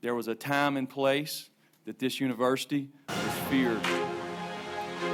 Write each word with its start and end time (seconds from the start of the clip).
There 0.00 0.14
was 0.14 0.28
a 0.28 0.34
time 0.34 0.76
and 0.76 0.88
place 0.88 1.50
that 1.84 1.98
this 1.98 2.20
university 2.20 2.88
was 3.08 3.34
feared. 3.50 3.80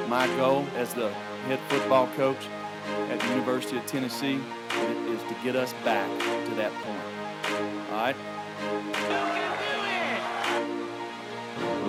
My 0.08 0.26
goal 0.36 0.66
as 0.76 0.92
the 0.92 1.10
head 1.46 1.58
football 1.70 2.06
coach 2.16 2.46
at 3.08 3.18
the 3.18 3.28
University 3.28 3.78
of 3.78 3.86
Tennessee 3.86 4.38
is 5.08 5.22
to 5.22 5.36
get 5.42 5.56
us 5.56 5.72
back 5.84 6.06
to 6.20 6.54
that 6.56 6.72
point. 6.82 7.00
All 7.90 7.96
right? 7.96 8.16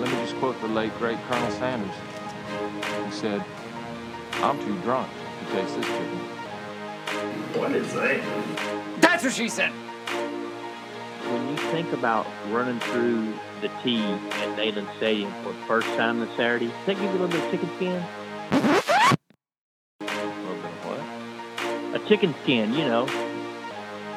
Let 0.00 0.10
me 0.10 0.24
just 0.24 0.36
quote 0.36 0.58
the 0.62 0.68
late, 0.68 0.96
great 0.98 1.18
Colonel 1.28 1.50
Sanders. 1.50 1.94
He 3.04 3.12
said, 3.12 3.44
I'm 4.36 4.58
too 4.64 4.80
drunk 4.80 5.10
to 5.40 5.52
taste 5.52 5.76
this 5.76 5.86
chicken. 5.86 6.18
What 7.60 7.72
is 7.72 7.92
that? 7.92 9.00
That's 9.02 9.24
what 9.24 9.34
she 9.34 9.50
said. 9.50 9.72
When 11.32 11.48
you 11.48 11.56
think 11.72 11.92
about 11.92 12.26
running 12.50 12.78
through 12.80 13.34
the 13.60 13.68
T 13.82 13.98
at 13.98 14.56
Neyland 14.56 14.94
Stadium 14.96 15.32
for 15.42 15.52
the 15.52 15.58
first 15.66 15.88
time 15.96 16.20
this 16.20 16.30
Saturday, 16.36 16.66
does 16.68 16.86
that 16.86 16.94
give 16.94 17.02
you 17.02 17.10
a 17.10 17.18
little 17.18 17.28
bit 17.28 17.42
of 17.44 17.50
chicken 17.50 17.68
skin? 17.76 18.04
A 18.52 20.04
little 20.04 20.54
bit 20.54 20.70
of 20.70 20.86
what? 20.86 22.00
A 22.00 22.08
chicken 22.08 22.34
skin, 22.42 22.72
you 22.74 22.84
know. 22.84 23.06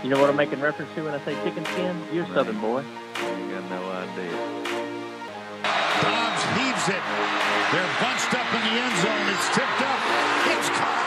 You 0.03 0.09
know 0.09 0.21
what 0.21 0.29
I'm 0.29 0.35
making 0.35 0.61
reference 0.61 0.93
to 0.95 1.03
when 1.03 1.13
I 1.13 1.19
say 1.25 1.33
chicken 1.43 1.65
skin? 1.65 1.99
You're 2.13 2.23
a 2.23 2.27
Right. 2.27 2.35
Southern 2.35 2.61
boy. 2.61 2.83
I 3.15 3.21
got 3.51 3.69
no 3.69 3.81
idea. 3.89 4.31
Dobbs 6.01 6.43
heaves 6.55 6.87
it. 6.93 7.03
They're 7.73 7.93
bunched 7.99 8.33
up 8.37 8.47
in 8.53 8.61
the 8.63 8.73
end 8.79 8.95
zone. 9.01 9.27
It's 9.33 9.49
tipped 9.55 9.81
up. 9.81 9.99
It's 10.45 10.69
caught. 10.77 10.98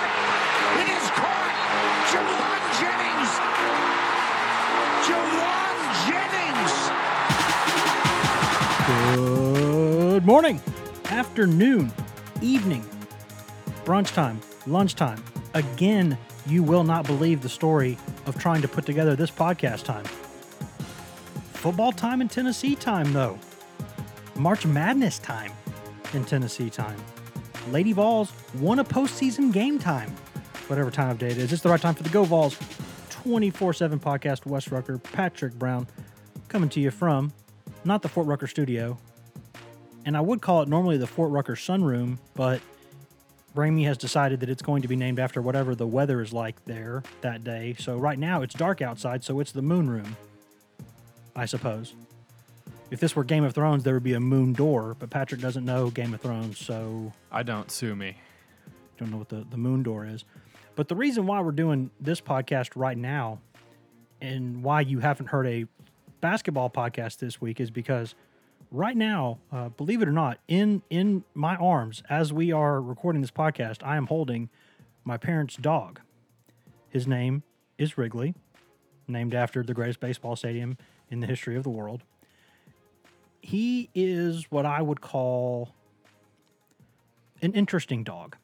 Good 10.22 10.28
morning, 10.28 10.60
afternoon, 11.06 11.92
evening, 12.40 12.84
brunch 13.84 14.14
time, 14.14 14.40
lunchtime. 14.68 15.20
Again, 15.54 16.16
you 16.46 16.62
will 16.62 16.84
not 16.84 17.08
believe 17.08 17.42
the 17.42 17.48
story 17.48 17.98
of 18.26 18.38
trying 18.38 18.62
to 18.62 18.68
put 18.68 18.86
together 18.86 19.16
this 19.16 19.32
podcast 19.32 19.82
time. 19.82 20.04
Football 21.54 21.90
time 21.90 22.20
in 22.20 22.28
Tennessee 22.28 22.76
time, 22.76 23.12
though. 23.12 23.36
March 24.36 24.64
Madness 24.64 25.18
time 25.18 25.50
in 26.12 26.24
Tennessee 26.24 26.70
time. 26.70 27.00
Lady 27.72 27.92
Vols 27.92 28.32
won 28.60 28.78
a 28.78 28.84
postseason 28.84 29.52
game 29.52 29.76
time. 29.80 30.10
Whatever 30.68 30.92
time 30.92 31.10
of 31.10 31.18
day 31.18 31.30
it 31.30 31.38
is, 31.38 31.52
it's 31.52 31.62
the 31.62 31.68
right 31.68 31.80
time 31.80 31.96
for 31.96 32.04
the 32.04 32.10
Go 32.10 32.22
Vols 32.22 32.56
24 33.10 33.72
7 33.72 33.98
podcast. 33.98 34.46
Wes 34.46 34.70
Rucker, 34.70 34.98
Patrick 34.98 35.54
Brown, 35.54 35.88
coming 36.46 36.68
to 36.68 36.78
you 36.78 36.92
from 36.92 37.32
not 37.84 38.02
the 38.02 38.08
Fort 38.08 38.28
Rucker 38.28 38.46
studio, 38.46 38.96
and 40.04 40.16
I 40.16 40.20
would 40.20 40.40
call 40.40 40.62
it 40.62 40.68
normally 40.68 40.96
the 40.96 41.06
Fort 41.06 41.30
Rucker 41.30 41.54
Sunroom, 41.54 42.18
but 42.34 42.60
Ramey 43.54 43.84
has 43.84 43.98
decided 43.98 44.40
that 44.40 44.48
it's 44.48 44.62
going 44.62 44.82
to 44.82 44.88
be 44.88 44.96
named 44.96 45.18
after 45.18 45.42
whatever 45.42 45.74
the 45.74 45.86
weather 45.86 46.20
is 46.20 46.32
like 46.32 46.64
there 46.64 47.02
that 47.20 47.44
day. 47.44 47.76
So 47.78 47.96
right 47.96 48.18
now 48.18 48.42
it's 48.42 48.54
dark 48.54 48.80
outside, 48.80 49.22
so 49.24 49.40
it's 49.40 49.52
the 49.52 49.62
Moon 49.62 49.88
Room, 49.90 50.16
I 51.36 51.46
suppose. 51.46 51.94
If 52.90 53.00
this 53.00 53.16
were 53.16 53.24
Game 53.24 53.44
of 53.44 53.54
Thrones, 53.54 53.84
there 53.84 53.94
would 53.94 54.02
be 54.02 54.14
a 54.14 54.20
moon 54.20 54.52
door, 54.52 54.96
but 54.98 55.10
Patrick 55.10 55.40
doesn't 55.40 55.64
know 55.64 55.90
Game 55.90 56.12
of 56.12 56.20
Thrones, 56.20 56.58
so 56.58 57.12
I 57.30 57.42
don't 57.42 57.70
sue 57.70 57.96
me. 57.96 58.16
don't 58.98 59.10
know 59.10 59.16
what 59.16 59.30
the, 59.30 59.46
the 59.50 59.56
moon 59.56 59.82
door 59.82 60.04
is. 60.06 60.24
But 60.74 60.88
the 60.88 60.96
reason 60.96 61.26
why 61.26 61.40
we're 61.40 61.52
doing 61.52 61.90
this 62.00 62.20
podcast 62.20 62.70
right 62.74 62.96
now 62.96 63.38
and 64.20 64.62
why 64.62 64.82
you 64.82 65.00
haven't 65.00 65.26
heard 65.26 65.46
a 65.46 65.66
basketball 66.20 66.70
podcast 66.70 67.18
this 67.18 67.40
week 67.40 67.60
is 67.60 67.70
because 67.70 68.14
right 68.72 68.96
now, 68.96 69.38
uh, 69.52 69.68
believe 69.68 70.02
it 70.02 70.08
or 70.08 70.12
not, 70.12 70.38
in 70.48 70.82
in 70.90 71.22
my 71.34 71.54
arms 71.56 72.02
as 72.08 72.32
we 72.32 72.50
are 72.50 72.80
recording 72.80 73.20
this 73.20 73.30
podcast, 73.30 73.78
I 73.84 73.96
am 73.96 74.06
holding 74.06 74.48
my 75.04 75.16
parents' 75.16 75.56
dog. 75.56 76.00
His 76.88 77.06
name 77.06 77.42
is 77.78 77.96
Wrigley, 77.96 78.34
named 79.06 79.34
after 79.34 79.62
the 79.62 79.74
greatest 79.74 80.00
baseball 80.00 80.36
stadium 80.36 80.76
in 81.10 81.20
the 81.20 81.26
history 81.26 81.56
of 81.56 81.62
the 81.62 81.70
world. 81.70 82.02
He 83.40 83.90
is 83.94 84.46
what 84.50 84.64
I 84.66 84.82
would 84.82 85.00
call 85.00 85.74
an 87.42 87.52
interesting 87.52 88.04
dog. 88.04 88.36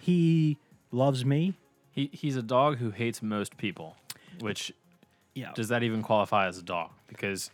He 0.00 0.58
loves 0.90 1.24
me. 1.24 1.54
He 1.92 2.10
he's 2.12 2.36
a 2.36 2.42
dog 2.42 2.78
who 2.78 2.90
hates 2.90 3.22
most 3.22 3.56
people, 3.56 3.96
which 4.40 4.72
Yeah. 5.34 5.52
does 5.54 5.68
that 5.68 5.82
even 5.82 6.02
qualify 6.02 6.46
as 6.48 6.58
a 6.58 6.62
dog? 6.62 6.90
Because 7.08 7.50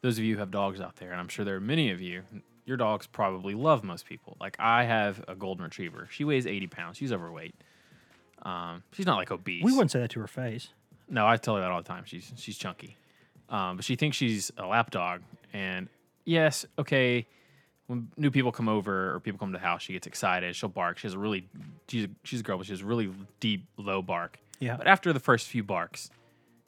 those 0.00 0.18
of 0.18 0.24
you 0.24 0.34
who 0.34 0.40
have 0.40 0.50
dogs 0.50 0.80
out 0.80 0.96
there, 0.96 1.10
and 1.10 1.20
I'm 1.20 1.28
sure 1.28 1.44
there 1.44 1.56
are 1.56 1.60
many 1.60 1.90
of 1.90 2.00
you, 2.00 2.22
your 2.64 2.76
dogs 2.76 3.06
probably 3.06 3.54
love 3.54 3.82
most 3.82 4.06
people. 4.06 4.36
Like 4.40 4.56
I 4.58 4.84
have 4.84 5.24
a 5.26 5.34
golden 5.34 5.64
retriever. 5.64 6.08
She 6.10 6.24
weighs 6.24 6.46
80 6.46 6.66
pounds. 6.68 6.96
She's 6.98 7.12
overweight. 7.12 7.54
Um, 8.42 8.82
she's 8.92 9.06
not 9.06 9.16
like 9.16 9.30
obese. 9.30 9.64
we 9.64 9.72
wouldn't 9.72 9.90
say 9.90 10.00
that 10.00 10.10
to 10.10 10.20
her 10.20 10.26
face. 10.26 10.68
No, 11.08 11.26
I 11.26 11.36
tell 11.38 11.56
her 11.56 11.62
that 11.62 11.70
all 11.70 11.82
the 11.82 11.88
time. 11.88 12.04
She's 12.06 12.32
she's 12.36 12.56
chunky, 12.56 12.96
um, 13.48 13.76
but 13.76 13.84
she 13.84 13.96
thinks 13.96 14.16
she's 14.16 14.52
a 14.58 14.66
lap 14.66 14.90
dog. 14.90 15.22
And 15.52 15.88
yes, 16.24 16.66
okay, 16.78 17.26
when 17.88 18.08
new 18.16 18.30
people 18.30 18.52
come 18.52 18.68
over 18.68 19.14
or 19.14 19.20
people 19.20 19.38
come 19.38 19.52
to 19.52 19.58
the 19.58 19.64
house, 19.64 19.82
she 19.82 19.94
gets 19.94 20.06
excited. 20.06 20.54
She'll 20.54 20.68
bark. 20.68 20.98
She 20.98 21.06
has 21.06 21.14
a 21.14 21.18
really 21.18 21.48
she's 21.88 22.04
a, 22.04 22.08
she's 22.22 22.40
a 22.40 22.42
girl, 22.42 22.58
but 22.58 22.66
she 22.66 22.72
has 22.72 22.82
a 22.82 22.86
really 22.86 23.10
deep 23.40 23.64
low 23.76 24.02
bark. 24.02 24.38
Yeah. 24.60 24.76
But 24.76 24.86
after 24.86 25.12
the 25.12 25.20
first 25.20 25.48
few 25.48 25.64
barks, 25.64 26.10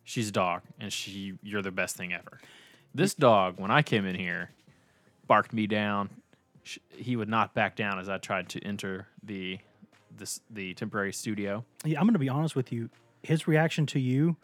she's 0.03 0.31
a 0.31 0.33
dog, 0.33 0.63
and 0.81 0.93
she 0.93 1.35
you're 1.43 1.63
the 1.63 1.71
best 1.71 1.97
thing 1.97 2.13
ever. 2.13 2.41
This 2.95 3.15
dog, 3.15 3.59
when 3.59 3.71
I 3.71 3.83
came 3.83 4.05
in 4.05 4.15
here, 4.15 4.51
barked 5.27 5.53
me 5.53 5.67
down. 5.67 6.11
He 6.91 7.17
would 7.17 7.29
not 7.29 7.55
back 7.55 7.77
down 7.77 7.99
as 7.99 8.09
I 8.09 8.19
tried 8.19 8.49
to 8.51 8.61
enter 8.63 9.07
the 9.23 9.59
this 10.17 10.41
the 10.51 10.75
temporary 10.75 11.13
studio. 11.13 11.65
Yeah, 11.85 11.99
I'm 11.99 12.07
going 12.07 12.15
to 12.15 12.19
be 12.19 12.29
honest 12.29 12.55
with 12.55 12.73
you. 12.73 12.91
His 13.23 13.47
reaction 13.47 13.87
to 13.87 14.01
you, 14.01 14.37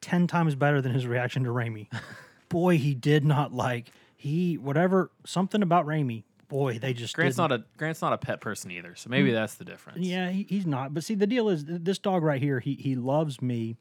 10 0.00 0.26
times 0.26 0.54
better 0.54 0.80
than 0.80 0.92
his 0.92 1.06
reaction 1.06 1.44
to 1.44 1.50
Raimi. 1.50 1.88
boy, 2.48 2.78
he 2.78 2.94
did 2.94 3.24
not 3.24 3.52
like, 3.52 3.90
he, 4.16 4.56
whatever, 4.56 5.10
something 5.24 5.62
about 5.62 5.86
Raimi. 5.86 6.24
Boy, 6.48 6.78
they 6.78 6.92
just. 6.92 7.14
Grant's 7.14 7.36
didn't- 7.36 7.50
not 7.50 7.60
a 7.60 7.64
Grant's 7.76 8.00
not 8.00 8.12
a 8.12 8.18
pet 8.18 8.40
person 8.40 8.70
either, 8.70 8.94
so 8.94 9.10
maybe 9.10 9.30
mm. 9.30 9.34
that's 9.34 9.54
the 9.54 9.64
difference. 9.64 9.98
Yeah, 9.98 10.30
he, 10.30 10.46
he's 10.48 10.64
not. 10.64 10.94
But 10.94 11.02
see, 11.02 11.14
the 11.14 11.26
deal 11.26 11.48
is 11.48 11.64
this 11.66 11.98
dog 11.98 12.22
right 12.22 12.40
here, 12.40 12.60
he, 12.60 12.74
he 12.74 12.94
loves 12.94 13.42
me. 13.42 13.76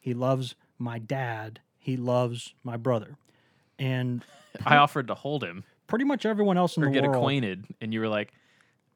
He 0.00 0.14
loves 0.14 0.54
my 0.78 0.98
dad. 0.98 1.60
He 1.78 1.96
loves 1.96 2.54
my 2.64 2.78
brother. 2.78 3.18
And 3.78 4.24
I 4.66 4.76
offered 4.76 5.08
to 5.08 5.14
hold 5.14 5.44
him 5.44 5.64
pretty 5.86 6.04
much 6.04 6.24
everyone 6.26 6.56
else 6.56 6.76
in 6.76 6.82
or 6.82 6.86
the 6.86 6.92
get 6.92 7.02
world. 7.04 7.16
acquainted, 7.16 7.64
and 7.80 7.92
you 7.92 8.00
were 8.00 8.08
like, 8.08 8.32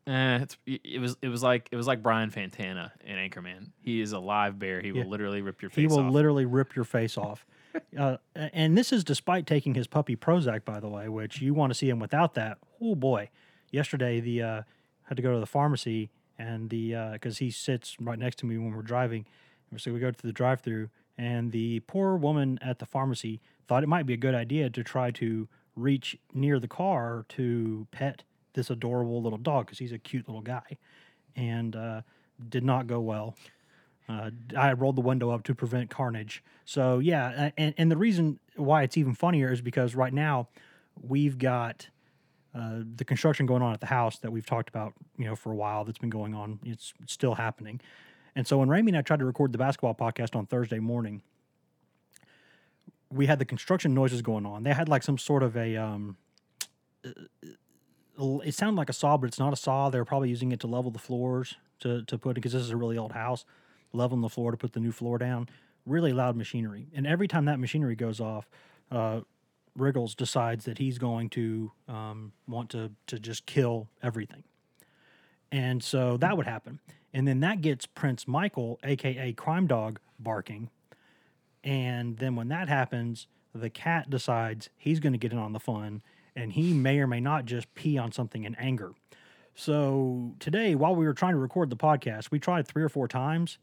"Eh." 0.06 0.38
It's, 0.42 0.56
it 0.66 1.00
was 1.00 1.16
it 1.22 1.28
was 1.28 1.42
like 1.42 1.68
it 1.70 1.76
was 1.76 1.86
like 1.86 2.02
Brian 2.02 2.30
Fantana 2.30 2.90
in 3.04 3.16
Anchorman. 3.16 3.70
He 3.82 4.00
is 4.00 4.12
a 4.12 4.18
live 4.18 4.58
bear. 4.58 4.80
He 4.80 4.88
Yeah. 4.88 5.02
will 5.04 5.10
literally 5.10 5.42
rip 5.42 5.60
your 5.62 5.70
face 5.70 5.76
He 5.82 5.86
will 5.86 6.00
off. 6.06 6.12
literally 6.12 6.44
rip 6.46 6.74
your 6.74 6.84
face 6.84 7.16
off. 7.18 7.44
Uh, 7.96 8.16
and 8.34 8.76
this 8.76 8.92
is 8.92 9.04
despite 9.04 9.46
taking 9.46 9.74
his 9.76 9.86
puppy 9.86 10.16
Prozac, 10.16 10.64
by 10.64 10.80
the 10.80 10.88
way, 10.88 11.08
which 11.08 11.40
you 11.40 11.54
want 11.54 11.70
to 11.70 11.74
see 11.78 11.88
him 11.88 12.00
without 12.00 12.34
that. 12.34 12.58
Oh 12.82 12.96
boy! 12.96 13.30
Yesterday, 13.70 14.18
the 14.18 14.42
uh, 14.42 14.62
had 15.04 15.16
to 15.16 15.22
go 15.22 15.32
to 15.34 15.38
the 15.38 15.46
pharmacy, 15.46 16.10
and 16.36 16.68
the 16.68 17.10
because 17.12 17.38
he 17.38 17.52
sits 17.52 17.96
right 18.00 18.18
next 18.18 18.40
to 18.40 18.46
me 18.46 18.58
when 18.58 18.74
we're 18.74 18.82
driving, 18.82 19.24
so 19.76 19.92
we 19.92 20.00
go 20.00 20.10
to 20.10 20.26
the 20.26 20.32
drive-through, 20.32 20.88
and 21.20 21.52
the 21.52 21.80
poor 21.80 22.16
woman 22.16 22.58
at 22.62 22.78
the 22.78 22.86
pharmacy 22.86 23.42
thought 23.68 23.82
it 23.82 23.88
might 23.88 24.06
be 24.06 24.14
a 24.14 24.16
good 24.16 24.34
idea 24.34 24.70
to 24.70 24.82
try 24.82 25.10
to 25.10 25.46
reach 25.76 26.16
near 26.32 26.58
the 26.58 26.66
car 26.66 27.26
to 27.28 27.86
pet 27.90 28.22
this 28.54 28.70
adorable 28.70 29.22
little 29.22 29.38
dog 29.38 29.66
because 29.66 29.78
he's 29.78 29.92
a 29.92 29.98
cute 29.98 30.26
little 30.26 30.40
guy, 30.40 30.78
and 31.36 31.76
uh, 31.76 32.00
did 32.48 32.64
not 32.64 32.86
go 32.86 33.00
well. 33.00 33.36
Uh, 34.08 34.30
I 34.56 34.72
rolled 34.72 34.96
the 34.96 35.02
window 35.02 35.30
up 35.30 35.42
to 35.44 35.54
prevent 35.54 35.90
carnage. 35.90 36.42
So 36.64 37.00
yeah, 37.00 37.50
and 37.58 37.74
and 37.76 37.90
the 37.90 37.98
reason 37.98 38.40
why 38.56 38.82
it's 38.82 38.96
even 38.96 39.14
funnier 39.14 39.52
is 39.52 39.60
because 39.60 39.94
right 39.94 40.14
now 40.14 40.48
we've 41.02 41.36
got 41.36 41.86
uh, 42.54 42.80
the 42.96 43.04
construction 43.04 43.44
going 43.44 43.62
on 43.62 43.74
at 43.74 43.80
the 43.80 43.86
house 43.86 44.18
that 44.20 44.32
we've 44.32 44.46
talked 44.46 44.70
about, 44.70 44.94
you 45.18 45.26
know, 45.26 45.36
for 45.36 45.52
a 45.52 45.54
while. 45.54 45.84
That's 45.84 45.98
been 45.98 46.08
going 46.08 46.34
on. 46.34 46.60
It's 46.64 46.94
still 47.06 47.34
happening. 47.34 47.82
And 48.36 48.46
so 48.46 48.58
when 48.58 48.68
Ramey 48.68 48.88
and 48.88 48.96
I 48.96 49.02
tried 49.02 49.18
to 49.20 49.24
record 49.24 49.52
the 49.52 49.58
basketball 49.58 49.94
podcast 49.94 50.36
on 50.36 50.46
Thursday 50.46 50.78
morning, 50.78 51.22
we 53.12 53.26
had 53.26 53.38
the 53.38 53.44
construction 53.44 53.92
noises 53.92 54.22
going 54.22 54.46
on. 54.46 54.62
They 54.62 54.72
had 54.72 54.88
like 54.88 55.02
some 55.02 55.18
sort 55.18 55.42
of 55.42 55.56
a, 55.56 55.76
um, 55.76 56.16
it 57.04 58.54
sounded 58.54 58.76
like 58.76 58.88
a 58.88 58.92
saw, 58.92 59.16
but 59.16 59.26
it's 59.26 59.38
not 59.38 59.52
a 59.52 59.56
saw. 59.56 59.90
They 59.90 59.98
were 59.98 60.04
probably 60.04 60.28
using 60.28 60.52
it 60.52 60.60
to 60.60 60.66
level 60.66 60.90
the 60.90 60.98
floors 60.98 61.56
to 61.80 62.04
to 62.04 62.18
put 62.18 62.34
because 62.34 62.52
this 62.52 62.62
is 62.62 62.70
a 62.70 62.76
really 62.76 62.98
old 62.98 63.12
house, 63.12 63.44
leveling 63.92 64.20
the 64.20 64.28
floor 64.28 64.50
to 64.50 64.56
put 64.56 64.72
the 64.72 64.80
new 64.80 64.92
floor 64.92 65.18
down. 65.18 65.48
Really 65.86 66.12
loud 66.12 66.36
machinery, 66.36 66.88
and 66.94 67.06
every 67.06 67.26
time 67.26 67.46
that 67.46 67.58
machinery 67.58 67.96
goes 67.96 68.20
off, 68.20 68.48
uh, 68.90 69.22
Wriggles 69.74 70.14
decides 70.14 70.66
that 70.66 70.76
he's 70.76 70.98
going 70.98 71.30
to 71.30 71.72
um, 71.88 72.32
want 72.46 72.68
to 72.70 72.92
to 73.06 73.18
just 73.18 73.46
kill 73.46 73.88
everything, 74.02 74.44
and 75.50 75.82
so 75.82 76.18
that 76.18 76.36
would 76.36 76.46
happen, 76.46 76.80
and 77.12 77.26
then 77.26 77.40
that 77.40 77.60
gets 77.60 77.86
Prince 77.86 78.28
Michael, 78.28 78.78
aka 78.84 79.32
Crime 79.32 79.66
Dog, 79.66 80.00
barking, 80.18 80.70
and 81.64 82.18
then 82.18 82.36
when 82.36 82.48
that 82.48 82.68
happens, 82.68 83.26
the 83.54 83.70
cat 83.70 84.08
decides 84.08 84.70
he's 84.76 85.00
going 85.00 85.12
to 85.12 85.18
get 85.18 85.32
in 85.32 85.38
on 85.38 85.52
the 85.52 85.60
fun 85.60 86.02
and 86.36 86.52
he 86.52 86.72
may 86.72 86.98
or 87.00 87.06
may 87.06 87.20
not 87.20 87.44
just 87.44 87.74
pee 87.74 87.98
on 87.98 88.12
something 88.12 88.44
in 88.44 88.54
anger. 88.54 88.92
So 89.54 90.34
today, 90.38 90.74
while 90.74 90.94
we 90.94 91.04
were 91.04 91.12
trying 91.12 91.32
to 91.32 91.38
record 91.38 91.70
the 91.70 91.76
podcast, 91.76 92.30
we 92.30 92.38
tried 92.38 92.66
three 92.66 92.82
or 92.82 92.88
four 92.88 93.08
times 93.08 93.58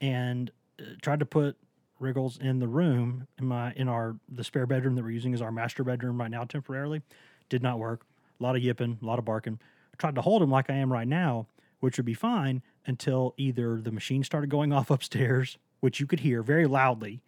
and 0.00 0.50
uh, 0.80 0.84
tried 1.02 1.20
to 1.20 1.26
put 1.26 1.56
Wriggles 1.98 2.38
in 2.38 2.58
the 2.58 2.68
room 2.68 3.26
in 3.38 3.46
my 3.46 3.72
in 3.72 3.88
our 3.88 4.16
the 4.28 4.44
spare 4.44 4.66
bedroom 4.66 4.94
that 4.96 5.02
we're 5.02 5.10
using 5.10 5.32
as 5.32 5.40
our 5.40 5.50
master 5.50 5.82
bedroom 5.82 6.20
right 6.20 6.30
now 6.30 6.44
temporarily. 6.44 7.02
Did 7.48 7.62
not 7.62 7.78
work. 7.78 8.06
A 8.38 8.42
lot 8.42 8.54
of 8.54 8.62
yipping, 8.62 8.98
a 9.00 9.04
lot 9.04 9.18
of 9.18 9.24
barking. 9.24 9.58
Tried 9.96 10.14
to 10.16 10.20
hold 10.20 10.42
him 10.42 10.50
like 10.50 10.68
I 10.68 10.74
am 10.74 10.92
right 10.92 11.08
now, 11.08 11.46
which 11.80 11.96
would 11.96 12.04
be 12.04 12.14
fine 12.14 12.62
until 12.86 13.34
either 13.36 13.80
the 13.80 13.92
machine 13.92 14.24
started 14.24 14.50
going 14.50 14.72
off 14.72 14.90
upstairs, 14.90 15.58
which 15.80 16.00
you 16.00 16.06
could 16.06 16.20
hear 16.20 16.42
very 16.42 16.66
loudly, 16.66 17.22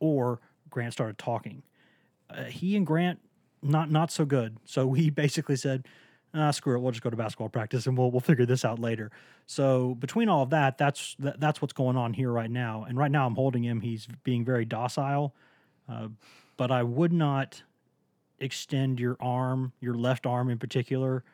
or 0.00 0.40
Grant 0.70 0.92
started 0.92 1.18
talking. 1.18 1.62
Uh, 2.28 2.44
he 2.44 2.76
and 2.76 2.86
Grant 2.86 3.20
not 3.62 3.90
not 3.90 4.10
so 4.10 4.24
good. 4.24 4.58
So 4.64 4.86
we 4.88 5.10
basically 5.10 5.56
said, 5.56 5.86
ah, 6.34 6.50
screw 6.50 6.76
it, 6.76 6.80
we'll 6.80 6.92
just 6.92 7.02
go 7.02 7.10
to 7.10 7.16
basketball 7.16 7.48
practice 7.48 7.86
and 7.86 7.96
we'll 7.96 8.10
we'll 8.10 8.20
figure 8.20 8.46
this 8.46 8.64
out 8.64 8.78
later. 8.78 9.10
So 9.46 9.94
between 9.96 10.28
all 10.28 10.42
of 10.42 10.50
that, 10.50 10.78
that's 10.78 11.16
that, 11.18 11.40
that's 11.40 11.62
what's 11.62 11.72
going 11.72 11.96
on 11.96 12.12
here 12.12 12.30
right 12.30 12.50
now. 12.50 12.84
And 12.88 12.98
right 12.98 13.10
now, 13.10 13.26
I'm 13.26 13.34
holding 13.34 13.64
him. 13.64 13.80
He's 13.80 14.06
being 14.22 14.44
very 14.44 14.64
docile, 14.64 15.34
uh, 15.88 16.08
but 16.56 16.70
I 16.70 16.82
would 16.82 17.12
not 17.12 17.62
extend 18.38 19.00
your 19.00 19.16
arm, 19.20 19.72
your 19.80 19.94
left 19.94 20.26
arm 20.26 20.50
in 20.50 20.58
particular, 20.58 21.24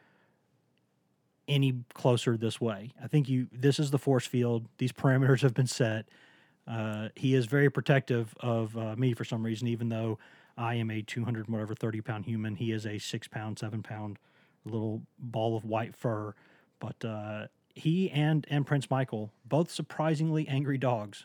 any 1.50 1.75
closer 1.93 2.37
this 2.37 2.61
way. 2.61 2.93
I 3.02 3.08
think 3.08 3.29
you. 3.29 3.49
This 3.52 3.79
is 3.79 3.91
the 3.91 3.99
force 3.99 4.26
field. 4.26 4.67
These 4.79 4.93
parameters 4.93 5.43
have 5.43 5.52
been 5.52 5.67
set. 5.67 6.06
Uh, 6.67 7.08
he 7.17 7.35
is 7.35 7.47
very 7.47 7.69
protective 7.69 8.35
of 8.41 8.76
uh, 8.76 8.94
me 8.97 9.12
for 9.12 9.25
some 9.25 9.43
reason, 9.43 9.67
even 9.69 9.88
though 9.88 10.19
I 10.56 10.75
am 10.75 10.91
a 10.91 11.02
200 11.02 11.49
whatever 11.49 11.75
30 11.75 12.00
pound 12.00 12.25
human. 12.25 12.55
He 12.55 12.73
is 12.73 12.87
a 12.87 12.99
six 12.99 13.29
pound, 13.29 13.58
seven 13.58 13.82
pound 13.82 14.19
little 14.64 15.02
ball 15.19 15.56
of 15.56 15.64
white 15.64 15.94
fur. 15.94 16.35
But 16.79 17.05
uh, 17.05 17.47
he 17.75 18.11
and 18.11 18.46
and 18.49 18.67
Prince 18.67 18.88
Michael 18.88 19.32
both 19.44 19.70
surprisingly 19.70 20.46
angry 20.49 20.79
dogs, 20.79 21.25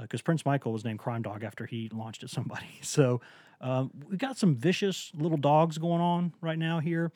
because 0.00 0.22
Prince 0.22 0.46
Michael 0.46 0.72
was 0.72 0.84
named 0.84 1.00
Crime 1.00 1.22
Dog 1.22 1.42
after 1.42 1.66
he 1.66 1.90
launched 1.92 2.22
at 2.22 2.30
somebody. 2.30 2.66
So 2.82 3.20
um, 3.60 3.90
we 4.08 4.16
got 4.16 4.38
some 4.38 4.54
vicious 4.54 5.10
little 5.14 5.36
dogs 5.36 5.78
going 5.78 6.00
on 6.00 6.32
right 6.40 6.58
now 6.58 6.78
here, 6.78 7.10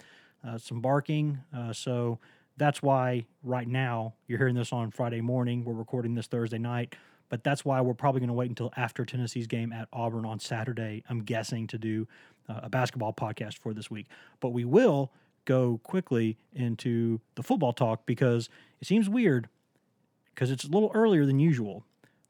uh, 0.46 0.58
some 0.58 0.80
barking. 0.80 1.38
Uh, 1.56 1.72
so 1.72 2.18
that's 2.56 2.82
why 2.82 3.24
right 3.42 3.66
now 3.68 4.14
you're 4.26 4.38
hearing 4.38 4.54
this 4.54 4.72
on 4.72 4.90
Friday 4.90 5.20
morning. 5.20 5.64
We're 5.64 5.72
recording 5.74 6.14
this 6.14 6.26
Thursday 6.26 6.58
night. 6.58 6.94
But 7.28 7.42
that's 7.44 7.64
why 7.64 7.80
we're 7.80 7.94
probably 7.94 8.20
going 8.20 8.28
to 8.28 8.34
wait 8.34 8.50
until 8.50 8.70
after 8.76 9.06
Tennessee's 9.06 9.46
game 9.46 9.72
at 9.72 9.88
Auburn 9.90 10.26
on 10.26 10.38
Saturday, 10.38 11.02
I'm 11.08 11.20
guessing, 11.22 11.66
to 11.68 11.78
do 11.78 12.06
uh, 12.46 12.60
a 12.64 12.68
basketball 12.68 13.14
podcast 13.14 13.56
for 13.58 13.72
this 13.72 13.90
week. 13.90 14.06
But 14.40 14.50
we 14.50 14.66
will 14.66 15.10
go 15.46 15.80
quickly 15.82 16.36
into 16.52 17.20
the 17.36 17.42
football 17.42 17.72
talk 17.72 18.04
because 18.04 18.50
it 18.82 18.86
seems 18.86 19.08
weird 19.08 19.48
because 20.34 20.50
it's 20.50 20.64
a 20.64 20.68
little 20.68 20.90
earlier 20.92 21.24
than 21.24 21.38
usual. 21.38 21.84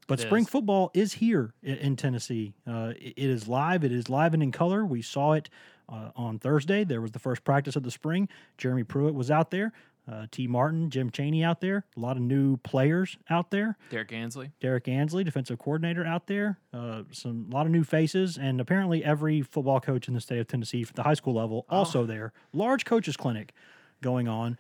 But 0.07 0.21
It 0.21 0.23
spring 0.23 0.45
is. 0.45 0.49
football 0.51 0.93
is 0.95 1.15
here 1.15 1.53
in, 1.65 1.77
in 1.79 1.97
Tennessee. 1.97 2.55
Uh, 2.65 2.93
it- 2.97 3.15
it 3.17 3.31
is 3.31 3.49
live. 3.49 3.83
It 3.83 3.91
is 3.93 4.09
live 4.09 4.35
and 4.35 4.43
in 4.43 4.53
color. 4.53 4.85
We 4.87 5.03
saw 5.03 5.33
it 5.33 5.49
uh, 5.89 6.11
on 6.17 6.39
Thursday. 6.39 6.85
There 6.85 7.01
was 7.01 7.13
the 7.13 7.19
first 7.19 7.45
practice 7.45 7.77
of 7.77 7.83
the 7.83 7.91
spring. 7.91 8.29
Jeremy 8.59 8.85
Pruitt 8.85 9.15
was 9.15 9.31
out 9.31 9.51
there. 9.51 9.73
Uh, 10.11 10.27
Tee 10.33 10.49
Martin, 10.49 10.91
Jim 10.91 11.11
Chaney 11.11 11.45
out 11.45 11.61
there. 11.61 11.85
A 11.97 12.01
lot 12.01 12.17
of 12.17 12.23
new 12.23 12.57
players 12.59 13.17
out 13.31 13.53
there. 13.53 13.77
Derrick 13.89 14.13
Ansley. 14.13 14.51
Derrick 14.61 14.89
Ansley, 14.89 15.23
defensive 15.23 15.61
coordinator 15.61 16.05
out 16.05 16.27
there. 16.27 16.59
Uh, 16.75 17.05
some 17.13 17.47
a 17.49 17.55
lot 17.55 17.67
of 17.67 17.73
new 17.73 17.85
faces, 17.85 18.37
and 18.37 18.61
apparently 18.61 19.05
every 19.05 19.43
football 19.43 19.79
coach 19.79 20.09
in 20.09 20.15
the 20.15 20.21
state 20.21 20.41
of 20.41 20.49
Tennessee, 20.49 20.83
at 20.83 20.97
the 20.97 21.05
high 21.05 21.15
school 21.15 21.35
level, 21.35 21.67
also 21.69 22.05
there. 22.05 22.33
Large 22.53 22.85
coaches 22.85 23.17
clinic 23.17 23.53
going 24.01 24.27
on. 24.27 24.59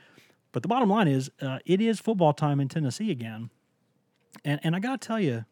But 0.53 0.63
the 0.63 0.69
bottom 0.69 0.89
line 0.89 1.09
is, 1.09 1.31
uh, 1.41 1.59
it 1.65 1.81
is 1.81 1.99
football 1.99 2.33
time 2.33 2.61
in 2.61 2.69
Tennessee 2.69 3.11
again, 3.11 3.51
and 4.45 4.61
and 4.63 4.77
I 4.77 4.79
got 4.79 5.01
to 5.01 5.07
tell 5.09 5.19
you, 5.19 5.45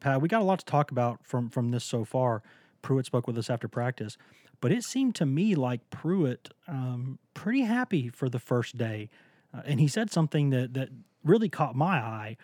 Pat, 0.00 0.20
we 0.20 0.28
got 0.28 0.42
a 0.42 0.44
lot 0.44 0.58
to 0.58 0.64
talk 0.64 0.90
about 0.90 1.20
from 1.22 1.50
from 1.50 1.70
this 1.70 1.84
so 1.84 2.04
far. 2.04 2.42
Pruitt 2.82 3.06
spoke 3.06 3.26
with 3.26 3.38
us 3.38 3.50
after 3.50 3.68
practice, 3.68 4.16
but 4.60 4.72
it 4.72 4.84
seemed 4.84 5.14
to 5.16 5.26
me 5.26 5.54
like 5.54 5.88
Pruitt 5.90 6.50
um, 6.68 7.18
pretty 7.34 7.62
happy 7.62 8.08
for 8.08 8.28
the 8.28 8.38
first 8.38 8.76
day, 8.76 9.08
uh, 9.54 9.62
and 9.64 9.80
he 9.80 9.88
said 9.88 10.10
something 10.10 10.50
that 10.50 10.74
that 10.74 10.88
really 11.24 11.48
caught 11.48 11.74
my 11.74 11.98
eye 11.98 12.36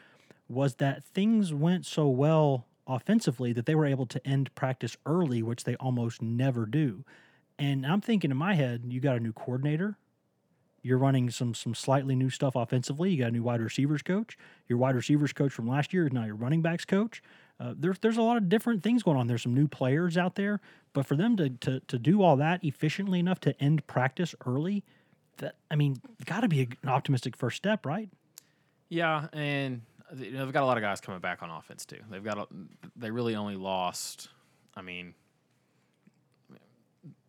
was 0.49 0.75
that 0.77 1.05
things 1.05 1.55
went 1.55 1.87
so 1.87 2.09
well 2.09 2.67
offensively 2.87 3.53
that 3.53 3.67
they 3.67 3.75
were 3.75 3.87
able 3.87 4.07
to 4.07 4.27
end 4.27 4.55
practice 4.55 4.97
early, 5.07 5.43
which 5.43 5.65
they 5.65 5.77
almost 5.77 6.21
never 6.21 6.67
do. 6.67 7.05
And 7.59 7.87
I'm 7.87 8.01
thinking 8.01 8.31
in 8.31 8.37
my 8.37 8.55
head, 8.55 8.83
you 8.89 9.01
got 9.01 9.17
a 9.17 9.21
new 9.21 9.33
coordinator. 9.33 9.97
You're 10.83 10.99
running 10.99 11.31
some 11.31 11.55
some 11.55 11.75
slightly 11.75 12.17
new 12.17 12.29
stuff 12.29 12.57
offensively. 12.57 13.11
You 13.11 13.19
got 13.19 13.29
a 13.29 13.33
new 13.33 13.43
wide 13.43 13.61
receivers 13.61 14.03
coach. 14.03 14.37
Your 14.69 14.79
wide 14.79 14.97
receivers 14.97 15.33
coach 15.33 15.53
from 15.53 15.69
last 15.69 15.93
year 15.93 16.07
is 16.07 16.13
now 16.13 16.25
your 16.25 16.35
running 16.35 16.61
backs 16.61 16.85
coach. 16.85 17.23
Uh, 17.63 17.75
there's 17.79 17.99
there's 18.01 18.17
a 18.17 18.23
lot 18.23 18.37
of 18.37 18.49
different 18.49 18.83
things 18.83 19.05
going 19.05 19.17
on. 19.17 19.29
There's 19.29 19.43
some 19.43 19.55
new 19.55 19.69
players 19.69 20.17
out 20.17 20.35
there, 20.35 20.61
but 20.93 21.07
for 21.07 21.15
them 21.15 21.37
to 21.37 21.51
to 21.51 21.81
to 21.81 21.99
do 21.99 22.21
all 22.21 22.37
that 22.37 22.65
efficiently 22.65 23.21
enough 23.21 23.39
to 23.41 23.63
end 23.63 23.87
practice 23.87 24.35
early, 24.45 24.83
that 25.37 25.55
I 25.71 25.77
mean, 25.77 26.01
got 26.25 26.41
to 26.41 26.49
be 26.49 26.63
an 26.83 26.89
optimistic 26.89 27.37
first 27.37 27.57
step, 27.57 27.87
right? 27.87 28.09
Yeah, 28.89 29.29
and 29.33 29.83
you 30.17 30.33
know, 30.33 30.45
they've 30.45 30.53
got 30.53 30.65
a 30.65 30.67
lot 30.67 30.77
of 30.77 30.83
guys 30.83 31.01
coming 31.01 31.21
back 31.21 31.41
on 31.41 31.51
offense 31.51 31.85
too. 31.85 32.01
They've 32.11 32.25
got 32.25 32.39
a, 32.39 32.47
they 32.97 33.13
really 33.13 33.37
only 33.37 33.57
lost. 33.57 34.29
I 34.75 34.83
mean, 34.83 35.15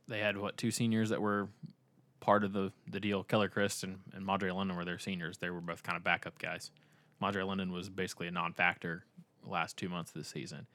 they 0.07 0.19
had 0.19 0.35
what 0.35 0.57
two 0.57 0.71
seniors 0.71 1.09
that 1.09 1.21
were 1.21 1.47
part 2.21 2.43
of 2.43 2.53
the 2.53 2.71
the 2.89 2.99
deal. 2.99 3.23
Keller 3.23 3.49
Chryst 3.49 3.83
and, 3.83 3.99
and 4.15 4.25
Madre 4.25 4.49
London 4.49 4.75
were 4.77 4.85
their 4.85 4.97
seniors. 4.97 5.37
They 5.37 5.51
were 5.51 5.61
both 5.61 5.83
kind 5.83 5.95
of 5.95 6.03
backup 6.03 6.39
guys. 6.39 6.71
Madre 7.19 7.43
London 7.43 7.71
was 7.71 7.89
basically 7.89 8.27
a 8.27 8.31
non-factor 8.31 9.05
last 9.45 9.77
two 9.77 9.89
months 9.89 10.11
of 10.11 10.21
the 10.21 10.27
season. 10.27 10.67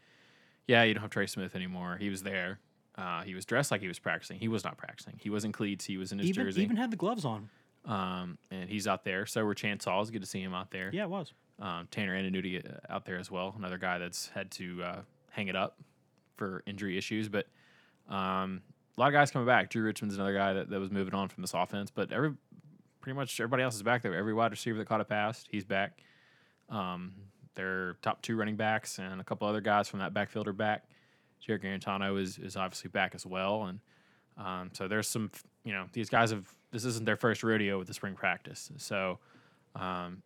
Yeah, 0.67 0.83
you 0.85 0.95
don't 0.95 1.03
have 1.03 1.11
Trey 1.11 1.27
Smith 1.27 1.55
anymore. 1.55 1.97
He 1.99 2.11
was 2.11 2.23
there. 2.23 2.59
Uh, 2.97 3.23
he 3.23 3.35
was 3.35 3.45
dressed 3.45 3.71
like 3.71 3.81
he 3.81 3.89
was 3.89 3.99
practicing. 3.99 4.39
He 4.39 4.49
was 4.49 4.65
not 4.65 4.77
practicing. 4.77 5.15
He 5.21 5.31
was 5.31 5.45
in 5.45 5.53
cleats. 5.53 5.85
He 5.85 5.97
was 5.97 6.13
in 6.13 6.19
his 6.19 6.29
Even 6.29 6.45
jersey. 6.47 6.63
even 6.63 6.77
had 6.77 6.91
the 6.91 6.97
gloves 6.97 7.25
on. 7.25 7.49
um, 7.85 8.37
and 8.51 8.69
he's 8.69 8.87
out 8.89 9.05
there. 9.05 9.25
So 9.25 9.45
were 9.45 9.55
Chance 9.55 9.85
Saws. 9.85 10.11
Good 10.11 10.21
to 10.23 10.27
see 10.27 10.43
him 10.43 10.53
out 10.53 10.71
there. 10.71 10.91
Yeah, 10.93 11.05
it 11.05 11.11
was. 11.11 11.33
Um, 11.61 11.89
Tanner 11.91 12.21
Ananudi 12.21 12.65
uh, 12.65 12.79
out 12.93 13.05
there 13.05 13.19
as 13.19 13.31
well. 13.31 13.55
Another 13.57 13.79
guy 13.79 13.99
that's 13.99 14.29
had 14.29 14.51
to 14.53 14.83
uh, 14.83 15.01
hang 15.31 15.49
it 15.49 15.57
up 15.57 15.79
for 16.37 16.63
injury 16.67 16.99
issues. 16.99 17.29
But 17.29 17.47
um, 18.09 18.63
a 18.97 19.01
lot 19.01 19.07
of 19.09 19.13
guys 19.13 19.31
coming 19.31 19.47
back. 19.47 19.71
Drew 19.71 19.83
Richmond's 19.85 20.17
another 20.17 20.35
guy 20.35 20.53
that, 20.55 20.69
that 20.71 20.81
was 20.81 20.91
moving 20.91 21.15
on 21.15 21.29
from 21.29 21.43
this 21.43 21.55
offense. 21.55 21.91
But 21.91 22.13
every 22.13 22.33
pretty 23.01 23.17
much 23.17 23.39
everybody 23.41 23.63
else 23.63 23.77
is 23.77 23.83
back 23.85 24.03
there. 24.03 24.15
Every 24.15 24.35
wide 24.35 24.51
receiver 24.51 24.77
that 24.79 24.87
caught 24.89 25.01
a 25.01 25.05
pass, 25.05 25.45
he's 25.49 25.65
back. 25.65 26.03
Um, 26.69 27.13
their 27.59 27.97
top 28.03 28.23
two 28.23 28.37
running 28.37 28.55
backs 28.55 29.01
and 29.01 29.21
a 29.21 29.25
couple 29.25 29.49
other 29.49 29.61
guys 29.61 29.89
from 29.89 29.99
that 29.99 30.15
backfield 30.15 30.47
are 30.47 30.53
back. 30.53 30.85
Jarrett 31.41 31.63
Guarantano 31.63 32.21
is, 32.21 32.39
is 32.39 32.57
obviously 32.57 32.89
back 32.89 33.17
as 33.17 33.27
well. 33.27 33.65
And 33.65 33.81
um, 34.39 34.71
so 34.73 34.87
there's 34.87 35.09
some, 35.09 35.31
you 35.65 35.73
know, 35.73 35.87
these 35.93 36.09
guys 36.09 36.31
have, 36.31 36.47
this 36.71 36.85
isn't 36.85 37.05
their 37.05 37.17
first 37.17 37.43
rodeo 37.43 37.77
with 37.77 37.89
the 37.89 37.95
spring 37.95 38.15
practice. 38.15 38.71
So, 38.77 39.19
um, 39.75 40.23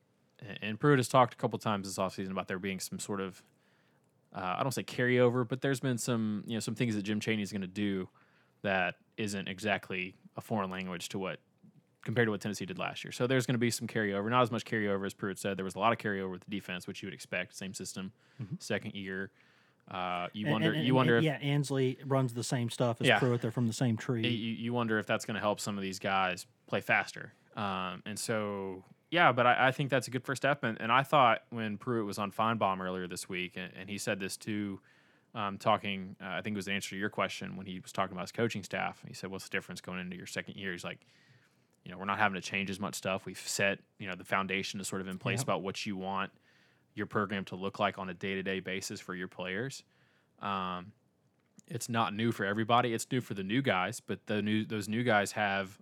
and- 0.60 0.78
Pruitt 0.78 0.98
has 0.98 1.08
talked 1.08 1.32
a 1.32 1.36
couple 1.38 1.58
times 1.58 1.88
this 1.88 1.96
offseason 1.96 2.32
about 2.32 2.48
there 2.48 2.58
being 2.58 2.80
some 2.80 2.98
sort 2.98 3.22
of, 3.22 3.42
uh, 4.36 4.56
I 4.58 4.62
don't 4.62 4.72
say 4.72 4.82
carryover, 4.82 5.48
but 5.48 5.62
there's 5.62 5.80
been 5.80 5.98
some, 5.98 6.44
you 6.46 6.54
know, 6.54 6.60
some 6.60 6.74
things 6.74 6.94
that 6.96 7.02
Jim 7.02 7.18
Chaney 7.18 7.42
is 7.42 7.50
going 7.50 7.62
to 7.62 7.66
do 7.66 8.10
that 8.60 8.96
isn't 9.16 9.48
exactly 9.48 10.16
a 10.36 10.42
foreign 10.42 10.70
language 10.70 11.08
to 11.10 11.18
what, 11.18 11.38
compared 12.04 12.26
to 12.26 12.30
what 12.32 12.40
Tennessee 12.40 12.66
did 12.66 12.78
last 12.78 13.04
year. 13.04 13.12
So 13.12 13.26
there's 13.26 13.46
going 13.46 13.54
to 13.54 13.58
be 13.58 13.70
some 13.70 13.86
carryover, 13.86 14.28
not 14.30 14.42
as 14.42 14.50
much 14.50 14.64
carryover 14.64 15.06
as 15.06 15.14
Pruitt 15.14 15.38
said. 15.38 15.56
There 15.56 15.64
was 15.64 15.74
a 15.76 15.78
lot 15.78 15.92
of 15.92 15.98
carryover 15.98 16.30
with 16.30 16.44
the 16.44 16.50
defense, 16.50 16.86
which 16.86 17.02
you 17.02 17.06
would 17.06 17.14
expect. 17.14 17.56
Same 17.56 17.74
system, 17.74 18.12
second 18.58 18.94
year. 18.94 19.30
Uh, 19.90 20.28
you 20.32 20.46
And- 20.46 20.52
wonder, 20.52 20.68
and- 20.68 20.76
and- 20.78 20.86
you 20.86 20.94
wonder 20.94 21.16
if 21.18 21.24
yeah, 21.24 21.34
Ansley 21.34 21.98
runs 22.06 22.34
the 22.34 22.44
same 22.44 22.70
stuff 22.70 23.00
as 23.00 23.06
Yeah. 23.08 23.18
Pruitt. 23.18 23.40
They're 23.40 23.50
from 23.50 23.66
the 23.66 23.72
same 23.72 23.96
tree. 23.96 24.26
you, 24.26 24.52
you 24.54 24.72
wonder 24.72 24.98
if 24.98 25.06
that's 25.06 25.24
going 25.24 25.34
to 25.34 25.40
help 25.40 25.60
some 25.60 25.76
of 25.76 25.82
these 25.82 25.98
guys 25.98 26.46
play 26.66 26.80
faster. 26.80 27.32
Um, 27.56 28.02
and 28.06 28.18
so, 28.18 28.84
yeah, 29.10 29.32
but 29.32 29.46
I, 29.46 29.68
I 29.68 29.72
think 29.72 29.90
that's 29.90 30.08
a 30.08 30.10
good 30.10 30.24
first 30.24 30.40
step. 30.42 30.62
And, 30.64 30.80
and 30.80 30.90
I 30.92 31.02
thought 31.02 31.42
when 31.50 31.76
Pruitt 31.78 32.06
was 32.06 32.18
on 32.18 32.30
Feinbaum 32.32 32.80
earlier 32.80 33.06
this 33.08 33.28
week, 33.28 33.54
and, 33.56 33.72
and 33.76 33.90
he 33.90 33.98
said 33.98 34.18
this 34.20 34.36
too, 34.36 34.80
um, 35.34 35.58
talking, 35.58 36.14
uh, 36.22 36.26
I 36.28 36.42
think 36.42 36.54
it 36.54 36.58
was 36.58 36.66
the 36.66 36.72
answer 36.72 36.90
to 36.90 36.96
your 36.96 37.10
question 37.10 37.56
when 37.56 37.66
he 37.66 37.80
was 37.80 37.90
talking 37.92 38.12
about 38.12 38.22
his 38.22 38.32
coaching 38.32 38.62
staff. 38.62 39.02
He 39.06 39.14
said, 39.14 39.30
What's 39.30 39.44
the 39.44 39.50
difference 39.50 39.80
going 39.80 39.98
into 39.98 40.16
your 40.16 40.26
second 40.26 40.56
year? 40.56 40.72
He's 40.72 40.84
like, 40.84 41.00
you 41.84 41.90
know, 41.90 41.98
we're 41.98 42.04
not 42.04 42.18
having 42.18 42.40
to 42.40 42.46
change 42.46 42.70
as 42.70 42.78
much 42.78 42.94
stuff. 42.94 43.24
We've 43.26 43.38
set, 43.38 43.78
you 43.98 44.06
know, 44.06 44.14
the 44.14 44.24
foundation 44.24 44.80
is 44.80 44.88
sort 44.88 45.00
of 45.00 45.08
in 45.08 45.18
place 45.18 45.40
Yep. 45.40 45.44
about 45.44 45.62
what 45.62 45.84
you 45.86 45.96
want 45.96 46.30
your 46.94 47.06
program 47.06 47.42
to 47.46 47.56
look 47.56 47.78
like 47.78 47.98
on 47.98 48.08
a 48.10 48.14
day 48.14 48.34
to 48.34 48.42
day 48.42 48.60
basis 48.60 49.00
for 49.00 49.14
your 49.14 49.26
players. 49.28 49.82
Um, 50.40 50.92
it's 51.66 51.88
not 51.88 52.12
new 52.14 52.32
for 52.32 52.44
everybody. 52.44 52.92
It's 52.92 53.06
new 53.10 53.20
for 53.22 53.32
the 53.34 53.42
new 53.42 53.62
guys, 53.62 54.00
but 54.00 54.26
the 54.26 54.42
new 54.42 54.64
those 54.64 54.88
new 54.88 55.02
guys 55.02 55.32
have 55.32 55.78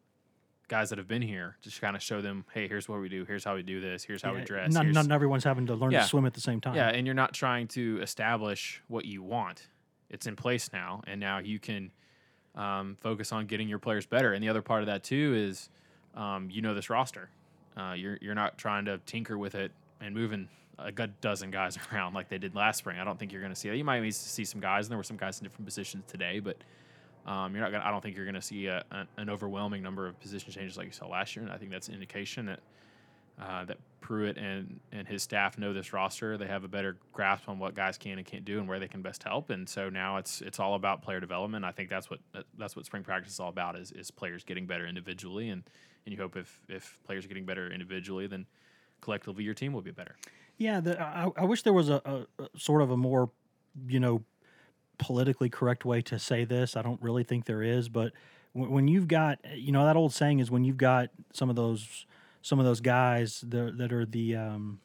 guys 0.69 0.88
that 0.90 0.99
have 0.99 1.09
been 1.09 1.23
here 1.23 1.57
just 1.62 1.80
kind 1.80 1.97
of 1.97 2.02
show 2.02 2.21
them, 2.21 2.45
hey, 2.54 2.69
here's 2.69 2.88
what 2.88 3.00
we 3.00 3.09
do. 3.09 3.25
Here's 3.25 3.42
how 3.42 3.57
we 3.57 3.62
do 3.64 3.80
this. 3.80 4.04
Here's 4.04 4.23
how 4.23 4.33
we 4.35 4.42
dress. 4.42 4.73
Not, 4.73 4.87
not 4.87 5.11
everyone's 5.11 5.42
having 5.42 5.66
to 5.66 5.75
learn 5.75 5.90
Yeah. 5.90 6.02
to 6.02 6.07
swim 6.07 6.26
at 6.26 6.35
the 6.35 6.40
same 6.40 6.61
time. 6.61 6.76
yeah, 6.76 6.90
and 6.90 7.07
you're 7.07 7.14
not 7.14 7.35
trying 7.35 7.66
to 7.69 7.99
establish 8.02 8.80
what 8.87 9.04
you 9.04 9.23
want. 9.23 9.66
it's 10.11 10.26
in 10.26 10.35
place 10.37 10.73
now, 10.73 11.00
and 11.09 11.21
now 11.21 11.38
you 11.38 11.59
can 11.61 11.90
um, 12.57 12.97
focus 13.00 13.30
on 13.33 13.47
getting 13.47 13.69
your 13.69 13.78
players 13.78 14.07
better. 14.07 14.33
And 14.33 14.42
the 14.42 14.49
other 14.49 14.61
part 14.62 14.83
of 14.83 14.87
that 14.87 15.02
too 15.04 15.35
is, 15.37 15.69
um, 16.14 16.48
you 16.50 16.62
know, 16.62 16.74
this 16.74 16.90
roster. 16.90 17.28
Uh, 17.76 17.92
you're 17.92 18.18
you're 18.20 18.34
not 18.34 18.58
trying 18.58 18.84
to 18.84 18.98
tinker 19.06 19.38
with 19.38 19.54
it 19.54 19.72
and 20.00 20.14
moving 20.14 20.48
a 20.78 20.90
good 20.90 21.20
dozen 21.20 21.50
guys 21.50 21.78
around 21.92 22.14
like 22.14 22.28
they 22.28 22.38
did 22.38 22.54
last 22.54 22.78
spring. 22.78 22.98
I 22.98 23.04
don't 23.04 23.18
think 23.18 23.32
you're 23.32 23.42
going 23.42 23.54
to 23.54 23.58
see 23.58 23.68
that. 23.68 23.76
You 23.76 23.84
might 23.84 24.08
see 24.14 24.44
some 24.44 24.60
guys, 24.60 24.86
and 24.86 24.90
there 24.90 24.98
were 24.98 25.04
some 25.04 25.16
guys 25.16 25.38
in 25.38 25.44
different 25.44 25.66
positions 25.66 26.04
today, 26.06 26.40
but 26.40 26.56
um, 27.26 27.54
you're 27.54 27.62
not 27.62 27.70
going. 27.70 27.82
I 27.82 27.90
don't 27.90 28.02
think 28.02 28.16
you're 28.16 28.24
going 28.24 28.34
to 28.34 28.42
see 28.42 28.66
a, 28.66 28.84
an 29.16 29.30
overwhelming 29.30 29.82
number 29.82 30.06
of 30.06 30.18
position 30.20 30.52
changes 30.52 30.76
like 30.76 30.86
you 30.86 30.92
saw 30.92 31.06
last 31.06 31.36
year. 31.36 31.44
And 31.44 31.52
I 31.52 31.58
think 31.58 31.70
that's 31.70 31.88
an 31.88 31.94
indication 31.94 32.46
that 32.46 32.60
uh, 33.40 33.64
that 33.66 33.78
Pruitt 34.00 34.36
and 34.38 34.80
and 34.92 35.06
his 35.06 35.22
staff 35.22 35.58
know 35.58 35.72
this 35.72 35.92
roster. 35.92 36.36
They 36.36 36.46
have 36.46 36.64
a 36.64 36.68
better 36.68 36.96
grasp 37.12 37.48
on 37.48 37.58
what 37.58 37.74
guys 37.74 37.98
can 37.98 38.18
and 38.18 38.26
can't 38.26 38.44
do 38.44 38.58
and 38.58 38.68
where 38.68 38.78
they 38.78 38.88
can 38.88 39.02
best 39.02 39.22
help. 39.22 39.50
And 39.50 39.68
so 39.68 39.90
now 39.90 40.16
it's 40.16 40.40
it's 40.40 40.58
all 40.58 40.74
about 40.74 41.02
player 41.02 41.20
development. 41.20 41.64
I 41.64 41.72
think 41.72 41.90
that's 41.90 42.10
what 42.10 42.20
that's 42.58 42.74
what 42.74 42.86
spring 42.86 43.02
practice 43.02 43.34
is 43.34 43.40
all 43.40 43.48
about 43.48 43.78
is 43.78 43.92
is 43.92 44.10
players 44.10 44.42
getting 44.44 44.66
better 44.66 44.86
individually. 44.86 45.50
And 45.50 45.62
and 46.04 46.14
you 46.14 46.21
hope 46.21 46.37
if 46.37 46.61
if 46.69 46.99
players 47.04 47.25
are 47.25 47.28
getting 47.28 47.45
better 47.45 47.71
individually, 47.71 48.26
then 48.26 48.47
collectively 49.00 49.45
your 49.45 49.54
team 49.54 49.73
will 49.73 49.83
be 49.83 49.90
better. 49.90 50.16
Yeah, 50.59 50.80
the, 50.80 51.00
I, 51.00 51.30
I 51.37 51.45
wish 51.45 51.62
there 51.62 51.73
was 51.73 51.88
a, 51.88 52.02
a, 52.04 52.42
a 52.42 52.49
sort 52.59 52.83
of 52.83 52.90
a 52.90 52.97
more, 52.97 53.30
you 53.88 53.99
know, 53.99 54.23
politically 54.99 55.49
correct 55.49 55.87
way 55.87 56.02
to 56.02 56.19
say 56.19 56.45
this. 56.45 56.76
I 56.76 56.83
don't 56.83 57.00
really 57.00 57.25
think 57.25 57.47
there 57.47 57.62
is, 57.62 57.88
but 57.88 58.12
when, 58.52 58.71
when 58.71 58.88
you've 58.88 59.09
got, 59.09 59.38
you 59.54 59.73
know, 59.73 59.87
that 59.87 59.97
old 59.97 60.12
saying 60.12 60.40
is 60.40 60.50
when 60.50 60.64
you've 60.64 60.76
got 60.76 61.09
some 61.33 61.49
of 61.49 61.57
those 61.57 62.04
some 62.42 62.59
of 62.59 62.64
those 62.64 62.80
guys 62.80 63.45
that, 63.49 63.76
that 63.78 63.92
are 63.92 64.07
the 64.07 64.37
um, 64.37 64.80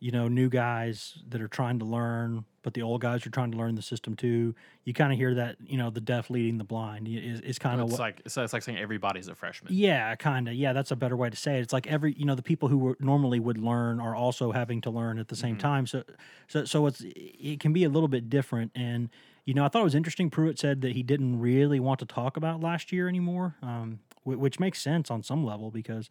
you 0.00 0.10
know 0.10 0.28
new 0.28 0.48
guys 0.48 1.18
that 1.28 1.40
are 1.40 1.48
trying 1.48 1.78
to 1.78 1.84
learn 1.84 2.44
but 2.62 2.74
the 2.74 2.82
old 2.82 3.00
guys 3.00 3.26
are 3.26 3.30
trying 3.30 3.50
to 3.52 3.58
learn 3.58 3.74
the 3.74 3.82
system 3.82 4.14
too. 4.14 4.54
You 4.84 4.94
kind 4.94 5.12
of 5.12 5.18
hear 5.18 5.34
that 5.34 5.56
you 5.66 5.76
know 5.76 5.90
the 5.90 6.00
deaf 6.00 6.30
leading 6.30 6.58
the 6.58 6.64
blind. 6.64 7.08
Is, 7.08 7.40
is 7.40 7.58
kind 7.58 7.80
of 7.80 7.90
it's 7.90 7.98
like 7.98 8.20
it's, 8.24 8.36
it's 8.36 8.52
like 8.52 8.62
saying 8.62 8.78
everybody's 8.78 9.28
a 9.28 9.34
freshman. 9.34 9.72
Yeah 9.74 10.14
kind 10.16 10.48
of 10.48 10.54
yeah 10.54 10.72
that's 10.72 10.90
a 10.90 10.96
better 10.96 11.16
way 11.16 11.30
to 11.30 11.36
say 11.36 11.58
it. 11.58 11.60
It's 11.60 11.72
like 11.72 11.86
every 11.86 12.14
you 12.14 12.24
know 12.24 12.34
the 12.34 12.42
people 12.42 12.68
who 12.68 12.78
were, 12.78 12.96
normally 13.00 13.40
would 13.40 13.58
learn 13.58 14.00
are 14.00 14.14
also 14.14 14.52
having 14.52 14.80
to 14.82 14.90
learn 14.90 15.18
at 15.18 15.28
the 15.28 15.36
same 15.36 15.54
mm-hmm. 15.54 15.60
time. 15.60 15.86
So 15.86 16.04
so 16.48 16.64
so 16.64 16.86
it's 16.86 17.02
it 17.04 17.60
can 17.60 17.72
be 17.72 17.84
a 17.84 17.88
little 17.88 18.08
bit 18.08 18.30
different. 18.30 18.72
And 18.74 19.10
you 19.44 19.54
know 19.54 19.64
i 19.64 19.68
thought 19.68 19.80
it 19.80 19.82
was 19.82 19.96
interesting 19.96 20.30
pruitt 20.30 20.56
said 20.56 20.82
that 20.82 20.92
he 20.92 21.02
didn't 21.02 21.40
really 21.40 21.80
want 21.80 21.98
to 21.98 22.06
talk 22.06 22.36
about 22.36 22.60
last 22.60 22.92
year 22.92 23.08
anymore 23.08 23.56
um, 23.60 23.98
which 24.22 24.60
makes 24.60 24.80
sense 24.80 25.10
on 25.10 25.20
some 25.20 25.44
level 25.44 25.72
because 25.72 26.08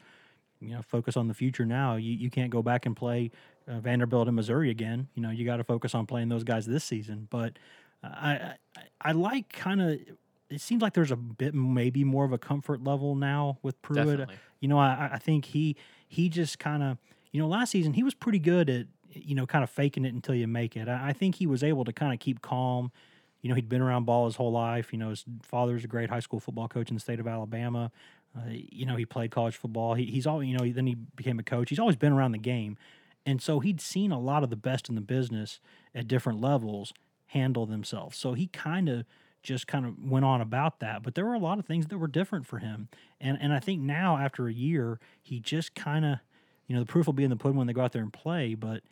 you 0.62 0.70
know 0.70 0.82
focus 0.82 1.18
on 1.18 1.28
the 1.28 1.34
future 1.34 1.66
now. 1.66 1.96
You 1.96 2.14
you 2.14 2.30
can't 2.30 2.52
go 2.52 2.62
back 2.62 2.86
and 2.86 2.96
play 2.96 3.32
uh, 3.68 3.80
Vanderbilt 3.80 4.28
and 4.28 4.36
Missouri 4.36 4.70
again. 4.70 5.08
You 5.16 5.22
know 5.22 5.30
you 5.30 5.46
got 5.46 5.58
to 5.58 5.64
focus 5.64 5.96
on 5.96 6.06
playing 6.06 6.30
those 6.30 6.44
guys 6.44 6.66
this 6.66 6.84
season. 6.84 7.28
But 7.30 7.58
uh, 8.04 8.08
I 8.08 8.32
I, 8.76 8.82
I 9.02 9.12
like 9.14 9.50
kind 9.50 9.82
of. 9.82 10.00
It 10.50 10.60
seems 10.60 10.82
like 10.82 10.94
there's 10.94 11.12
a 11.12 11.16
bit 11.16 11.54
maybe 11.54 12.04
more 12.04 12.26
of 12.26 12.34
a 12.34 12.38
comfort 12.38 12.84
level 12.84 13.16
now 13.16 13.58
with 13.62 13.82
Pruitt. 13.82 14.06
Definitely. 14.06 14.36
You 14.60 14.68
know 14.68 14.80
I 14.80 15.12
I 15.14 15.18
think 15.18 15.46
he 15.46 15.76
he 16.08 16.30
just 16.30 16.60
kind 16.60 16.84
of 16.84 16.98
you 17.32 17.42
know 17.42 17.48
last 17.48 17.72
season 17.72 17.94
he 17.94 18.04
was 18.04 18.14
pretty 18.14 18.40
good 18.40 18.70
at 18.70 18.88
you 19.14 19.36
know 19.36 19.46
kind 19.46 19.64
of 19.64 19.70
faking 19.70 20.06
it 20.06 20.14
until 20.14 20.36
you 20.36 20.48
make 20.48 20.76
it. 20.76 20.88
I, 20.88 21.10
I 21.10 21.14
think 21.14 21.36
he 21.36 21.48
was 21.48 21.64
able 21.64 21.86
to 21.86 21.94
kind 21.94 22.14
of 22.14 22.20
keep 22.20 22.42
calm. 22.42 22.92
You 23.42 23.50
know, 23.50 23.56
he'd 23.56 23.70
been 23.70 23.82
around 23.82 24.06
ball 24.06 24.26
his 24.26 24.36
whole 24.36 24.52
life. 24.52 24.94
You 24.94 25.00
know, 25.00 25.10
his 25.10 25.26
father's 25.42 25.84
a 25.84 25.88
great 25.88 26.10
high 26.10 26.20
school 26.20 26.40
football 26.40 26.68
coach 26.68 26.90
in 26.90 26.96
the 26.96 27.00
state 27.00 27.20
of 27.20 27.28
Alabama. 27.28 27.92
Uh, 28.36 28.42
you 28.50 28.86
know, 28.86 28.96
he 28.96 29.06
played 29.06 29.32
college 29.32 29.56
football. 29.56 29.94
He, 29.96 30.06
he's 30.06 30.28
all 30.28 30.44
you 30.44 30.58
know. 30.58 30.70
Then 30.70 30.88
he 30.88 30.96
became 30.96 31.40
a 31.40 31.44
coach. 31.44 31.70
He's 31.70 31.80
always 31.80 31.96
been 31.96 32.14
around 32.14 32.34
the 32.34 32.38
game, 32.38 32.78
and 33.26 33.42
so 33.42 33.60
he'd 33.60 33.82
seen 33.82 34.12
a 34.12 34.20
lot 34.20 34.44
of 34.44 34.50
the 34.50 34.56
best 34.56 34.90
in 34.90 34.96
the 34.96 35.02
business 35.02 35.60
at 35.94 36.08
different 36.08 36.42
levels 36.42 36.94
handle 37.28 37.66
themselves. 37.66 38.18
So 38.18 38.34
he 38.34 38.48
kind 38.48 38.90
of 38.90 39.06
just 39.44 39.68
kind 39.68 39.86
of 39.86 39.96
went 40.04 40.26
on 40.26 40.42
about 40.42 40.80
that. 40.80 41.02
But 41.04 41.16
there 41.16 41.26
were 41.26 41.34
a 41.34 41.40
lot 41.40 41.60
of 41.60 41.66
things 41.66 41.88
that 41.88 41.98
were 41.98 42.08
different 42.08 42.46
for 42.46 42.60
him, 42.60 42.90
and 43.20 43.38
and 43.42 43.54
I 43.54 43.60
think 43.60 43.82
now 43.82 44.18
after 44.18 44.48
a 44.48 44.54
year, 44.54 45.00
he 45.22 45.40
just 45.40 45.76
kind 45.76 46.06
of, 46.06 46.20
you 46.68 46.76
know, 46.76 46.82
the 46.82 46.88
proof 46.88 47.06
will 47.06 47.14
be 47.14 47.24
in 47.24 47.30
the 47.30 47.36
pudding 47.36 47.58
when 47.58 47.68
they 47.68 47.74
go 47.74 47.82
out 47.82 47.92
there 47.92 48.04
and 48.04 48.14
play. 48.14 48.56
But 48.56 48.84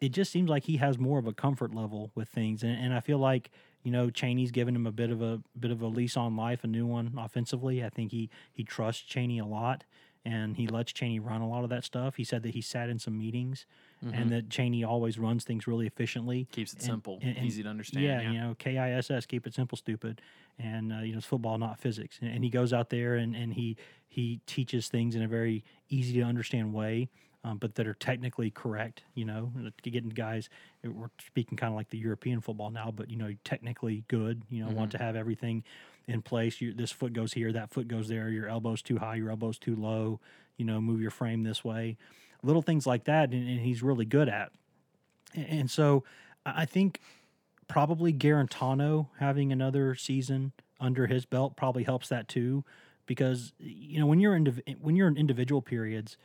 it 0.00 0.10
just 0.10 0.30
seems 0.30 0.48
like 0.48 0.64
he 0.64 0.76
has 0.76 0.98
more 0.98 1.18
of 1.18 1.26
a 1.26 1.32
comfort 1.32 1.74
level 1.74 2.10
with 2.14 2.28
things, 2.28 2.62
and, 2.62 2.78
and 2.78 2.94
I 2.94 3.00
feel 3.00 3.18
like 3.18 3.50
you 3.82 3.92
know, 3.92 4.10
Chaney's 4.10 4.50
given 4.50 4.74
him 4.74 4.86
a 4.86 4.92
bit 4.92 5.10
of 5.10 5.22
a 5.22 5.40
bit 5.58 5.70
of 5.70 5.80
a 5.80 5.86
lease 5.86 6.16
on 6.16 6.36
life, 6.36 6.64
a 6.64 6.66
new 6.66 6.86
one 6.86 7.14
offensively. 7.16 7.84
I 7.84 7.88
think 7.88 8.10
he 8.10 8.28
he 8.52 8.64
trusts 8.64 9.02
Chaney 9.02 9.38
a 9.38 9.46
lot, 9.46 9.84
and 10.28 10.56
he 10.56 10.66
lets 10.66 10.92
Chaney 10.92 11.20
run 11.20 11.40
a 11.40 11.48
lot 11.48 11.64
of 11.64 11.70
that 11.70 11.84
stuff. 11.84 12.16
He 12.16 12.24
said 12.24 12.42
that 12.42 12.54
he 12.54 12.60
sat 12.60 12.90
in 12.90 12.98
some 12.98 13.18
meetings, 13.18 13.64
mm-hmm. 14.04 14.14
and 14.14 14.30
that 14.30 14.50
Chaney 14.50 14.84
always 14.84 15.18
runs 15.18 15.44
things 15.44 15.66
really 15.66 15.86
efficiently, 15.86 16.46
keeps 16.52 16.72
it 16.72 16.80
and, 16.80 16.84
simple, 16.84 17.18
and, 17.22 17.36
and, 17.36 17.46
easy 17.46 17.62
to 17.62 17.68
understand. 17.68 18.04
Yeah, 18.04 18.20
yeah, 18.20 18.30
you 18.30 18.40
know, 18.40 18.54
K 18.58 18.76
I 18.76 18.92
S 18.92 19.10
S, 19.10 19.26
keep 19.26 19.46
it 19.46 19.54
simple, 19.54 19.78
stupid, 19.78 20.20
and 20.58 20.92
uh, 20.92 20.98
you 20.98 21.12
know, 21.12 21.18
it's 21.18 21.26
football, 21.26 21.56
not 21.56 21.78
physics. 21.78 22.18
And, 22.20 22.30
and 22.30 22.44
he 22.44 22.50
goes 22.50 22.72
out 22.72 22.90
there 22.90 23.14
and 23.14 23.34
and 23.34 23.54
he 23.54 23.76
he 24.06 24.40
teaches 24.46 24.88
things 24.88 25.14
in 25.14 25.22
a 25.22 25.28
very 25.28 25.64
easy 25.88 26.14
to 26.20 26.22
understand 26.22 26.72
way 26.74 27.08
um, 27.44 27.58
but 27.58 27.74
that 27.76 27.86
are 27.86 27.94
technically 27.94 28.50
correct. 28.50 29.02
You 29.14 29.24
know, 29.24 29.52
getting 29.82 30.10
guys. 30.10 30.48
We're 30.84 31.10
speaking 31.24 31.56
kind 31.56 31.72
of 31.72 31.76
like 31.76 31.90
the 31.90 31.98
European 31.98 32.40
football 32.40 32.70
now, 32.70 32.92
but 32.94 33.10
you 33.10 33.16
know, 33.16 33.34
technically 33.44 34.04
good. 34.08 34.42
You 34.50 34.62
know, 34.62 34.68
mm-hmm. 34.68 34.76
want 34.76 34.92
to 34.92 34.98
have 34.98 35.16
everything 35.16 35.64
in 36.08 36.22
place. 36.22 36.60
You, 36.60 36.72
this 36.74 36.90
foot 36.90 37.12
goes 37.12 37.32
here, 37.32 37.52
that 37.52 37.70
foot 37.70 37.86
goes 37.86 38.08
there. 38.08 38.28
Your 38.28 38.48
elbow's 38.48 38.82
too 38.82 38.98
high, 38.98 39.16
your 39.16 39.30
elbow's 39.30 39.58
too 39.58 39.76
low. 39.76 40.20
You 40.56 40.64
know, 40.64 40.80
move 40.80 41.00
your 41.00 41.12
frame 41.12 41.44
this 41.44 41.62
way. 41.62 41.96
Little 42.42 42.62
things 42.62 42.86
like 42.86 43.04
that, 43.04 43.30
and, 43.30 43.48
and 43.48 43.60
he's 43.60 43.82
really 43.82 44.04
good 44.04 44.28
at. 44.28 44.50
And, 45.34 45.46
and 45.46 45.70
so, 45.70 46.04
I 46.44 46.64
think 46.64 47.00
probably 47.68 48.12
Guarantano 48.12 49.08
having 49.18 49.52
another 49.52 49.94
season 49.94 50.52
under 50.80 51.06
his 51.06 51.26
belt 51.26 51.56
probably 51.56 51.84
helps 51.84 52.08
that 52.08 52.26
too, 52.26 52.64
because 53.06 53.52
you 53.58 54.00
know 54.00 54.06
when 54.06 54.18
you're 54.18 54.34
in 54.34 54.62
when 54.80 54.96
you're 54.96 55.08
in 55.08 55.16
individual 55.16 55.62
periods 55.62 56.16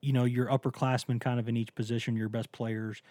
you 0.00 0.12
know, 0.12 0.24
your 0.24 0.46
upperclassmen 0.46 1.20
kind 1.20 1.38
of 1.38 1.48
in 1.48 1.56
each 1.56 1.74
position, 1.74 2.16
your 2.16 2.28
best 2.28 2.50
players, 2.52 3.02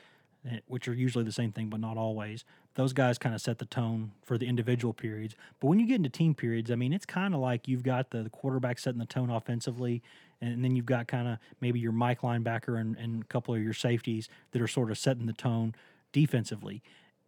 which 0.68 0.88
are 0.88 0.94
usually 0.94 1.24
the 1.24 1.32
same 1.32 1.52
thing, 1.52 1.70
but 1.70 1.80
not 1.80 1.98
always. 1.98 2.46
Those 2.76 2.94
guys 2.94 3.18
kind 3.18 3.36
of 3.36 3.42
set 3.42 3.58
the 3.58 3.66
tone 3.66 4.12
for 4.24 4.38
the 4.38 4.48
individual 4.48 4.94
periods. 4.94 5.36
But 5.60 5.68
when 5.68 5.80
you 5.80 5.88
get 5.88 5.96
into 5.96 6.10
team 6.10 6.34
periods, 6.34 6.72
I 6.72 6.76
mean, 6.76 6.94
it's 6.94 7.06
kind 7.06 7.34
of 7.34 7.42
like 7.42 7.68
you've 7.68 7.84
got 7.84 8.12
the, 8.12 8.30
quarterback 8.30 8.80
setting 8.80 9.00
the 9.00 9.06
tone 9.06 9.30
offensively, 9.30 10.02
and 10.40 10.64
then 10.64 10.76
you've 10.76 10.86
got 10.86 11.08
kind 11.08 11.28
of 11.28 11.40
maybe 11.60 11.80
your 11.80 11.92
Mike 11.92 12.22
linebacker 12.22 12.80
and, 12.80 12.96
and 12.98 13.24
a 13.24 13.26
couple 13.26 13.54
of 13.54 13.62
your 13.62 13.74
safeties 13.74 14.30
that 14.52 14.62
are 14.62 14.68
sort 14.68 14.92
of 14.92 14.98
setting 14.98 15.26
the 15.26 15.34
tone 15.34 15.76
defensively. 16.14 16.82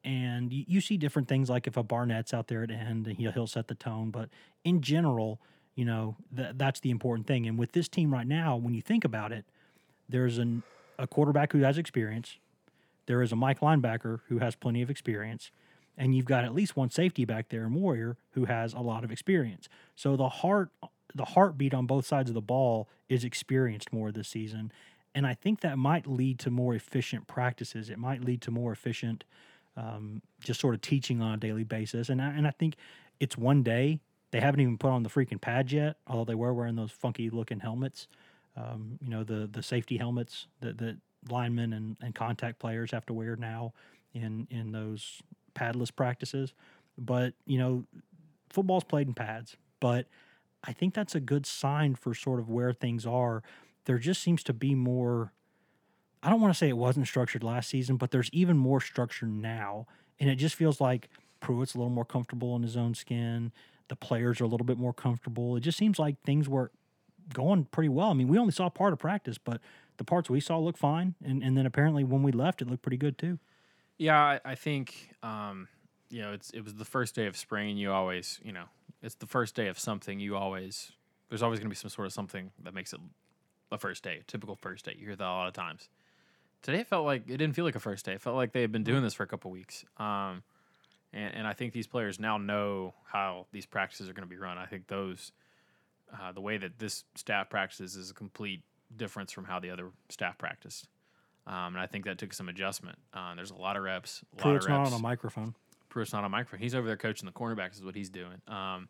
And 0.04 0.52
you, 0.52 0.64
you 0.68 0.82
see 0.82 0.98
different 0.98 1.28
things 1.28 1.50
like 1.50 1.68
if 1.68 1.76
a 1.78 1.84
Barnett's 1.84 2.34
out 2.34 2.48
there 2.48 2.64
at 2.64 2.72
end, 2.72 3.08
he'll, 3.08 3.32
he'll 3.32 3.48
set 3.48 3.68
the 3.68 3.76
tone. 3.76 4.10
But 4.10 4.30
in 4.64 4.82
general, 4.82 5.40
you 5.76 5.86
know, 5.86 6.16
th- 6.36 6.54
that's 6.56 6.80
the 6.80 6.92
important 6.92 7.28
thing. 7.28 7.46
And 7.46 7.58
with 7.58 7.74
this 7.74 7.88
team 7.88 8.14
right 8.14 8.28
now, 8.28 8.56
when 8.56 8.74
you 8.74 8.82
think 8.82 9.04
about 9.04 9.32
it, 9.32 9.46
there's 10.08 10.38
an, 10.38 10.64
a 10.98 11.08
quarterback 11.08 11.52
who 11.52 11.60
has 11.60 11.78
experience. 11.78 12.38
There 13.06 13.22
is 13.22 13.32
a 13.32 13.36
Mike 13.36 13.60
linebacker 13.60 14.20
who 14.28 14.40
has 14.40 14.56
plenty 14.56 14.82
of 14.82 14.90
experience. 14.90 15.52
And 15.98 16.16
you've 16.16 16.26
got 16.26 16.46
at 16.46 16.56
least 16.56 16.76
one 16.76 16.90
safety 16.90 17.26
back 17.26 17.50
there 17.50 17.66
in 17.66 17.74
Warrior 17.74 18.18
who 18.32 18.46
has 18.46 18.74
a 18.74 18.80
lot 18.80 19.04
of 19.04 19.12
experience. 19.12 19.68
So 19.96 20.16
the 20.16 20.30
heart 20.30 20.70
the 21.14 21.26
heartbeat 21.26 21.74
on 21.74 21.86
both 21.86 22.06
sides 22.06 22.30
of 22.30 22.34
the 22.34 22.42
ball 22.42 22.88
is 23.10 23.26
experienced 23.26 23.92
more 23.92 24.14
this 24.14 24.30
season. 24.30 24.72
And 25.14 25.28
I 25.28 25.34
think 25.34 25.60
that 25.60 25.78
might 25.78 26.08
lead 26.08 26.40
to 26.40 26.50
more 26.50 26.74
efficient 26.74 27.28
practices. 27.28 27.90
It 27.90 28.00
might 28.00 28.24
lead 28.24 28.42
to 28.44 28.52
more 28.52 28.72
efficient 28.72 29.26
um, 29.76 30.22
just 30.42 30.62
sort 30.62 30.74
of 30.74 30.80
teaching 30.80 31.22
on 31.22 31.34
a 31.34 31.38
daily 31.38 31.66
basis. 31.66 32.08
And 32.08 32.22
I, 32.22 32.30
and 32.30 32.48
I 32.48 32.52
think 32.52 32.76
it's 33.20 33.38
one 33.38 33.62
day 33.62 34.00
they 34.32 34.40
haven't 34.40 34.62
even 34.62 34.78
put 34.78 34.92
on 34.92 35.04
the 35.04 35.10
freaking 35.10 35.40
pads 35.40 35.74
yet, 35.74 35.98
although 36.08 36.26
they 36.26 36.36
were 36.36 36.54
wearing 36.54 36.76
those 36.76 36.92
funky 36.92 37.30
looking 37.30 37.60
helmets. 37.60 38.08
Um, 38.58 39.00
you 39.02 39.10
know 39.10 39.24
the 39.24 39.48
the 39.50 39.64
safety 39.64 39.98
helmets 39.98 40.48
that 40.60 40.78
that 40.80 40.98
linemen 41.30 41.74
and, 41.74 41.98
and 42.02 42.16
contact 42.16 42.60
players 42.60 42.92
have 42.92 43.06
to 43.08 43.14
wear 43.14 43.36
now 43.36 43.74
in 44.14 44.48
in 44.50 44.72
those 44.72 45.22
padless 45.56 45.94
practices. 45.94 46.54
But 46.98 47.34
you 47.46 47.58
know, 47.58 47.86
football's 48.50 48.84
played 48.84 49.08
in 49.08 49.14
pads, 49.14 49.58
but 49.80 50.08
I 50.64 50.74
think 50.74 50.94
that's 50.94 51.16
a 51.16 51.20
good 51.20 51.46
sign 51.46 51.96
for 51.96 52.14
sort 52.14 52.40
of 52.40 52.50
where 52.50 52.74
things 52.74 53.06
are. 53.06 53.44
There 53.86 53.98
just 53.98 54.22
seems 54.22 54.44
to 54.44 54.54
be 54.54 54.76
more. 54.76 55.34
I 56.24 56.30
don't 56.30 56.42
want 56.42 56.54
to 56.54 56.58
say 56.58 56.70
it 56.70 56.78
wasn't 56.78 57.08
structured 57.08 57.44
last 57.44 57.70
season, 57.70 57.98
but 57.98 58.12
there's 58.12 58.30
even 58.32 58.56
more 58.56 58.80
structure 58.80 59.26
now, 59.26 59.88
and 60.20 60.30
it 60.30 60.36
just 60.36 60.54
feels 60.54 60.80
like 60.80 61.10
Pruitt's 61.40 61.74
a 61.74 61.80
little 61.80 61.92
more 61.92 62.06
comfortable 62.06 62.56
in 62.56 62.62
his 62.62 62.78
own 62.78 62.94
skin 62.94 63.52
the 63.92 63.96
players 63.98 64.40
are 64.40 64.46
a 64.46 64.48
little 64.48 64.66
bit 64.66 64.78
more 64.78 64.94
comfortable. 64.94 65.58
It 65.58 65.60
just 65.60 65.78
seems 65.78 66.00
like 66.00 66.16
things 66.22 66.48
were 66.48 66.72
going 67.34 67.66
pretty 67.66 67.90
well. 67.90 68.10
I 68.10 68.14
mean, 68.14 68.28
we 68.28 68.38
only 68.38 68.52
saw 68.52 68.70
part 68.70 68.94
of 68.94 69.00
practice, 69.00 69.38
but 69.38 69.62
the 69.98 70.04
parts 70.04 70.30
we 70.30 70.40
saw 70.40 70.58
looked 70.60 70.80
fine, 70.80 71.16
and 71.24 71.44
and 71.44 71.58
then 71.58 71.66
apparently 71.66 72.04
when 72.04 72.24
we 72.24 72.32
left, 72.32 72.62
it 72.62 72.70
looked 72.70 72.82
pretty 72.82 72.98
good 72.98 73.18
too. 73.18 73.40
Yeah, 73.98 74.20
I, 74.20 74.40
I 74.44 74.56
think 74.56 75.12
um, 75.22 75.68
you 76.10 76.22
know 76.22 76.34
it's 76.34 76.50
it 76.52 76.64
was 76.64 76.76
the 76.76 76.86
first 76.86 77.16
day 77.16 77.28
of 77.28 77.38
spring. 77.38 77.78
You 77.78 77.92
always 77.92 78.40
you 78.44 78.52
know 78.52 78.66
it's 79.02 79.16
the 79.16 79.28
first 79.28 79.56
day 79.56 79.68
of 79.68 79.80
something. 79.80 80.20
You 80.20 80.36
always 80.36 80.92
there's 81.30 81.44
always 81.44 81.60
going 81.60 81.68
to 81.68 81.70
be 81.70 81.76
some 81.76 81.90
sort 81.90 82.08
of 82.08 82.14
something 82.14 82.52
that 82.64 82.74
makes 82.74 82.94
it 82.94 83.00
a 83.72 83.78
first 83.78 84.04
day, 84.04 84.18
a 84.22 84.24
typical 84.24 84.56
first 84.56 84.86
day. 84.86 84.96
You 84.98 85.06
hear 85.06 85.16
that 85.16 85.24
a 85.24 85.28
lot 85.28 85.48
of 85.48 85.54
times. 85.54 85.90
Today 86.62 86.84
felt 86.84 87.06
like 87.06 87.24
it 87.28 87.38
didn't 87.38 87.54
feel 87.54 87.66
like 87.66 87.76
a 87.76 87.80
first 87.80 88.06
day. 88.06 88.14
It 88.14 88.22
felt 88.22 88.36
like 88.36 88.52
they 88.52 88.62
had 88.62 88.72
been 88.72 88.84
doing 88.84 89.02
this 89.02 89.14
for 89.14 89.24
a 89.24 89.28
couple 89.28 89.50
weeks. 89.50 89.86
Um, 89.98 90.44
and, 91.14 91.36
and 91.36 91.48
I 91.48 91.54
think 91.54 91.74
these 91.74 91.88
players 91.88 92.20
now 92.20 92.38
know 92.38 92.94
how 93.06 93.48
these 93.52 93.66
practices 93.66 94.10
are 94.10 94.14
going 94.14 94.28
to 94.28 94.30
be 94.30 94.38
run. 94.38 94.58
I 94.58 94.66
think 94.66 94.88
those 94.88 95.32
uh, 96.20 96.32
the 96.32 96.42
way 96.42 96.58
that 96.58 96.80
this 96.80 97.04
staff 97.16 97.50
practices 97.50 97.96
is 97.96 98.12
a 98.12 98.14
complete 98.14 98.64
difference 98.96 99.32
from 99.32 99.46
how 99.46 99.60
the 99.60 99.70
other 99.70 99.90
staff 100.10 100.38
practiced. 100.38 100.88
Um, 101.48 101.76
and 101.76 101.80
I 101.80 101.88
think 101.88 102.06
that 102.06 102.18
took 102.18 102.34
some 102.34 102.50
adjustment. 102.50 102.98
Uh, 103.14 103.36
there's 103.36 103.52
a 103.52 103.56
lot 103.56 103.76
of 103.78 103.84
reps. 103.84 104.24
A 104.34 104.36
lot 104.38 104.44
Pruitt's 104.44 104.66
of 104.66 104.72
not 104.72 104.88
on 104.88 104.94
a 104.94 105.00
microphone. 105.00 105.56
Pruitt's 105.90 106.14
not 106.14 106.20
on 106.20 106.26
a 106.26 106.30
microphone. 106.30 106.60
He's 106.60 106.76
over 106.76 106.86
there 106.88 106.98
coaching 106.98 107.26
the 107.26 107.32
cornerbacks. 107.32 107.74
Is 107.76 107.84
what 107.84 107.96
he's 107.96 108.10
doing. 108.10 108.42
Um, 108.48 108.88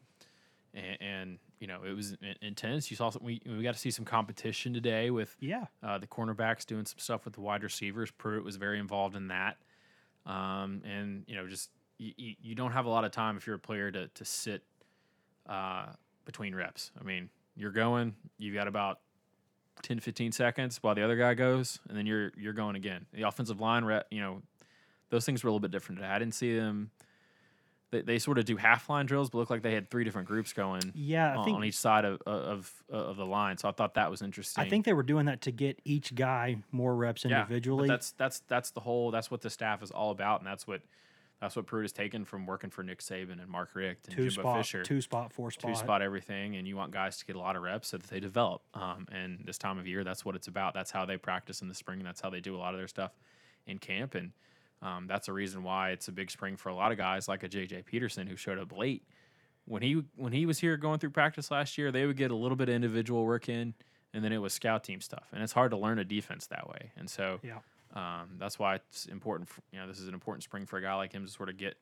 and, 0.73 0.97
and 1.01 1.39
you 1.59 1.67
know 1.67 1.79
it 1.85 1.95
was 1.95 2.15
intense. 2.41 2.91
You 2.91 2.97
saw 2.97 3.09
some, 3.09 3.23
we 3.23 3.41
we 3.45 3.63
got 3.63 3.73
to 3.73 3.79
see 3.79 3.91
some 3.91 4.05
competition 4.05 4.73
today 4.73 5.11
with 5.11 5.35
Yeah. 5.39 5.65
uh, 5.81 5.97
the 5.97 6.07
cornerbacks 6.07 6.65
doing 6.65 6.85
some 6.85 6.99
stuff 6.99 7.25
with 7.25 7.35
the 7.35 7.41
wide 7.41 7.63
receivers. 7.63 8.11
Pruitt 8.11 8.43
was 8.43 8.57
very 8.57 8.79
involved 8.79 9.15
in 9.15 9.27
that. 9.29 9.57
Um, 10.25 10.81
and 10.85 11.23
you 11.27 11.35
know 11.35 11.47
just 11.47 11.69
you, 11.97 12.13
you, 12.17 12.35
you 12.41 12.55
don't 12.55 12.71
have 12.73 12.85
a 12.85 12.89
lot 12.89 13.05
of 13.05 13.11
time 13.11 13.37
if 13.37 13.47
you're 13.47 13.55
a 13.55 13.59
player 13.59 13.91
to 13.91 14.07
to 14.09 14.25
sit 14.25 14.63
uh, 15.49 15.87
between 16.25 16.53
reps. 16.55 16.91
I 16.99 17.03
mean 17.03 17.29
you're 17.55 17.71
going. 17.71 18.15
You've 18.37 18.55
got 18.55 18.67
about 18.67 18.99
10 19.83 19.99
15 19.99 20.31
seconds 20.31 20.77
while 20.81 20.93
the 20.95 21.01
other 21.03 21.15
guy 21.15 21.33
goes 21.33 21.79
and 21.89 21.97
then 21.97 22.05
you're 22.05 22.31
you're 22.37 22.53
going 22.53 22.75
again 22.75 23.05
the 23.13 23.23
offensive 23.23 23.59
line 23.59 23.83
rep 23.83 24.05
you 24.11 24.19
know 24.21 24.41
those 25.09 25.25
things 25.25 25.43
were 25.43 25.47
a 25.47 25.51
little 25.51 25.59
bit 25.61 25.71
different 25.71 26.01
i 26.03 26.19
didn't 26.19 26.35
see 26.35 26.55
them 26.55 26.91
they, 27.89 28.01
they 28.01 28.19
sort 28.19 28.37
of 28.37 28.45
do 28.45 28.57
half 28.57 28.89
line 28.89 29.07
drills 29.07 29.29
but 29.31 29.39
looked 29.39 29.49
like 29.49 29.63
they 29.63 29.73
had 29.73 29.89
three 29.89 30.03
different 30.03 30.27
groups 30.27 30.53
going 30.53 30.91
Yeah, 30.93 31.35
on, 31.37 31.43
think 31.45 31.57
on 31.57 31.63
each 31.65 31.77
side 31.77 32.05
of, 32.05 32.21
of 32.27 32.71
of 32.89 33.17
the 33.17 33.25
line 33.25 33.57
so 33.57 33.67
i 33.69 33.71
thought 33.71 33.95
that 33.95 34.11
was 34.11 34.21
interesting 34.21 34.63
I 34.63 34.69
think 34.69 34.85
they 34.85 34.93
were 34.93 35.03
doing 35.03 35.25
that 35.25 35.41
to 35.43 35.51
get 35.51 35.81
each 35.83 36.13
guy 36.13 36.57
more 36.71 36.95
reps 36.95 37.25
Yeah, 37.25 37.39
individually. 37.39 37.87
that's 37.87 38.11
that's 38.11 38.41
that's 38.41 38.71
the 38.71 38.81
whole 38.81 39.09
that's 39.09 39.31
what 39.31 39.41
the 39.41 39.49
staff 39.49 39.81
is 39.81 39.89
all 39.89 40.11
about 40.11 40.41
and 40.41 40.47
that's 40.47 40.67
what 40.67 40.81
that's 41.41 41.55
what 41.55 41.65
Pruitt 41.65 41.83
has 41.85 41.91
taken 41.91 42.23
from 42.23 42.45
working 42.45 42.69
for 42.69 42.83
Nick 42.83 42.99
Saban 42.99 43.41
and 43.41 43.47
Mark 43.49 43.71
Richt 43.73 44.07
and 44.07 44.15
two 44.15 44.29
Jimbo 44.29 44.41
spot, 44.43 44.57
Fisher 44.57 44.83
two 44.83 45.01
spot, 45.01 45.33
four 45.33 45.49
spot. 45.49 45.69
two 45.73 45.75
spot 45.75 46.01
everything, 46.03 46.55
and 46.55 46.67
you 46.67 46.77
want 46.77 46.91
guys 46.91 47.17
to 47.17 47.25
get 47.25 47.35
a 47.35 47.39
lot 47.39 47.55
of 47.55 47.63
reps 47.63 47.89
so 47.89 47.97
that 47.97 48.07
they 48.09 48.19
develop. 48.19 48.61
Um, 48.75 49.07
and 49.11 49.39
this 49.43 49.57
time 49.57 49.79
of 49.79 49.87
year, 49.87 50.03
that's 50.03 50.23
what 50.23 50.35
it's 50.35 50.47
about. 50.47 50.73
That's 50.75 50.91
how 50.91 51.05
they 51.05 51.17
practice 51.17 51.61
in 51.61 51.67
the 51.67 51.73
spring. 51.73 51.99
And 51.99 52.07
that's 52.07 52.21
how 52.21 52.29
they 52.29 52.39
do 52.41 52.55
a 52.55 52.59
lot 52.59 52.73
of 52.75 52.79
their 52.79 52.87
stuff 52.87 53.11
in 53.65 53.79
camp. 53.79 54.13
And 54.13 54.31
um, 54.83 55.07
that's 55.07 55.27
a 55.27 55.33
reason 55.33 55.63
why 55.63 55.89
it's 55.89 56.07
a 56.07 56.11
big 56.11 56.29
spring 56.29 56.57
for 56.57 56.69
a 56.69 56.75
lot 56.75 56.91
of 56.91 56.97
guys 56.99 57.27
like 57.27 57.41
a 57.41 57.49
JJ 57.49 57.85
Peterson 57.85 58.27
who 58.27 58.35
showed 58.35 58.59
up 58.59 58.71
late. 58.77 59.03
When 59.65 59.81
he 59.81 60.03
when 60.15 60.33
he 60.33 60.45
was 60.45 60.59
here 60.59 60.77
going 60.77 60.99
through 60.99 61.11
practice 61.11 61.49
last 61.49 61.77
year, 61.77 61.91
they 61.91 62.05
would 62.05 62.17
get 62.17 62.29
a 62.31 62.35
little 62.35 62.55
bit 62.55 62.69
of 62.69 62.75
individual 62.75 63.25
work 63.25 63.49
in, 63.49 63.73
and 64.13 64.23
then 64.23 64.31
it 64.31 64.39
was 64.39 64.53
scout 64.53 64.83
team 64.83 65.01
stuff. 65.01 65.27
And 65.31 65.41
it's 65.41 65.53
hard 65.53 65.71
to 65.71 65.77
learn 65.77 65.97
a 65.97 66.03
defense 66.05 66.45
that 66.47 66.67
way. 66.69 66.91
And 66.97 67.09
so 67.09 67.39
Yeah. 67.43 67.59
Um, 67.93 68.37
that's 68.37 68.57
why 68.57 68.75
it's 68.75 69.05
important. 69.05 69.49
For, 69.49 69.61
you 69.71 69.79
know, 69.79 69.87
this 69.87 69.99
is 69.99 70.07
an 70.07 70.13
important 70.13 70.43
spring 70.43 70.65
for 70.65 70.77
a 70.77 70.81
guy 70.81 70.93
like 70.95 71.13
him 71.13 71.25
to 71.25 71.31
sort 71.31 71.49
of 71.49 71.57
get 71.57 71.75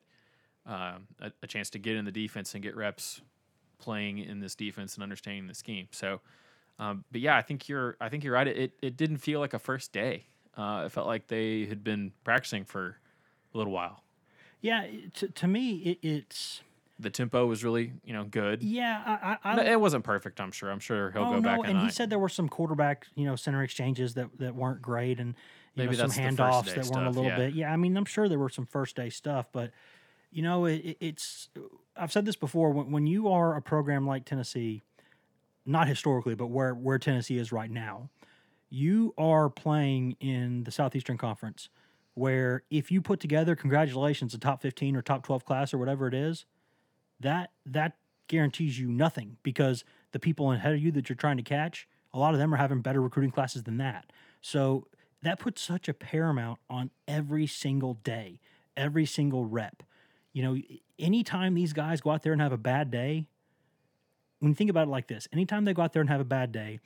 um, 0.66 1.06
a, 1.20 1.32
a 1.42 1.46
chance 1.46 1.70
to 1.70 1.78
get 1.78 1.96
in 1.96 2.04
the 2.04 2.12
defense 2.12 2.54
and 2.54 2.62
get 2.62 2.76
reps 2.76 3.20
playing 3.78 4.18
in 4.18 4.40
this 4.40 4.54
defense 4.54 4.94
and 4.94 5.02
understanding 5.02 5.46
the 5.46 5.54
scheme. 5.54 5.88
So, 5.90 6.20
um, 6.78 7.04
but 7.12 7.20
yeah, 7.20 7.36
I 7.36 7.42
think 7.42 7.68
you're. 7.68 7.96
I 8.00 8.08
think 8.08 8.24
you're 8.24 8.34
right. 8.34 8.46
It 8.46 8.72
it 8.82 8.96
didn't 8.96 9.18
feel 9.18 9.40
like 9.40 9.54
a 9.54 9.58
first 9.58 9.92
day. 9.92 10.26
Uh, 10.56 10.82
it 10.86 10.92
felt 10.92 11.06
like 11.06 11.28
they 11.28 11.64
had 11.66 11.82
been 11.84 12.12
practicing 12.24 12.64
for 12.64 12.96
a 13.54 13.58
little 13.58 13.72
while. 13.72 14.02
Yeah, 14.60 14.86
to, 15.14 15.28
to 15.28 15.46
me, 15.46 15.76
it, 15.76 15.98
it's 16.02 16.60
The 16.98 17.08
tempo 17.10 17.46
was 17.46 17.64
really, 17.64 17.94
you 18.04 18.12
know, 18.12 18.24
good. 18.24 18.62
yeah. 18.62 19.02
I, 19.06 19.38
I, 19.42 19.64
It 19.72 19.80
wasn't 19.80 20.04
perfect. 20.04 20.40
I'm 20.40 20.52
sure. 20.52 20.70
I'm 20.70 20.80
sure 20.80 21.10
he'll 21.12 21.22
oh, 21.22 21.30
go 21.30 21.36
no, 21.36 21.40
back 21.40 21.58
and 21.60 21.68
and 21.70 21.80
he 21.80 21.90
said 21.90 22.10
there 22.10 22.18
were 22.18 22.28
some 22.28 22.48
quarterback, 22.48 23.06
you 23.14 23.24
know, 23.24 23.36
center 23.36 23.62
exchanges 23.62 24.14
that, 24.14 24.28
that 24.38 24.54
weren't 24.54 24.82
great, 24.82 25.18
and 25.18 25.34
Maybe 25.86 25.96
know, 25.96 26.08
some 26.08 26.24
handoffs 26.24 26.74
that 26.74 26.86
weren't 26.86 27.06
a 27.06 27.10
little 27.10 27.24
yeah. 27.24 27.36
bit. 27.36 27.54
Yeah, 27.54 27.72
I 27.72 27.76
mean, 27.76 27.96
I'm 27.96 28.04
sure 28.04 28.28
there 28.28 28.38
were 28.38 28.48
some 28.48 28.66
first 28.66 28.96
day 28.96 29.10
stuff, 29.10 29.48
but 29.52 29.72
you 30.30 30.42
know, 30.42 30.64
it- 30.66 30.96
it's. 31.00 31.48
I've 31.96 32.12
said 32.12 32.24
this 32.24 32.36
before. 32.36 32.70
When, 32.70 32.90
when 32.90 33.06
you 33.06 33.28
are 33.28 33.56
a 33.56 33.62
program 33.62 34.06
like 34.06 34.24
Tennessee, 34.24 34.82
not 35.66 35.88
historically, 35.88 36.34
but 36.34 36.46
where 36.46 36.74
where 36.74 36.98
Tennessee 36.98 37.38
is 37.38 37.52
right 37.52 37.70
now, 37.70 38.10
you 38.70 39.14
are 39.18 39.50
playing 39.50 40.16
in 40.20 40.64
the 40.64 40.70
Southeastern 40.70 41.18
Conference, 41.18 41.68
where 42.14 42.62
if 42.70 42.90
you 42.90 43.02
put 43.02 43.20
together, 43.20 43.56
congratulations, 43.56 44.32
a 44.34 44.38
top 44.38 44.62
15 44.62 44.96
or 44.96 45.02
top 45.02 45.24
12 45.24 45.44
class 45.44 45.74
or 45.74 45.78
whatever 45.78 46.06
it 46.06 46.14
is, 46.14 46.46
that 47.18 47.50
that 47.66 47.96
guarantees 48.28 48.78
you 48.78 48.88
nothing 48.88 49.36
because 49.42 49.84
the 50.12 50.18
people 50.20 50.52
ahead 50.52 50.72
of 50.72 50.80
you 50.80 50.92
that 50.92 51.08
you're 51.08 51.16
trying 51.16 51.36
to 51.36 51.42
catch, 51.42 51.88
a 52.14 52.18
lot 52.18 52.32
of 52.32 52.38
them 52.38 52.54
are 52.54 52.56
having 52.56 52.80
better 52.80 53.02
recruiting 53.02 53.30
classes 53.30 53.64
than 53.64 53.76
that. 53.78 54.12
So 54.40 54.86
that 55.22 55.38
puts 55.38 55.60
such 55.62 55.88
a 55.88 55.94
paramount 55.94 56.58
on 56.68 56.90
every 57.06 57.46
single 57.46 57.94
day, 57.94 58.40
every 58.76 59.06
single 59.06 59.44
rep. 59.44 59.82
You 60.32 60.42
know, 60.42 60.58
anytime 60.98 61.54
these 61.54 61.72
guys 61.72 62.00
go 62.00 62.10
out 62.10 62.22
there 62.22 62.32
and 62.32 62.40
have 62.40 62.52
a 62.52 62.58
bad 62.58 62.90
day, 62.90 63.26
when 64.38 64.52
you 64.52 64.54
think 64.54 64.70
about 64.70 64.88
it 64.88 64.90
like 64.90 65.08
this, 65.08 65.28
anytime 65.32 65.64
they 65.64 65.74
go 65.74 65.82
out 65.82 65.92
there 65.92 66.00
and 66.00 66.10
have 66.10 66.20
a 66.20 66.24
bad 66.24 66.52
day, 66.52 66.80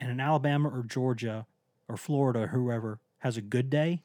and 0.00 0.10
an 0.10 0.20
Alabama 0.20 0.68
or 0.68 0.82
Georgia 0.82 1.46
or 1.88 1.96
Florida 1.96 2.40
or 2.40 2.46
whoever 2.48 2.98
has 3.18 3.36
a 3.36 3.42
good 3.42 3.68
day, 3.68 4.02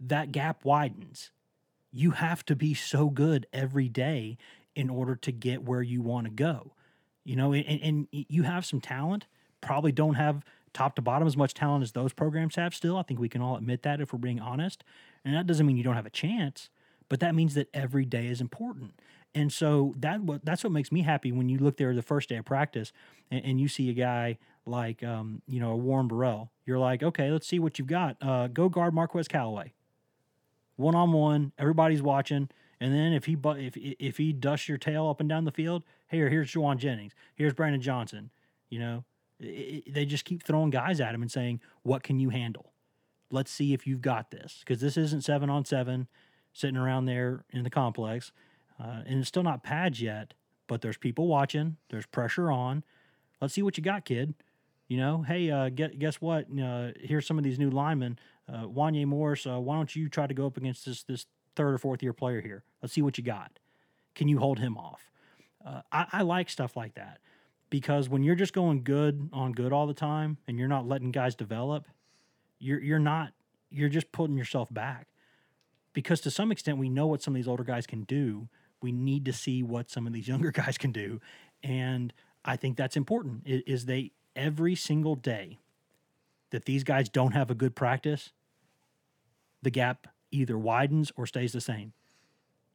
that 0.00 0.32
gap 0.32 0.64
widens. 0.64 1.30
You 1.92 2.12
have 2.12 2.44
to 2.46 2.56
be 2.56 2.74
so 2.74 3.08
good 3.10 3.46
every 3.52 3.88
day 3.88 4.38
in 4.74 4.90
order 4.90 5.14
to 5.14 5.30
get 5.30 5.62
where 5.62 5.82
you 5.82 6.02
want 6.02 6.26
to 6.26 6.32
go. 6.32 6.72
You 7.24 7.36
know, 7.36 7.52
and, 7.52 7.80
and 7.82 8.08
you 8.10 8.42
have 8.42 8.64
some 8.64 8.80
talent, 8.80 9.26
probably 9.60 9.92
don't 9.92 10.14
have 10.14 10.42
top 10.72 10.96
to 10.96 11.02
bottom 11.02 11.26
as 11.26 11.36
much 11.36 11.54
talent 11.54 11.82
as 11.82 11.92
those 11.92 12.12
programs 12.12 12.56
have 12.56 12.74
still. 12.74 12.96
I 12.96 13.02
think 13.02 13.20
we 13.20 13.28
can 13.28 13.42
all 13.42 13.56
admit 13.56 13.82
that 13.82 14.00
if 14.00 14.12
we're 14.12 14.18
being 14.18 14.40
honest. 14.40 14.84
And 15.24 15.34
that 15.34 15.46
doesn't 15.46 15.66
mean 15.66 15.76
you 15.76 15.84
don't 15.84 15.96
have 15.96 16.06
a 16.06 16.10
chance, 16.10 16.70
but 17.08 17.20
that 17.20 17.34
means 17.34 17.54
that 17.54 17.68
every 17.74 18.04
day 18.04 18.26
is 18.26 18.40
important. 18.40 18.94
And 19.34 19.52
so 19.52 19.94
that 19.98 20.20
that's 20.44 20.62
what 20.62 20.72
makes 20.72 20.92
me 20.92 21.02
happy 21.02 21.32
when 21.32 21.48
you 21.48 21.58
look 21.58 21.76
there 21.76 21.94
the 21.94 22.02
first 22.02 22.28
day 22.28 22.36
of 22.36 22.44
practice 22.44 22.92
and, 23.30 23.44
and 23.44 23.60
you 23.60 23.68
see 23.68 23.88
a 23.88 23.94
guy 23.94 24.38
like 24.66 25.02
um, 25.02 25.42
you 25.48 25.60
know, 25.60 25.72
a 25.72 25.76
Warren 25.76 26.08
Burrell. 26.08 26.50
You're 26.66 26.78
like, 26.78 27.02
okay, 27.02 27.30
let's 27.30 27.46
see 27.46 27.58
what 27.58 27.78
you've 27.78 27.88
got. 27.88 28.16
Uh, 28.20 28.46
go 28.48 28.68
guard 28.68 28.94
Marquez 28.94 29.28
Callaway. 29.28 29.72
One 30.76 30.94
on 30.94 31.12
one, 31.12 31.52
everybody's 31.58 32.02
watching. 32.02 32.48
And 32.80 32.92
then 32.94 33.12
if 33.12 33.26
he 33.26 33.36
if 33.42 33.76
if 33.76 34.16
he 34.16 34.32
dusts 34.32 34.68
your 34.68 34.78
tail 34.78 35.08
up 35.08 35.20
and 35.20 35.28
down 35.28 35.44
the 35.44 35.52
field, 35.52 35.84
here 36.08 36.28
here's 36.28 36.52
Jauan 36.52 36.78
Jennings, 36.78 37.12
here's 37.34 37.54
Brandon 37.54 37.80
Johnson. 37.80 38.30
You 38.68 38.80
know, 38.80 39.04
I- 39.42 39.82
I- 39.86 39.90
they 39.90 40.04
just 40.06 40.24
keep 40.24 40.42
throwing 40.42 40.70
guys 40.70 41.00
at 41.00 41.14
him 41.14 41.22
and 41.22 41.30
saying, 41.30 41.60
"What 41.82 42.02
can 42.02 42.18
you 42.20 42.30
handle? 42.30 42.72
Let's 43.30 43.50
see 43.50 43.72
if 43.72 43.86
you've 43.86 44.02
got 44.02 44.30
this." 44.30 44.60
Because 44.60 44.80
this 44.80 44.96
isn't 44.96 45.22
seven 45.24 45.50
on 45.50 45.64
seven, 45.64 46.08
sitting 46.52 46.76
around 46.76 47.06
there 47.06 47.44
in 47.50 47.64
the 47.64 47.70
complex, 47.70 48.32
uh, 48.78 49.02
and 49.06 49.18
it's 49.20 49.28
still 49.28 49.42
not 49.42 49.62
pads 49.62 50.00
yet. 50.00 50.34
But 50.66 50.80
there's 50.80 50.96
people 50.96 51.26
watching. 51.26 51.76
There's 51.90 52.06
pressure 52.06 52.50
on. 52.50 52.84
Let's 53.40 53.54
see 53.54 53.62
what 53.62 53.76
you 53.76 53.82
got, 53.82 54.04
kid. 54.04 54.34
You 54.88 54.98
know, 54.98 55.22
hey, 55.22 55.50
uh, 55.50 55.68
get, 55.70 55.98
guess 55.98 56.20
what? 56.20 56.46
Uh, 56.58 56.92
here's 57.00 57.26
some 57.26 57.38
of 57.38 57.44
these 57.44 57.58
new 57.58 57.70
linemen. 57.70 58.18
Uh, 58.48 58.66
Wanya 58.66 59.06
Morris, 59.06 59.46
uh, 59.46 59.58
why 59.58 59.76
don't 59.76 59.94
you 59.96 60.08
try 60.08 60.26
to 60.26 60.34
go 60.34 60.46
up 60.46 60.56
against 60.56 60.84
this 60.86 61.02
this 61.02 61.26
third 61.56 61.74
or 61.74 61.78
fourth 61.78 62.02
year 62.02 62.12
player 62.12 62.40
here? 62.40 62.64
Let's 62.80 62.92
see 62.94 63.02
what 63.02 63.18
you 63.18 63.24
got. 63.24 63.58
Can 64.14 64.28
you 64.28 64.38
hold 64.38 64.58
him 64.58 64.76
off? 64.76 65.10
Uh, 65.64 65.82
I, 65.90 66.06
I 66.12 66.22
like 66.22 66.50
stuff 66.50 66.76
like 66.76 66.94
that 66.94 67.20
because 67.72 68.06
when 68.06 68.22
you're 68.22 68.34
just 68.34 68.52
going 68.52 68.84
good 68.84 69.30
on 69.32 69.52
good 69.52 69.72
all 69.72 69.86
the 69.86 69.94
time 69.94 70.36
and 70.46 70.58
you're 70.58 70.68
not 70.68 70.86
letting 70.86 71.10
guys 71.10 71.34
develop, 71.34 71.88
you're 72.58 72.78
you're 72.78 72.98
not 72.98 73.32
you're 73.70 73.88
just 73.88 74.12
putting 74.12 74.36
yourself 74.36 74.68
back. 74.70 75.06
Because 75.94 76.20
to 76.20 76.30
some 76.30 76.52
extent, 76.52 76.76
we 76.76 76.90
know 76.90 77.06
what 77.06 77.22
some 77.22 77.32
of 77.32 77.36
these 77.36 77.48
older 77.48 77.64
guys 77.64 77.86
can 77.86 78.02
do. 78.02 78.46
We 78.82 78.92
need 78.92 79.24
to 79.24 79.32
see 79.32 79.62
what 79.62 79.88
some 79.88 80.06
of 80.06 80.12
these 80.12 80.28
younger 80.32 80.50
guys 80.50 80.76
can 80.76 80.92
do, 80.92 81.18
and 81.62 82.12
I 82.44 82.56
think 82.56 82.76
that's 82.76 82.94
important. 82.94 83.46
Is 83.46 83.86
they 83.86 84.12
every 84.36 84.74
single 84.74 85.14
day 85.14 85.58
that 86.50 86.66
these 86.66 86.84
guys 86.84 87.08
don't 87.08 87.32
have 87.32 87.50
a 87.50 87.54
good 87.54 87.74
practice, 87.74 88.32
the 89.62 89.70
gap 89.70 90.08
either 90.30 90.58
widens 90.58 91.10
or 91.16 91.26
stays 91.26 91.52
the 91.52 91.60
same. 91.62 91.94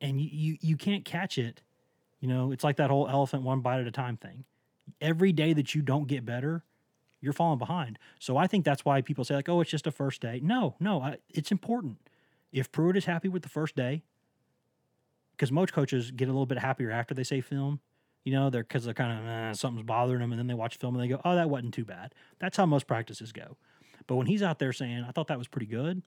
And 0.02 0.20
you, 0.20 0.30
you, 0.32 0.58
you 0.62 0.76
can't 0.76 1.06
catch 1.06 1.38
it. 1.38 1.62
You 2.20 2.28
know, 2.28 2.52
it's 2.52 2.64
like 2.64 2.78
that 2.78 2.90
whole 2.90 3.08
elephant 3.08 3.44
one 3.44 3.62
bite 3.62 3.80
at 3.80 3.86
a 3.86 3.92
time 3.92 4.18
thing. 4.18 4.46
Every 5.02 5.32
day 5.32 5.54
that 5.54 5.76
you 5.76 5.82
don't 5.82 6.08
get 6.08 6.26
better, 6.26 6.64
you're 7.22 7.34
falling 7.34 7.60
behind. 7.60 8.00
So 8.20 8.38
I 8.38 8.48
think 8.48 8.66
that's 8.66 8.86
why 8.86 9.02
people 9.02 9.24
say, 9.24 9.36
like, 9.36 9.50
oh, 9.50 9.62
it's 9.62 9.72
just 9.72 9.88
a 9.88 9.92
first 9.92 10.22
day. 10.22 10.40
No, 10.44 10.76
no, 10.80 11.02
I, 11.02 11.18
it's 11.30 11.52
important. 11.52 11.98
If 12.52 12.72
Pruitt 12.72 12.98
is 12.98 13.06
happy 13.06 13.28
with 13.28 13.44
the 13.44 13.50
first 13.50 13.76
day, 13.76 14.04
because 15.32 15.52
most 15.52 15.74
coaches 15.74 16.12
get 16.12 16.28
a 16.28 16.32
little 16.32 16.46
bit 16.46 16.60
happier 16.60 16.92
after 16.92 17.14
they 17.14 17.24
say 17.24 17.42
film, 17.42 17.80
you 18.24 18.34
know, 18.34 18.50
they're 18.50 18.64
because 18.64 18.84
they're 18.84 18.94
kind 18.94 19.20
of 19.20 19.26
eh, 19.26 19.54
something's 19.54 19.86
bothering 19.86 20.20
them, 20.20 20.32
and 20.32 20.40
then 20.40 20.48
they 20.48 20.54
watch 20.54 20.78
film 20.78 20.96
and 20.96 21.04
they 21.04 21.08
go, 21.08 21.22
"Oh, 21.24 21.36
that 21.36 21.50
wasn't 21.50 21.74
too 21.74 21.86
bad." 21.86 22.14
That's 22.40 22.58
how 22.58 22.66
most 22.66 22.86
practices 22.86 23.32
go. 23.32 23.56
But 24.06 24.16
when 24.16 24.28
he's 24.28 24.44
out 24.44 24.60
there 24.60 24.74
saying, 24.74 25.06
"I 25.08 25.12
thought 25.12 25.28
that 25.28 25.38
was 25.38 25.48
pretty 25.48 25.68
good," 25.68 26.02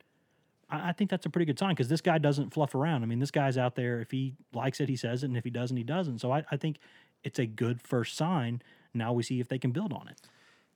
I, 0.69 0.91
I 0.91 0.93
think 0.93 1.09
that's 1.09 1.25
a 1.25 1.31
pretty 1.31 1.47
good 1.47 1.59
sign 1.59 1.71
because 1.71 1.89
this 1.89 2.03
guy 2.03 2.19
doesn't 2.19 2.53
fluff 2.53 2.75
around. 2.75 3.03
I 3.03 3.07
mean, 3.07 3.21
this 3.21 3.31
guy's 3.31 3.57
out 3.57 3.75
there. 3.75 4.01
If 4.01 4.11
he 4.11 4.35
likes 4.53 4.81
it, 4.81 4.89
he 4.91 4.97
says 4.97 5.23
it, 5.23 5.29
and 5.29 5.37
if 5.37 5.45
he 5.45 5.51
doesn't, 5.51 5.77
he 5.77 5.83
doesn't. 5.83 6.19
So 6.19 6.31
I, 6.31 6.45
I 6.51 6.59
think 6.59 6.79
it's 7.25 7.39
a 7.39 7.47
good 7.47 7.81
first 7.81 8.17
sign. 8.17 8.63
Now 8.95 9.13
we 9.13 9.23
see 9.23 9.41
if 9.41 9.49
they 9.49 9.59
can 9.59 9.71
build 9.73 9.93
on 9.93 10.09
it. 10.09 10.21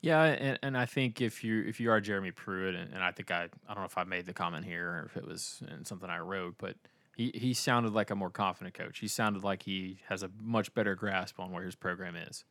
Yeah, 0.01 0.23
and, 0.25 0.59
and 0.63 0.77
I 0.77 0.85
think 0.87 1.21
if 1.21 1.43
you 1.43 1.65
if 1.67 1.81
you 1.81 1.91
are 1.91 2.01
Jeremy 2.01 2.31
Pruitt, 2.31 2.75
and, 2.75 2.93
and 2.93 3.03
I 3.03 3.11
think 3.11 3.31
I 3.31 3.49
I 3.67 3.75
don't 3.75 3.79
know 3.79 3.87
if 3.87 3.97
I 3.97 4.05
made 4.05 4.27
the 4.27 4.35
comment 4.35 4.65
here 4.67 4.89
or 4.89 5.07
if 5.07 5.17
it 5.17 5.27
was 5.27 5.63
in 5.75 5.85
something 5.85 6.11
I 6.11 6.19
wrote, 6.19 6.57
but 6.59 6.77
He 7.17 7.31
he 7.35 7.55
sounded 7.55 7.95
like 7.95 8.11
a 8.11 8.15
more 8.15 8.31
confident 8.31 8.75
coach. 8.75 8.99
He 8.99 9.09
sounded 9.09 9.45
like 9.45 9.63
he 9.63 10.01
has 10.09 10.23
a 10.23 10.31
much 10.41 10.75
better 10.75 10.95
grasp 10.95 11.41
on 11.41 11.53
where 11.53 11.63
his 11.65 11.75
program 11.75 12.17
is, 12.17 12.45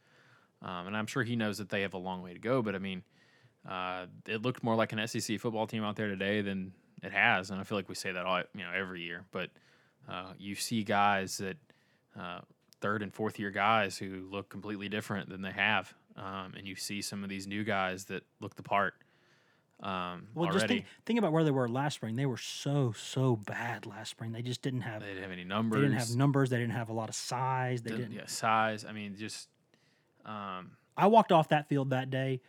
um, 0.62 0.88
and 0.88 0.97
I'm 0.97 1.06
sure 1.06 1.23
he 1.23 1.36
knows 1.36 1.58
that 1.60 1.69
they 1.69 1.82
have 1.82 1.93
a 1.93 1.99
long 1.99 2.23
way 2.23 2.34
to 2.34 2.39
go. 2.39 2.62
But 2.62 2.73
I 2.75 2.79
mean, 2.79 3.03
uh, 3.69 4.08
it 4.27 4.41
looked 4.41 4.63
more 4.63 4.75
like 4.75 4.91
an 4.93 5.08
SEC 5.08 5.39
football 5.39 5.67
team 5.67 5.84
out 5.84 5.95
there 5.95 6.08
today 6.08 6.41
than 6.41 6.73
it 7.03 7.12
has, 7.12 7.51
and 7.51 7.60
I 7.60 7.63
feel 7.65 7.77
like 7.77 7.89
we 7.89 7.95
say 7.95 8.12
that 8.13 8.25
all 8.25 8.41
you 8.56 8.63
know 8.63 8.71
every 8.73 9.01
year. 9.01 9.25
But 9.32 9.49
uh, 10.10 10.34
you 10.39 10.56
see 10.56 10.84
guys 10.84 11.38
that 11.38 11.58
uh, 12.19 12.39
third 12.83 13.01
and 13.01 13.11
fourth 13.13 13.39
year 13.39 13.49
guys 13.49 13.97
who 13.97 14.27
look 14.29 14.49
completely 14.49 14.89
different 14.89 15.29
than 15.29 15.41
they 15.41 15.51
have, 15.53 15.93
um, 16.17 16.53
and 16.57 16.67
you 16.67 16.75
see 16.75 17.01
some 17.01 17.23
of 17.23 17.29
these 17.29 17.47
new 17.47 17.63
guys 17.63 18.05
that 18.05 18.23
look 18.41 18.55
the 18.55 18.61
part. 18.63 18.93
Um, 19.81 20.27
Well, 20.35 20.45
already. 20.45 20.53
just 20.59 20.67
think, 20.67 20.85
think 21.05 21.19
about 21.19 21.31
where 21.31 21.43
they 21.43 21.51
were 21.51 21.67
last 21.67 21.95
spring. 21.95 22.15
They 22.15 22.25
were 22.25 22.37
so 22.37 22.91
so 22.91 23.35
bad 23.37 23.85
last 23.85 24.11
spring. 24.11 24.31
They 24.33 24.41
just 24.41 24.61
didn't 24.61 24.81
have 24.81 25.01
they 25.01 25.07
didn't 25.07 25.23
have 25.23 25.31
any 25.31 25.43
numbers. 25.43 25.77
They 25.81 25.87
didn't 25.87 25.99
have 25.99 26.15
numbers. 26.15 26.49
They 26.49 26.57
didn't 26.57 26.73
have 26.73 26.89
a 26.89 26.93
lot 26.93 27.09
of 27.09 27.15
size. 27.15 27.81
They 27.81 27.89
didn't- 27.91 28.11
didn't. 28.11 28.15
yeah, 28.17 28.25
size. 28.27 28.85
I 28.85 28.91
mean, 28.91 29.15
just 29.17 29.49
um, 30.25 30.71
I 30.95 31.07
walked 31.07 31.31
off 31.31 31.49
that 31.49 31.67
field 31.67 31.89
that 31.89 32.09
day, 32.09 32.41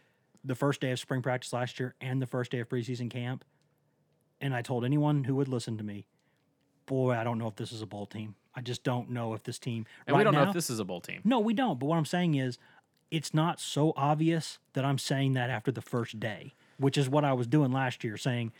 the 0.45 0.55
first 0.55 0.81
day 0.81 0.91
of 0.91 0.99
spring 0.99 1.23
practice 1.23 1.53
last 1.53 1.81
year, 1.81 1.95
and 2.01 2.21
the 2.21 2.27
first 2.27 2.51
day 2.53 2.61
of 2.61 2.69
preseason 2.69 3.11
camp, 3.11 3.45
and 4.41 4.55
I 4.55 4.63
told 4.63 4.85
anyone 4.85 5.25
who 5.25 5.35
would 5.37 5.49
listen 5.49 5.79
to 5.79 5.85
me, 5.85 6.07
"Boy, 6.87 7.15
I 7.15 7.25
don't 7.25 7.39
know 7.39 7.49
if 7.49 7.57
this 7.57 7.73
is 7.73 7.83
a 7.83 7.87
bowl 7.87 8.07
team. 8.07 8.35
I 8.55 8.61
just 8.61 8.85
don't 8.85 9.11
know 9.11 9.35
if 9.35 9.43
this 9.43 9.59
team." 9.59 9.87
and 10.07 10.15
right 10.15 10.21
we 10.21 10.25
don't 10.25 10.35
know 10.35 10.49
if 10.49 10.55
this 10.55 10.71
is 10.71 10.79
a 10.79 10.85
bowl 10.85 11.01
team. 11.01 11.21
No, 11.25 11.41
we 11.41 11.55
don't. 11.55 11.79
But 11.79 11.87
what 11.87 11.97
I'm 11.97 12.05
saying 12.05 12.35
is, 12.35 12.59
it's 13.11 13.33
not 13.35 13.61
so 13.61 13.93
obvious 13.97 14.59
that 14.73 14.85
I'm 14.85 14.99
saying 14.99 15.35
that 15.35 15.51
after 15.51 15.71
the 15.71 15.83
first 15.83 16.19
day, 16.19 16.55
which 16.79 16.99
is 16.99 17.09
what 17.09 17.25
I 17.25 17.33
was 17.33 17.47
doing 17.47 17.73
last 17.73 18.05
year, 18.05 18.17
saying, 18.17 18.53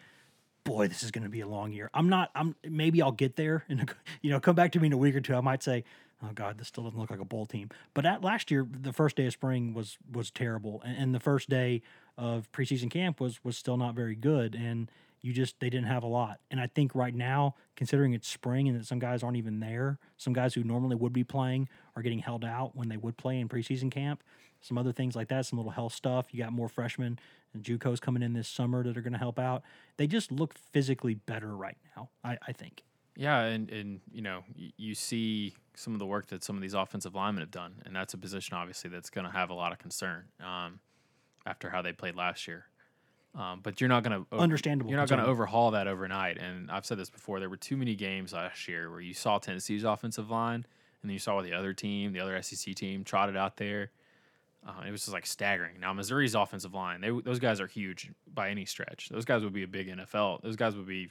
"Boy, 0.65 0.89
this 0.89 1.03
is 1.03 1.11
going 1.11 1.25
to 1.25 1.31
be 1.31 1.41
a 1.41 1.47
long 1.47 1.73
year." 1.73 1.91
I'm 1.95 2.09
not. 2.09 2.31
I'm 2.35 2.55
maybe 2.65 3.03
I'll 3.03 3.13
get 3.13 3.37
there, 3.37 3.65
and 3.69 3.93
you 4.23 4.31
know, 4.31 4.41
come 4.41 4.55
back 4.55 4.73
to 4.73 4.81
me 4.81 4.87
in 4.87 4.93
a 4.93 4.97
week 4.97 5.15
or 5.15 5.21
two. 5.21 5.35
I 5.35 5.41
might 5.41 5.63
say, 5.63 5.85
"Oh 6.23 6.31
God, 6.35 6.59
this 6.59 6.69
still 6.69 6.85
doesn't 6.85 6.99
look 6.99 7.11
like 7.11 7.21
a 7.21 7.25
bowl 7.25 7.47
team." 7.47 7.71
But 7.95 8.07
at 8.07 8.23
last 8.23 8.51
year, 8.51 8.67
the 8.71 8.93
first 8.93 9.17
day 9.17 9.27
of 9.27 9.33
spring 9.33 9.75
was 9.75 9.99
was 10.11 10.31
terrible, 10.31 10.83
and, 10.85 10.97
and 10.97 11.15
the 11.15 11.21
first 11.21 11.49
day 11.49 11.83
of 12.17 12.51
preseason 12.53 12.91
camp 12.91 13.21
was 13.21 13.43
was 13.45 13.57
still 13.57 13.77
not 13.77 13.95
very 13.95 14.15
good, 14.15 14.55
and 14.55 14.91
you 15.25 15.33
just 15.33 15.59
they 15.59 15.71
didn't 15.71 15.87
have 15.87 16.03
a 16.03 16.07
lot. 16.07 16.39
And 16.51 16.61
I 16.61 16.67
think 16.67 16.95
right 16.95 17.15
now, 17.15 17.55
considering 17.77 18.13
it's 18.13 18.29
spring 18.29 18.69
and 18.69 18.79
that 18.79 18.85
some 18.85 18.99
guys 18.99 19.23
aren't 19.23 19.39
even 19.39 19.59
there, 19.59 19.99
some 20.19 20.35
guys 20.35 20.53
who 20.53 20.63
normally 20.63 20.97
would 20.97 21.15
be 21.15 21.25
playing 21.25 21.71
are 21.97 22.03
getting 22.03 22.19
held 22.19 22.45
out 22.45 22.77
when 22.77 22.91
they 22.91 22.99
would 22.99 23.17
play 23.17 23.41
in 23.41 23.49
preseason 23.49 23.91
camp. 23.91 24.23
Some 24.61 24.77
other 24.77 24.93
things 24.93 25.17
like 25.17 25.29
that, 25.29 25.47
some 25.47 25.59
little 25.59 25.73
health 25.73 25.95
stuff. 25.95 26.27
You 26.31 26.43
got 26.43 26.53
more 26.53 26.69
freshmen 26.69 27.19
and 27.55 27.63
JUCOs 27.63 28.03
coming 28.03 28.23
in 28.23 28.35
this 28.35 28.49
summer 28.49 28.85
that 28.85 28.99
are 28.99 29.01
going 29.01 29.15
to 29.15 29.19
help 29.19 29.39
out. 29.39 29.63
They 29.97 30.07
just 30.07 30.31
look 30.31 30.55
physically 30.73 31.15
better 31.15 31.57
right 31.57 31.79
now. 31.97 32.11
I, 32.23 32.37
I 32.47 32.53
think. 32.53 32.83
Yeah, 33.17 33.41
and 33.45 33.71
and 33.71 34.01
you 34.13 34.21
know 34.21 34.45
you 34.77 34.95
see 34.95 35.55
some 35.75 35.95
of 35.95 36.01
the 36.01 36.07
work 36.07 36.27
that 36.27 36.45
some 36.45 36.57
of 36.57 36.61
these 36.61 36.75
offensive 36.75 37.15
linemen 37.15 37.41
have 37.41 37.51
done, 37.51 37.77
and 37.87 37.97
that's 37.97 38.13
a 38.13 38.19
position 38.19 38.57
obviously 38.57 38.91
that's 38.91 39.09
going 39.09 39.25
to 39.25 39.33
have 39.33 39.49
a 39.49 39.55
lot 39.55 39.73
of 39.73 39.79
concern 39.79 40.25
um, 40.41 40.81
after 41.47 41.71
how 41.71 41.81
they 41.81 41.93
played 41.93 42.15
last 42.15 42.47
year. 42.47 42.67
Um, 43.37 43.61
but 43.63 43.81
you're 43.81 43.89
not 43.89 44.05
going 44.05 44.25
to 44.25 44.37
Understandable 44.39 44.91
You're 44.91 45.01
not 45.01 45.09
going 45.09 45.21
to 45.21 45.27
overhaul 45.27 45.73
that 45.73 45.89
overnight. 45.89 46.39
And 46.39 46.71
I've 46.71 46.87
said 46.87 46.99
this 46.99 47.11
before. 47.11 47.41
There 47.41 47.51
were 47.51 47.57
too 47.57 47.77
many 47.77 47.97
games 47.97 48.33
last 48.33 48.69
year 48.69 48.91
where 48.91 49.01
you 49.01 49.13
saw 49.13 49.39
Tennessee's 49.39 49.83
offensive 49.83 50.31
line, 50.31 50.65
and 51.03 51.11
then 51.11 51.11
you 51.11 51.19
saw 51.19 51.43
the 51.43 51.53
other 51.53 51.73
team, 51.73 52.13
the 52.13 52.21
other 52.21 52.41
SEC 52.43 52.75
team, 52.77 53.03
trotted 53.03 53.37
out 53.37 53.57
there. 53.57 53.91
Uh, 54.67 54.85
it 54.87 54.91
was 54.91 55.03
just 55.03 55.13
like 55.13 55.27
staggering. 55.27 55.81
Now 55.81 55.93
Missouri's 55.93 56.35
offensive 56.35 56.73
line, 56.73 57.01
they 57.01 57.11
those 57.11 57.39
guys 57.39 57.61
are 57.61 57.67
huge 57.67 58.11
by 58.33 58.49
any 58.51 58.65
stretch. 58.65 59.11
Those 59.11 59.25
guys 59.25 59.43
would 59.43 59.53
be 59.53 59.65
a 59.65 59.69
big 59.69 59.89
NFL. 59.89 60.41
Those 60.43 60.57
guys 60.57 60.75
would 60.77 60.87
be 60.87 61.11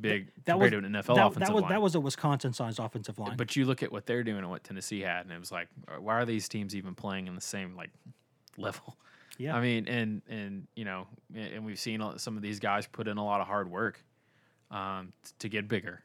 big 0.00 0.28
That 0.44 0.58
was 0.58 0.70
compared 0.70 0.92
to 0.92 0.98
an 0.98 1.02
NFL 1.02 1.16
that, 1.16 1.26
offensive 1.26 1.40
that 1.40 1.54
was 1.54 1.62
line. 1.62 1.70
that 1.72 1.82
was 1.82 1.94
a 1.94 2.00
Wisconsin 2.00 2.52
sized 2.52 2.78
offensive 2.78 3.18
line. 3.18 3.36
But 3.36 3.56
you 3.56 3.64
look 3.64 3.82
at 3.82 3.90
what 3.90 4.06
they're 4.06 4.22
doing 4.22 4.38
and 4.38 4.50
what 4.50 4.62
Tennessee 4.62 5.00
had, 5.00 5.22
and 5.22 5.32
it 5.32 5.40
was 5.40 5.50
like, 5.50 5.68
why 5.98 6.14
are 6.14 6.24
these 6.24 6.48
teams 6.48 6.76
even 6.76 6.94
playing 6.94 7.26
in 7.26 7.34
the 7.34 7.40
same 7.40 7.74
like 7.74 7.90
level? 8.56 8.96
Yeah. 9.38 9.56
I 9.56 9.60
mean, 9.60 9.88
and 9.88 10.22
and 10.28 10.66
you 10.76 10.84
know, 10.84 11.06
and 11.34 11.64
we've 11.64 11.78
seen 11.78 12.02
some 12.18 12.36
of 12.36 12.42
these 12.42 12.60
guys 12.60 12.86
put 12.86 13.08
in 13.08 13.16
a 13.16 13.24
lot 13.24 13.40
of 13.40 13.46
hard 13.46 13.70
work 13.70 14.02
um, 14.70 15.12
to 15.40 15.48
get 15.48 15.68
bigger. 15.68 16.00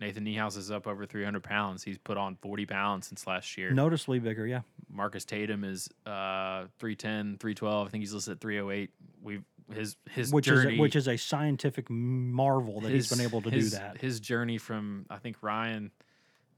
Nathan 0.00 0.24
Niehaus 0.24 0.56
is 0.56 0.70
up 0.70 0.86
over 0.86 1.06
300 1.06 1.42
pounds. 1.42 1.82
He's 1.82 1.98
put 1.98 2.16
on 2.16 2.36
40 2.36 2.66
pounds 2.66 3.08
since 3.08 3.26
last 3.26 3.58
year. 3.58 3.72
noticeably 3.72 4.20
bigger. 4.20 4.46
Yeah. 4.46 4.60
Marcus 4.88 5.24
Tatum 5.24 5.64
is 5.64 5.88
uh, 6.06 6.66
310, 6.78 7.38
312. 7.38 7.86
I 7.86 7.90
think 7.90 8.02
he's 8.02 8.14
listed 8.14 8.34
at 8.34 8.40
308. 8.40 8.90
We've 9.22 9.42
his 9.74 9.96
his 10.10 10.32
which 10.32 10.46
journey, 10.46 10.74
is 10.74 10.80
which 10.80 10.96
is 10.96 11.08
a 11.08 11.16
scientific 11.18 11.90
marvel 11.90 12.80
that 12.80 12.90
he's 12.90 13.10
been 13.10 13.20
able 13.20 13.42
to 13.42 13.50
his- 13.50 13.72
do 13.72 13.76
that. 13.78 14.00
His 14.00 14.20
journey 14.20 14.56
from 14.56 15.04
I 15.10 15.18
think 15.18 15.36
Ryan, 15.42 15.90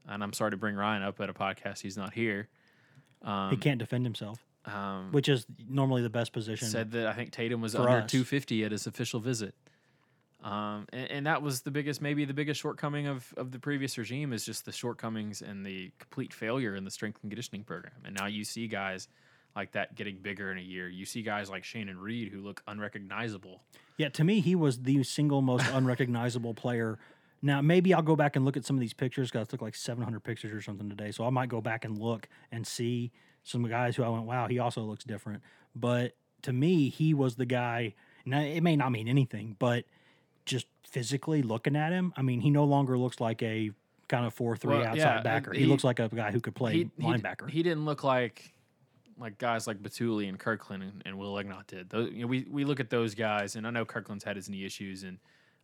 and 0.07 0.23
I'm 0.23 0.33
sorry 0.33 0.51
to 0.51 0.57
bring 0.57 0.75
Ryan 0.75 1.03
up 1.03 1.19
at 1.19 1.29
a 1.29 1.33
podcast. 1.33 1.81
He's 1.81 1.97
not 1.97 2.13
here. 2.13 2.47
Um, 3.23 3.49
he 3.49 3.57
can't 3.57 3.79
defend 3.79 4.05
himself, 4.05 4.39
Um, 4.65 5.11
which 5.11 5.27
is 5.27 5.45
normally 5.67 6.03
the 6.03 6.09
best 6.09 6.33
position. 6.33 6.67
said 6.67 6.91
that 6.91 7.07
I 7.07 7.13
think 7.13 7.31
Tatum 7.31 7.61
was 7.61 7.75
under 7.75 7.89
us. 7.89 8.11
250 8.11 8.63
at 8.63 8.71
his 8.71 8.85
official 8.85 9.19
visit. 9.19 9.55
Um, 10.43 10.87
and, 10.91 11.11
and 11.11 11.27
that 11.27 11.41
was 11.41 11.61
the 11.61 11.71
biggest, 11.71 12.01
maybe 12.01 12.25
the 12.25 12.33
biggest 12.33 12.61
shortcoming 12.61 13.07
of, 13.07 13.33
of 13.37 13.51
the 13.51 13.59
previous 13.59 13.97
regime 13.97 14.33
is 14.33 14.45
just 14.45 14.65
the 14.65 14.71
shortcomings 14.71 15.41
and 15.41 15.65
the 15.65 15.91
complete 15.99 16.33
failure 16.33 16.75
in 16.75 16.83
the 16.83 16.91
strength 16.91 17.19
and 17.21 17.31
conditioning 17.31 17.63
program. 17.63 17.93
And 18.05 18.15
now 18.15 18.25
you 18.27 18.43
see 18.43 18.67
guys 18.67 19.07
like 19.55 19.71
that 19.73 19.95
getting 19.95 20.17
bigger 20.17 20.51
in 20.51 20.57
a 20.57 20.61
year. 20.61 20.87
You 20.87 21.05
see 21.05 21.21
guys 21.21 21.49
like 21.49 21.63
Shanon 21.63 21.99
Reid 21.99 22.29
who 22.29 22.41
look 22.41 22.63
unrecognizable. 22.67 23.61
Yeah, 23.97 24.09
to 24.09 24.23
me, 24.23 24.39
he 24.39 24.55
was 24.55 24.81
the 24.81 25.03
single 25.03 25.41
most 25.41 25.67
unrecognizable 25.73 26.53
player. 26.53 26.97
Now, 27.43 27.61
maybe 27.61 27.93
I'll 27.93 28.01
go 28.01 28.15
back 28.15 28.35
and 28.35 28.45
look 28.45 28.55
at 28.55 28.65
some 28.65 28.75
of 28.75 28.81
these 28.81 28.93
pictures 28.93 29.29
because 29.29 29.47
I 29.47 29.49
took 29.49 29.61
like 29.61 29.75
700 29.75 30.19
pictures 30.21 30.53
or 30.53 30.61
something 30.61 30.89
today. 30.89 31.11
So 31.11 31.25
I 31.25 31.29
might 31.31 31.49
go 31.49 31.61
back 31.61 31.85
and 31.85 31.97
look 31.97 32.29
and 32.51 32.65
see 32.65 33.11
some 33.43 33.67
guys 33.67 33.95
who 33.95 34.03
I 34.03 34.09
went, 34.09 34.25
wow, 34.25 34.47
he 34.47 34.59
also 34.59 34.81
looks 34.81 35.03
different. 35.03 35.41
But 35.75 36.13
to 36.43 36.53
me, 36.53 36.89
he 36.89 37.13
was 37.13 37.35
the 37.35 37.45
guy. 37.45 37.93
Now, 38.25 38.41
it 38.41 38.61
may 38.61 38.75
not 38.75 38.91
mean 38.91 39.07
anything, 39.07 39.55
but 39.59 39.85
just 40.45 40.67
physically 40.83 41.41
looking 41.41 41.75
at 41.75 41.91
him, 41.91 42.13
I 42.17 42.21
mean, 42.21 42.41
he 42.41 42.49
no 42.49 42.65
longer 42.65 42.97
looks 42.97 43.19
like 43.19 43.41
a 43.41 43.71
kind 44.07 44.25
of 44.25 44.33
4 44.33 44.57
3 44.57 44.69
Well, 44.69 44.85
outside 44.85 44.97
yeah, 44.97 45.21
backer. 45.21 45.53
He, 45.53 45.61
he- 45.61 45.65
looks 45.65 45.83
like 45.83 45.99
a 45.99 46.09
guy 46.09 46.31
who 46.31 46.41
could 46.41 46.55
play 46.55 46.73
he, 46.73 46.89
he- 46.97 47.03
linebacker. 47.03 47.49
He, 47.49 47.63
didn't 47.63 47.85
look 47.85 48.03
like 48.03 48.53
like 49.17 49.37
guys 49.37 49.67
like 49.67 49.81
Bituli 49.81 50.27
and 50.27 50.39
Kirkland 50.39 50.83
and, 50.83 51.01
and 51.05 51.17
Will 51.17 51.37
Ignont 51.37 51.67
did. 51.67 51.89
Those, 51.89 52.11
you 52.11 52.21
know, 52.21 52.27
we 52.27 52.45
we 52.49 52.65
look 52.65 52.79
at 52.79 52.89
those 52.89 53.15
guys, 53.15 53.55
and 53.55 53.65
I 53.67 53.69
know 53.69 53.85
Kirkland's 53.85 54.23
had 54.23 54.35
his 54.35 54.49
knee 54.49 54.65
issues, 54.65 55.03
and 55.03 55.19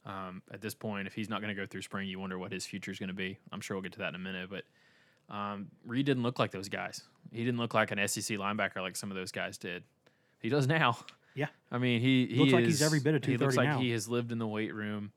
um, 0.06 0.42
at 0.52 0.62
this 0.62 0.74
point, 0.76 1.08
if 1.08 1.14
he's 1.14 1.28
not 1.30 1.42
going 1.42 1.54
to 1.54 1.60
go 1.60 1.66
through 1.66 1.82
spring, 1.82 2.08
you 2.08 2.20
wonder 2.20 2.38
what 2.38 2.52
his 2.52 2.66
future 2.66 2.92
is 2.92 3.00
going 3.00 3.10
to 3.10 3.16
be. 3.16 3.38
I'm 3.52 3.60
sure 3.60 3.76
we'll 3.76 3.82
get 3.82 3.94
to 3.94 4.00
that 4.00 4.10
in 4.10 4.16
a 4.16 4.20
minute, 4.20 4.50
but 4.50 4.64
um, 5.30 5.68
Reid 5.86 6.06
didn't 6.06 6.24
look 6.24 6.40
like 6.40 6.52
those 6.52 6.70
guys. 6.70 7.02
He 7.32 7.44
didn't 7.44 7.60
look 7.60 7.74
like 7.74 7.92
an 7.92 8.06
SEC 8.08 8.38
linebacker 8.38 8.78
like 8.78 8.96
some 8.96 9.12
of 9.12 9.18
those 9.18 9.32
guys 9.32 9.58
did. 9.58 9.84
He 10.40 10.50
does 10.50 10.68
now. 10.68 10.98
Yeah. 11.36 11.48
I 11.72 11.78
mean, 11.78 12.00
he, 12.02 12.26
he 12.28 12.36
Looks 12.40 12.54
like 12.54 12.66
he's 12.66 12.76
is- 12.76 12.82
every 12.82 13.00
bit 13.00 13.16
of 13.16 13.22
230 13.22 13.32
He 13.32 13.38
looks 13.46 13.58
like 13.58 13.68
now. 13.68 13.80
he 13.80 13.92
has 13.92 14.08
lived 14.08 14.32
in 14.32 14.38
the 14.40 14.48
weight 14.48 14.74
room. 14.74 15.12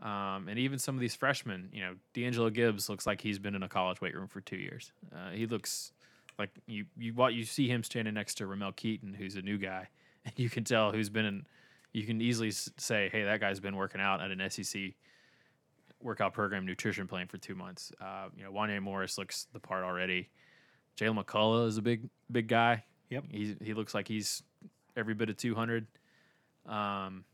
Um, 0.00 0.48
and 0.48 0.58
even 0.58 0.78
some 0.80 0.96
of 0.96 1.00
these 1.00 1.14
freshmen, 1.14 1.68
you 1.72 1.80
know, 1.80 1.94
D'Angelo 2.12 2.50
Gibbs 2.50 2.88
looks 2.88 3.06
like 3.06 3.20
he's 3.20 3.38
been 3.38 3.54
in 3.54 3.62
a 3.62 3.68
college 3.68 4.00
weight 4.00 4.14
room 4.16 4.26
for 4.26 4.40
two 4.40 4.56
years. 4.56 4.90
Uh, 5.14 5.30
he 5.30 5.46
looks 5.46 5.92
like 6.40 6.50
you 6.66 6.86
you 6.98 7.12
what 7.14 7.34
you 7.34 7.44
see 7.44 7.68
him 7.68 7.84
standing 7.84 8.14
next 8.14 8.34
to 8.38 8.46
Ramel 8.48 8.72
Keyton, 8.72 9.14
who's 9.14 9.36
a 9.36 9.42
new 9.42 9.58
guy, 9.58 9.86
and 10.24 10.34
you 10.36 10.50
can 10.50 10.64
tell 10.64 10.90
who's 10.90 11.08
been 11.08 11.24
in. 11.24 11.46
You 11.92 12.04
can 12.04 12.20
easily 12.20 12.50
say, 12.50 13.10
"Hey, 13.12 13.22
that 13.22 13.38
guy's 13.38 13.60
been 13.60 13.76
working 13.76 14.00
out 14.00 14.20
at 14.20 14.32
an 14.32 14.50
SEC 14.50 14.94
workout 16.02 16.32
program, 16.34 16.66
nutrition 16.66 17.06
plan 17.06 17.26
for 17.28 17.38
two 17.38 17.54
months." 17.54 17.92
Uh, 18.00 18.26
you 18.36 18.44
know, 18.44 18.52
Wanya 18.52 18.80
Morris 18.80 19.18
looks 19.18 19.46
the 19.52 19.60
part 19.60 19.84
already. 19.84 20.28
Jalen 20.98 21.22
McCullough 21.24 21.66
is 21.68 21.78
a 21.78 21.82
big 21.82 22.08
big 22.30 22.48
guy. 22.48 22.84
Yep. 23.10 23.24
He 23.30 23.56
he 23.62 23.74
looks 23.74 23.94
like 23.94 24.08
he's 24.08 24.42
every 24.96 25.14
bit 25.14 25.30
of 25.30 25.36
two 25.36 25.54
hundred. 25.54 25.86
Um, 26.66 27.24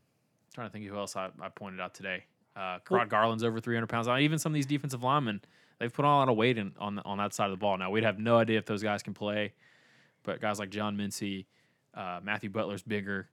trying 0.53 0.67
to 0.67 0.71
think 0.71 0.85
who 0.87 0.97
else 0.97 1.15
I, 1.15 1.29
I 1.41 1.49
pointed 1.49 1.79
out 1.79 1.93
today. 1.93 2.23
Uh, 2.55 2.79
Kurott 2.79 3.09
Garland's 3.09 3.43
over 3.43 3.59
300 3.59 3.87
pounds. 3.87 4.07
Uh, 4.07 4.17
Even 4.17 4.39
some 4.39 4.51
of 4.51 4.55
these 4.55 4.65
defensive 4.65 5.03
linemen, 5.03 5.39
they've 5.79 5.93
put 5.93 6.03
on 6.03 6.11
a 6.13 6.17
lot 6.17 6.29
of 6.29 6.35
weight 6.35 6.57
in, 6.57 6.73
on 6.79 6.95
the- 6.95 7.03
on 7.05 7.19
that 7.19 7.33
side 7.33 7.45
of 7.45 7.51
the 7.51 7.57
ball. 7.57 7.77
Now 7.77 7.91
we'd 7.91 8.03
have 8.03 8.17
no 8.19 8.37
idea 8.37 8.57
if 8.57 8.65
those 8.65 8.81
guys 8.81 9.03
can 9.03 9.13
play, 9.13 9.53
but 10.23 10.41
guys 10.41 10.57
like 10.59 10.71
John 10.71 10.97
Mincy, 10.97 11.45
uh, 11.93 12.19
Matthew 12.23 12.49
Butler's 12.49 12.81
bigger, 12.81 13.29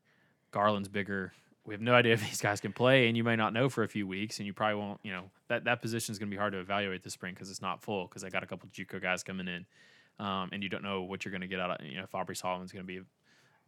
Garland's 0.51 0.89
bigger. 0.89 1.33
We 1.67 1.75
have 1.75 1.81
no 1.81 1.95
idea 1.95 2.15
if 2.15 2.21
these 2.29 2.41
guys 2.41 2.61
can 2.61 2.73
play, 2.73 3.09
and 3.09 3.17
you 3.17 3.25
may 3.25 3.37
not 3.37 3.53
know 3.53 3.69
for 3.69 3.83
a 3.83 3.89
few 3.89 4.07
weeks, 4.07 4.39
and 4.39 4.47
you 4.47 4.55
probably 4.55 4.77
won't. 4.77 5.01
You 5.03 5.13
know 5.13 5.25
that 5.49 5.65
that 5.65 5.83
position 5.83 6.13
is 6.13 6.19
going 6.19 6.31
to 6.31 6.35
be 6.35 6.39
hard 6.39 6.53
to 6.53 6.61
evaluate 6.61 7.03
this 7.03 7.13
spring 7.13 7.35
because 7.35 7.51
it's 7.51 7.63
not 7.63 7.83
full 7.83 8.07
because 8.07 8.25
I 8.25 8.31
got 8.31 8.43
a 8.43 8.47
couple 8.47 8.69
JUCO 8.69 9.03
guys 9.03 9.23
coming 9.23 9.49
in, 9.49 9.67
um, 10.25 10.51
and 10.53 10.63
you 10.63 10.69
don't 10.69 10.83
know 10.83 11.03
what 11.03 11.25
you're 11.25 11.33
going 11.33 11.43
to 11.43 11.49
get 11.49 11.61
out 11.61 11.71
of. 11.81 11.87
You 11.87 11.97
know 11.97 12.05
if 12.05 12.15
Aubrey 12.15 12.37
Solomon's 12.37 12.73
going 12.73 12.87
to 12.87 12.87
be 12.87 13.01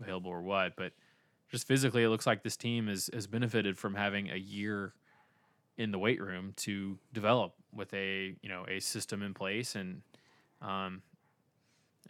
available 0.00 0.30
or 0.30 0.42
what, 0.42 0.76
but 0.76 0.92
just 1.50 1.66
physically, 1.66 2.04
it 2.04 2.08
looks 2.08 2.26
like 2.26 2.42
this 2.42 2.56
team 2.56 2.86
has 2.86 3.10
has 3.12 3.26
benefited 3.26 3.78
from 3.78 3.94
having 3.94 4.30
a 4.30 4.36
year 4.36 4.94
in 5.76 5.92
the 5.92 5.98
weight 5.98 6.20
room 6.20 6.52
to 6.56 6.98
develop 7.12 7.54
with 7.72 7.92
a 7.94 8.34
you 8.42 8.48
know 8.48 8.64
a 8.68 8.80
system 8.80 9.22
in 9.22 9.32
place 9.34 9.74
and 9.74 10.02
um 10.60 11.02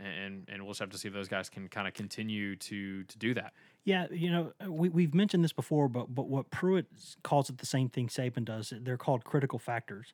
and 0.01 0.49
and 0.49 0.63
we'll 0.63 0.71
just 0.71 0.81
have 0.81 0.91
to 0.91 0.99
see 0.99 1.09
if 1.09 1.15
those 1.15 1.29
guys 1.29 1.49
can 1.49 1.69
kind 1.69 1.89
of 1.89 1.95
continue 1.95 2.57
to 2.57 3.05
to 3.05 3.19
do 3.19 3.35
that. 3.35 3.53
Yeah, 3.85 4.07
you 4.11 4.31
know, 4.31 4.53
uh, 4.63 4.71
we 4.71 4.89
we've 4.89 5.15
mentioned 5.15 5.43
this 5.43 5.53
before, 5.53 5.89
but 5.89 6.15
but 6.15 6.29
what 6.29 6.51
Pruitt 6.51 6.87
calls 7.23 7.49
it 7.49 7.59
the 7.59 7.67
same 7.67 7.89
thing 7.89 8.09
Saban 8.09 8.45
does. 8.45 8.73
They're 8.77 8.99
called 8.99 9.25
critical 9.25 9.59
factors, 9.59 10.13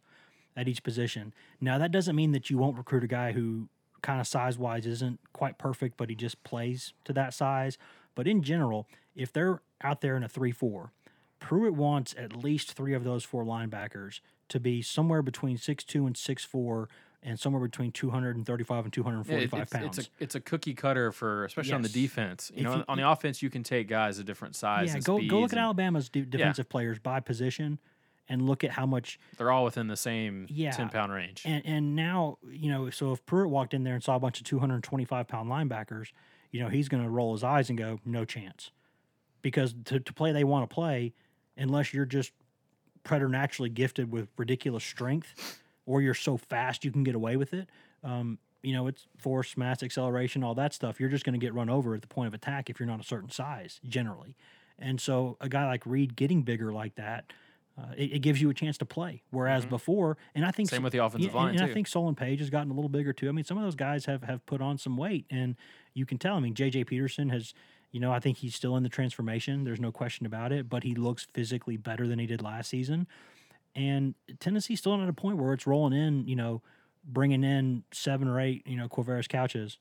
at 0.56 0.68
each 0.68 0.82
position. 0.82 1.32
Now 1.60 1.78
that 1.78 1.92
doesn't 1.92 2.16
mean 2.16 2.32
that 2.32 2.50
you 2.50 2.58
won't 2.58 2.76
recruit 2.76 3.04
a 3.04 3.08
guy 3.08 3.32
who 3.32 3.68
kind 4.02 4.20
of 4.20 4.26
size 4.26 4.58
wise 4.58 4.86
isn't 4.86 5.18
quite 5.32 5.58
perfect, 5.58 5.96
but 5.96 6.10
he 6.10 6.14
just 6.14 6.42
plays 6.44 6.92
to 7.04 7.12
that 7.14 7.34
size. 7.34 7.78
But 8.14 8.28
in 8.28 8.42
general, 8.42 8.86
if 9.14 9.32
they're 9.32 9.62
out 9.82 10.00
there 10.00 10.16
in 10.16 10.22
a 10.22 10.28
three 10.28 10.52
four, 10.52 10.92
Pruitt 11.40 11.74
wants 11.74 12.14
at 12.16 12.36
least 12.36 12.72
three 12.72 12.94
of 12.94 13.04
those 13.04 13.24
four 13.24 13.44
linebackers 13.44 14.20
to 14.48 14.60
be 14.60 14.82
somewhere 14.82 15.22
between 15.22 15.56
six 15.56 15.84
two 15.84 16.06
and 16.06 16.16
six 16.16 16.44
four, 16.44 16.88
and 17.24 17.40
somewhere 17.40 17.62
between 17.62 17.90
two 17.90 18.10
hundred 18.10 18.36
and 18.36 18.44
thirty 18.46 18.62
five 18.64 18.84
and 18.84 18.92
two 18.92 19.02
hundred 19.02 19.18
and 19.18 19.26
Yeah, 19.26 19.32
forty 19.32 19.44
it- 19.46 19.50
five 19.50 19.62
it's, 19.62 19.72
pounds. 19.72 19.98
It's 19.98 20.06
a 20.06 20.10
it's 20.22 20.34
a 20.34 20.40
cookie 20.40 20.74
cutter 20.74 21.10
for 21.10 21.44
especially 21.44 21.72
on 21.72 21.82
the 21.82 21.88
Yes. 21.88 21.94
defense. 21.94 22.52
You 22.54 22.58
If 22.58 22.64
know, 22.64 22.76
you- 22.76 22.84
on 22.88 22.96
the 22.98 23.08
offense 23.08 23.42
you 23.42 23.50
can 23.50 23.62
take 23.62 23.88
guys 23.88 24.18
of 24.18 24.26
different 24.26 24.54
size. 24.56 24.88
yeah, 24.90 24.96
and 24.96 25.04
go 25.04 25.16
go 25.18 25.40
look 25.40 25.50
speeds 25.50 25.52
at 25.54 25.58
Alabama's 25.58 26.08
de- 26.08 26.22
defensive 26.26 26.68
players 26.68 26.98
by 26.98 27.20
position, 27.20 27.78
and 28.28 28.42
look 28.42 28.62
at 28.64 28.70
how 28.72 28.86
much 28.86 29.18
They're 29.38 29.50
all 29.50 29.64
within 29.64 29.88
the 29.88 29.96
same 29.96 30.46
Yeah. 30.50 30.70
ten 30.72 30.88
pound 30.90 31.12
range. 31.12 31.42
And 31.44 31.64
and 31.66 31.96
now 31.96 32.38
you 32.48 32.70
know, 32.70 32.90
so 32.90 33.12
if 33.12 33.24
Pruitt 33.26 33.50
walked 33.50 33.74
in 33.74 33.84
there 33.84 33.94
and 33.94 34.02
saw 34.04 34.16
a 34.16 34.20
bunch 34.20 34.38
of 34.38 34.44
225 34.46 35.26
pound 35.26 35.50
linebackers, 35.50 36.12
you 36.50 36.60
know, 36.60 36.68
he's 36.68 36.88
going 36.88 37.02
to 37.02 37.10
roll 37.10 37.32
his 37.32 37.42
eyes 37.42 37.68
and 37.68 37.76
go, 37.78 37.98
no 38.04 38.24
chance, 38.24 38.70
because 39.42 39.74
to, 39.86 39.98
to 39.98 40.12
play 40.12 40.30
they 40.32 40.44
want 40.44 40.68
to 40.68 40.72
play, 40.72 41.12
unless 41.56 41.92
you're 41.94 42.04
just 42.06 42.32
preternaturally 43.02 43.68
gifted 43.70 44.10
with 44.12 44.28
ridiculous 44.36 44.84
strength, 44.84 45.60
or 45.86 46.00
you're 46.00 46.14
so 46.14 46.36
fast 46.36 46.84
you 46.84 46.90
can 46.90 47.04
get 47.04 47.14
away 47.14 47.36
with 47.36 47.54
it. 47.54 47.68
Um, 48.02 48.38
you 48.62 48.72
know, 48.72 48.86
it's 48.86 49.06
force, 49.18 49.56
mass, 49.56 49.82
acceleration, 49.82 50.42
all 50.42 50.54
that 50.54 50.72
stuff. 50.72 50.98
You're 50.98 51.10
just 51.10 51.24
going 51.24 51.38
to 51.38 51.44
get 51.44 51.52
run 51.52 51.68
over 51.68 51.94
at 51.94 52.00
the 52.00 52.08
point 52.08 52.28
of 52.28 52.34
attack 52.34 52.70
if 52.70 52.80
you're 52.80 52.86
not 52.86 53.00
a 53.00 53.04
certain 53.04 53.30
size, 53.30 53.80
generally. 53.86 54.36
And 54.78 55.00
so, 55.00 55.36
a 55.40 55.48
guy 55.48 55.66
like 55.66 55.84
Reid 55.86 56.16
getting 56.16 56.42
bigger 56.42 56.72
like 56.72 56.94
that, 56.96 57.32
uh, 57.78 57.92
it, 57.96 58.14
it 58.14 58.18
gives 58.20 58.40
you 58.40 58.50
a 58.50 58.54
chance 58.54 58.78
to 58.78 58.84
play. 58.84 59.22
Whereas 59.30 59.66
before, 59.66 60.16
and 60.34 60.44
I 60.44 60.50
think 60.50 60.68
Mm-hmm. 60.68 60.76
Same 60.76 60.82
with 60.82 60.92
the 60.92 61.04
offensive 61.04 61.32
yeah, 61.32 61.36
line, 61.36 61.50
and, 61.50 61.60
and 61.60 61.70
I 61.70 61.74
think 61.74 61.86
Solon 61.86 62.14
Page 62.14 62.40
has 62.40 62.50
gotten 62.50 62.70
a 62.70 62.74
little 62.74 62.88
bigger 62.88 63.12
too. 63.12 63.28
I 63.28 63.32
mean, 63.32 63.44
some 63.44 63.58
of 63.58 63.64
those 63.64 63.74
guys 63.74 64.06
have 64.06 64.22
have 64.22 64.44
put 64.46 64.60
on 64.60 64.78
some 64.78 64.96
weight, 64.96 65.26
and 65.30 65.56
you 65.92 66.06
can 66.06 66.18
tell. 66.18 66.36
I 66.36 66.40
mean, 66.40 66.54
JJ 66.54 66.86
Peterson 66.86 67.28
has, 67.28 67.52
you 67.92 68.00
know, 68.00 68.12
I 68.12 68.20
think 68.20 68.38
he's 68.38 68.54
still 68.54 68.76
in 68.76 68.82
the 68.82 68.88
transformation. 68.88 69.64
There's 69.64 69.80
no 69.80 69.92
question 69.92 70.24
about 70.24 70.52
it, 70.52 70.68
but 70.68 70.84
he 70.84 70.94
looks 70.94 71.26
physically 71.32 71.76
better 71.76 72.06
than 72.06 72.18
he 72.18 72.26
did 72.26 72.42
last 72.42 72.70
season. 72.70 73.06
And 73.76 74.14
Tennessee's 74.40 74.78
still 74.78 74.96
not 74.96 75.02
at 75.04 75.08
a 75.08 75.12
point 75.14 75.36
where 75.38 75.52
it's 75.52 75.66
rolling 75.66 75.92
in, 75.98 76.28
you 76.28 76.36
know, 76.36 76.62
bringing 77.04 77.42
in 77.44 77.84
seven 77.92 78.28
or 78.28 78.40
eight, 78.40 78.62
you 78.66 78.76
know, 78.76 78.88
Quavaris 78.88 79.28
Crouches, 79.28 79.78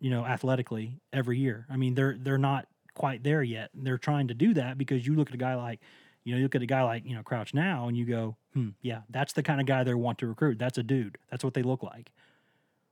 you 0.00 0.10
know, 0.10 0.24
athletically 0.24 1.00
every 1.12 1.38
year. 1.38 1.66
I 1.70 1.76
mean, 1.76 1.94
they're 1.94 2.16
they're 2.18 2.38
not 2.38 2.66
quite 2.94 3.22
there 3.22 3.42
yet. 3.42 3.70
They're 3.74 3.98
trying 3.98 4.28
to 4.28 4.34
do 4.34 4.54
that 4.54 4.78
because 4.78 5.06
you 5.06 5.14
look 5.14 5.28
at 5.28 5.34
a 5.34 5.38
guy 5.38 5.54
like, 5.56 5.80
you 6.24 6.32
know, 6.32 6.38
you 6.38 6.44
look 6.44 6.54
at 6.54 6.62
a 6.62 6.66
guy 6.66 6.82
like, 6.82 7.04
you 7.04 7.14
know, 7.14 7.22
Crouch 7.22 7.52
now 7.52 7.86
and 7.88 7.96
you 7.96 8.04
go, 8.06 8.36
hmm, 8.54 8.70
yeah, 8.80 9.00
that's 9.10 9.32
the 9.34 9.42
kind 9.42 9.60
of 9.60 9.66
guy 9.66 9.84
they 9.84 9.94
want 9.94 10.18
to 10.20 10.26
recruit. 10.26 10.58
That's 10.58 10.78
a 10.78 10.82
dude. 10.82 11.18
That's 11.30 11.44
what 11.44 11.52
they 11.54 11.62
look 11.62 11.82
like. 11.82 12.12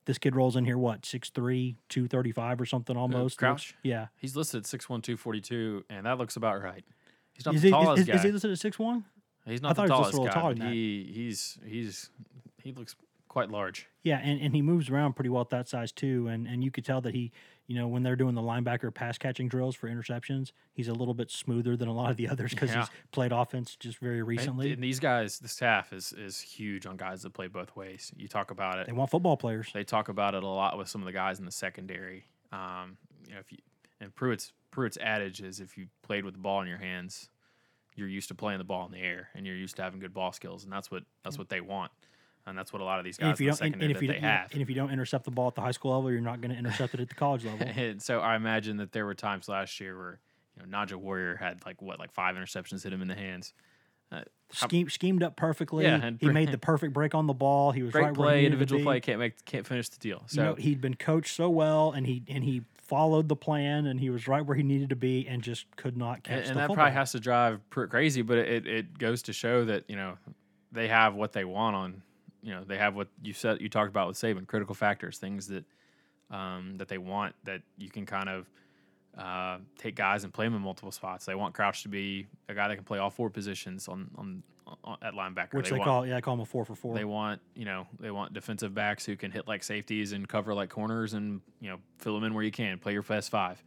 This 0.05 0.19
kid 0.19 0.35
rolls 0.35 0.57
in 0.57 0.65
here, 0.65 0.77
what, 0.77 1.03
6'3, 1.03 1.77
235 1.89 2.61
or 2.61 2.67
something 2.67 2.97
almost? 2.97 3.39
Crouch? 3.39 3.69
Looks- 3.71 3.75
Yeah. 3.85 4.09
He's 4.17 4.35
listed 4.35 4.59
at 4.59 4.65
6'1", 4.67 5.01
242, 5.03 5.85
and 5.89 6.07
that 6.07 6.19
looks 6.19 6.35
about 6.35 6.61
right. 6.61 6.85
He's 7.33 7.47
not 7.47 7.55
Is 7.55 7.63
the 7.63 7.69
he, 7.69 7.73
tallest 7.73 8.01
is, 8.03 8.07
guy. 8.09 8.15
is 8.17 8.23
he 8.25 8.33
listed 8.33 8.51
at 8.51 8.59
6'1? 8.59 9.05
He's 9.47 9.61
I 9.63 9.69
not 9.69 9.77
thought 9.77 9.89
the 9.89 9.95
he 9.95 9.99
was 9.99 10.11
tallest 10.11 10.11
just 10.11 10.19
a 10.19 10.21
little 10.23 10.35
guy. 10.35 10.41
taller 10.41 10.55
but 10.55 10.59
than 10.61 10.69
that. 10.69 10.75
he 10.75 11.11
he's 11.15 11.59
he's 11.65 12.11
he 12.63 12.73
looks 12.73 12.95
quite 13.29 13.51
large. 13.51 13.89
Yeah, 14.03 14.19
and, 14.19 14.41
and 14.43 14.55
he 14.55 14.61
moves 14.63 14.91
around 14.91 15.15
pretty 15.15 15.31
well 15.31 15.41
at 15.43 15.51
that 15.51 15.69
size 15.69 15.91
too. 15.93 16.29
And 16.29 16.47
and 16.47 16.63
you 16.63 16.71
could 16.71 16.85
tell 16.85 17.01
that 17.01 17.15
he, 17.15 17.33
you 17.67 17.75
know, 17.77 17.89
when 17.89 18.03
they're 18.03 18.17
doing 18.17 18.35
the 18.35 18.43
linebacker 18.43 18.93
pass 18.93 19.17
catching 19.17 19.49
drills 19.49 19.75
for 19.75 19.89
interceptions, 19.89 20.53
he's 20.75 20.89
a 20.89 20.93
little 20.93 21.15
bit 21.15 21.31
smoother 21.31 21.77
than 21.77 21.89
a 21.89 21.95
lot 21.95 22.11
of 22.11 22.17
the 22.19 22.29
others 22.33 22.51
because 22.53 22.71
Yeah. 22.71 22.81
he's 22.81 22.89
played 23.11 23.33
offense 23.33 23.75
just 23.81 23.99
very 23.99 24.19
And- 24.19 24.29
recently. 24.29 24.73
And, 24.73 24.83
these 24.83 25.01
guys, 25.01 25.39
the 25.39 25.49
staff 25.49 25.93
is 25.95 26.13
is 26.13 26.41
huge 26.41 26.85
on 26.85 26.97
guys 26.97 27.23
that 27.23 27.31
play 27.33 27.47
both 27.47 27.75
ways. 27.75 28.13
You 28.17 28.29
talk 28.29 28.51
about 28.51 28.79
it. 28.79 28.87
they 28.87 28.93
want 28.93 29.11
football 29.11 29.37
players. 29.39 29.71
They 29.73 29.85
talk 29.85 30.09
about 30.09 30.35
it 30.35 30.43
a 30.43 30.49
lot 30.49 30.77
with 30.77 30.89
some 30.89 31.01
of 31.01 31.07
the 31.07 31.13
guys 31.13 31.39
in 31.39 31.47
the 31.47 31.53
secondary. 31.53 32.27
Um, 32.53 32.99
you 33.27 33.35
know, 33.35 33.41
if 33.41 33.51
you 33.51 33.59
and 34.01 34.15
Pruitt's 34.15 34.53
Pruitt's 34.73 34.99
adage 35.01 35.41
is 35.41 35.59
if 35.61 35.79
you 35.79 35.87
played 36.03 36.25
with 36.27 36.35
the 36.35 36.41
ball 36.41 36.61
in 36.61 36.69
your 36.69 36.79
hands, 36.79 37.31
you're 37.95 38.09
used 38.09 38.29
to 38.29 38.35
playing 38.35 38.59
the 38.59 38.65
ball 38.65 38.87
in 38.87 38.93
the 38.93 38.99
air, 39.01 39.29
and 39.35 39.47
you're 39.47 39.57
used 39.57 39.77
to 39.77 39.83
having 39.83 40.01
good 40.01 40.15
ball 40.15 40.33
skills, 40.33 40.65
and 40.65 40.73
that's 40.73 40.91
what 40.91 41.05
that's 41.25 41.39
what 41.39 41.49
they 41.49 41.61
want, 41.61 41.91
and 42.47 42.57
that's 42.57 42.73
what 42.73 42.81
a 42.83 42.85
lot 42.85 42.99
of 42.99 43.05
these 43.05 43.19
And 43.19 43.29
guys 43.29 43.35
if 43.35 43.41
you 43.41 43.49
in 43.49 43.51
the 43.53 43.57
don't, 43.59 43.67
and, 43.67 43.73
secondary 43.73 43.87
and 43.91 43.97
if 43.97 44.03
you 44.03 44.09
they 44.09 44.15
don't, 44.15 44.23
have. 44.23 44.53
and 44.53 44.63
if 44.63 44.69
you 44.69 44.75
don't 44.75 44.91
intercept 44.91 45.25
the 45.25 45.31
ball 45.31 45.49
at 45.49 45.55
the 45.55 45.61
high 45.61 45.71
school 45.71 45.95
level, 45.95 46.11
you're 46.11 46.21
not 46.21 46.41
going 46.41 46.51
to 46.53 46.59
intercept 46.59 46.95
it 46.95 47.01
at 47.01 47.09
the 47.09 47.15
college 47.15 47.45
level. 47.45 47.67
And 47.77 48.03
so 48.03 48.21
I 48.21 48.37
imagine 48.37 48.79
that 48.79 48.93
there 48.93 49.07
were 49.07 49.15
times 49.15 49.49
last 49.49 49.79
year 49.81 49.97
where 49.97 50.21
you 50.57 50.63
know 50.63 50.69
Nigel 50.79 51.01
Warrior 51.01 51.37
had 51.37 51.65
like 51.67 51.81
what 51.83 51.99
like 51.99 52.13
five 52.13 52.37
interceptions 52.37 52.83
hit 52.83 52.93
him 52.93 53.03
in 53.03 53.09
the 53.09 53.15
hands. 53.15 53.53
Uh, 54.11 54.23
Scheme, 54.53 54.91
schemed 54.91 55.23
up 55.23 55.37
perfectly. 55.37 55.85
Yeah, 55.85 56.11
he 56.21 56.29
made 56.29 56.53
the 56.53 56.59
perfect 56.59 56.93
break 56.93 57.15
on 57.15 57.27
the 57.27 57.33
ball. 57.33 57.73
He 57.73 57.83
was 57.83 57.93
great 57.93 58.03
right 58.03 58.17
where 58.17 58.29
he 58.35 58.41
play, 58.41 58.45
individual 58.45 58.83
play 58.83 59.01
can't 59.01 59.19
make 59.19 59.43
can't 59.47 59.67
finish 59.67 59.89
the 59.89 59.99
deal. 59.99 60.25
So 60.27 60.41
you 60.41 60.47
know, 60.49 60.55
he'd 60.55 60.81
been 60.83 60.95
coached 60.97 61.35
so 61.35 61.49
well, 61.49 61.93
and 61.93 62.07
he 62.07 62.23
and 62.29 62.45
he 62.45 62.61
followed 62.93 63.27
the 63.27 63.35
plan, 63.35 63.87
and 63.87 63.99
he 63.99 64.11
was 64.11 64.29
right 64.29 64.45
where 64.45 64.55
he 64.55 64.63
needed 64.63 64.91
to 64.91 64.97
be, 64.97 65.27
and 65.27 65.41
just 65.41 65.65
could 65.77 65.97
not 65.97 66.23
catch 66.23 66.35
and, 66.35 66.45
the 66.45 66.49
and 66.51 66.59
that 66.59 66.63
football. 66.65 66.77
probably 66.77 66.93
has 66.93 67.11
to 67.13 67.21
drive 67.21 67.59
Pruitt 67.71 67.89
crazy, 67.89 68.21
but 68.21 68.37
it, 68.37 68.67
it 68.67 68.99
goes 68.99 69.23
to 69.23 69.33
show 69.33 69.65
that 69.65 69.85
you 69.89 69.97
know 69.97 70.19
they 70.73 70.89
have 70.89 71.15
what 71.15 71.33
they 71.33 71.47
want 71.47 71.75
on. 71.75 72.03
You 72.43 72.53
know 72.53 72.65
they 72.65 72.77
have 72.77 72.95
what 72.95 73.09
you 73.23 73.33
said 73.33 73.63
you 73.63 73.71
talked 73.71 73.89
about 73.89 74.09
with 74.09 74.19
Saban 74.19 74.47
critical 74.47 74.75
factors, 74.75 75.17
things 75.17 75.47
that 75.47 75.65
um, 76.31 76.75
that 76.77 76.89
they 76.89 76.99
want 76.99 77.35
that 77.45 77.63
you 77.79 77.89
can 77.89 78.05
kind 78.05 78.29
of 78.29 78.51
uh, 79.17 79.57
take 79.79 79.95
guys 79.97 80.25
and 80.25 80.35
play 80.35 80.45
them 80.45 80.55
in 80.55 80.61
multiple 80.61 80.93
spots. 80.93 81.25
They 81.25 81.35
want 81.35 81.55
Crouch 81.55 81.85
to 81.85 81.89
be 81.89 82.27
a 82.51 82.55
guy 82.55 82.69
that 82.69 82.77
can 82.77 82.85
play 82.85 82.99
all 82.99 83.09
four 83.09 83.31
positions 83.31 83.89
on 83.89 84.11
on, 84.19 84.19
on 84.19 84.43
at 85.03 85.15
linebacker. 85.15 85.55
which 85.55 85.71
they, 85.71 85.77
want, 85.77 85.85
call 85.85 86.07
yeah, 86.07 86.15
they 86.15 86.21
call 86.21 86.35
him 86.35 86.41
a 86.41 86.45
four 86.47 86.65
for 86.65 86.75
four. 86.75 86.95
They 86.95 87.05
want 87.05 87.41
you 87.55 87.65
know 87.65 87.87
they 88.01 88.11
want 88.11 88.33
defensive 88.33 88.75
backs 88.75 89.05
who 89.05 89.17
can 89.17 89.31
hit 89.31 89.47
like 89.49 89.63
safeties 89.63 90.13
and 90.13 90.29
cover 90.29 90.55
like 90.55 90.71
corners 90.71 91.15
and 91.15 91.41
you 91.61 91.71
know 91.71 91.79
fill 91.99 92.15
them 92.15 92.25
in 92.25 92.35
where 92.35 92.45
you 92.45 92.51
can. 92.51 92.79
Play 92.79 92.93
your 92.93 93.03
best 93.03 93.31
five. 93.31 93.63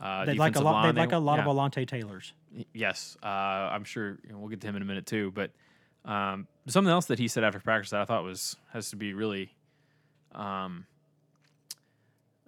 Uh, 0.00 0.26
They'd 0.26 0.38
like 0.38 0.56
a 0.56 0.60
lot. 0.60 0.72
line, 0.72 0.94
They'd 0.94 1.00
like 1.00 1.10
they- 1.10 1.16
a 1.16 1.20
lot 1.20 1.38
yeah. 1.38 1.46
of 1.46 1.56
Alontae 1.56 1.88
Taylors. 1.88 2.32
Yes, 2.72 3.16
uh, 3.22 3.26
I'm 3.26 3.84
sure 3.84 4.18
you 4.24 4.32
know, 4.32 4.38
we'll 4.38 4.48
get 4.48 4.60
to 4.60 4.66
him 4.66 4.76
in 4.76 4.82
a 4.82 4.84
minute 4.84 5.06
too. 5.06 5.30
But 5.32 5.52
um, 6.04 6.46
something 6.66 6.90
else 6.90 7.06
that 7.06 7.18
he 7.18 7.28
said 7.28 7.44
after 7.44 7.58
practice 7.60 7.90
that 7.90 8.00
I 8.00 8.04
thought 8.04 8.22
was 8.22 8.56
has 8.72 8.90
to 8.90 8.96
be 8.96 9.14
really, 9.14 9.54
um, 10.32 10.86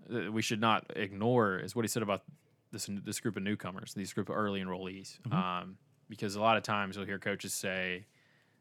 we 0.09 0.43
should 0.43 0.61
not 0.61 0.87
ignore 0.95 1.59
is 1.59 1.75
what 1.75 1.85
he 1.85 1.89
said 1.89 2.03
about 2.03 2.23
this 2.71 2.89
this 3.05 3.21
group 3.21 3.37
of 3.37 3.43
newcomers, 3.43 3.95
these 3.95 4.13
group 4.13 4.29
of 4.29 4.37
early 4.37 4.61
enrollees. 4.61 5.19
Um, 5.33 5.79
because 6.09 6.35
a 6.37 6.41
lot 6.41 6.57
of 6.57 6.63
times 6.63 6.97
you'll 6.97 7.05
hear 7.07 7.19
coaches 7.19 7.53
say, 7.55 8.07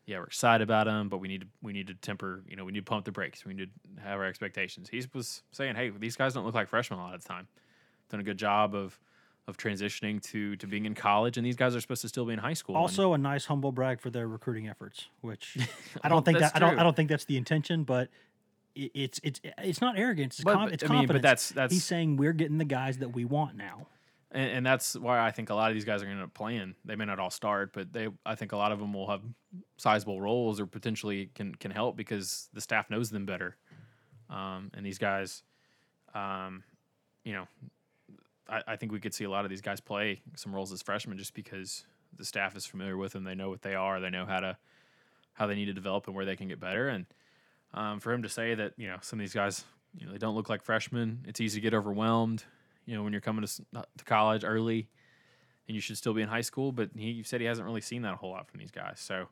"Yeah, 0.05 0.19
we're 0.19 0.25
excited 0.25 0.63
about 0.63 0.86
them, 0.86 1.10
but 1.10 1.17
we 1.19 1.27
need 1.27 1.41
to 1.41 1.47
we 1.62 1.73
need 1.73 1.88
to 1.88 1.93
temper. 1.93 2.43
You 2.47 2.55
know, 2.55 2.65
we 2.65 2.71
need 2.71 2.86
to 2.86 2.89
pump 2.89 3.05
the 3.05 3.12
brakes. 3.12 3.45
We 3.45 3.53
need 3.53 3.69
to 3.95 4.01
have 4.01 4.19
our 4.19 4.25
expectations." 4.25 4.89
He 4.89 5.03
was 5.13 5.43
saying, 5.51 5.75
"Hey, 5.75 5.89
these 5.89 6.15
guys 6.15 6.33
don't 6.33 6.45
look 6.45 6.55
like 6.55 6.67
freshmen 6.69 6.99
a 6.99 7.03
lot 7.03 7.15
of 7.15 7.21
the 7.23 7.27
time. 7.27 7.47
Done 8.10 8.19
a 8.19 8.23
good 8.23 8.38
job 8.38 8.75
of." 8.75 8.99
Of 9.49 9.55
transitioning 9.55 10.21
to 10.23 10.57
to 10.57 10.67
being 10.67 10.86
in 10.86 10.93
college, 10.93 11.38
and 11.38 11.45
these 11.45 11.55
guys 11.55 11.73
are 11.73 11.79
supposed 11.79 12.01
to 12.01 12.10
still 12.10 12.25
be 12.25 12.33
in 12.33 12.39
high 12.39 12.51
school. 12.51 12.75
and- 12.75 12.81
Also, 12.81 13.13
a 13.13 13.17
nice 13.17 13.45
humble 13.45 13.71
brag 13.71 14.01
for 14.01 14.10
their 14.10 14.27
recruiting 14.27 14.67
efforts, 14.67 15.07
which 15.21 15.55
I 16.03 16.10
don't 16.10 16.25
think 16.25 16.38
that's 16.39 16.51
that 16.51 16.62
I 16.62 16.67
don't. 16.69 16.77
I 16.79 16.83
don't 16.83 16.97
think 16.97 17.07
that's 17.07 17.23
the 17.23 17.38
intention, 17.38 17.86
but 17.86 18.10
it's 18.75 19.21
it's 19.23 19.39
it's 19.60 19.79
not 19.79 19.97
arrogance. 19.97 20.36
It's, 20.39 20.43
But- 20.43 20.53
com- 20.53 20.69
it's 20.73 20.83
I 20.83 20.88
mean, 20.89 21.07
but 21.07 21.21
that's- 21.21 21.47
that's- 21.51 21.71
he's 21.71 21.86
saying 21.86 22.17
we're 22.17 22.33
getting 22.33 22.57
the 22.57 22.65
guys 22.65 22.97
that 22.97 23.13
we 23.15 23.23
want 23.23 23.55
now. 23.55 23.88
And, 24.32 24.52
and 24.52 24.66
that's 24.66 24.96
why 24.96 25.26
I 25.26 25.32
think 25.32 25.50
a 25.50 25.56
lot 25.56 25.72
of 25.72 25.76
these 25.76 25.86
guys 25.86 26.02
are 26.02 26.06
going 26.06 26.18
to 26.18 26.22
end 26.22 26.30
up 26.30 26.34
playing. 26.34 26.76
They 26.86 26.96
may 26.96 27.06
not 27.06 27.20
all 27.20 27.30
start, 27.30 27.72
but 27.74 27.94
they 27.94 28.10
I 28.26 28.36
think 28.36 28.52
a 28.52 28.58
lot 28.58 28.72
of 28.72 28.80
them 28.80 28.94
will 28.94 29.10
have 29.10 29.22
sizable 29.78 30.22
roles 30.22 30.60
or 30.60 30.66
potentially 30.66 31.30
can 31.36 31.56
can 31.56 31.72
help 31.72 31.96
because 31.96 32.50
the 32.54 32.62
staff 32.62 32.90
knows 32.90 33.10
them 33.10 33.26
better. 33.26 33.58
Um, 34.30 34.72
and 34.74 34.86
these 34.86 34.98
guys, 34.98 35.44
um, 36.13 36.63
you 37.24 37.34
know, 37.34 37.48
I, 38.50 38.62
I 38.68 38.76
think 38.76 38.92
we 38.92 39.00
could 39.00 39.13
see 39.13 39.24
a 39.24 39.30
lot 39.30 39.46
of 39.46 39.50
these 39.50 39.62
guys 39.62 39.80
play 39.80 40.22
some 40.36 40.54
roles 40.54 40.74
as 40.74 40.82
freshmen 40.82 41.18
just 41.18 41.34
because 41.34 41.86
the 42.18 42.26
staff 42.26 42.58
is 42.58 42.66
familiar 42.66 42.98
with 42.98 43.13
them. 43.13 43.24
They 43.24 43.36
know 43.36 43.50
what 43.50 43.62
they 43.62 43.76
are. 43.76 44.02
They 44.02 44.10
know 44.10 44.26
how 44.26 44.42
to 44.42 44.58
how 45.34 45.48
they 45.48 45.56
need 45.56 45.66
to 45.66 45.74
develop 45.74 46.08
and 46.08 46.16
where 46.16 46.26
they 46.26 46.36
can 46.36 46.48
get 46.50 46.60
better. 46.60 46.90
And 46.90 47.06
um, 47.74 48.00
for 48.00 48.12
him 48.12 48.24
to 48.24 48.30
say 48.30 48.56
that 48.56 48.74
you 48.76 48.88
know 48.88 48.98
some 49.02 49.20
of 49.20 49.24
these 49.24 49.34
guys, 49.34 49.63
you 49.98 50.06
know, 50.06 50.12
they 50.12 50.18
don't 50.18 50.36
look 50.36 50.50
like 50.50 50.63
freshmen. 50.63 51.24
It's 51.26 51.40
easy 51.40 51.62
to 51.62 51.62
get 51.62 51.74
overwhelmed 51.74 52.44
you 52.88 52.95
know, 52.95 53.04
when 53.04 53.12
you're 53.13 53.21
coming 53.21 53.45
to, 53.45 53.65
uh, 53.76 53.84
to 53.97 54.04
college 54.06 54.43
early 54.43 54.88
and 55.67 55.76
you 55.76 55.82
should 55.82 55.97
still 55.97 56.13
be 56.13 56.21
in 56.23 56.30
high 56.30 56.41
school. 56.41 56.71
But 56.71 56.89
he 56.95 57.21
said 57.21 57.41
he 57.41 57.45
hasn't 57.45 57.67
really 57.67 57.82
seen 57.82 58.02
that 58.02 58.13
a 58.13 58.15
whole 58.15 58.32
lot 58.32 58.47
from 58.47 58.60
these 58.60 58.71
guys. 58.71 59.00
So, 59.00 59.28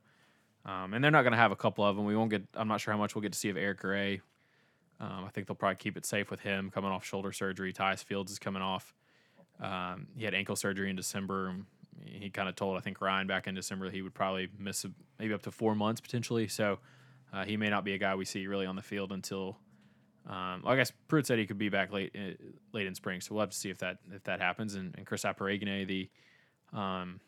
um, 0.65 0.93
and 0.93 1.03
they're 1.03 1.11
not 1.11 1.23
going 1.23 1.31
to 1.31 1.37
have 1.37 1.51
a 1.51 1.55
couple 1.55 1.83
of 1.83 1.95
them. 1.95 2.05
We 2.05 2.15
won't 2.15 2.29
get, 2.29 2.43
I'm 2.53 2.67
not 2.67 2.81
sure 2.81 2.93
how 2.93 2.99
much 2.99 3.15
we'll 3.15 3.23
get 3.23 3.33
to 3.33 3.39
see 3.39 3.49
of 3.49 3.57
Eric 3.57 3.79
Gray. 3.79 4.21
Um, 4.99 5.25
I 5.25 5.29
think 5.29 5.47
they'll 5.47 5.55
probably 5.55 5.77
keep 5.77 5.97
it 5.97 6.05
safe 6.05 6.29
with 6.29 6.41
him 6.41 6.69
coming 6.69 6.91
off 6.91 7.05
shoulder 7.05 7.31
surgery. 7.31 7.73
Tyus 7.73 8.03
Fields 8.03 8.31
is 8.31 8.39
coming 8.39 8.61
off. 8.61 8.93
Um, 9.61 10.07
he 10.17 10.25
had 10.25 10.33
ankle 10.33 10.55
surgery 10.55 10.89
in 10.89 10.95
December. 10.95 11.55
He 12.03 12.29
kind 12.29 12.49
of 12.49 12.55
told, 12.55 12.77
I 12.77 12.81
think, 12.81 12.99
Ryan 12.99 13.27
back 13.27 13.47
in 13.47 13.55
December 13.55 13.89
he 13.89 14.01
would 14.01 14.13
probably 14.13 14.49
miss 14.59 14.83
a, 14.83 14.91
maybe 15.17 15.33
up 15.33 15.43
to 15.43 15.51
four 15.51 15.75
months 15.75 16.01
potentially. 16.01 16.47
So 16.47 16.79
uh, 17.33 17.45
he 17.45 17.55
may 17.57 17.69
not 17.69 17.85
be 17.85 17.93
a 17.93 17.97
guy 17.97 18.15
we 18.15 18.25
see 18.25 18.47
really 18.47 18.65
on 18.65 18.75
the 18.75 18.81
field 18.81 19.11
until 19.11 19.57
um, 20.27 20.61
well, 20.63 20.73
I 20.73 20.75
guess 20.75 20.91
Pruitt 21.07 21.27
said 21.27 21.37
he 21.37 21.45
could 21.45 21.57
be 21.57 21.69
back 21.69 21.91
late 21.91 22.15
uh, 22.15 22.33
late 22.73 22.87
in 22.87 22.95
spring, 22.95 23.21
so 23.21 23.35
we'll 23.35 23.41
have 23.41 23.51
to 23.51 23.57
see 23.57 23.69
if 23.69 23.77
that 23.79 23.97
if 24.11 24.23
that 24.23 24.39
happens. 24.39 24.75
And, 24.75 24.93
and 24.97 25.05
Chris 25.05 25.23
Akporoghene, 25.23 25.87
the 25.87 26.09
um, 26.77 27.19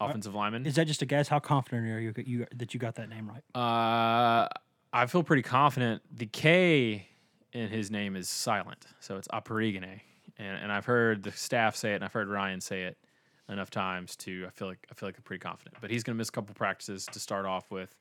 offensive 0.00 0.34
lineman, 0.34 0.64
Is 0.66 0.76
that 0.76 0.86
just 0.86 1.02
a 1.02 1.06
guess? 1.06 1.28
How 1.28 1.40
confident 1.40 1.86
are 1.86 2.00
you, 2.00 2.14
you 2.24 2.46
that 2.56 2.72
you 2.72 2.80
got 2.80 2.94
that 2.96 3.08
name 3.08 3.30
right? 3.30 3.42
uh, 3.60 4.48
I 4.92 5.06
feel 5.06 5.22
pretty 5.22 5.42
confident. 5.42 6.02
The 6.10 6.26
K 6.26 7.08
in 7.52 7.68
his 7.68 7.90
name 7.90 8.16
is 8.16 8.28
silent, 8.28 8.86
so 9.00 9.16
it's 9.18 9.28
Akporoghene, 9.28 10.00
and 10.38 10.58
and 10.58 10.72
I've 10.72 10.86
heard 10.86 11.22
the 11.22 11.32
staff 11.32 11.76
say 11.76 11.92
it, 11.92 11.96
and 11.96 12.04
I've 12.04 12.14
heard 12.14 12.28
Ryan 12.28 12.60
say 12.60 12.84
it 12.84 12.96
enough 13.50 13.70
times 13.70 14.16
to 14.16 14.44
I 14.46 14.50
feel 14.50 14.68
like 14.68 14.86
I 14.90 14.94
feel 14.94 15.08
like 15.08 15.16
I'm 15.18 15.22
pretty 15.22 15.40
confident. 15.40 15.76
But 15.82 15.90
he's 15.90 16.02
going 16.02 16.16
to 16.16 16.18
miss 16.18 16.30
a 16.30 16.32
couple 16.32 16.54
practices 16.54 17.04
to 17.12 17.20
start 17.20 17.44
off 17.44 17.70
with 17.70 17.94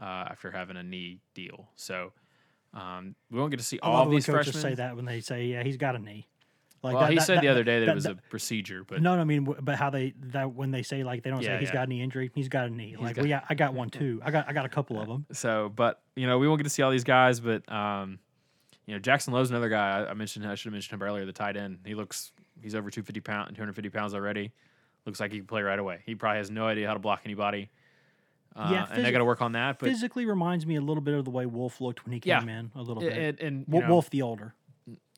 uh, 0.00 0.28
after 0.30 0.50
having 0.50 0.78
a 0.78 0.82
knee 0.82 1.20
deal. 1.34 1.68
So 1.76 2.12
um, 2.76 3.14
we 3.30 3.38
won't 3.38 3.50
get 3.50 3.56
to 3.58 3.64
see 3.64 3.78
I 3.82 3.86
all 3.86 3.92
love 3.94 4.02
of 4.02 4.08
when 4.08 4.16
these 4.16 4.26
coaches 4.26 4.52
freshmen. 4.52 4.62
say 4.72 4.74
that 4.76 4.96
when 4.96 5.04
they 5.04 5.20
say, 5.20 5.46
"Yeah, 5.46 5.62
he's 5.62 5.76
got 5.76 5.96
a 5.96 5.98
knee." 5.98 6.28
Like 6.82 6.92
well, 6.94 7.02
that- 7.04 7.10
he 7.10 7.16
that- 7.18 7.24
said 7.24 7.40
the 7.40 7.48
other 7.48 7.64
day 7.64 7.80
that, 7.80 7.86
that- 7.86 7.92
it 7.92 7.94
was 7.94 8.04
that- 8.04 8.12
a 8.18 8.30
procedure, 8.30 8.84
but 8.84 9.00
no, 9.02 9.16
no, 9.16 9.22
I 9.22 9.24
mean, 9.24 9.44
w- 9.44 9.60
but 9.62 9.76
how 9.76 9.90
they 9.90 10.12
that 10.26 10.52
when 10.52 10.70
they 10.70 10.82
say 10.82 11.02
like 11.02 11.22
they 11.22 11.30
don't 11.30 11.42
Yeah, 11.42 11.56
say 11.56 11.60
he's 11.60 11.68
yeah. 11.68 11.74
got 11.74 11.84
a 11.84 11.90
knee 11.90 12.02
injury, 12.02 12.30
he's 12.34 12.48
got 12.48 12.66
a 12.66 12.70
knee. 12.70 12.94
Like 12.96 13.16
got- 13.16 13.24
we, 13.24 13.32
I 13.34 13.54
got 13.54 13.72
one 13.74 13.88
too. 13.90 14.20
I 14.24 14.30
got, 14.30 14.48
I 14.48 14.52
got 14.52 14.66
a 14.66 14.68
couple 14.68 15.00
of 15.00 15.08
them. 15.08 15.26
So, 15.32 15.72
but 15.74 16.02
you 16.14 16.26
know, 16.26 16.38
we 16.38 16.46
won't 16.46 16.58
get 16.58 16.64
to 16.64 16.70
see 16.70 16.82
all 16.82 16.90
these 16.90 17.02
guys, 17.04 17.40
but 17.40 17.68
um, 17.72 18.18
you 18.86 18.94
know, 18.94 19.00
Jackson 19.00 19.32
Lowe's 19.32 19.50
another 19.50 19.68
guy. 19.70 20.00
I, 20.02 20.10
I 20.10 20.14
mentioned. 20.14 20.46
I 20.46 20.54
should 20.54 20.66
have 20.66 20.72
mentioned 20.74 21.00
him 21.00 21.06
earlier. 21.06 21.24
The 21.24 21.32
tight 21.32 21.56
end. 21.56 21.78
He 21.84 21.94
looks. 21.94 22.30
He's 22.62 22.74
over 22.74 22.90
250 22.90 23.20
pound, 23.20 23.48
250 23.56 23.88
pounds 23.90 24.14
already. 24.14 24.52
Looks 25.06 25.18
like 25.18 25.32
he 25.32 25.38
can 25.38 25.46
play 25.46 25.62
right 25.62 25.78
away. 25.78 26.00
He 26.06 26.14
probably 26.14 26.38
has 26.38 26.50
no 26.50 26.66
idea 26.66 26.86
how 26.86 26.94
to 26.94 27.00
block 27.00 27.22
anybody. 27.24 27.70
Uh, 28.58 28.68
Yeah, 28.72 28.86
and 28.90 29.04
they 29.04 29.12
got 29.12 29.18
to 29.18 29.24
work 29.24 29.42
on 29.42 29.52
that. 29.52 29.78
But 29.78 29.90
Physically 29.90 30.24
reminds 30.24 30.64
me 30.66 30.76
a 30.76 30.80
little 30.80 31.02
bit 31.02 31.12
of 31.14 31.24
the 31.26 31.30
way 31.30 31.44
Wolf 31.44 31.80
looked 31.80 32.04
when 32.06 32.12
he 32.14 32.20
Yeah. 32.24 32.40
came 32.40 32.48
in 32.48 32.70
a 32.74 32.80
little 32.80 33.02
bit. 33.02 33.12
and, 33.12 33.40
and 33.40 33.64
Wo- 33.68 33.80
know, 33.80 33.88
Wolf 33.90 34.08
the 34.10 34.22
older, 34.22 34.54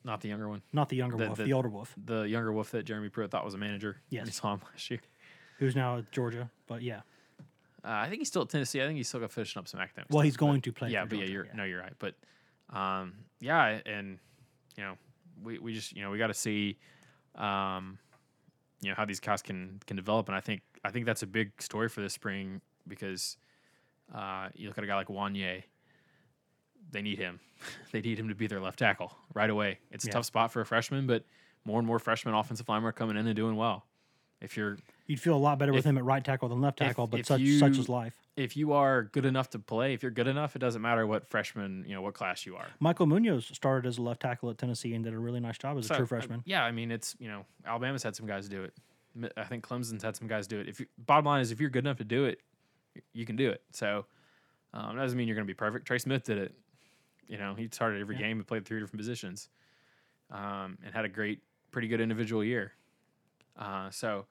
not 0.03 0.19
the 0.21 0.27
younger 0.29 0.49
one, 0.49 0.61
not 0.73 0.89
the 0.89 0.97
younger 0.97 1.15
The- 1.17 1.25
Wolf, 1.27 1.37
the- 1.37 1.43
the 1.45 1.53
older 1.53 1.69
Wolf, 1.69 1.95
the 2.03 2.23
younger 2.27 2.51
Wolf 2.51 2.71
that 2.71 2.83
Jeremy 2.83 3.07
Pruitt 3.09 3.31
thought 3.31 3.45
was 3.45 3.53
a 3.53 3.57
manager. 3.57 4.01
Yes. 4.09 4.35
saw 4.35 4.53
him 4.55 4.61
last 4.71 4.89
year. 4.91 4.99
who's 5.59 5.75
now 5.75 5.97
at 5.99 6.11
Georgia. 6.11 6.49
But 6.67 6.81
yeah, 6.81 7.01
Uh, 7.83 7.87
I 7.91 8.09
think 8.09 8.19
he's 8.19 8.27
still 8.27 8.41
at 8.41 8.49
Tennessee. 8.49 8.81
I 8.81 8.85
think 8.87 8.97
he's 8.97 9.07
still 9.07 9.21
got 9.21 9.31
finishing 9.31 9.59
up 9.59 9.67
some 9.69 9.79
academics. 9.79 10.11
well, 10.13 10.21
he's 10.23 10.35
going 10.37 10.59
to 10.61 10.73
play. 10.73 10.89
yeah, 10.89 11.05
but 11.05 11.17
yeah, 11.19 11.25
you're 11.25 11.47
no, 11.53 11.63
you're 11.63 11.79
right. 11.81 11.93
But 11.97 12.15
um, 12.71 13.13
yeah, 13.39 13.79
and 13.85 14.19
you 14.75 14.83
know, 14.83 14.97
we, 15.41 15.59
we 15.59 15.73
just 15.73 15.95
you 15.95 16.01
know 16.01 16.11
we 16.11 16.17
got 16.17 16.27
to 16.27 16.33
see, 16.33 16.77
um, 17.35 17.97
you 18.81 18.89
know 18.89 18.95
how 18.95 19.05
these 19.05 19.19
guys 19.21 19.41
can 19.41 19.79
can 19.87 19.95
develop, 19.95 20.27
and 20.27 20.35
I 20.35 20.41
think 20.41 20.61
I 20.83 20.91
think 20.91 21.05
that's 21.05 21.23
a 21.23 21.27
big 21.27 21.61
story 21.61 21.87
for 21.89 22.01
this 22.01 22.13
spring 22.13 22.61
because 22.89 23.37
uh, 24.13 24.49
you 24.55 24.67
look 24.67 24.77
at 24.77 24.83
a 24.83 24.87
guy 24.87 24.95
like 24.95 25.07
Wanya. 25.07 25.63
They 26.91 27.01
need 27.01 27.19
him. 27.19 27.39
they 27.91 28.01
need 28.01 28.19
him 28.19 28.29
to 28.29 28.35
be 28.35 28.47
their 28.47 28.59
left 28.59 28.79
tackle 28.79 29.13
right 29.33 29.49
away. 29.49 29.79
It's 29.91 30.05
a 30.05 30.07
Yeah. 30.07 30.13
tough 30.13 30.25
spot 30.25 30.51
for 30.51 30.61
a 30.61 30.65
freshman, 30.65 31.07
but 31.07 31.23
more 31.65 31.77
and 31.79 31.87
more 31.87 31.99
freshman 31.99 32.33
offensive 32.33 32.67
linemen 32.67 32.89
are 32.89 32.93
coming 32.93 33.15
in 33.17 33.27
and 33.27 33.35
doing 33.35 33.55
well. 33.55 33.85
If 34.41 34.55
you're 34.55 34.77
You'd 35.05 35.19
feel 35.19 35.35
a 35.35 35.37
lot 35.37 35.59
better 35.59 35.73
with 35.73 35.83
him 35.85 35.97
at 35.97 36.03
right 36.05 36.23
tackle 36.23 36.47
than 36.49 36.61
left 36.61 36.79
if- 36.81 36.87
tackle, 36.87 37.07
but 37.07 37.19
if 37.19 37.25
such 37.27 37.41
you- 37.41 37.59
such 37.59 37.77
is 37.77 37.89
life. 37.89 38.13
if 38.37 38.55
you 38.55 38.71
are 38.71 39.03
good 39.03 39.25
enough 39.25 39.49
to 39.49 39.59
play, 39.59 39.93
if 39.93 40.01
you're 40.01 40.11
good 40.13 40.27
enough, 40.27 40.55
it 40.55 40.59
doesn't 40.59 40.81
matter 40.81 41.05
what 41.05 41.27
freshman, 41.29 41.83
you 41.85 41.93
know, 41.93 42.01
what 42.01 42.13
class 42.13 42.45
you 42.45 42.55
are. 42.55 42.67
Michael 42.79 43.05
Munoz 43.05 43.45
started 43.47 43.85
as 43.87 43.97
a 43.97 44.01
left 44.01 44.21
tackle 44.21 44.49
at 44.49 44.57
Tennessee 44.57 44.93
and 44.93 45.03
did 45.03 45.13
a 45.13 45.19
really 45.19 45.41
nice 45.41 45.57
job 45.57 45.77
as 45.77 45.87
So, 45.87 45.95
a 45.95 45.97
true 45.97 46.05
uh, 46.05 46.07
freshman. 46.07 46.41
yeah, 46.45 46.63
I 46.63 46.71
mean, 46.71 46.89
it's 46.89 47.15
you 47.19 47.27
know, 47.27 47.45
Alabama's 47.65 48.01
had 48.03 48.15
some 48.15 48.25
guys 48.27 48.47
do 48.47 48.63
it. 48.63 48.73
I 49.35 49.43
think 49.43 49.67
Clemson's 49.67 50.03
had 50.03 50.15
some 50.15 50.27
guys 50.29 50.47
do 50.47 50.59
it. 50.59 50.69
If 50.69 50.79
you, 50.79 50.85
bottom 50.97 51.25
line 51.25 51.41
is, 51.41 51.51
if 51.51 51.59
you're 51.59 51.69
good 51.71 51.83
enough 51.83 51.97
to 51.97 52.05
do 52.05 52.23
it, 52.25 52.39
you 53.13 53.25
can 53.25 53.35
do 53.35 53.49
it. 53.49 53.61
So 53.71 54.05
um, 54.73 54.95
that 54.95 55.01
doesn't 55.01 55.17
mean 55.17 55.27
you're 55.27 55.35
going 55.35 55.47
to 55.47 55.51
be 55.51 55.57
perfect. 55.57 55.85
Trey 55.85 55.97
Smith 55.97 56.23
did 56.23 56.37
it. 56.37 56.53
You 57.27 57.37
know, 57.37 57.53
he 57.55 57.69
started 57.71 58.01
every 58.01 58.15
game 58.15 58.37
and 58.37 58.47
played 58.47 58.65
three 58.65 58.79
different 58.79 58.99
positions, 58.99 59.49
um, 60.31 60.77
and 60.83 60.93
had 60.93 61.05
a 61.05 61.09
great, 61.09 61.41
pretty 61.71 61.87
good 61.87 62.01
individual 62.01 62.43
year. 62.43 62.71
Uh, 63.57 63.91
so 63.91 64.25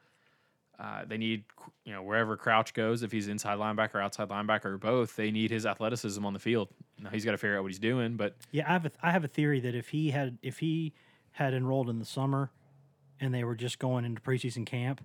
uh, 0.80 1.04
they 1.06 1.16
need, 1.16 1.44
you 1.84 1.92
know, 1.92 2.02
wherever 2.02 2.36
Crouch 2.36 2.74
goes, 2.74 3.02
if 3.02 3.12
he's 3.12 3.28
inside 3.28 3.58
linebacker, 3.58 4.02
outside 4.02 4.28
linebacker, 4.28 4.66
or 4.66 4.78
both, 4.78 5.16
they 5.16 5.30
need 5.30 5.50
his 5.50 5.66
athleticism 5.66 6.24
on 6.24 6.32
the 6.32 6.38
field. 6.38 6.68
Now 7.00 7.10
he's 7.10 7.24
got 7.24 7.32
to 7.32 7.38
figure 7.38 7.56
out 7.56 7.62
what 7.62 7.70
he's 7.70 7.78
doing, 7.78 8.16
but 8.16 8.36
Yeah, 8.50 8.68
I 8.68 8.72
have 8.72 8.86
a, 8.86 8.92
I 9.02 9.10
have 9.10 9.24
a 9.24 9.28
theory 9.28 9.60
that 9.60 9.74
if 9.74 9.88
he 9.90 10.10
had 10.10 10.38
if 10.42 10.58
he 10.58 10.92
had 11.32 11.54
enrolled 11.54 11.88
in 11.88 11.98
the 11.98 12.04
summer 12.04 12.50
and 13.20 13.32
they 13.34 13.44
were 13.44 13.54
just 13.54 13.78
going 13.78 14.04
into 14.04 14.20
preseason 14.20 14.66
camp, 14.66 15.00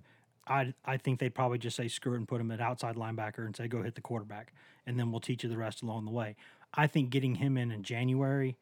I 0.46 0.74
I 0.84 0.96
think 0.96 1.18
they'd 1.18 1.34
probably 1.34 1.58
just 1.58 1.76
say 1.76 1.88
screw 1.88 2.14
it 2.14 2.18
and 2.18 2.28
put 2.28 2.40
him 2.40 2.50
at 2.50 2.60
outside 2.60 2.96
linebacker 2.96 3.44
and 3.44 3.54
say 3.56 3.68
go 3.68 3.82
hit 3.82 3.94
the 3.94 4.00
quarterback, 4.00 4.52
and 4.86 4.98
then 4.98 5.10
we'll 5.10 5.20
teach 5.20 5.42
you 5.42 5.48
the 5.48 5.56
rest 5.56 5.82
along 5.82 6.04
the 6.04 6.10
way. 6.10 6.36
I 6.74 6.86
think 6.86 7.10
getting 7.10 7.36
him 7.36 7.56
in 7.56 7.70
in 7.70 7.82
January, 7.82 8.56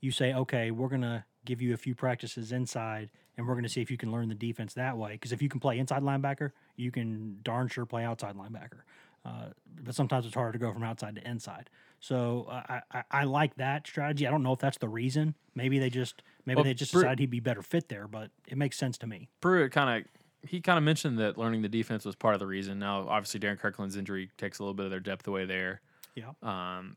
you 0.00 0.10
say 0.10 0.32
okay, 0.32 0.70
we're 0.70 0.88
gonna 0.88 1.24
give 1.44 1.62
you 1.62 1.72
a 1.72 1.76
few 1.76 1.94
practices 1.94 2.52
inside, 2.52 3.10
and 3.36 3.46
we're 3.46 3.54
gonna 3.54 3.68
see 3.68 3.82
if 3.82 3.90
you 3.90 3.96
can 3.96 4.12
learn 4.12 4.28
the 4.28 4.34
defense 4.34 4.74
that 4.74 4.96
way. 4.96 5.12
Because 5.12 5.32
if 5.32 5.40
you 5.42 5.48
can 5.48 5.60
play 5.60 5.78
inside 5.78 6.02
linebacker, 6.02 6.52
you 6.76 6.90
can 6.90 7.38
darn 7.42 7.68
sure 7.68 7.86
play 7.86 8.04
outside 8.04 8.36
linebacker. 8.36 8.82
Uh, 9.24 9.48
but 9.82 9.94
sometimes 9.94 10.24
it's 10.24 10.34
harder 10.34 10.52
to 10.52 10.58
go 10.58 10.72
from 10.72 10.82
outside 10.82 11.14
to 11.14 11.28
inside. 11.28 11.68
So 12.00 12.46
uh, 12.50 12.62
I, 12.68 12.80
I, 12.90 13.02
I 13.10 13.24
like 13.24 13.54
that 13.56 13.86
strategy. 13.86 14.26
I 14.26 14.30
don't 14.30 14.42
know 14.42 14.54
if 14.54 14.58
that's 14.58 14.78
the 14.78 14.88
reason. 14.88 15.34
Maybe 15.54 15.78
they 15.78 15.90
just 15.90 16.22
maybe 16.46 16.56
Well, 16.56 16.64
they 16.64 16.74
just 16.74 16.92
decided 16.92 17.18
he'd 17.18 17.30
be 17.30 17.40
better 17.40 17.60
fit 17.60 17.88
there, 17.90 18.08
but 18.08 18.30
it 18.48 18.56
makes 18.56 18.78
sense 18.78 18.96
to 18.98 19.06
me. 19.06 19.28
Pruitt 19.42 19.72
kind 19.72 20.00
of 20.00 20.10
he 20.46 20.60
kind 20.60 20.78
of 20.78 20.84
mentioned 20.84 21.18
that 21.18 21.36
learning 21.36 21.62
the 21.62 21.68
defense 21.68 22.04
was 22.04 22.16
part 22.16 22.34
of 22.34 22.40
the 22.40 22.46
reason. 22.46 22.78
Now, 22.78 23.08
obviously, 23.08 23.40
Darrin 23.40 23.58
Kirkland's 23.58 23.96
injury 23.96 24.30
takes 24.38 24.58
a 24.58 24.62
little 24.62 24.74
bit 24.74 24.84
of 24.86 24.90
their 24.90 25.00
depth 25.00 25.26
away 25.26 25.44
there. 25.44 25.80
Yeah. 26.14 26.30
Um, 26.42 26.96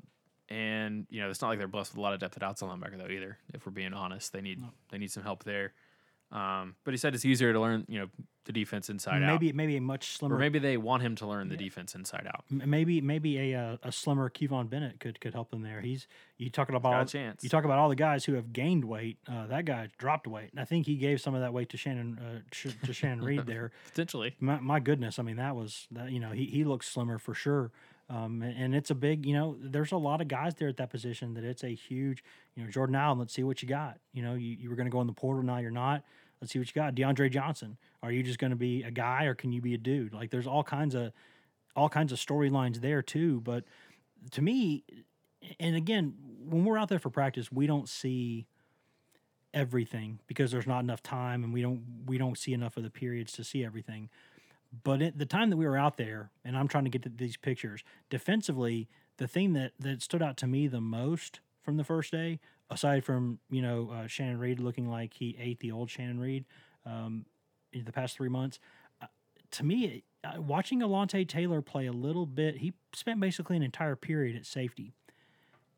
and 0.49 1.08
you 1.10 1.21
know, 1.21 1.29
it's 1.29 1.41
not 1.41 1.49
like 1.49 1.58
they're 1.58 1.67
blessed 1.67 1.93
with 1.93 1.99
a 1.99 2.01
lot 2.01 2.13
of 2.13 2.19
depth 2.19 2.38
at 2.38 2.43
outside 2.43 2.69
linebacker 2.69 2.97
though 2.97 3.12
either. 3.12 3.38
If 3.53 3.65
we're 3.65 3.71
being 3.71 3.93
honest, 3.93 4.34
they 4.34 4.41
need 4.41 4.62
they 4.91 4.97
need 4.97 5.12
some 5.12 5.23
help 5.23 5.43
there. 5.43 5.73
Um, 6.34 6.76
but 6.84 6.91
he 6.93 6.98
said 6.98 7.13
it's 7.13 7.26
easier 7.26 7.54
to 7.54 7.60
learn, 7.60 7.86
you 7.88 8.00
know, 8.00 8.08
the 8.46 8.52
defense 8.52 8.89
inside 8.89 9.22
maybe 9.22 9.26
out. 9.26 9.30
maybe 9.41 9.54
maybe 9.54 9.78
a 9.78 9.82
much 9.82 10.17
slimmer 10.17 10.36
Or 10.36 10.39
maybe 10.39 10.60
they 10.60 10.76
want 10.76 11.02
him 11.04 11.15
to 11.17 11.28
learn 11.28 11.48
the 11.48 11.56
defense 11.56 11.96
inside 11.96 12.26
out. 12.28 12.43
m- 12.52 12.63
maybe 12.69 13.00
maybe 13.00 13.54
a 13.54 13.58
uh, 13.60 13.78
a 13.84 13.91
slimmer 13.91 14.30
Kivon 14.30 14.69
Bennett 14.69 15.00
could 15.00 15.22
could 15.22 15.34
help 15.34 15.54
him 15.54 15.62
there. 15.62 15.80
He's 15.80 16.08
you 16.38 16.50
talking 16.50 16.76
about 16.76 16.89
got 16.89 16.96
a 16.96 17.00
all, 17.00 17.06
chance. 17.06 17.43
you 17.43 17.50
talk 17.50 17.63
about 17.65 17.78
all 17.78 17.88
the 17.88 17.96
guys 17.96 18.26
who 18.26 18.34
have 18.34 18.52
gained 18.52 18.84
weight. 18.84 19.17
Uh, 19.32 19.48
that 19.48 19.63
guy 19.65 19.88
dropped 19.98 20.28
weight, 20.28 20.50
and 20.52 20.60
I 20.60 20.65
think 20.65 20.88
he 20.88 20.96
gave 20.96 21.22
some 21.22 21.36
of 21.36 21.41
that 21.41 21.54
weight 21.54 21.69
to 21.69 21.78
Shanon 21.78 22.17
uh, 22.19 22.39
Sh- 22.52 22.76
to 22.84 22.91
Shanon 22.91 23.24
Reid 23.24 23.46
there. 23.46 23.72
Potentially. 23.88 24.36
My, 24.39 24.60
my 24.60 24.80
goodness, 24.82 25.19
I 25.19 25.22
mean 25.24 25.38
that 25.38 25.56
was 25.56 25.88
that 25.91 26.12
you 26.12 26.19
know 26.19 26.32
he 26.32 26.46
he 26.46 26.63
looks 26.65 26.89
slimmer 26.89 27.19
for 27.19 27.34
sure. 27.36 27.72
Um, 28.10 28.41
and, 28.41 28.56
and 28.58 28.76
it's 28.76 28.91
a 28.91 28.96
big, 28.96 29.26
you 29.26 29.34
know, 29.34 29.56
there's 29.58 29.93
a 29.93 29.98
lot 29.98 30.19
of 30.19 30.28
guys 30.28 30.56
there 30.56 30.67
at 30.67 30.76
that 30.78 30.89
position 30.89 31.34
that 31.36 31.46
it's 31.46 31.63
a 31.63 31.69
huge, 31.74 32.22
you 32.54 32.63
know, 32.63 32.69
Jordan 32.69 32.96
Allen, 32.96 33.17
let's 33.17 33.34
see 33.34 33.43
what 33.43 33.62
you 33.63 33.67
got. 33.69 33.98
You 34.12 34.22
know, 34.22 34.34
you, 34.34 34.58
you 34.60 34.69
were 34.69 34.76
going 34.76 34.88
to 34.88 34.91
go 34.91 35.00
in 35.00 35.08
the 35.08 35.13
portal, 35.13 35.41
now 35.41 35.60
you're 35.60 35.72
not. 35.72 36.04
Let's 36.43 36.51
see 36.51 36.60
what 36.60 36.67
you 36.67 36.73
got. 36.73 36.93
DeAndre 36.93 37.32
Johnson, 37.32 37.77
are 38.01 38.12
you 38.12 38.21
just 38.21 38.38
going 38.38 38.51
to 38.51 38.58
be 38.58 38.84
a 38.84 38.91
guy 38.91 39.23
or 39.23 39.34
can 39.34 39.53
you 39.53 39.62
be 39.62 39.73
a 39.75 39.77
dude? 39.77 40.13
Like 40.13 40.29
there's 40.29 40.45
all 40.45 40.62
kinds 40.62 40.93
of, 40.93 41.13
all 41.73 41.88
kinds 41.88 42.12
of 42.12 42.19
storylines 42.19 42.82
there 42.82 43.01
too. 43.01 43.39
But 43.39 43.63
to 44.32 44.41
me, 44.41 44.84
and 45.58 45.77
again, 45.77 46.15
when 46.49 46.65
we're 46.65 46.77
out 46.77 46.89
there 46.89 46.99
for 46.99 47.10
practice, 47.10 47.49
we 47.49 47.65
don't 47.65 47.88
see 47.88 48.45
everything 49.53 50.19
because 50.27 50.51
there's 50.51 50.67
not 50.67 50.82
enough 50.82 51.01
time 51.01 51.45
and 51.45 51.53
we 51.53 51.62
don't 51.62 51.82
we 52.08 52.17
don't 52.17 52.38
see 52.38 52.51
enough 52.51 52.75
of 52.75 52.84
the 52.84 52.89
periods 52.89 53.32
to 53.34 53.45
see 53.45 53.63
everything. 53.63 54.10
But 54.84 55.01
at 55.01 55.17
the 55.17 55.25
time 55.25 55.49
that 55.49 55.56
we 55.56 55.65
were 55.65 55.77
out 55.77 55.95
there, 55.95 56.29
and 56.43 56.58
I'm 56.58 56.67
trying 56.67 56.84
to 56.84 56.89
get 56.89 57.03
to 57.03 57.10
these 57.10 57.38
pictures, 57.38 57.86
defensively, 58.10 58.89
the 59.15 59.29
thing 59.29 59.53
that, 59.53 59.71
that 59.79 60.01
stood 60.01 60.21
out 60.21 60.36
to 60.38 60.47
me 60.47 60.67
the 60.67 60.82
most 60.82 61.39
from 61.62 61.77
the 61.77 61.86
first 61.86 62.12
day, 62.12 62.41
aside 62.73 63.03
from 63.05 63.39
you 63.49 63.62
know 63.62 63.89
uh, 63.91 64.03
Shanon 64.05 64.39
Reid 64.39 64.59
looking 64.59 64.89
like 64.89 65.13
he 65.13 65.36
ate 65.39 65.59
the 65.59 65.71
old 65.71 65.89
Shanon 65.89 66.19
Reid 66.19 66.45
um, 66.86 67.25
in 67.71 67.86
the 67.86 67.91
past 67.91 68.15
three 68.17 68.29
months, 68.29 68.59
uh, 69.01 69.07
to 69.51 69.63
me, 69.63 70.03
uh, 70.23 70.41
watching 70.41 70.79
Alontae 70.79 71.27
Taylor 71.27 71.62
play 71.62 71.86
a 71.88 71.91
little 71.93 72.25
bit, 72.25 72.57
he 72.57 72.73
spent 72.93 73.19
basically 73.19 73.55
an 73.57 73.63
entire 73.63 73.95
period 73.95 74.36
at 74.36 74.45
safety, 74.45 74.93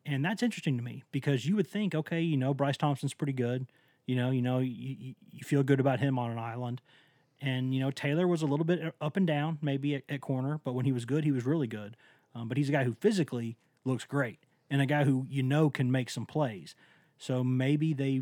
and 0.06 0.24
that's 0.24 0.44
interesting 0.44 0.78
to 0.78 0.84
me 0.84 1.04
because 1.12 1.46
you 1.46 1.56
would 1.56 1.68
think, 1.68 1.96
okay, 1.96 2.22
you 2.22 2.38
know, 2.38 2.54
Bryce 2.54 2.78
Thompson's 2.78 3.14
pretty 3.14 3.34
good, 3.34 3.68
you 4.06 4.16
know, 4.16 4.30
you 4.32 4.42
know, 4.42 4.60
you, 4.60 5.16
you- 5.32 5.44
feel 5.44 5.64
good 5.64 5.80
about 5.80 6.00
him 6.00 6.18
on 6.18 6.32
an 6.32 6.40
island. 6.40 6.82
And 7.42 7.74
you 7.74 7.82
know 7.82 7.92
Taylor 7.92 8.28
was 8.28 8.42
a 8.42 8.48
little 8.48 8.66
bit 8.66 8.96
up 9.02 9.18
and 9.18 9.28
down, 9.28 9.60
maybe 9.62 9.96
at, 9.96 10.04
at 10.10 10.22
corner, 10.22 10.60
but 10.64 10.74
when 10.74 10.86
he 10.86 10.92
was 10.94 11.06
good, 11.06 11.24
he 11.26 11.32
was 11.32 11.46
really 11.46 11.68
good. 11.68 11.98
Um, 12.36 12.48
but 12.48 12.58
he's 12.58 12.70
a 12.70 12.72
guy 12.72 12.84
who 12.86 12.94
physically 12.94 13.58
looks 13.86 14.06
great, 14.06 14.40
and 14.70 14.82
a 14.82 14.86
guy 14.86 15.04
who 15.04 15.26
you 15.30 15.44
know 15.44 15.70
can 15.70 15.92
make 15.92 16.10
some 16.10 16.26
plays. 16.26 16.76
So 17.18 17.44
maybe 17.44 17.94
they, 17.94 18.22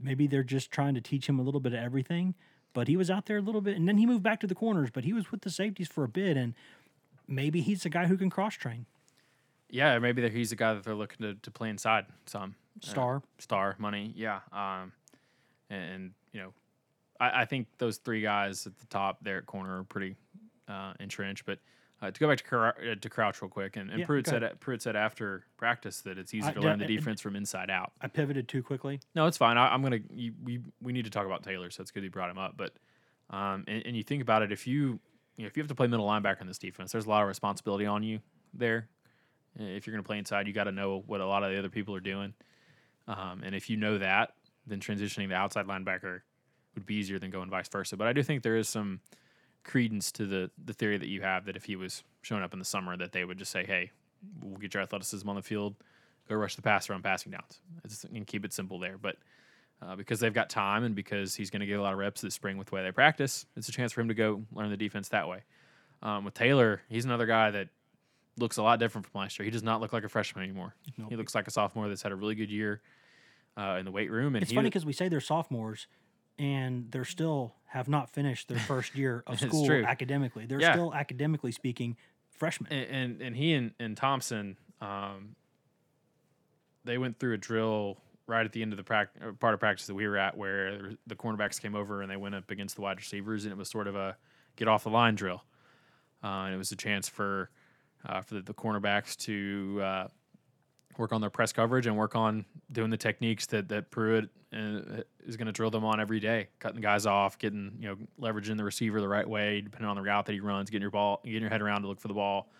maybe 0.00 0.26
they're 0.26 0.42
just 0.42 0.70
trying 0.70 0.94
to 0.94 1.00
teach 1.00 1.28
him 1.28 1.38
a 1.38 1.42
little 1.42 1.60
bit 1.60 1.72
of 1.72 1.80
everything. 1.80 2.34
But 2.74 2.86
he 2.86 2.96
was 2.96 3.10
out 3.10 3.26
there 3.26 3.38
a 3.38 3.42
little 3.42 3.60
bit, 3.60 3.76
and 3.76 3.88
then 3.88 3.98
he 3.98 4.06
moved 4.06 4.22
back 4.22 4.40
to 4.40 4.46
the 4.46 4.54
corners. 4.54 4.90
But 4.92 5.04
he 5.04 5.12
was 5.12 5.32
with 5.32 5.42
the 5.42 5.50
safeties 5.50 5.88
for 5.88 6.04
a 6.04 6.08
bit, 6.08 6.36
and 6.36 6.54
maybe 7.26 7.60
he's 7.60 7.84
a 7.84 7.88
guy 7.88 8.06
who 8.06 8.16
can 8.16 8.30
cross 8.30 8.54
train. 8.54 8.86
Yeah, 9.70 9.98
maybe 9.98 10.22
that 10.22 10.32
he's 10.32 10.50
the 10.50 10.56
guy 10.56 10.74
that 10.74 10.84
they're 10.84 10.94
looking 10.94 11.26
to, 11.26 11.34
to 11.34 11.50
play 11.50 11.68
inside 11.70 12.06
some. 12.26 12.54
Uh, 12.82 12.86
Star. 12.86 13.22
star 13.38 13.74
money, 13.78 14.12
yeah. 14.14 14.40
Um, 14.52 14.92
and, 15.68 15.82
and, 15.82 16.10
you 16.32 16.40
know, 16.40 16.52
I, 17.18 17.42
I 17.42 17.44
think 17.44 17.66
those 17.78 17.96
three 17.96 18.22
guys 18.22 18.66
at 18.66 18.78
the 18.78 18.86
top 18.86 19.18
there 19.22 19.38
at 19.38 19.46
corner 19.46 19.80
are 19.80 19.84
pretty 19.84 20.14
uh, 20.68 20.92
entrenched. 21.00 21.44
But 21.44 21.58
uh, 22.00 22.10
to 22.10 22.20
go 22.20 22.28
back 22.28 22.38
to, 22.38 22.44
Crou- 22.44 22.92
uh, 22.92 22.94
to 23.00 23.08
Crouch 23.08 23.42
real 23.42 23.48
quick, 23.48 23.76
and, 23.76 23.90
and 23.90 24.00
Yeah, 24.00 24.06
Pruitt 24.06 24.26
said 24.26 24.60
Pruitt 24.60 24.82
said 24.82 24.96
after 24.96 25.44
practice 25.56 26.00
that 26.02 26.18
it's 26.18 26.32
easy 26.32 26.48
I- 26.48 26.52
to 26.52 26.60
yeah, 26.60 26.66
learn 26.66 26.78
the 26.78 26.86
defense 26.86 27.20
from 27.20 27.36
inside 27.36 27.70
out. 27.70 27.92
I 28.00 28.08
pivoted 28.08 28.48
too 28.48 28.62
quickly. 28.62 29.00
No, 29.14 29.26
it's 29.26 29.36
fine. 29.38 29.56
I, 29.56 29.72
I'm 29.72 29.82
gonna. 29.82 30.00
You, 30.12 30.32
we 30.42 30.60
we 30.80 30.92
need 30.92 31.04
to 31.04 31.10
talk 31.10 31.26
about 31.26 31.42
Taylor, 31.42 31.70
so 31.70 31.82
it's 31.82 31.90
good 31.90 32.04
you 32.04 32.10
brought 32.10 32.30
him 32.30 32.38
up. 32.38 32.56
But 32.56 32.72
um, 33.30 33.64
and, 33.66 33.84
and 33.86 33.96
you 33.96 34.02
think 34.02 34.22
about 34.22 34.42
it, 34.42 34.52
if 34.52 34.66
you 34.66 35.00
you 35.36 35.44
know, 35.44 35.46
if 35.46 35.56
you 35.56 35.62
have 35.62 35.68
to 35.68 35.74
play 35.74 35.86
middle 35.86 36.06
linebacker 36.06 36.40
in 36.40 36.46
this 36.46 36.58
defense, 36.58 36.92
there's 36.92 37.06
a 37.06 37.08
lot 37.08 37.22
of 37.22 37.28
responsibility 37.28 37.86
on 37.86 38.02
you 38.02 38.20
there. 38.52 38.88
If 39.56 39.86
you're 39.86 39.92
going 39.92 40.04
to 40.04 40.06
play 40.06 40.18
inside, 40.18 40.46
you 40.46 40.52
got 40.52 40.64
to 40.64 40.72
know 40.72 41.02
what 41.06 41.20
a 41.20 41.26
lot 41.26 41.42
of 41.42 41.50
the 41.50 41.58
other 41.58 41.68
people 41.68 41.94
are 41.94 42.00
doing. 42.00 42.34
Um, 43.08 43.42
and 43.44 43.54
if 43.54 43.70
you 43.70 43.76
know 43.76 43.98
that, 43.98 44.34
then 44.66 44.78
transitioning 44.78 45.28
to 45.28 45.34
outside 45.34 45.66
linebacker 45.66 46.20
would 46.74 46.86
be 46.86 46.94
easier 46.96 47.18
than 47.18 47.30
going 47.30 47.50
vice 47.50 47.68
versa. 47.68 47.96
But 47.96 48.06
I 48.06 48.12
do 48.12 48.22
think 48.22 48.42
there 48.42 48.56
is 48.56 48.68
some 48.68 49.00
credence 49.68 50.10
to 50.12 50.26
the 50.26 50.50
the 50.62 50.72
theory 50.72 50.98
that 50.98 51.08
you 51.08 51.22
have 51.22 51.44
that 51.44 51.56
if 51.56 51.64
he 51.66 51.76
was 51.76 52.02
showing 52.22 52.42
up 52.42 52.52
in 52.52 52.58
the 52.58 52.64
summer, 52.64 52.96
that 52.96 53.12
they 53.12 53.24
would 53.24 53.38
just 53.38 53.52
say, 53.52 53.64
"Hey, 53.64 53.92
we'll 54.42 54.58
get 54.58 54.74
your 54.74 54.82
athleticism 54.82 55.28
on 55.28 55.36
the 55.36 55.42
field, 55.42 55.76
go 56.28 56.34
rush 56.34 56.56
the 56.56 56.62
passer 56.62 56.92
on 56.94 57.02
passing 57.02 57.30
downs, 57.32 57.60
it's, 57.84 58.04
and 58.04 58.26
keep 58.26 58.44
it 58.44 58.52
simple 58.52 58.78
there." 58.78 58.98
But 58.98 59.16
uh, 59.80 59.94
because 59.94 60.18
they've 60.18 60.34
got 60.34 60.50
time 60.50 60.82
and 60.82 60.94
because 60.94 61.34
he's 61.36 61.50
going 61.50 61.60
to 61.60 61.66
get 61.66 61.78
a 61.78 61.82
lot 61.82 61.92
of 61.92 61.98
reps 61.98 62.20
this 62.20 62.34
spring 62.34 62.58
with 62.58 62.68
the 62.68 62.74
way 62.74 62.82
they 62.82 62.90
practice, 62.90 63.46
it's 63.56 63.68
a 63.68 63.72
chance 63.72 63.92
for 63.92 64.00
him 64.00 64.08
to 64.08 64.14
go 64.14 64.42
learn 64.52 64.70
the 64.70 64.76
defense 64.76 65.10
that 65.10 65.28
way. 65.28 65.44
Um, 66.02 66.24
with 66.24 66.34
Taylor, 66.34 66.80
he's 66.88 67.04
another 67.04 67.26
guy 67.26 67.50
that 67.52 67.68
looks 68.36 68.56
a 68.56 68.62
lot 68.62 68.78
different 68.78 69.06
from 69.06 69.20
last 69.20 69.38
year. 69.38 69.44
He 69.44 69.50
does 69.50 69.62
not 69.62 69.80
look 69.80 69.92
like 69.92 70.04
a 70.04 70.08
freshman 70.08 70.44
anymore. 70.44 70.74
He 71.08 71.16
looks 71.16 71.34
like 71.34 71.46
a 71.46 71.50
sophomore 71.50 71.88
that's 71.88 72.02
had 72.02 72.12
a 72.12 72.16
really 72.16 72.34
good 72.36 72.50
year 72.50 72.80
uh, 73.56 73.76
in 73.78 73.84
the 73.84 73.90
weight 73.90 74.10
room. 74.10 74.34
And 74.36 74.42
It's 74.42 74.52
funny 74.52 74.68
because 74.70 74.86
we 74.86 74.92
say 74.92 75.08
they're 75.08 75.20
sophomores, 75.20 75.86
and 76.38 76.90
they're 76.90 77.04
still 77.04 77.54
have 77.66 77.88
not 77.88 78.08
finished 78.10 78.48
their 78.48 78.58
first 78.60 78.94
year 78.96 79.22
of 79.26 79.38
school 79.40 79.70
academically. 79.70 80.46
They're 80.46 80.60
Yeah. 80.60 80.72
still 80.72 80.94
academically 80.94 81.52
speaking 81.52 81.96
freshmen. 82.30 82.72
and 82.72 82.90
and, 82.90 83.22
and 83.22 83.36
he 83.36 83.52
and, 83.54 83.72
and 83.80 83.96
Thompson, 83.96 84.56
um, 84.80 85.34
they 86.84 86.98
went 86.98 87.18
through 87.18 87.34
a 87.34 87.38
drill 87.38 87.98
right 88.26 88.44
at 88.44 88.52
the 88.52 88.62
end 88.62 88.72
of 88.72 88.76
the 88.76 88.84
prac- 88.84 89.10
part 89.40 89.54
of 89.54 89.60
practice 89.60 89.86
that 89.86 89.94
we 89.94 90.06
were 90.06 90.18
at, 90.18 90.36
where 90.36 90.92
the 91.06 91.14
cornerbacks 91.16 91.60
came 91.60 91.74
over 91.74 92.02
and 92.02 92.10
they 92.10 92.16
went 92.16 92.34
up 92.34 92.50
against 92.50 92.76
the 92.76 92.82
wide 92.82 92.98
receivers, 92.98 93.44
and 93.44 93.52
it 93.52 93.56
was 93.58 93.68
sort 93.70 93.86
of 93.86 93.96
a 93.96 94.16
get 94.56 94.68
off 94.68 94.84
the 94.84 94.90
line 94.90 95.14
drill, 95.14 95.42
uh, 96.22 96.26
and 96.44 96.54
it 96.54 96.58
was 96.58 96.70
a 96.72 96.76
chance 96.76 97.08
for 97.08 97.50
uh, 98.06 98.20
for 98.20 98.34
the, 98.34 98.42
the 98.42 98.54
cornerbacks 98.54 99.16
to 99.16 99.80
uh, 99.82 100.08
work 100.98 101.12
on 101.12 101.20
their 101.20 101.30
press 101.30 101.52
coverage 101.52 101.86
and 101.86 101.96
work 101.96 102.14
on 102.14 102.44
doing 102.70 102.90
the 102.90 102.96
techniques 102.96 103.46
that 103.46 103.68
that 103.68 103.90
Pruitt 103.90 104.28
uh, 104.52 105.02
is 105.24 105.36
going 105.36 105.46
to 105.46 105.52
drill 105.52 105.70
them 105.70 105.84
on 105.84 106.00
every 106.00 106.20
day, 106.20 106.48
cutting 106.58 106.80
guys 106.80 107.06
off, 107.06 107.38
getting 107.38 107.78
you 107.80 107.88
know 107.88 107.96
leveraging 108.20 108.58
the 108.58 108.64
receiver 108.64 109.00
the 109.00 109.08
right 109.08 109.26
way, 109.26 109.62
depending 109.62 109.88
on 109.88 109.96
the 109.96 110.02
route 110.02 110.26
that 110.26 110.32
he 110.32 110.40
runs, 110.40 110.68
getting 110.68 110.82
your 110.82 110.90
ball, 110.90 111.20
getting 111.24 111.40
your 111.40 111.50
head 111.50 111.62
around 111.62 111.82
to 111.82 111.88
look 111.88 112.00
for 112.00 112.08
the 112.08 112.14
ball, 112.14 112.50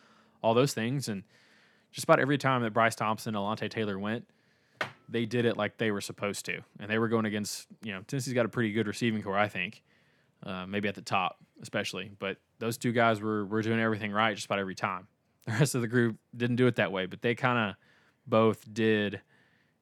all 0.43 0.55
those 0.55 0.73
things, 0.73 1.09
and 1.09 1.25
just 1.91 2.05
about 2.05 2.21
every 2.21 2.39
time 2.39 2.63
that 2.63 2.73
Bryce 2.73 2.95
Thompson, 2.95 3.35
and 3.35 3.43
Alontae 3.43 3.69
Taylor 3.71 3.99
went, 3.99 4.27
they 5.09 5.27
did 5.27 5.45
it 5.45 5.57
like 5.57 5.79
they 5.79 5.91
were 5.91 6.01
supposed 6.01 6.45
to, 6.47 6.61
and 6.79 6.91
they 6.91 6.99
were 6.99 7.09
going 7.09 7.27
against 7.27 7.67
you 7.83 7.93
know 7.93 8.03
Tennessee's 8.07 8.35
got 8.35 8.47
a 8.47 8.51
pretty 8.51 8.73
good 8.73 8.87
receiving 8.87 9.23
core, 9.23 9.39
I 9.39 9.49
think, 9.49 9.83
uh, 10.45 10.65
maybe 10.67 10.89
at 10.89 10.95
the 10.95 11.03
top 11.03 11.39
especially, 11.61 12.13
but 12.21 12.37
those 12.61 12.79
two 12.79 12.93
guys 12.93 13.21
were 13.21 13.45
were 13.45 13.63
doing 13.63 13.81
everything 13.81 14.13
right 14.13 14.35
just 14.35 14.47
about 14.47 14.59
every 14.59 14.77
time. 14.77 15.09
The 15.49 15.55
rest 15.55 15.75
of 15.75 15.81
the 15.81 15.89
group 15.89 16.19
didn't 16.37 16.57
do 16.57 16.67
it 16.67 16.77
that 16.77 16.93
way, 16.93 17.07
but 17.07 17.23
they 17.23 17.35
kind 17.35 17.71
of 17.71 17.77
both 18.29 18.73
did 18.73 19.21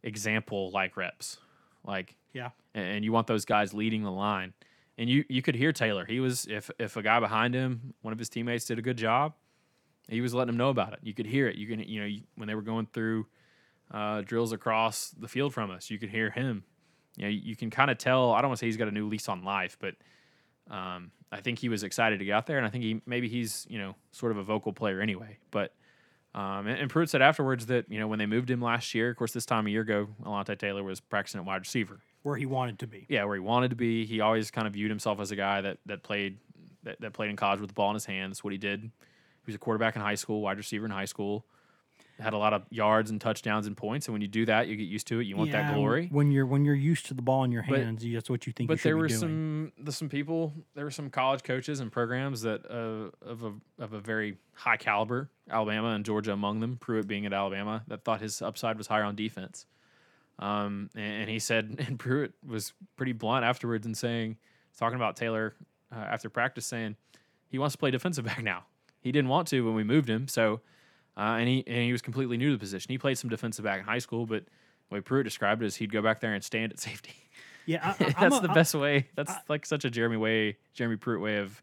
example 0.03 0.71
like 0.71 0.97
reps, 0.97 1.39
like 1.85 2.17
Yeah. 2.33 2.51
and, 2.75 3.05
you 3.05 3.13
want 3.13 3.27
those 3.27 3.45
guys 3.45 3.75
leading 3.75 4.03
the 4.03 4.11
line. 4.11 4.53
And 4.99 5.11
you 5.11 5.25
you 5.29 5.43
could 5.43 5.55
hear 5.55 5.73
Taylor. 5.73 6.07
He 6.07 6.21
was 6.21 6.47
if 6.47 6.71
if 6.79 6.97
a 6.97 7.03
guy 7.03 7.21
behind 7.21 7.55
him, 7.55 7.93
one 8.01 8.13
of 8.13 8.19
his 8.19 8.29
teammates 8.31 8.65
did 8.65 8.79
a 8.79 8.83
good 8.83 8.97
job, 8.97 9.35
he 10.09 10.21
was 10.23 10.33
letting 10.33 10.51
him 10.55 10.57
know 10.57 10.71
about 10.71 10.93
it. 10.95 11.01
You 11.03 11.13
could 11.13 11.27
hear 11.27 11.49
it. 11.49 11.57
You 11.57 11.67
can 11.67 11.81
you 11.81 12.01
know 12.01 12.17
when 12.37 12.49
they 12.49 12.55
were 12.55 12.63
going 12.63 12.87
through 12.87 13.27
uh, 13.91 14.23
drills 14.23 14.53
across 14.53 15.11
the 15.11 15.29
field 15.29 15.53
from 15.53 15.71
us, 15.71 15.91
you 15.91 15.99
could 15.99 16.09
hear 16.09 16.31
him. 16.31 16.65
You 17.17 17.25
know, 17.25 17.31
you 17.31 17.57
can 17.57 17.69
kind 17.71 17.91
of 17.91 17.99
tell. 17.99 18.33
I 18.33 18.41
don't 18.41 18.49
want 18.49 18.59
to 18.59 18.61
say 18.61 18.67
he's 18.67 18.77
got 18.79 18.89
a 18.89 18.93
new 18.93 19.07
lease 19.07 19.29
on 19.29 19.45
life, 19.45 19.77
but 19.79 19.95
um, 20.71 21.11
I 21.31 21.41
think 21.41 21.59
he 21.59 21.69
was 21.69 21.83
excited 21.83 22.19
to 22.19 22.25
get 22.25 22.33
out 22.33 22.47
there, 22.47 22.57
and 22.59 22.67
I 22.67 22.71
think 22.71 22.85
he 22.85 23.01
maybe 23.07 23.29
he's 23.29 23.67
you 23.69 23.79
know 23.79 23.95
sort 24.13 24.33
of 24.33 24.39
a 24.39 24.43
vocal 24.43 24.73
player 24.73 25.01
anyway. 25.01 25.39
But 25.51 25.75
um, 26.37 26.67
and, 26.67 26.79
and 26.79 26.91
Pruitt 26.91 27.09
said 27.09 27.23
afterwards 27.23 27.67
that 27.67 27.87
you 27.91 27.99
know 27.99 28.07
when 28.07 28.19
they 28.19 28.27
moved 28.27 28.51
him 28.51 28.61
last 28.61 28.95
year, 28.95 29.11
of 29.11 29.17
course 29.17 29.33
this 29.33 29.47
time 29.47 29.67
a 29.67 29.71
year 29.71 29.81
ago, 29.81 30.09
Alontae 30.23 30.59
Taylor 30.59 30.85
was 30.85 31.01
practicing 31.01 31.41
at 31.41 31.47
wide 31.47 31.61
receiver. 31.63 32.01
where 32.23 32.37
he 32.37 32.45
wanted 32.45 32.79
to 32.81 32.87
be. 32.87 33.07
Yeah, 33.09 33.25
where 33.25 33.37
he 33.37 33.41
wanted 33.41 33.71
to 33.71 33.77
be. 33.77 34.05
He 34.05 34.21
always 34.21 34.51
kind 34.51 34.67
of 34.67 34.75
viewed 34.75 34.91
himself 34.91 35.19
as 35.19 35.31
a 35.31 35.37
guy 35.37 35.63
that 35.63 35.79
that 35.87 36.03
played 36.03 36.37
that, 36.83 37.01
that 37.01 37.13
played 37.15 37.31
in 37.31 37.37
college 37.37 37.61
with 37.61 37.71
the 37.71 37.75
ball 37.75 37.91
in 37.91 37.95
his 37.95 38.05
hands. 38.05 38.37
That's 38.37 38.45
what 38.45 38.53
he 38.53 38.59
did. 38.59 38.83
He 38.83 38.91
was 39.47 39.55
a 39.55 39.59
quarterback 39.59 39.97
in 39.97 40.03
high 40.03 40.15
school, 40.15 40.43
wide 40.43 40.59
receiver 40.59 40.85
in 40.85 40.91
high 40.93 41.07
school. 41.07 41.47
Had 42.19 42.33
a 42.33 42.39
lot 42.39 42.55
of 42.55 42.63
yards 42.71 43.11
and 43.11 43.21
touchdowns 43.21 43.67
and 43.67 43.77
points, 43.77 44.07
and 44.09 44.15
when 44.15 44.23
you 44.23 44.29
do 44.29 44.47
that, 44.47 44.69
you 44.69 44.77
get 44.77 44.85
used 44.89 45.07
to 45.09 45.21
it. 45.21 45.25
You 45.25 45.37
want 45.37 45.53
that 45.53 45.75
glory. 45.75 46.09
when 46.11 46.31
you're 46.31 46.47
when 46.47 46.65
you're 46.65 46.75
used 46.75 47.05
to 47.07 47.15
the 47.15 47.21
ball 47.21 47.45
in 47.45 47.53
your 47.53 47.63
But- 47.69 47.79
hands. 47.81 48.03
you- 48.03 48.15
that's 48.15 48.31
what 48.31 48.47
you 48.47 48.55
think. 48.55 48.71
you 48.71 48.75
But 48.75 48.81
should 48.81 48.89
there 48.89 48.97
were 48.97 49.09
doing. 49.09 49.73
some 49.77 49.91
some 49.91 50.09
people 50.09 50.55
there 50.75 50.85
were 50.85 50.91
some 50.91 51.11
college 51.11 51.43
coaches 51.43 51.79
and 51.81 51.93
programs 51.93 52.41
that 52.41 52.65
uh, 52.71 53.11
of 53.27 53.43
a 53.45 53.53
of 53.79 53.93
a 53.93 54.01
very 54.01 54.39
high 54.55 54.79
caliber, 54.79 55.29
Alabama 55.51 55.89
and 55.89 56.07
Georgia 56.07 56.33
among 56.33 56.61
them, 56.61 56.79
Pruitt 56.79 57.07
being 57.07 57.27
at 57.27 57.35
Alabama, 57.35 57.85
that 57.89 58.03
thought 58.03 58.23
his 58.23 58.41
upside 58.41 58.79
was 58.79 58.87
higher 58.87 59.05
on 59.05 59.15
defense. 59.15 59.67
Um, 60.39 60.91
and, 60.95 61.23
and 61.23 61.31
he 61.31 61.39
said, 61.39 61.77
and 61.87 61.99
Pruitt 61.99 62.33
was 62.47 62.73
pretty 62.97 63.13
blunt 63.13 63.45
afterwards 63.45 63.87
in 63.87 63.95
saying, 63.95 64.37
talking 64.79 64.97
about 64.97 65.17
Taylor 65.17 65.55
uh, 65.95 65.97
after 65.99 66.31
practice, 66.31 66.67
saying 66.67 66.97
he 67.49 67.59
wants 67.59 67.75
to 67.75 67.79
play 67.79 67.91
defensive 67.91 68.25
back 68.25 68.43
now. 68.43 68.65
He 69.01 69.13
didn't 69.13 69.29
want 69.29 69.49
to 69.49 69.61
when 69.67 69.75
we 69.75 69.85
moved 69.85 70.09
him, 70.11 70.29
so 70.29 70.61
uh, 71.17 71.37
and 71.39 71.49
he 71.49 71.65
and 71.67 71.77
he 71.85 71.93
was 71.93 72.03
completely 72.03 72.37
new 72.37 72.47
to 72.51 72.53
the 72.57 72.59
position. 72.61 72.91
He 72.91 72.99
played 72.99 73.19
some 73.19 73.31
defensive 73.31 73.65
back 73.65 73.79
in 73.81 73.85
high 73.85 73.99
school, 73.99 74.27
but 74.27 74.45
the 74.89 74.95
way 74.95 75.01
Pruitt 75.01 75.25
described 75.25 75.63
it 75.63 75.67
is 75.67 75.77
he'd 75.77 75.93
go 75.93 76.03
back 76.03 76.21
there 76.21 76.35
and 76.35 76.43
stand 76.45 76.73
at 76.73 76.79
safety. 76.79 77.13
Yeah, 77.67 77.95
I, 77.99 78.05
I, 78.05 78.15
That's 78.21 78.37
a- 78.39 78.41
the 78.43 78.51
I- 78.51 78.55
best 78.55 78.75
way. 78.75 79.09
That's 79.17 79.33
like 79.49 79.67
such 79.67 79.85
a 79.85 79.91
Jeremy 79.91 80.17
way, 80.17 80.57
Jeremy 80.75 80.97
Pruitt 80.97 81.21
way 81.21 81.39
of 81.39 81.63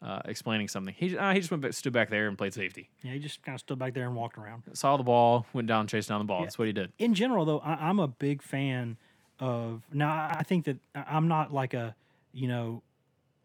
uh, 0.00 0.20
explaining 0.24 0.68
something. 0.68 0.94
He 0.96 1.16
uh, 1.16 1.32
he 1.32 1.38
just 1.40 1.50
went 1.50 1.62
back, 1.62 1.72
stood 1.72 1.92
back 1.92 2.10
there 2.10 2.28
and 2.28 2.36
played 2.38 2.54
safety. 2.54 2.88
Yeah, 3.02 3.12
he 3.12 3.18
just 3.18 3.42
kind 3.42 3.54
of 3.54 3.60
stood 3.60 3.78
back 3.78 3.94
there 3.94 4.06
and 4.06 4.14
walked 4.16 4.36
around. 4.38 4.62
Saw 4.72 4.96
the 4.96 5.02
ball, 5.04 5.46
went 5.52 5.68
down, 5.68 5.86
chased 5.86 6.08
down 6.08 6.18
the 6.20 6.24
ball. 6.24 6.42
That's 6.42 6.58
what 6.58 6.66
he 6.66 6.72
did. 6.72 6.92
in 6.98 7.14
general, 7.14 7.44
though, 7.44 7.60
I, 7.60 7.74
I'm 7.88 7.98
a 7.98 8.08
big 8.08 8.42
fan 8.42 8.96
of. 9.40 9.82
Now, 9.92 10.28
I 10.36 10.42
think 10.44 10.64
that 10.66 10.76
I'm 10.94 11.28
not 11.28 11.52
like 11.52 11.74
a, 11.74 11.94
you 12.32 12.48
know, 12.48 12.82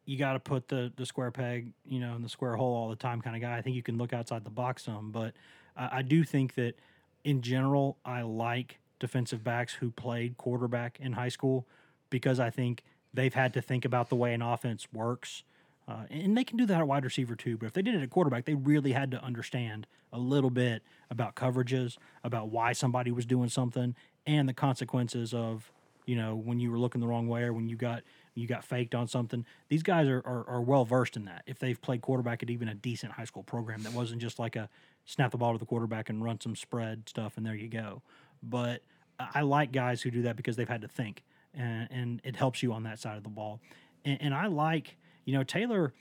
you 0.08 0.18
got 0.18 0.34
to 0.34 0.40
put 0.40 0.70
the 0.70 0.92
the 0.96 1.06
square 1.06 1.30
peg, 1.30 1.74
you 1.86 2.00
know, 2.00 2.16
in 2.16 2.24
the 2.24 2.30
square 2.30 2.56
hole 2.56 2.74
all 2.74 2.90
the 2.90 2.96
time 2.96 3.22
kind 3.22 3.36
of 3.36 3.42
guy. 3.42 3.58
I 3.58 3.62
think 3.62 3.76
you 3.76 3.84
can 3.84 3.98
look 3.98 4.14
outside 4.14 4.44
the 4.44 4.50
box 4.50 4.86
some, 4.86 5.12
but 5.12 5.34
I, 5.76 5.98
I 5.98 6.02
do 6.02 6.24
think 6.24 6.56
that 6.56 6.80
in 7.24 7.42
general, 7.42 7.98
I 8.06 8.22
like 8.22 8.80
defensive 9.00 9.44
backs 9.44 9.74
who 9.74 9.92
played 9.92 10.38
quarterback 10.38 10.98
in 11.00 11.12
high 11.12 11.28
school 11.30 11.68
because 12.10 12.40
I 12.40 12.50
think 12.50 12.84
they've 13.14 13.34
had 13.34 13.54
to 13.54 13.62
think 13.62 13.84
about 13.84 14.10
the 14.10 14.16
way 14.16 14.34
an 14.34 14.42
offense 14.42 14.88
works. 14.94 15.44
Uh, 15.90 16.04
and 16.10 16.38
they 16.38 16.44
can 16.44 16.58
do 16.58 16.66
that 16.66 16.80
at 16.80 16.88
wide 16.88 17.04
receiver 17.04 17.36
too. 17.36 17.58
But 17.58 17.68
if 17.68 17.74
they 17.74 17.82
did 17.82 17.96
it 17.96 18.02
at 18.02 18.10
quarterback, 18.10 18.46
they 18.46 18.56
really 18.56 18.94
had 18.94 19.12
to 19.12 19.24
understand 19.24 19.88
a 20.14 20.20
little 20.20 20.50
bit 20.50 20.84
about 21.10 21.36
coverages, 21.36 21.98
about 22.24 22.50
why 22.50 22.72
somebody 22.72 23.12
was 23.12 23.26
doing 23.26 23.50
something, 23.50 23.94
and 24.26 24.48
the 24.48 24.54
consequences 24.54 25.34
of 25.34 25.70
you 26.06 26.16
know 26.16 26.36
when 26.36 26.60
you 26.60 26.72
were 26.72 26.80
looking 26.80 27.02
the 27.02 27.08
wrong 27.08 27.28
way 27.28 27.44
or 27.44 27.52
when 27.54 27.68
you 27.68 27.76
got 27.76 28.04
you 28.38 28.48
got 28.48 28.64
faked 28.64 28.94
on 28.94 29.08
something. 29.08 29.46
These 29.68 29.84
guys 29.84 30.08
are, 30.08 30.20
are, 30.20 30.48
are 30.48 30.62
well 30.62 30.86
versed 30.86 31.18
in 31.18 31.26
that. 31.26 31.42
If 31.48 31.58
they've 31.58 31.82
played 31.82 32.02
quarterback 32.02 32.44
at 32.44 32.50
even 32.50 32.68
a 32.68 32.76
decent 32.76 33.14
high 33.14 33.26
school 33.26 33.44
program, 33.44 33.82
that 33.84 33.94
wasn't 33.94 34.22
just 34.22 34.38
like 34.38 34.56
a 34.56 34.70
snap 35.06 35.32
the 35.32 35.38
ball 35.38 35.54
to 35.54 35.58
the 35.58 35.66
quarterback 35.66 36.10
and 36.10 36.24
run 36.24 36.40
some 36.40 36.56
spread 36.56 37.10
stuff 37.10 37.38
and 37.38 37.46
there 37.46 37.56
you 37.56 37.68
go. 37.68 38.04
But 38.44 38.84
I 39.20 39.42
like 39.42 39.72
guys 39.72 40.04
who 40.04 40.12
do 40.12 40.22
that 40.22 40.36
because 40.36 40.56
they've 40.56 40.70
had 40.70 40.82
to 40.82 40.88
think, 40.88 41.24
and, 41.56 41.88
and 41.90 42.22
it 42.24 42.36
helps 42.36 42.62
you 42.62 42.74
on 42.74 42.84
that 42.84 43.00
side 43.00 43.18
of 43.18 43.24
the 43.24 43.30
ball. 43.30 43.60
And, 44.06 44.22
and 44.22 44.34
I 44.34 44.48
like, 44.48 44.98
you 45.26 45.34
know, 45.34 45.44
Taylor. 45.44 45.94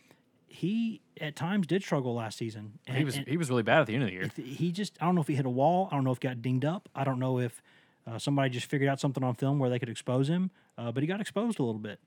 He 0.49 1.01
at 1.21 1.35
times 1.35 1.67
did 1.67 1.83
struggle 1.83 2.15
last 2.15 2.39
season. 2.39 2.79
And, 2.87 2.97
He 2.97 3.05
was 3.05 3.17
he 3.17 3.37
was 3.37 3.51
really 3.51 3.65
bad 3.65 3.81
at 3.81 3.89
the 3.89 3.95
end 3.95 4.05
of 4.05 4.09
the 4.09 4.15
year. 4.15 4.31
he 4.37 4.71
just, 4.71 4.97
I 5.01 5.05
don't 5.05 5.17
know 5.17 5.21
if 5.21 5.27
he 5.27 5.35
hit 5.35 5.45
a 5.45 5.51
wall. 5.51 5.89
I 5.91 5.97
don't 5.97 6.05
know 6.05 6.13
if 6.13 6.19
he 6.23 6.29
got 6.29 6.41
dinged 6.41 6.65
up. 6.65 6.89
I 6.95 7.03
don't 7.03 7.19
know 7.19 7.41
if 7.41 7.61
uh, 8.07 8.19
somebody 8.19 8.51
just 8.51 8.67
figured 8.67 8.89
out 8.89 9.01
something 9.01 9.25
on 9.25 9.35
film 9.35 9.59
where 9.59 9.69
they 9.69 9.81
could 9.81 9.89
expose 9.89 10.29
him. 10.29 10.53
Uh, 10.79 10.93
but 10.93 11.03
he 11.03 11.07
got 11.09 11.21
exposed 11.21 11.59
a 11.59 11.65
little 11.65 11.81
bit, 11.81 11.99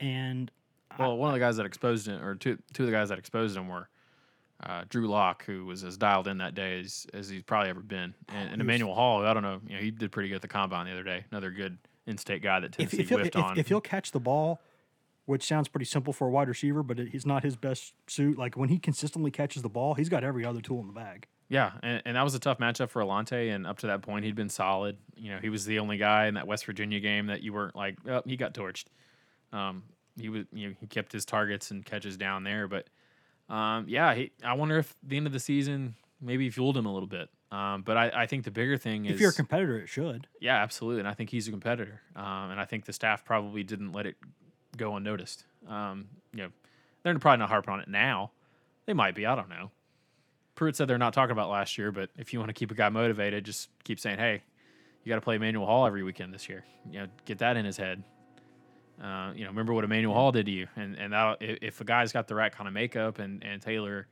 and 0.00 0.50
Well, 0.98 1.16
one 1.16 1.28
of 1.28 1.34
the 1.34 1.40
guys 1.40 1.56
that 1.56 1.66
exposed 1.66 2.08
him, 2.08 2.22
or 2.22 2.34
two 2.34 2.58
two 2.72 2.84
of 2.84 2.86
the 2.86 2.92
guys 2.92 3.08
that 3.10 3.18
exposed 3.18 3.56
him 3.56 3.68
were 3.68 3.88
uh, 4.62 4.84
Drew 4.88 5.06
Lock, 5.08 5.44
who 5.44 5.66
was 5.66 5.84
as 5.84 5.96
dialed 5.96 6.28
in 6.28 6.38
that 6.38 6.54
day 6.54 6.80
as, 6.80 7.06
as 7.12 7.28
he's 7.28 7.42
probably 7.42 7.70
ever 7.70 7.80
been, 7.80 8.14
and, 8.28 8.52
and 8.52 8.60
Emmanuel 8.60 8.94
Hall. 8.94 9.24
I 9.24 9.34
don't 9.34 9.42
know, 9.42 9.60
you 9.66 9.76
know, 9.76 9.82
he 9.82 9.90
did 9.90 10.12
pretty 10.12 10.28
good 10.28 10.36
at 10.36 10.42
the 10.42 10.48
combine 10.48 10.86
the 10.86 10.92
other 10.92 11.02
day. 11.02 11.24
Another 11.30 11.50
good 11.50 11.78
in-state 12.06 12.42
guy 12.42 12.60
that 12.60 12.68
if, 12.78 12.90
Tennessee 12.90 13.02
if, 13.02 13.08
he'll, 13.08 13.18
whiffed 13.18 13.36
if, 13.36 13.44
on. 13.44 13.58
if 13.58 13.68
he'll 13.68 13.80
catch 13.80 14.12
the 14.12 14.20
ball, 14.20 14.60
which 15.26 15.42
sounds 15.42 15.68
pretty 15.68 15.84
simple 15.84 16.12
for 16.12 16.28
a 16.28 16.30
wide 16.30 16.48
receiver, 16.48 16.82
but 16.82 16.98
it, 16.98 17.08
he's 17.08 17.26
not 17.26 17.42
his 17.42 17.56
best 17.56 17.92
suit. 18.06 18.38
Like 18.38 18.56
when 18.56 18.68
he 18.68 18.78
consistently 18.78 19.30
catches 19.30 19.62
the 19.62 19.68
ball, 19.68 19.94
he's 19.94 20.08
got 20.08 20.24
every 20.24 20.44
other 20.44 20.60
tool 20.60 20.80
in 20.80 20.86
the 20.86 20.92
bag. 20.92 21.26
Yeah, 21.48 21.72
and, 21.82 22.02
and 22.04 22.16
that 22.16 22.22
was 22.24 22.34
a 22.34 22.40
tough 22.40 22.58
matchup 22.58 22.90
for 22.90 23.02
Alontae, 23.02 23.54
and 23.54 23.66
up 23.66 23.78
to 23.78 23.86
that 23.88 24.02
point, 24.02 24.24
he'd 24.24 24.34
been 24.34 24.48
solid. 24.48 24.96
You 25.16 25.30
know, 25.30 25.38
he 25.38 25.48
was 25.48 25.64
the 25.64 25.78
only 25.78 25.96
guy 25.96 26.26
in 26.26 26.34
that 26.34 26.46
West 26.46 26.64
Virginia 26.64 26.98
game 26.98 27.26
that 27.26 27.42
you 27.42 27.52
weren't 27.52 27.76
like, 27.76 27.98
oh, 28.08 28.22
he 28.24 28.36
got 28.36 28.54
torched. 28.54 28.86
Um, 29.56 29.82
he 30.20 30.28
was, 30.28 30.44
you 30.52 30.68
know, 30.68 30.74
he 30.80 30.86
kept 30.86 31.12
his 31.12 31.24
targets 31.24 31.70
and 31.70 31.84
catches 31.84 32.16
down 32.16 32.44
there, 32.44 32.68
but 32.68 32.88
um, 33.48 33.86
yeah, 33.88 34.14
he, 34.14 34.32
I 34.44 34.54
wonder 34.54 34.78
if 34.78 34.94
the 35.02 35.16
end 35.16 35.26
of 35.26 35.32
the 35.32 35.40
season 35.40 35.94
maybe 36.20 36.48
fueled 36.50 36.76
him 36.76 36.86
a 36.86 36.92
little 36.92 37.06
bit. 37.08 37.28
Um, 37.52 37.82
but 37.82 37.96
I, 37.96 38.10
I 38.22 38.26
think 38.26 38.44
the 38.44 38.50
bigger 38.50 38.76
thing 38.76 39.04
is, 39.06 39.12
If 39.12 39.20
you're 39.20 39.30
a 39.30 39.34
competitor, 39.34 39.78
it 39.78 39.88
should. 39.88 40.26
yeah, 40.40 40.56
absolutely, 40.62 41.00
and 41.00 41.08
I 41.08 41.14
think 41.14 41.30
he's 41.30 41.46
a 41.46 41.50
competitor, 41.52 42.00
um, 42.16 42.50
and 42.50 42.60
I 42.60 42.64
think 42.64 42.86
the 42.86 42.92
staff 42.92 43.24
probably 43.24 43.62
didn't 43.62 43.92
let 43.92 44.06
it 44.06 44.16
go 44.76 44.96
unnoticed. 44.96 45.44
Um, 45.68 46.08
you 46.34 46.42
know, 46.42 46.48
they're 47.02 47.16
probably 47.18 47.38
not 47.38 47.48
harping 47.50 47.72
on 47.74 47.80
it 47.80 47.88
now. 47.88 48.32
They 48.86 48.94
might 48.94 49.14
be, 49.14 49.26
I 49.26 49.34
don't 49.36 49.48
know. 49.48 49.70
Pruitt 50.56 50.74
said 50.74 50.88
they're 50.88 50.98
not 50.98 51.12
talking 51.12 51.32
about 51.32 51.50
last 51.50 51.76
year, 51.78 51.92
but 51.92 52.10
if 52.16 52.32
you 52.32 52.38
want 52.40 52.48
to 52.48 52.54
keep 52.54 52.70
a 52.70 52.74
guy 52.74 52.88
motivated, 52.88 53.44
just 53.44 53.68
keep 53.84 54.00
saying, 54.00 54.18
"Hey, 54.18 54.42
you 55.04 55.10
got 55.10 55.16
to 55.16 55.20
play 55.20 55.36
Emmanuel 55.36 55.66
Hall 55.66 55.86
every 55.86 56.02
weekend 56.02 56.32
this 56.32 56.48
year." 56.48 56.64
You 56.90 57.00
know, 57.00 57.06
get 57.26 57.38
that 57.38 57.56
in 57.56 57.64
his 57.64 57.76
head. 57.76 58.02
Uh, 59.02 59.32
you 59.34 59.44
know, 59.44 59.50
remember 59.50 59.74
what 59.74 59.84
Emmanuel 59.84 60.14
Hall 60.14 60.32
did 60.32 60.46
to 60.46 60.52
you, 60.52 60.66
and 60.76 60.96
and 60.96 61.12
that 61.12 61.36
if 61.40 61.80
a 61.80 61.84
guy's 61.84 62.12
got 62.12 62.28
the 62.28 62.34
right 62.34 62.50
kind 62.50 62.66
of 62.66 62.74
makeup, 62.74 63.18
and 63.18 63.44
and 63.44 63.60
Taylor 63.60 64.06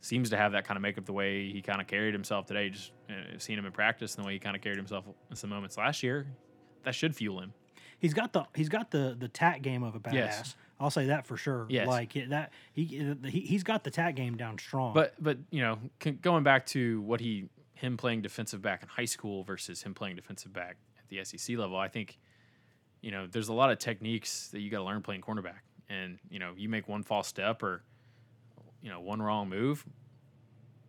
seems 0.00 0.30
to 0.30 0.36
have 0.36 0.52
that 0.52 0.64
kind 0.64 0.76
of 0.76 0.82
makeup, 0.82 1.04
the 1.04 1.12
way 1.12 1.50
he 1.50 1.60
kind 1.60 1.80
of 1.80 1.86
carried 1.86 2.14
himself 2.14 2.46
today, 2.46 2.70
just 2.70 2.92
uh, 3.10 3.38
seen 3.38 3.58
him 3.58 3.66
in 3.66 3.72
practice, 3.72 4.14
and 4.14 4.24
the 4.24 4.26
way 4.26 4.32
he 4.32 4.38
kind 4.38 4.56
of 4.56 4.62
carried 4.62 4.78
himself 4.78 5.04
in 5.28 5.36
some 5.36 5.50
moments 5.50 5.76
last 5.76 6.02
year, 6.02 6.26
that 6.84 6.94
should 6.94 7.14
fuel 7.14 7.40
him. 7.40 7.52
He's 7.98 8.14
got 8.14 8.32
the 8.32 8.46
he's 8.54 8.70
got 8.70 8.90
the 8.90 9.14
the 9.18 9.28
tack 9.28 9.60
game 9.60 9.82
of 9.82 9.94
a 9.94 10.00
badass. 10.00 10.14
Yes. 10.14 10.56
I'll 10.80 10.90
say 10.90 11.06
that 11.06 11.26
for 11.26 11.36
sure. 11.36 11.66
Yes. 11.68 11.86
Like 11.86 12.14
that 12.30 12.52
he, 12.72 12.84
he 13.26 13.40
he's 13.40 13.62
got 13.62 13.84
the 13.84 13.90
tack 13.90 14.14
game 14.16 14.38
down 14.38 14.58
strong. 14.58 14.94
But 14.94 15.14
but 15.20 15.36
you 15.50 15.60
know, 15.60 15.78
going 16.22 16.42
back 16.42 16.64
to 16.66 17.02
what 17.02 17.20
he 17.20 17.50
him 17.74 17.98
playing 17.98 18.22
defensive 18.22 18.62
back 18.62 18.82
in 18.82 18.88
high 18.88 19.04
school 19.04 19.44
versus 19.44 19.82
him 19.82 19.94
playing 19.94 20.16
defensive 20.16 20.52
back 20.52 20.76
at 20.98 21.08
the 21.08 21.22
SEC 21.24 21.58
level, 21.58 21.76
I 21.76 21.88
think 21.88 22.18
you 23.00 23.10
know 23.10 23.26
there's 23.26 23.48
a 23.48 23.52
lot 23.52 23.70
of 23.70 23.78
techniques 23.78 24.48
that 24.48 24.60
you 24.60 24.70
got 24.70 24.78
to 24.78 24.84
learn 24.84 25.02
playing 25.02 25.22
cornerback, 25.22 25.60
and 25.88 26.18
you 26.28 26.38
know 26.38 26.52
you 26.56 26.68
make 26.68 26.88
one 26.88 27.02
false 27.02 27.28
step 27.28 27.62
or 27.62 27.82
you 28.82 28.90
know 28.90 29.00
one 29.00 29.20
wrong 29.20 29.48
move. 29.48 29.84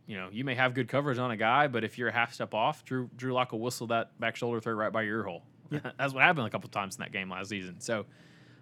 You 0.08 0.18
know, 0.18 0.30
you 0.32 0.44
may 0.44 0.56
have 0.56 0.74
good 0.74 0.90
coverage 0.90 1.20
on 1.20 1.32
a 1.32 1.38
guy, 1.38 1.68
but 1.68 1.86
if 1.86 1.98
you're 1.98 2.10
a 2.10 2.14
half 2.14 2.34
step 2.34 2.54
off, 2.54 2.84
Drew 2.84 3.10
Drew 3.16 3.34
Lock 3.34 3.52
will 3.52 3.60
whistle 3.60 3.88
that 3.88 4.20
back 4.20 4.36
shoulder 4.36 4.60
throw 4.60 4.74
right 4.74 4.92
by 4.92 5.04
your 5.04 5.20
ear 5.20 5.24
hole. 5.24 5.44
Yeah. 5.70 5.80
That's 5.98 6.14
what 6.14 6.24
happened 6.24 6.48
a 6.48 6.50
couple 6.50 6.70
times 6.70 6.96
in 6.96 7.02
that 7.02 7.14
game 7.14 7.30
last 7.30 7.50
season. 7.50 7.80
So, 7.80 8.02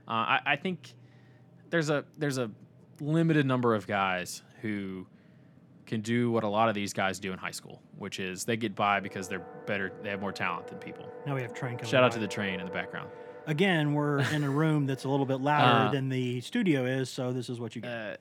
uh, 0.08 0.12
I, 0.12 0.40
I 0.46 0.56
think 0.58 0.94
there's 1.70 1.90
a 1.90 2.06
there's 2.18 2.38
a 2.38 2.52
limited 3.02 3.46
number 3.46 3.74
of 3.74 3.88
guys 3.88 4.44
who 4.62 5.08
can 5.90 6.02
do 6.02 6.30
what 6.30 6.44
a 6.44 6.48
lot 6.48 6.70
of 6.70 6.76
these 6.76 6.94
guys 6.94 7.20
do 7.20 7.34
in 7.34 7.40
high 7.40 7.50
school, 7.52 7.82
which 7.98 8.20
is 8.20 8.46
they 8.46 8.56
get 8.56 8.76
by 8.76 9.00
because 9.00 9.28
they're 9.28 9.46
better, 9.66 9.92
they 10.04 10.10
have 10.10 10.22
more 10.22 10.32
talent 10.32 10.68
than 10.68 10.78
people. 10.78 11.12
now 11.26 11.34
we 11.34 11.42
have 11.42 11.54
train 11.54 11.78
coming. 11.78 11.90
Shout 11.90 12.04
out 12.04 12.12
by. 12.12 12.16
to 12.16 12.20
the 12.20 12.28
train 12.28 12.60
in 12.60 12.66
the 12.68 12.72
background. 12.72 13.10
Again. 13.50 13.94
We're 13.94 14.20
in 14.34 14.44
a 14.44 14.50
room 14.50 14.86
that's 14.86 15.04
a 15.04 15.10
little 15.10 15.26
bit 15.26 15.42
louder 15.42 15.88
Uh, 15.88 15.92
than 15.92 16.10
the 16.10 16.42
studio 16.42 16.86
is, 16.86 17.10
so 17.10 17.32
this 17.34 17.50
is 17.50 17.60
what 17.60 17.76
you 17.76 17.82
get. 17.82 17.92
Uh, 17.92 18.16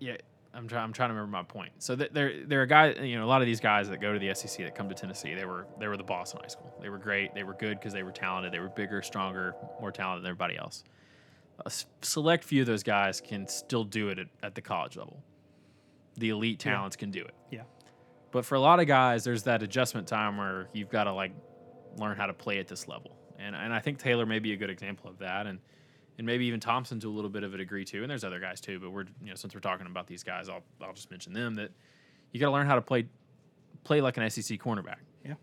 yeah, 0.00 0.16
I'm 0.52 0.66
trying. 0.68 0.82
I'm 0.84 0.92
trying 0.92 1.10
to 1.10 1.14
remember 1.14 1.36
my 1.36 1.42
point. 1.42 1.72
So 1.78 1.96
th- 1.96 2.10
there, 2.12 2.44
there 2.46 2.62
are 2.62 2.66
guys. 2.66 2.96
You 3.00 3.16
know, 3.18 3.24
a 3.24 3.26
lot 3.26 3.40
of 3.42 3.46
these 3.46 3.60
guys 3.60 3.88
that 3.88 4.00
go 4.00 4.12
to 4.12 4.18
the 4.18 4.34
SEC 4.34 4.64
that 4.64 4.74
come 4.74 4.88
to 4.88 4.94
Tennessee, 4.94 5.34
they 5.34 5.44
were 5.44 5.66
they 5.78 5.88
were 5.88 5.96
the 5.96 6.02
boss 6.04 6.32
in 6.34 6.40
high 6.40 6.48
school. 6.48 6.72
They 6.80 6.88
were 6.88 6.98
great. 6.98 7.34
They 7.34 7.44
were 7.44 7.54
good 7.54 7.78
because 7.78 7.92
they 7.92 8.02
were 8.02 8.12
talented. 8.12 8.52
They 8.52 8.58
were 8.60 8.68
bigger, 8.68 9.02
stronger, 9.02 9.54
more 9.80 9.92
talented 9.92 10.24
than 10.24 10.30
everybody 10.30 10.56
else. 10.56 10.84
A 11.60 11.66
s- 11.66 11.86
select 12.02 12.42
few 12.44 12.62
of 12.62 12.66
those 12.66 12.82
guys 12.82 13.20
can 13.20 13.46
still 13.46 13.84
do 13.84 14.08
it 14.08 14.18
at, 14.18 14.26
at 14.42 14.54
the 14.54 14.60
college 14.62 14.96
level. 14.96 15.22
The 16.16 16.30
elite 16.30 16.58
talents 16.58 16.96
can 16.96 17.10
do 17.10 17.20
it. 17.22 17.34
yeah. 17.50 17.62
But 18.32 18.44
for 18.44 18.56
a 18.56 18.60
lot 18.60 18.80
of 18.80 18.86
guys, 18.88 19.22
there's 19.22 19.44
that 19.44 19.62
adjustment 19.62 20.08
time 20.08 20.36
where 20.36 20.68
you've 20.72 20.90
got 20.90 21.04
to 21.04 21.12
like 21.12 21.32
learn 21.96 22.16
how 22.16 22.26
to 22.26 22.32
play 22.32 22.58
at 22.58 22.66
this 22.66 22.88
level. 22.88 23.16
And 23.38 23.54
and 23.56 23.72
I 23.72 23.80
think 23.80 23.98
Taylor 23.98 24.26
may 24.26 24.38
be 24.38 24.52
a 24.52 24.56
good 24.56 24.70
example 24.70 25.08
of 25.10 25.18
that. 25.18 25.46
And 25.46 25.58
and 26.18 26.26
maybe 26.26 26.46
even 26.46 26.60
Thompson 26.60 27.00
to 27.00 27.08
a 27.08 27.10
little 27.14 27.30
bit 27.30 27.42
of 27.42 27.54
a 27.54 27.56
degree 27.56 27.84
too. 27.84 28.02
And 28.02 28.10
there's 28.10 28.24
other 28.24 28.38
guys 28.40 28.60
too. 28.60 28.78
But 28.80 28.90
we're 28.90 29.04
you 29.22 29.30
know 29.30 29.34
since 29.34 29.54
we're 29.54 29.60
talking 29.60 29.86
about 29.86 30.06
these 30.06 30.22
guys, 30.22 30.48
I'll 30.48 30.62
I'll 30.82 30.92
just 30.92 31.10
mention 31.10 31.32
them 31.32 31.54
that 31.56 31.70
you 32.32 32.40
got 32.40 32.46
to 32.46 32.52
learn 32.52 32.66
how 32.66 32.74
to 32.76 32.80
play 32.82 33.06
play 33.84 34.00
like 34.00 34.16
an 34.16 34.28
SEC 34.30 34.58
cornerback. 34.58 34.96
Yeah. 35.24 35.34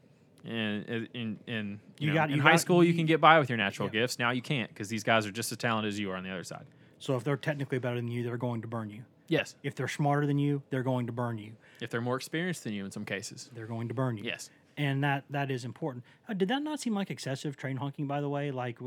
And 0.45 1.07
in 1.13 1.39
in, 1.47 1.79
you, 1.99 2.07
You 2.07 2.07
know, 2.07 2.13
got- 2.13 2.29
in 2.31 2.37
you 2.37 2.41
high 2.41 2.51
got- 2.51 2.61
school 2.61 2.83
you 2.83 2.93
can 2.93 3.05
get 3.05 3.21
by 3.21 3.37
with 3.39 3.49
your 3.49 3.57
natural 3.57 3.87
Yeah. 3.89 4.01
gifts. 4.01 4.17
Now 4.19 4.31
you 4.31 4.41
can't 4.41 4.69
because 4.69 4.89
these 4.89 5.03
guys 5.03 5.25
are 5.27 5.31
just 5.31 5.51
as 5.51 5.57
talented 5.57 5.89
as 5.89 5.99
you 5.99 6.09
are 6.11 6.15
on 6.15 6.23
the 6.23 6.31
other 6.31 6.43
side. 6.43 6.65
So 6.99 7.15
if 7.15 7.23
they're 7.23 7.37
technically 7.37 7.79
better 7.79 7.95
than 7.97 8.07
you, 8.09 8.23
they're 8.23 8.37
going 8.37 8.61
to 8.61 8.67
burn 8.67 8.89
you. 8.89 9.03
Yes. 9.27 9.55
If 9.63 9.75
they're 9.75 9.87
smarter 9.87 10.27
than 10.27 10.37
you, 10.39 10.61
they're 10.71 10.83
going 10.83 11.05
to 11.07 11.11
burn 11.11 11.37
you. 11.37 11.53
If 11.81 11.89
they're 11.89 12.01
more 12.01 12.15
experienced 12.17 12.63
than 12.63 12.73
you 12.73 12.85
in 12.85 12.91
some 12.91 13.05
cases. 13.05 13.49
They're 13.55 13.65
going 13.65 13.87
to 13.87 13.93
burn 13.93 14.17
you. 14.17 14.23
Yes. 14.23 14.49
And 14.82 15.03
that 15.03 15.23
that 15.29 15.51
is 15.51 15.63
important. 15.63 16.03
Uh, 16.27 16.34
did 16.34 16.47
that 16.47 16.63
not 16.63 16.79
seem 16.79 16.95
like 16.95 17.11
excessive 17.11 17.55
train 17.55 17.77
honking? 17.77 18.07
By 18.07 18.19
the 18.19 18.29
way, 18.29 18.49
like 18.49 18.79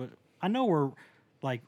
I 0.42 0.48
know 0.48 0.64
we're 0.64 0.90
like, 1.40 1.62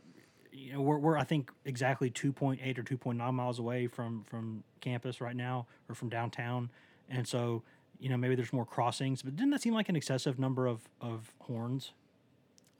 you 0.53 0.73
know, 0.73 0.81
we're, 0.81 0.99
we're 0.99 1.17
I 1.17 1.23
think 1.23 1.53
exactly 1.65 2.11
two 2.11 2.33
point 2.33 2.61
eight 2.63 2.77
or 2.77 2.83
two 2.83 2.99
point 2.99 3.19
nine 3.19 3.37
miles 3.37 3.61
away 3.61 3.87
from 3.87 4.25
from 4.25 4.65
campus 4.81 5.21
right 5.21 5.37
now 5.37 5.67
or 5.89 5.95
from 5.95 6.09
downtown, 6.09 6.71
and 7.09 7.27
so 7.27 7.63
you 8.01 8.09
know 8.09 8.17
maybe 8.17 8.35
there's 8.35 8.53
more 8.53 8.67
crossings. 8.67 9.23
But 9.23 9.37
didn't 9.37 9.51
that 9.51 9.63
seem 9.63 9.75
like 9.75 9.89
an 9.89 9.95
excessive 9.95 10.41
number 10.41 10.67
of 10.67 10.81
of 11.01 11.33
horns? 11.39 11.93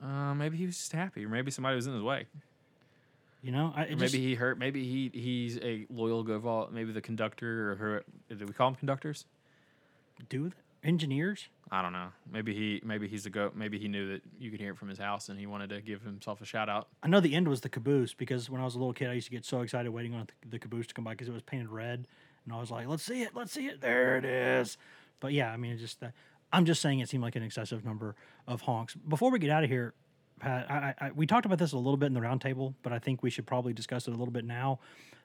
Uh, 0.03 0.35
maybe 0.35 0.57
he 0.57 0.67
was 0.67 0.77
just 0.77 0.93
happy, 0.93 1.25
or 1.25 1.29
maybe 1.29 1.53
somebody 1.53 1.77
was 1.77 1.87
in 1.87 1.95
his 1.95 2.03
way. 2.03 2.27
You 3.41 3.53
know, 3.53 3.73
I, 3.77 3.85
Or 3.85 3.95
just, 3.95 4.01
maybe 4.01 4.25
he 4.25 4.35
hurt. 4.35 4.59
Maybe 4.59 4.83
he 4.83 5.11
he's 5.15 5.59
a 5.59 5.87
loyal 5.91 6.25
Goval. 6.25 6.71
Maybe 6.73 6.91
the 6.91 7.01
conductor 7.01 7.71
or 7.71 7.77
her. 7.77 8.05
Do 8.37 8.45
we 8.45 8.53
call 8.53 8.71
them 8.71 8.75
conductors? 8.77 9.27
do 10.29 10.51
engineers. 10.87 11.49
I 11.71 11.83
don't 11.83 11.93
know. 11.93 12.09
Maybe 12.31 12.55
he 12.55 12.81
maybe 12.85 13.09
he's 13.09 13.27
a 13.27 13.31
go. 13.31 13.51
Maybe 13.55 13.79
he 13.79 13.89
knew 13.89 14.13
that 14.13 14.23
you 14.39 14.51
could 14.51 14.61
hear 14.61 14.71
it 14.71 14.79
from 14.79 14.89
his 14.89 14.99
house, 14.99 15.29
and 15.29 15.39
he 15.39 15.47
wanted 15.47 15.71
to 15.71 15.81
give 15.81 16.03
himself 16.03 16.41
a 16.41 16.45
shout 16.45 16.69
out. 16.69 16.89
I 17.03 17.09
know 17.09 17.21
the 17.21 17.35
end 17.35 17.49
was 17.49 17.63
the 17.63 17.69
caboose 17.69 18.15
because 18.15 18.49
when 18.49 18.61
I 18.61 18.65
was 18.65 18.77
a 18.77 18.79
little 18.79 18.93
kid, 18.93 19.11
I 19.11 19.15
used 19.15 19.27
to 19.27 19.33
get 19.33 19.45
so 19.45 19.63
excited 19.63 19.91
waiting 19.91 20.15
on 20.15 20.29
the, 20.43 20.49
the 20.51 20.59
caboose 20.59 20.87
to 20.89 20.95
come 20.95 21.05
by 21.05 21.13
because 21.13 21.29
it 21.29 21.35
was 21.35 21.43
painted 21.43 21.69
red, 21.69 22.07
and 22.45 22.55
I 22.55 22.61
was 22.61 22.71
like, 22.71 22.87
"Let's 22.87 23.03
see 23.03 23.23
it, 23.23 23.35
let's 23.35 23.53
see 23.53 23.67
it." 23.67 23.81
There 23.81 24.17
it 24.17 24.25
is. 24.25 24.79
But 25.19 25.33
yeah, 25.33 25.51
I 25.53 25.57
mean, 25.57 25.73
it 25.73 25.79
just 25.79 26.03
uh, 26.03 26.09
I'm 26.53 26.65
just 26.65 26.81
saying 26.81 27.01
it 27.01 27.09
seemed 27.09 27.23
like 27.23 27.37
an 27.37 27.43
excessive 27.43 27.85
number 27.85 28.15
of 28.47 28.63
honks. 28.63 28.95
Before 28.95 29.31
we 29.31 29.41
get 29.41 29.51
out 29.51 29.65
of 29.65 29.71
here, 29.71 29.95
Pat, 30.39 30.71
I, 30.71 30.95
I, 31.01 31.11
we 31.11 31.27
talked 31.27 31.47
about 31.47 31.59
this 31.59 31.73
a 31.73 31.79
little 31.79 31.97
bit 31.97 32.07
in 32.07 32.15
the 32.15 32.21
roundtable, 32.21 32.75
but 32.83 32.93
I 32.93 32.99
think 32.99 33.23
we 33.23 33.31
should 33.31 33.47
probably 33.47 33.73
discuss 33.73 34.07
it 34.07 34.13
a 34.13 34.17
little 34.17 34.33
bit 34.33 34.45
now. 34.45 34.79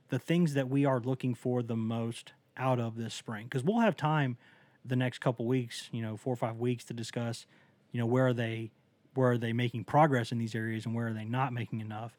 The 0.09 0.19
things 0.19 0.55
that 0.55 0.69
we 0.69 0.85
are 0.85 0.99
looking 0.99 1.35
for 1.35 1.61
the 1.61 1.75
most 1.75 2.33
out 2.57 2.79
of 2.79 2.97
this 2.97 3.13
spring, 3.13 3.45
because 3.45 3.63
we'll 3.63 3.79
have 3.79 3.95
time 3.95 4.37
the 4.85 4.95
next 4.95 5.19
couple 5.19 5.45
weeks, 5.45 5.89
you 5.91 6.01
know, 6.01 6.17
four 6.17 6.33
or 6.33 6.37
five 6.37 6.57
weeks 6.57 6.83
to 6.85 6.93
discuss, 6.93 7.45
you 7.91 7.99
know, 7.99 8.05
where 8.05 8.27
are 8.27 8.33
they, 8.33 8.71
where 9.13 9.31
are 9.31 9.37
they 9.37 9.53
making 9.53 9.83
progress 9.83 10.31
in 10.31 10.37
these 10.37 10.55
areas 10.55 10.85
and 10.85 10.95
where 10.95 11.07
are 11.07 11.13
they 11.13 11.25
not 11.25 11.53
making 11.53 11.81
enough. 11.81 12.15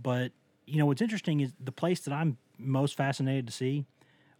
But 0.00 0.32
you 0.70 0.78
know, 0.78 0.86
what's 0.86 1.02
interesting 1.02 1.40
is 1.40 1.52
the 1.62 1.72
place 1.72 2.00
that 2.00 2.14
I'm 2.14 2.38
most 2.56 2.96
fascinated 2.96 3.46
to 3.48 3.52
see 3.52 3.86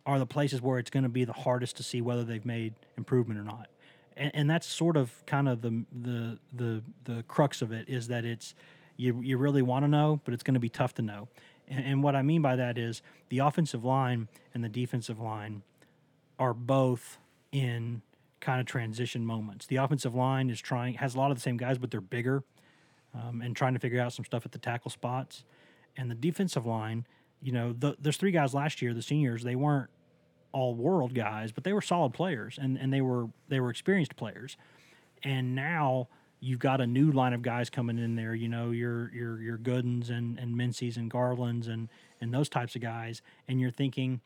are 0.06 0.18
the 0.18 0.26
places 0.26 0.62
where 0.62 0.78
it's 0.78 0.90
going 0.90 1.02
to 1.02 1.08
be 1.08 1.24
the 1.24 1.32
hardest 1.32 1.76
to 1.76 1.82
see 1.82 2.00
whether 2.00 2.24
they've 2.24 2.44
made 2.44 2.74
improvement 2.96 3.38
or 3.38 3.42
not. 3.42 3.68
And, 4.16 4.30
and 4.34 4.50
that's 4.50 4.66
sort 4.66 4.96
of 4.96 5.24
kind 5.26 5.48
of 5.48 5.62
the 5.62 5.84
the 5.92 6.38
the 6.52 6.82
the 7.04 7.24
crux 7.24 7.62
of 7.62 7.72
it 7.72 7.88
is 7.88 8.08
that 8.08 8.24
it's 8.24 8.54
you 8.96 9.20
you 9.20 9.38
really 9.38 9.62
want 9.62 9.84
to 9.84 9.88
know, 9.88 10.20
but 10.24 10.32
it's 10.32 10.42
going 10.42 10.54
to 10.54 10.60
be 10.60 10.68
tough 10.68 10.94
to 10.94 11.02
know. 11.02 11.28
And, 11.68 11.84
and 11.84 12.02
what 12.02 12.14
I 12.14 12.22
mean 12.22 12.42
by 12.42 12.56
that 12.56 12.78
is 12.78 13.02
the 13.28 13.38
offensive 13.38 13.84
line 13.84 14.28
and 14.54 14.62
the 14.62 14.68
defensive 14.68 15.18
line 15.18 15.62
are 16.38 16.54
both 16.54 17.18
in 17.52 18.02
kind 18.40 18.60
of 18.60 18.66
transition 18.66 19.24
moments. 19.24 19.66
The 19.66 19.76
offensive 19.76 20.14
line 20.14 20.50
is 20.50 20.60
trying 20.60 20.94
has 20.94 21.14
a 21.14 21.18
lot 21.18 21.30
of 21.30 21.36
the 21.36 21.42
same 21.42 21.56
guys, 21.56 21.78
but 21.78 21.90
they're 21.90 22.00
bigger 22.00 22.42
um, 23.14 23.42
and 23.42 23.54
trying 23.54 23.74
to 23.74 23.80
figure 23.80 24.00
out 24.00 24.12
some 24.12 24.24
stuff 24.24 24.46
at 24.46 24.52
the 24.52 24.58
tackle 24.58 24.90
spots. 24.90 25.44
And 25.96 26.10
the 26.10 26.14
defensive 26.14 26.66
line, 26.66 27.06
you 27.42 27.52
know, 27.52 27.72
the, 27.72 27.96
there's 28.00 28.16
three 28.16 28.30
guys 28.30 28.54
last 28.54 28.80
year, 28.80 28.94
the 28.94 29.02
seniors. 29.02 29.42
They 29.42 29.56
weren't 29.56 29.90
all 30.52 30.74
world 30.74 31.14
guys, 31.14 31.52
but 31.52 31.64
they 31.64 31.72
were 31.72 31.82
solid 31.82 32.12
players 32.12 32.58
and, 32.60 32.76
and 32.76 32.92
they 32.92 33.00
were 33.00 33.26
they 33.48 33.60
were 33.60 33.70
experienced 33.70 34.16
players. 34.16 34.56
And 35.22 35.54
now 35.54 36.08
you've 36.40 36.58
got 36.58 36.80
a 36.80 36.86
new 36.86 37.12
line 37.12 37.34
of 37.34 37.42
guys 37.42 37.68
coming 37.70 37.98
in 37.98 38.16
there. 38.16 38.34
You 38.34 38.48
know, 38.48 38.70
your 38.70 39.12
your 39.12 39.40
your 39.40 39.58
Goodens 39.58 40.10
and 40.10 40.38
and 40.38 40.56
Mincy's 40.56 40.96
and 40.96 41.10
Garlands 41.10 41.68
and 41.68 41.88
and 42.20 42.32
those 42.32 42.48
types 42.48 42.74
of 42.74 42.82
guys. 42.82 43.22
And 43.48 43.60
you're 43.60 43.70
thinking, 43.70 44.20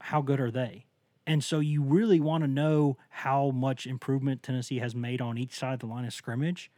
how 0.00 0.22
good 0.22 0.40
are 0.40 0.50
they? 0.50 0.86
And 1.30 1.44
so 1.44 1.60
you 1.60 1.80
really 1.80 2.18
want 2.18 2.42
to 2.42 2.48
know 2.48 2.96
how 3.08 3.52
much 3.52 3.86
improvement 3.86 4.42
Tennessee 4.42 4.80
has 4.80 4.96
made 4.96 5.20
on 5.20 5.38
each 5.38 5.56
side 5.56 5.74
of 5.74 5.78
the 5.78 5.86
line 5.86 6.04
of 6.04 6.12
scrimmage. 6.12 6.72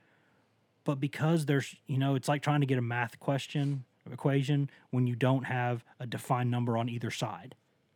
But 0.85 1.01
because 1.01 1.47
there's, 1.47 1.75
you 1.87 1.97
know, 1.97 2.17
it's 2.17 2.29
like 2.29 2.43
trying 2.43 2.61
to 2.61 2.67
get 2.67 2.77
a 2.77 2.83
math 2.83 3.19
question 3.19 3.87
equation 4.13 4.69
when 4.91 5.07
you 5.07 5.17
don't 5.17 5.45
have 5.45 5.87
a 5.99 6.07
defined 6.07 6.51
number 6.51 6.77
on 6.77 6.91
either 6.91 7.11
side. 7.11 7.55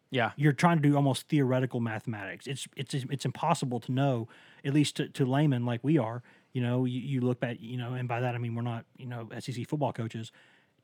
Yeah. 0.09 0.31
You're 0.37 0.55
trying 0.55 0.79
to 0.79 0.89
do 0.89 0.97
almost 0.97 1.29
theoretical 1.29 1.81
mathematics. 1.81 2.47
It's 2.47 2.67
it's 2.75 2.95
it's 2.95 3.27
impossible 3.27 3.81
to 3.81 3.93
know, 3.93 4.27
at 4.65 4.73
least 4.73 4.97
to, 4.97 5.09
to 5.09 5.27
laymen 5.27 5.67
like 5.67 5.85
we 5.85 5.99
are. 5.99 6.23
You 6.55 6.63
know, 6.63 6.87
you, 6.87 7.01
you 7.01 7.21
look 7.21 7.43
at 7.43 7.61
you 7.61 7.77
know, 7.77 7.93
and 7.93 8.09
by 8.09 8.21
that 8.21 8.35
I 8.35 8.39
mean 8.39 8.55
we're 8.55 8.63
not 8.63 8.87
you 8.97 9.05
know 9.05 9.29
SEC 9.41 9.69
football 9.69 9.93
coaches. 9.93 10.33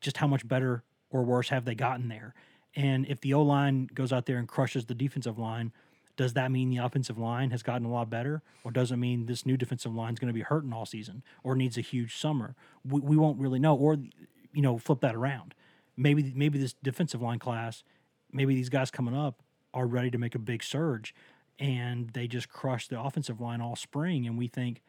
Just 0.03 0.19
how 0.19 0.27
much 0.27 0.47
better 0.47 0.83
or 1.09 1.23
worse 1.23 1.49
have 1.49 1.65
they 1.65 1.75
gotten 1.75 2.09
there? 2.09 2.35
And 2.75 3.07
if 3.07 3.21
the 3.21 3.35
O 3.35 3.43
line 3.43 3.89
goes 3.93 4.13
out 4.13 4.27
there 4.27 4.39
and 4.39 4.49
crushes 4.49 4.87
the 4.87 4.95
defensive 4.95 5.39
line, 5.39 5.73
does 6.17 6.35
that 6.35 6.51
mean 6.51 6.71
the 6.71 6.79
offensive 6.79 7.19
line 7.19 7.51
has 7.51 7.63
gotten 7.63 7.87
a 7.87 7.91
lot 7.91 8.11
better, 8.11 8.43
or 8.65 8.71
does 8.71 8.93
it 8.93 8.97
mean 8.97 9.27
this 9.27 9.47
new 9.47 9.57
defensive 9.57 9.95
line 9.95 10.13
is 10.13 10.19
going 10.19 10.29
to 10.29 10.35
be 10.35 10.43
hurting 10.43 10.73
all 10.73 10.87
season, 10.87 11.23
or 11.43 11.55
needs 11.55 11.79
a 11.79 11.81
huge 11.81 12.17
summer? 12.17 12.55
We, 12.85 13.01
we 13.01 13.17
won't 13.17 13.39
really 13.39 13.59
know. 13.59 13.75
Or 13.75 13.97
you 14.53 14.63
know, 14.63 14.79
flip 14.79 15.01
that 15.01 15.15
around. 15.15 15.55
Maybe 15.97 16.33
maybe 16.35 16.59
this 16.59 16.75
defensive 16.83 17.23
line 17.23 17.39
class, 17.39 17.83
maybe 18.31 18.55
these 18.55 18.69
guys 18.69 18.91
coming 18.91 19.17
up 19.17 19.43
are 19.75 19.87
ready 19.87 20.11
to 20.11 20.19
make 20.19 20.35
a 20.35 20.39
big 20.39 20.63
surge, 20.63 21.15
and 21.59 22.11
they 22.11 22.27
just 22.27 22.49
crush 22.49 22.89
the 22.89 23.01
offensive 23.01 23.41
line 23.41 23.61
all 23.61 23.77
spring, 23.77 24.27
and 24.27 24.37
we 24.37 24.49
think, 24.49 24.83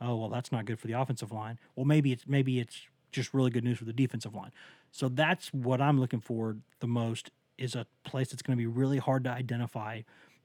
oh 0.00 0.16
well, 0.16 0.28
that's 0.28 0.52
not 0.52 0.64
good 0.64 0.78
for 0.78 0.86
the 0.86 0.92
offensive 0.94 1.32
line. 1.32 1.58
Well, 1.74 1.86
maybe 1.86 2.12
it's 2.12 2.26
maybe 2.26 2.60
it's 2.60 2.86
just 3.12 3.34
really 3.34 3.50
good 3.50 3.64
news 3.64 3.78
for 3.78 3.84
the 3.84 3.92
defensive 3.92 4.34
line. 4.34 4.52
So 4.92 5.08
that's 5.08 5.52
what 5.52 5.80
I'm 5.80 6.00
looking 6.00 6.20
for 6.20 6.56
the 6.80 6.86
most 6.86 7.30
is 7.56 7.74
a 7.74 7.86
place 8.04 8.30
that's 8.30 8.42
going 8.42 8.56
to 8.56 8.60
be 8.60 8.66
really 8.66 8.98
hard 8.98 9.24
to 9.24 9.30
identify 9.30 10.02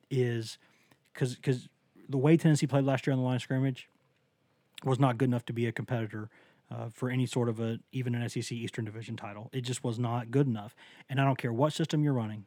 is 0.09 0.57
because 1.14 1.36
because 1.36 1.70
the 2.09 2.18
way 2.18 2.38
Tennessee 2.38 2.68
played 2.68 2.86
last 2.86 3.07
year 3.07 3.14
on 3.14 3.20
the 3.20 3.26
line 3.26 3.36
of 3.36 3.41
scrimmage 3.41 3.88
was 4.84 4.99
not 4.99 5.18
good 5.18 5.30
enough 5.30 5.45
to 5.45 5.53
be 5.53 5.66
a 5.66 5.72
competitor 5.72 6.30
uh, 6.72 6.89
for 6.89 7.09
any 7.09 7.26
sort 7.26 7.49
of 7.49 7.59
a 7.59 7.80
even 7.91 8.16
an 8.16 8.28
SEC 8.28 8.51
Eastern 8.51 8.86
Division 8.86 9.16
title. 9.16 9.49
It 9.53 9.61
just 9.61 9.84
was 9.84 9.99
not 9.99 10.32
good 10.32 10.47
enough. 10.47 10.76
And 11.09 11.22
I 11.22 11.26
don't 11.26 11.38
care 11.38 11.53
what 11.53 11.74
system 11.74 12.03
you're 12.03 12.14
running. 12.14 12.45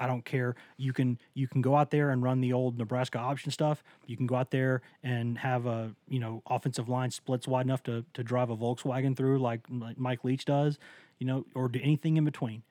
I 0.00 0.06
don't 0.06 0.24
care. 0.24 0.56
You 0.76 0.92
can 0.92 1.18
you 1.34 1.46
can 1.46 1.62
go 1.62 1.76
out 1.76 1.90
there 1.90 2.10
and 2.10 2.22
run 2.22 2.40
the 2.40 2.52
old 2.52 2.78
Nebraska 2.78 3.18
option 3.18 3.50
stuff. 3.50 3.84
You 4.06 4.16
can 4.16 4.26
go 4.26 4.34
out 4.34 4.50
there 4.50 4.82
and 5.02 5.38
have 5.38 5.66
a 5.66 5.94
you 6.08 6.18
know 6.18 6.42
offensive 6.46 6.88
line 6.88 7.10
splits 7.10 7.46
wide 7.46 7.66
enough 7.66 7.82
to 7.84 8.04
to 8.14 8.24
drive 8.24 8.50
a 8.50 8.56
Volkswagen 8.56 9.16
through 9.16 9.38
like, 9.38 9.60
like 9.70 9.98
Mike 9.98 10.24
Leach 10.24 10.44
does. 10.44 10.78
You 11.20 11.28
know, 11.28 11.46
or 11.54 11.68
do 11.68 11.78
anything 11.80 12.16
in 12.16 12.24
between. 12.24 12.64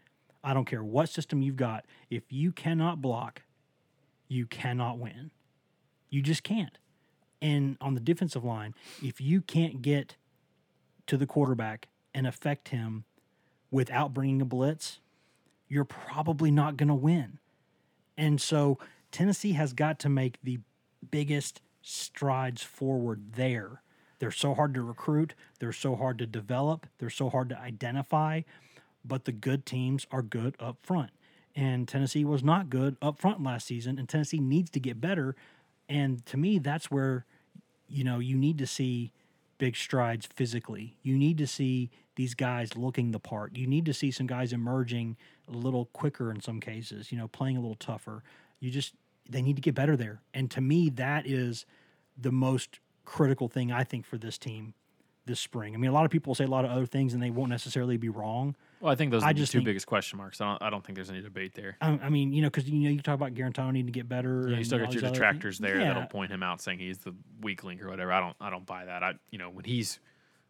I 0.43 0.53
don't 0.53 0.65
care 0.65 0.83
what 0.83 1.07
system 1.07 1.41
you've 1.41 1.55
got. 1.55 1.85
If 2.09 2.23
you 2.29 2.51
cannot 2.51 3.01
block, 3.01 3.43
you 4.27 4.45
cannot 4.45 4.99
win. 4.99 5.31
You 6.09 6.21
just 6.21 6.43
can't. 6.43 6.77
And 7.41 7.77
on 7.79 7.93
the 7.93 7.99
defensive 8.01 8.43
line, 8.43 8.75
if 9.01 9.21
you 9.21 9.41
can't 9.41 9.81
get 9.81 10.17
to 11.07 11.17
the 11.17 11.25
quarterback 11.25 11.87
and 12.13 12.27
affect 12.27 12.69
him 12.69 13.05
without 13.71 14.13
bringing 14.13 14.41
a 14.41 14.45
blitz, 14.45 14.99
you're 15.73 15.83
probably 15.85 16.51
not 16.51 16.77
going 16.77 16.87
to 16.87 16.93
win. 16.93 17.39
And 18.15 18.39
so 18.39 18.77
Tennessee 19.11 19.53
has 19.53 19.73
got 19.73 19.97
to 19.99 20.09
make 20.09 20.37
the 20.43 20.59
biggest 21.09 21.61
strides 21.81 22.61
forward 22.61 23.33
there. 23.33 23.81
They're 24.19 24.31
so 24.31 24.53
hard 24.53 24.75
to 24.75 24.83
recruit, 24.83 25.33
they're 25.59 25.73
so 25.73 25.95
hard 25.95 26.19
to 26.19 26.27
develop, 26.27 26.85
they're 26.99 27.09
so 27.09 27.29
hard 27.29 27.49
to 27.49 27.59
identify, 27.59 28.41
but 29.03 29.25
the 29.25 29.31
good 29.31 29.65
teams 29.65 30.05
are 30.11 30.21
good 30.21 30.55
up 30.59 30.77
front. 30.83 31.09
And 31.55 31.87
Tennessee 31.87 32.23
was 32.23 32.43
not 32.43 32.69
good 32.69 32.95
up 33.01 33.19
front 33.19 33.43
last 33.43 33.67
season, 33.67 33.97
and 33.97 34.07
Tennessee 34.07 34.39
needs 34.39 34.69
to 34.71 34.79
get 34.79 35.01
better. 35.01 35.35
And 35.89 36.25
to 36.27 36.37
me, 36.37 36.59
that's 36.59 36.89
where, 36.89 37.25
you 37.89 38.03
know, 38.03 38.19
you 38.19 38.37
need 38.37 38.59
to 38.59 38.67
see 38.67 39.11
big 39.63 39.77
strides 39.77 40.25
physically. 40.25 40.97
You 41.03 41.17
need 41.17 41.37
to 41.37 41.47
see 41.47 41.89
these 42.17 42.33
guys 42.33 42.75
looking 42.75 43.11
the 43.11 43.19
part. 43.19 43.55
You 43.55 43.65
need 43.65 43.85
to 43.85 43.93
see 43.93 44.11
some 44.11 44.27
guys 44.27 44.51
emerging 44.51 45.15
a 45.47 45.55
little 45.55 45.85
quicker 45.85 46.29
in 46.29 46.41
some 46.41 46.59
cases, 46.59 47.13
you 47.13 47.17
know, 47.17 47.29
playing 47.29 47.55
a 47.55 47.61
little 47.61 47.77
tougher. 47.77 48.23
You 48.59 48.71
just, 48.71 48.93
they 49.29 49.41
need 49.41 49.55
to 49.55 49.61
get 49.61 49.73
better 49.73 49.95
there. 49.95 50.19
And 50.33 50.51
to 50.51 50.59
me, 50.59 50.89
that 50.89 51.25
is 51.25 51.65
the 52.17 52.33
most 52.33 52.81
critical 53.05 53.47
thing 53.47 53.71
I 53.71 53.85
think 53.85 54.05
for 54.05 54.17
this 54.17 54.37
team 54.37 54.73
this 55.25 55.39
spring. 55.39 55.73
I 55.73 55.77
mean, 55.77 55.89
a 55.89 55.93
lot 55.93 56.05
of 56.05 56.11
people 56.11 56.35
say 56.35 56.43
a 56.43 56.47
lot 56.47 56.65
of 56.65 56.71
other 56.71 56.85
things 56.85 57.13
and 57.13 57.23
they 57.23 57.29
won't 57.29 57.49
necessarily 57.49 57.97
be 57.97 58.09
wrong. 58.09 58.55
Well, 58.81 58.91
I 58.91 58.95
think 58.95 59.11
those 59.11 59.23
are 59.23 59.27
I 59.29 59.33
the 59.33 59.39
just 59.39 59.51
two 59.51 59.59
think- 59.59 59.65
biggest 59.67 59.87
question 59.87 60.17
marks. 60.17 60.41
I 60.41 60.45
don't, 60.45 60.61
I 60.63 60.69
don't 60.69 60.85
think 60.85 60.95
there's 60.97 61.09
any 61.09 61.21
debate 61.21 61.53
there. 61.53 61.77
I, 61.81 61.97
I 62.03 62.09
mean, 62.09 62.33
you 62.33 62.41
know, 62.41 62.49
because 62.49 62.67
you 62.69 62.79
know 62.83 62.89
you 62.89 63.01
talk 63.01 63.15
about 63.15 63.33
Guarantano 63.33 63.71
needing 63.71 63.85
to 63.87 63.91
get 63.91 64.09
better. 64.09 64.41
Yeah, 64.43 64.49
you 64.49 64.55
and 64.57 64.65
still 64.65 64.79
all 64.79 64.85
got 64.85 64.91
these 64.91 65.01
your 65.01 65.07
other 65.09 65.13
detractors 65.13 65.59
things. 65.59 65.69
there 65.71 65.79
Yeah, 65.79 65.93
that'll 65.93 66.07
point 66.09 66.31
him 66.31 66.43
out, 66.43 66.61
saying 66.61 66.79
he's 66.79 66.97
the 66.99 67.15
weak 67.41 67.63
link 67.63 67.81
or 67.81 67.89
whatever. 67.89 68.11
I 68.11 68.19
don't, 68.19 68.35
I 68.41 68.49
don't 68.49 68.65
buy 68.65 68.85
that. 68.85 69.03
I, 69.03 69.13
you 69.31 69.37
know, 69.37 69.49
when 69.49 69.63
he's, 69.65 69.99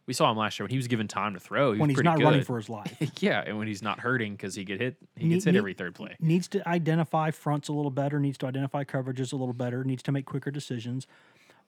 we 0.06 0.12
saw 0.14 0.30
him 0.30 0.36
last 0.36 0.58
year 0.58 0.64
when 0.64 0.70
he 0.72 0.76
was 0.76 0.88
given 0.88 1.06
time 1.08 1.34
to 1.34 1.40
throw. 1.40 1.72
He 1.72 1.78
when 1.78 1.88
was 1.88 1.92
he's 1.92 1.94
pretty 1.96 2.08
not 2.10 2.18
good. 2.18 2.24
running 2.24 2.42
for 2.44 2.56
his 2.56 2.68
life. 2.68 2.94
yeah, 3.20 3.42
and 3.46 3.56
when 3.56 3.68
he's 3.68 3.82
not 3.82 4.00
hurting 4.00 4.32
because 4.34 4.54
he 4.56 4.64
get 4.64 4.80
hit, 4.80 4.96
he 5.16 5.26
Ne- 5.28 5.34
gets 5.36 5.44
hit 5.44 5.52
ne- 5.52 5.58
every 5.58 5.74
third 5.74 5.94
play. 5.94 6.16
Needs 6.20 6.48
to 6.48 6.68
identify 6.68 7.30
fronts 7.30 7.68
a 7.68 7.72
little 7.72 7.90
better. 7.92 8.18
Needs 8.18 8.36
to 8.38 8.46
identify 8.46 8.82
coverages 8.84 9.32
a 9.32 9.36
little 9.36 9.54
better. 9.54 9.84
Needs 9.84 10.02
to 10.02 10.12
make 10.12 10.26
quicker 10.26 10.50
decisions. 10.50 11.06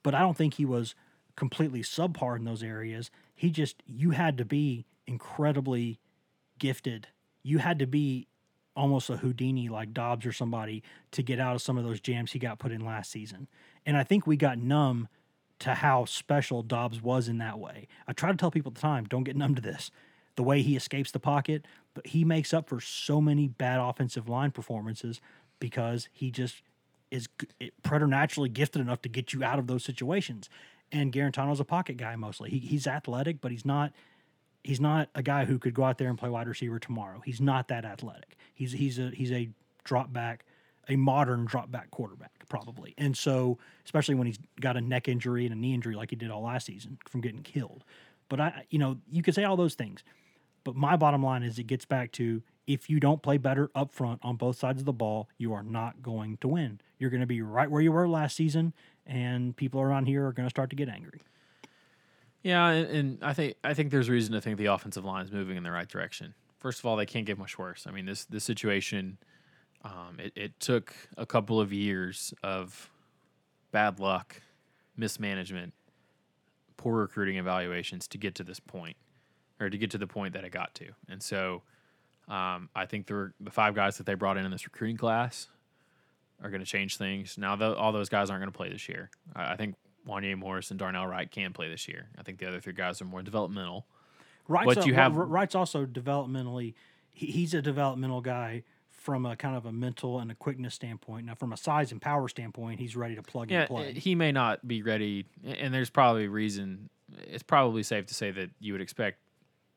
But 0.03 0.15
I 0.15 0.19
don't 0.21 0.37
think 0.37 0.55
he 0.55 0.65
was 0.65 0.95
completely 1.37 1.83
subpar 1.83 2.37
in 2.37 2.45
those 2.45 2.63
areas. 2.63 3.11
He 3.35 3.51
just 3.51 3.83
you 3.87 4.11
had 4.11 4.39
to 4.39 4.45
be 4.45 4.87
incredibly 5.07 6.01
gifted. 6.59 7.09
You 7.43 7.59
had 7.59 7.79
to 7.79 7.87
be 7.87 8.27
almost 8.75 9.09
a 9.09 9.17
Houdini 9.17 9.69
like 9.69 9.95
Dobbs 9.95 10.27
or 10.27 10.33
somebody 10.33 10.83
to 11.13 11.23
get 11.23 11.41
out 11.41 11.55
of 11.55 11.63
some 11.63 11.79
of 11.79 11.85
those 11.85 12.01
jams 12.01 12.33
he 12.33 12.39
got 12.39 12.59
put 12.59 12.73
in 12.73 12.85
last 12.85 13.11
season. 13.11 13.49
And 13.87 13.97
I 13.97 14.05
think 14.05 14.27
we 14.27 14.37
got 14.37 14.59
numb 14.59 15.09
to 15.61 15.75
how 15.75 16.05
special 16.05 16.63
Dobbs 16.63 17.03
was 17.03 17.29
in 17.29 17.39
that 17.39 17.59
way. 17.59 17.89
I 18.07 18.13
try 18.13 18.31
to 18.31 18.37
tell 18.37 18.51
people 18.51 18.71
at 18.71 18.75
the 18.75 18.81
time, 18.81 19.05
don't 19.05 19.25
get 19.25 19.37
numb 19.37 19.55
to 19.55 19.63
this. 19.63 19.91
The 20.35 20.43
way 20.43 20.61
he 20.61 20.77
escapes 20.77 21.11
the 21.11 21.19
pocket, 21.19 21.65
but 21.95 22.09
he 22.09 22.23
makes 22.23 22.53
up 22.53 22.69
for 22.69 22.79
so 22.79 23.23
many 23.23 23.49
bad 23.49 23.81
offensive 23.81 24.29
line 24.29 24.51
performances 24.51 25.23
because 25.59 26.11
he 26.13 26.31
just 26.31 26.61
is 27.11 27.29
preternaturally 27.83 28.51
gifted 28.51 28.83
enough 28.83 29.01
to 29.03 29.09
get 29.09 29.33
you 29.33 29.43
out 29.43 29.59
of 29.59 29.67
those 29.67 29.85
situations. 29.85 30.51
And 30.93 31.13
Guarantano's 31.13 31.61
a 31.61 31.65
pocket 31.65 31.97
guy 31.97 32.17
mostly. 32.17 32.51
He, 32.51 32.59
he's 32.59 32.87
athletic, 32.87 33.41
but 33.41 33.51
he's 33.51 33.65
not 33.65 33.93
he's 34.67 34.81
not 34.81 35.09
a 35.15 35.23
guy 35.23 35.45
who 35.45 35.59
could 35.59 35.75
go 35.75 35.85
out 35.85 35.99
there 35.99 36.09
and 36.09 36.19
play 36.19 36.29
wide 36.29 36.49
receiver 36.49 36.79
tomorrow. 36.79 37.23
He's 37.25 37.41
not 37.41 37.69
that 37.69 37.85
athletic. 37.85 38.37
He's 38.55 38.73
he's 38.73 38.99
a 38.99 39.11
he's 39.11 39.33
a 39.33 39.49
drop 39.85 40.13
back, 40.13 40.45
a 40.89 40.97
modern 40.97 41.45
drop 41.45 41.71
back 41.71 41.91
quarterback 41.91 42.33
probably. 42.49 42.95
And 42.99 43.17
so, 43.17 43.59
especially 43.85 44.15
when 44.15 44.27
he's 44.27 44.39
got 44.61 44.77
a 44.77 44.81
neck 44.81 45.09
injury 45.09 45.45
and 45.47 45.55
a 45.55 45.59
knee 45.59 45.75
injury 45.75 45.95
like 45.95 46.11
he 46.11 46.17
did 46.17 46.31
all 46.31 46.43
last 46.43 46.67
season 46.67 46.99
from 47.09 47.21
getting 47.21 47.43
killed. 47.43 47.85
But 48.29 48.41
I 48.41 48.65
you 48.71 48.79
know, 48.79 48.99
you 49.11 49.23
could 49.23 49.35
say 49.35 49.45
all 49.45 49.57
those 49.57 49.75
things. 49.75 50.03
But 50.65 50.75
my 50.75 50.97
bottom 50.97 51.23
line 51.23 51.45
is 51.45 51.61
it 51.61 51.69
gets 51.69 51.85
back 51.85 52.11
to 52.13 52.43
if 52.67 52.91
you 52.91 52.99
don't 52.99 53.23
play 53.23 53.39
better 53.39 53.71
up 53.75 53.93
front 53.93 54.19
on 54.25 54.35
both 54.35 54.59
sides 54.59 54.83
of 54.83 54.85
the 54.87 54.93
ball, 54.93 55.29
you 55.39 55.53
are 55.53 55.63
not 55.63 56.03
going 56.03 56.39
to 56.39 56.49
win. 56.49 56.81
You're 56.99 57.11
going 57.11 57.21
to 57.21 57.27
be 57.27 57.41
right 57.41 57.71
where 57.71 57.81
you 57.81 57.93
were 57.93 58.09
last 58.09 58.35
season 58.35 58.75
and 59.07 59.57
people 59.57 59.81
around 59.81 60.07
here 60.07 60.27
are 60.27 60.33
going 60.33 60.47
to 60.47 60.51
start 60.51 60.71
to 60.71 60.77
get 60.77 60.89
angry. 60.89 61.21
Yeah, 62.43 62.69
and, 62.69 62.87
and 62.91 63.19
I 63.23 63.33
think 63.33 63.57
I 63.65 63.75
think 63.75 63.91
there's 63.91 64.09
reason 64.09 64.33
to 64.35 64.41
think 64.41 64.59
the 64.59 64.67
offensive 64.67 65.05
line 65.05 65.25
is 65.25 65.33
moving 65.33 65.57
in 65.57 65.63
the 65.63 65.71
right 65.71 65.89
direction. 65.89 66.35
First 66.59 66.79
of 66.79 66.87
all, 66.87 66.97
they 66.97 67.07
can't 67.07 67.27
get 67.27 67.39
much 67.39 67.59
worse. 67.59 67.87
I 67.89 67.91
mean, 67.91 68.07
this 68.07 68.25
this 68.25 68.45
situation, 68.45 69.19
um, 69.85 70.19
it, 70.19 70.33
it 70.37 70.61
took 70.61 70.95
a 71.17 71.27
couple 71.27 71.61
of 71.61 71.73
years 71.73 72.33
of 72.43 72.91
bad 73.73 73.99
luck, 73.99 74.43
mismanagement, 74.97 75.75
poor 76.77 77.01
recruiting 77.01 77.37
evaluations 77.37 78.07
to 78.09 78.19
get 78.19 78.35
to 78.37 78.45
this 78.45 78.61
point, 78.61 78.97
or 79.59 79.69
to 79.69 79.79
get 79.79 79.91
to 79.91 79.99
the 79.99 80.07
point 80.07 80.33
that 80.35 80.45
it 80.45 80.51
got 80.51 80.75
to. 80.77 80.87
And 81.09 81.21
so, 81.23 81.63
um, 82.29 82.69
I 82.77 82.87
think 82.87 83.09
the 83.09 83.33
the 83.41 83.51
five 83.51 83.75
guys 83.75 83.97
that 83.97 84.07
they 84.07 84.15
brought 84.15 84.37
in 84.37 84.45
in 84.45 84.53
this 84.53 84.67
recruiting 84.67 84.97
class 84.97 85.49
are 86.43 86.51
going 86.51 86.61
to 86.61 86.67
change 86.67 86.97
things. 86.97 87.37
Now, 87.39 87.57
tho- 87.57 87.75
all 87.75 87.93
those 87.93 88.09
guys 88.09 88.31
aren't 88.31 88.43
going 88.43 88.53
to 88.53 88.57
play 88.57 88.71
this 88.71 88.89
year. 88.89 89.11
I, 89.35 89.53
I 89.53 89.57
think 89.57 89.75
Wanya 90.07 90.37
Morris 90.37 90.71
and 90.71 90.79
Darnell 90.79 91.07
Wright 91.07 91.31
can 91.31 91.53
play 91.53 91.69
this 91.69 91.89
year. 91.89 92.09
I 92.19 92.23
think 92.23 92.39
the 92.39 92.47
other 92.49 92.61
three 92.61 92.73
guys 92.75 93.01
are 93.01 93.05
more 93.07 93.23
developmental. 93.23 93.87
Wright's 94.49 94.75
But 94.75 94.85
a- 94.85 94.87
you 94.87 94.95
have- 94.95 95.17
Wright's 95.17 95.55
also 95.55 95.87
developmentally. 95.87 96.75
He, 97.13 97.27
he's 97.27 97.55
a 97.55 97.63
developmental 97.63 98.21
guy 98.21 98.63
from 98.91 99.25
a 99.25 99.37
kind 99.37 99.57
of 99.57 99.67
a 99.67 99.73
mental 99.73 100.19
and 100.19 100.31
a 100.31 100.35
quickness 100.35 100.75
standpoint. 100.75 101.27
Now, 101.27 101.35
from 101.35 101.53
a 101.53 101.57
size 101.57 101.93
and 101.93 102.03
power 102.03 102.29
standpoint, 102.29 102.81
he's 102.81 102.97
ready 102.97 103.15
to 103.15 103.23
plug 103.23 103.51
Yeah, 103.51 103.61
and 103.61 103.69
play. 103.69 103.93
he 103.95 104.15
may 104.15 104.33
not 104.33 104.67
be 104.67 104.83
ready, 104.83 105.27
and 105.45 105.73
there's 105.73 105.91
probably 105.91 106.27
reason. 106.29 106.91
It's 107.19 107.43
probably 107.45 107.83
safe 107.85 108.07
to 108.07 108.15
say 108.15 108.33
that 108.33 108.51
you 108.59 108.73
would 108.73 108.81
expect 108.83 109.19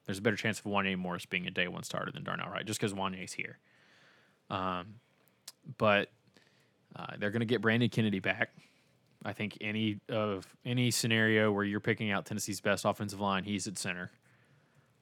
there's 0.05 0.17
a 0.17 0.21
better 0.21 0.35
chance 0.35 0.57
of 0.59 0.65
Wanya 0.65 0.97
Morris 0.97 1.27
being 1.27 1.45
a 1.45 1.51
day 1.51 1.67
one 1.67 1.83
starter 1.83 2.11
than 2.11 2.23
Darnell 2.23 2.49
Wright, 2.49 2.65
just 2.65 2.79
because 2.79 2.93
Wanya's 2.93 3.33
here. 3.33 3.59
Um, 4.49 4.95
but 5.77 6.09
uh, 6.95 7.07
they're 7.19 7.31
going 7.31 7.41
to 7.41 7.45
get 7.45 7.61
Brandon 7.61 7.89
Kennedy 7.89 8.19
back. 8.19 8.49
I 9.23 9.33
think 9.33 9.57
any 9.59 9.99
of 10.09 10.47
any 10.65 10.91
scenario 10.91 11.51
where 11.51 11.65
you're 11.65 11.81
picking 11.81 12.11
out 12.11 12.25
Tennessee's 12.25 12.61
best 12.61 12.85
offensive 12.85 13.19
line, 13.19 13.43
he's 13.43 13.67
at 13.67 13.77
center. 13.77 14.11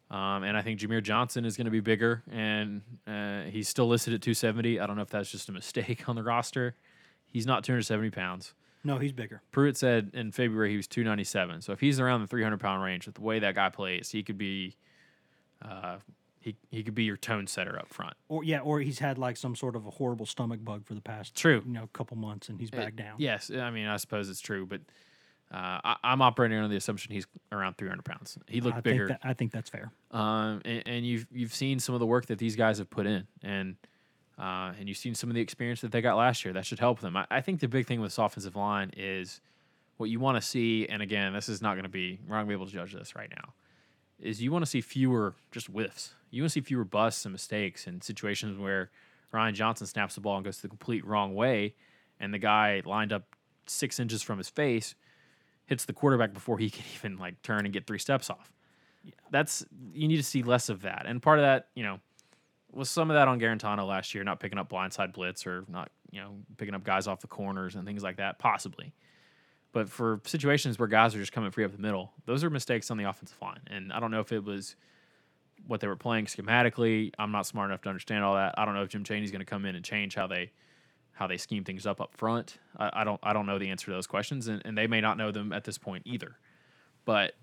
Um, 0.09 0.43
and 0.43 0.55
I 0.57 0.61
think 0.61 0.79
Jahmir 0.79 1.03
Johnson 1.03 1.43
is 1.43 1.57
going 1.57 1.65
to 1.65 1.71
be 1.71 1.81
bigger, 1.81 2.23
and 2.31 2.81
uh, 3.05 3.43
he's 3.43 3.67
still 3.67 3.87
listed 3.87 4.13
at 4.13 4.21
270. 4.21 4.79
I 4.79 4.87
don't 4.87 4.95
know 4.95 5.01
if 5.01 5.09
that's 5.09 5.29
just 5.29 5.49
a 5.49 5.51
mistake 5.51 6.07
on 6.09 6.15
the 6.15 6.23
roster. 6.23 6.75
He's 7.25 7.45
not 7.45 7.63
270 7.65 8.09
pounds. 8.11 8.53
no, 8.85 8.97
he's 8.97 9.11
bigger. 9.11 9.41
Pruitt 9.51 9.75
said 9.75 10.11
in 10.13 10.31
February 10.31 10.71
he 10.71 10.77
was 10.77 10.87
297. 10.87 11.61
So 11.61 11.73
if 11.73 11.81
he's 11.81 11.99
around 11.99 12.21
the 12.21 12.27
300 12.27 12.57
pound 12.57 12.81
range 12.81 13.05
with 13.05 13.15
the 13.15 13.21
way 13.21 13.39
that 13.39 13.53
guy 13.53 13.69
plays, 13.69 14.09
he 14.09 14.23
could 14.23 14.37
be, 14.37 14.77
uh, 15.61 15.97
he 16.47 16.55
he 16.71 16.83
could 16.83 16.95
be 16.95 17.03
your 17.03 17.17
tone 17.17 17.45
setter 17.45 17.77
up 17.77 17.93
front. 17.93 18.13
Or 18.29 18.43
yeah, 18.43 18.59
or 18.59 18.79
he's 18.79 18.99
had 18.99 19.17
like 19.17 19.35
some 19.35 19.55
sort 19.55 19.75
of 19.75 19.85
a 19.85 19.91
horrible 19.91 20.25
stomach 20.25 20.63
bug 20.63 20.85
for 20.85 20.93
the 20.93 21.01
past 21.01 21.35
True. 21.35 21.61
you 21.65 21.73
know 21.73 21.89
couple 21.93 22.15
months, 22.15 22.47
and 22.47 22.59
he's 22.59 22.71
back 22.71 22.95
down. 22.95 23.15
Yes, 23.17 23.51
I 23.51 23.69
mean 23.69 23.87
I 23.87 23.97
suppose 23.97 24.29
it's 24.29 24.39
true, 24.39 24.65
but 24.65 24.81
uh, 25.51 25.79
I, 25.83 25.95
I'm 26.03 26.21
operating 26.21 26.57
under 26.57 26.69
the 26.69 26.77
assumption 26.77 27.11
he's 27.11 27.27
around 27.51 27.77
300 27.77 28.03
pounds. 28.03 28.37
He 28.47 28.61
looked 28.61 28.77
I 28.77 28.81
bigger. 28.81 29.07
think 29.07 29.21
that, 29.21 29.29
I 29.29 29.33
think 29.33 29.51
that's 29.51 29.69
fair. 29.69 29.91
um, 30.11 30.61
and, 30.63 30.83
and 30.85 31.05
you've 31.05 31.27
you've 31.31 31.53
seen 31.53 31.79
some 31.79 31.95
of 31.95 31.99
the 31.99 32.05
work 32.07 32.27
that 32.27 32.39
these 32.39 32.55
guys 32.55 32.77
have 32.77 32.89
put 32.89 33.05
in, 33.05 33.27
and 33.43 33.75
uh, 34.39 34.71
and 34.79 34.87
you've 34.87 34.97
seen 34.97 35.15
some 35.15 35.29
of 35.29 35.35
the 35.35 35.41
experience 35.41 35.81
that 35.81 35.91
they 35.91 36.01
got 36.01 36.15
last 36.15 36.45
year. 36.45 36.53
That 36.53 36.65
should 36.65 36.79
help 36.79 37.01
them. 37.01 37.17
I, 37.17 37.27
I 37.29 37.41
think 37.41 37.59
the 37.59 37.67
big 37.67 37.87
thing 37.87 37.99
with 37.99 38.11
this 38.11 38.17
offensive 38.17 38.55
line 38.55 38.91
is 38.95 39.41
what 39.97 40.09
you 40.09 40.19
want 40.19 40.37
to 40.37 40.41
see, 40.41 40.87
and 40.87 41.01
again, 41.01 41.33
this 41.33 41.49
is 41.49 41.61
not 41.61 41.73
going 41.73 41.83
to 41.83 41.89
be 41.89 42.19
we're 42.25 42.35
not 42.35 42.43
going 42.43 42.47
to 42.47 42.49
be 42.49 42.53
able 42.53 42.67
to 42.67 42.73
judge 42.73 42.93
this 42.93 43.15
right 43.15 43.31
now. 43.35 43.53
Is 44.19 44.41
you 44.41 44.51
want 44.51 44.63
to 44.63 44.69
see 44.69 44.81
fewer 44.81 45.35
just 45.51 45.67
whiffs. 45.67 46.13
You 46.31 46.41
want 46.41 46.51
to 46.51 46.53
see 46.53 46.61
fewer 46.61 46.83
busts 46.83 47.25
and 47.25 47.31
mistakes 47.31 47.87
and 47.87 48.03
situations 48.03 48.57
where 48.57 48.89
Ryan 49.31 49.55
Johnson 49.55 49.87
snaps 49.87 50.15
the 50.15 50.21
ball 50.21 50.35
and 50.37 50.45
goes 50.45 50.59
the 50.59 50.67
complete 50.67 51.05
wrong 51.05 51.35
way, 51.35 51.75
and 52.19 52.33
the 52.33 52.39
guy 52.39 52.81
lined 52.85 53.13
up 53.13 53.35
six 53.67 53.99
inches 53.99 54.21
from 54.21 54.37
his 54.37 54.49
face 54.49 54.95
hits 55.65 55.83
the 55.83 55.93
quarterback 55.93 56.33
before 56.33 56.57
he 56.57 56.69
can 56.71 56.85
even 56.95 57.17
like 57.17 57.41
turn 57.41 57.65
and 57.65 57.73
get 57.73 57.85
three 57.85 57.99
steps 57.99 58.29
off 58.29 58.51
that's 59.31 59.65
you 59.93 60.07
need 60.07 60.17
to 60.17 60.23
see 60.23 60.43
less 60.43 60.69
of 60.69 60.81
that. 60.83 61.05
And 61.07 61.21
part 61.21 61.39
of 61.39 61.43
that, 61.43 61.67
you 61.75 61.83
know, 61.83 61.99
was 62.71 62.89
some 62.89 63.09
of 63.09 63.15
that 63.15 63.27
on 63.27 63.39
Guarantano 63.39 63.87
last 63.87 64.13
year, 64.13 64.23
not 64.23 64.39
picking 64.39 64.57
up 64.57 64.69
blindside 64.69 65.13
blitz 65.13 65.47
or 65.47 65.65
not, 65.67 65.89
you 66.11 66.21
know, 66.21 66.35
picking 66.57 66.75
up 66.75 66.83
guys 66.83 67.07
off 67.07 67.21
the 67.21 67.27
corners 67.27 67.75
and 67.75 67.85
things 67.85 68.03
like 68.03 68.17
that, 68.17 68.39
possibly. 68.39 68.93
But 69.77 69.89
for 69.89 70.19
situations 70.25 70.79
where 70.79 70.87
guys 70.87 71.13
are 71.13 71.19
just 71.19 71.31
coming 71.31 71.51
free 71.51 71.63
up 71.63 71.71
the 71.71 71.77
middle, 71.77 72.11
those 72.25 72.43
are 72.43 72.49
mistakes 72.49 72.89
on 72.89 72.97
the 72.97 73.03
offensive 73.03 73.39
line. 73.39 73.59
And 73.67 73.93
I 73.93 73.99
don't 73.99 74.09
know 74.09 74.21
if 74.21 74.31
it 74.31 74.43
was 74.43 74.75
what 75.67 75.81
they 75.81 75.87
were 75.87 75.95
playing 75.95 76.25
schematically. 76.25 77.11
I'm 77.19 77.31
not 77.31 77.45
smart 77.45 77.69
enough 77.69 77.83
to 77.83 77.89
understand 77.89 78.23
all 78.23 78.33
that. 78.33 78.55
I 78.57 78.65
don't 78.65 78.73
know 78.73 78.81
if 78.81 78.89
Jim 78.89 79.03
Chaney's 79.03 79.29
going 79.29 79.37
to 79.37 79.45
come 79.45 79.65
in 79.65 79.75
and 79.75 79.85
change 79.85 80.15
how 80.15 80.25
they 80.25 80.49
how 81.11 81.27
they 81.27 81.37
scheme 81.37 81.63
things 81.63 81.85
up 81.85 82.01
up 82.01 82.17
front. 82.17 82.57
I, 82.75 83.01
I 83.01 83.03
don't 83.03 83.19
I 83.21 83.33
don't 83.33 83.45
know 83.45 83.59
the 83.59 83.69
answer 83.69 83.85
to 83.85 83.91
those 83.91 84.07
questions, 84.07 84.47
and, 84.47 84.63
and 84.65 84.75
they 84.75 84.87
may 84.87 84.99
not 84.99 85.15
know 85.15 85.29
them 85.29 85.53
at 85.53 85.63
this 85.63 85.77
point 85.77 86.01
either. 86.07 86.37
But 87.05 87.35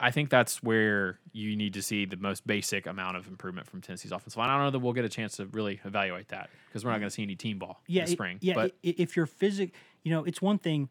I 0.00 0.10
think 0.10 0.30
that's 0.30 0.60
where 0.60 1.20
you 1.30 1.54
need 1.54 1.74
to 1.74 1.82
see 1.82 2.04
the 2.04 2.16
most 2.16 2.48
basic 2.48 2.88
amount 2.88 3.16
of 3.16 3.28
improvement 3.28 3.68
from 3.68 3.80
Tennessee's 3.80 4.10
offensive 4.10 4.38
line. 4.38 4.50
I 4.50 4.54
don't 4.56 4.64
know 4.64 4.70
that 4.72 4.80
we'll 4.80 4.92
get 4.92 5.04
a 5.04 5.08
chance 5.08 5.36
to 5.36 5.46
really 5.46 5.78
evaluate 5.84 6.30
that 6.30 6.50
because 6.66 6.84
we're 6.84 6.90
not 6.90 6.98
going 6.98 7.10
to 7.10 7.14
see 7.14 7.22
any 7.22 7.36
team 7.36 7.60
ball 7.60 7.80
yeah, 7.86 8.00
in 8.00 8.06
the 8.06 8.10
it- 8.10 8.14
spring. 8.16 8.38
yeah. 8.40 8.54
but 8.54 8.74
if 8.82 9.16
you're 9.16 9.26
physic, 9.26 9.72
you 10.02 10.10
know, 10.10 10.24
it's 10.24 10.42
one 10.42 10.58
thing 10.58 10.88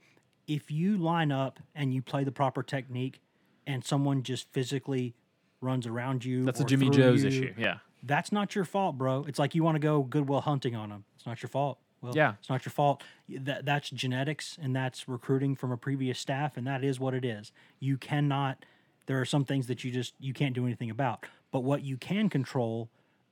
if 0.48 0.72
you 0.72 0.98
line 0.98 1.32
up 1.32 1.60
and 1.76 1.94
you 1.94 2.02
play 2.02 2.24
the 2.24 2.32
proper 2.32 2.64
technique, 2.64 3.20
and 3.66 3.84
someone 3.84 4.24
just 4.24 4.52
physically 4.54 5.14
runs 5.60 5.86
around 5.86 6.24
you. 6.24 6.46
that's 6.46 6.62
a 6.62 6.64
Jimmy 6.66 6.90
Joe's 6.90 7.24
you, 7.24 7.28
issue. 7.28 7.54
Yeah. 7.58 7.78
That's 8.04 8.32
not 8.32 8.56
your 8.56 8.64
fault, 8.64 8.98
bro. 8.98 9.26
It's 9.28 9.40
like 9.40 9.56
you 9.56 9.64
want 9.64 9.76
to 9.76 9.80
go 9.80 10.04
goodwill 10.04 10.42
hunting 10.42 10.76
on 10.76 10.90
them. 10.90 11.04
It's 11.18 11.26
not 11.26 11.42
your 11.42 11.50
fault. 11.50 11.80
Well, 12.02 12.14
Yeah. 12.16 12.36
it's 12.40 12.50
not 12.50 12.64
your 12.64 12.72
fault. 12.72 13.04
That 13.28 13.66
that's 13.66 13.90
genetics 13.90 14.58
and 14.62 14.74
that's 14.76 15.10
recruiting 15.10 15.56
from 15.56 15.72
a 15.72 15.78
previous 15.78 16.18
staff, 16.20 16.56
and 16.56 16.66
that 16.68 16.84
is 16.84 17.00
what 17.00 17.14
it 17.14 17.26
is. 17.26 17.52
You 17.80 17.98
cannot. 17.98 18.64
There 19.08 19.20
are 19.20 19.26
some 19.26 19.44
things 19.44 19.68
that 19.68 19.84
you 19.84 19.92
just 19.92 20.14
you 20.20 20.32
can't 20.34 20.54
do 20.56 20.66
anything 20.66 20.90
about. 20.90 21.26
But 21.52 21.62
what 21.62 21.82
you 21.84 21.98
can 21.98 22.30
control 22.30 22.90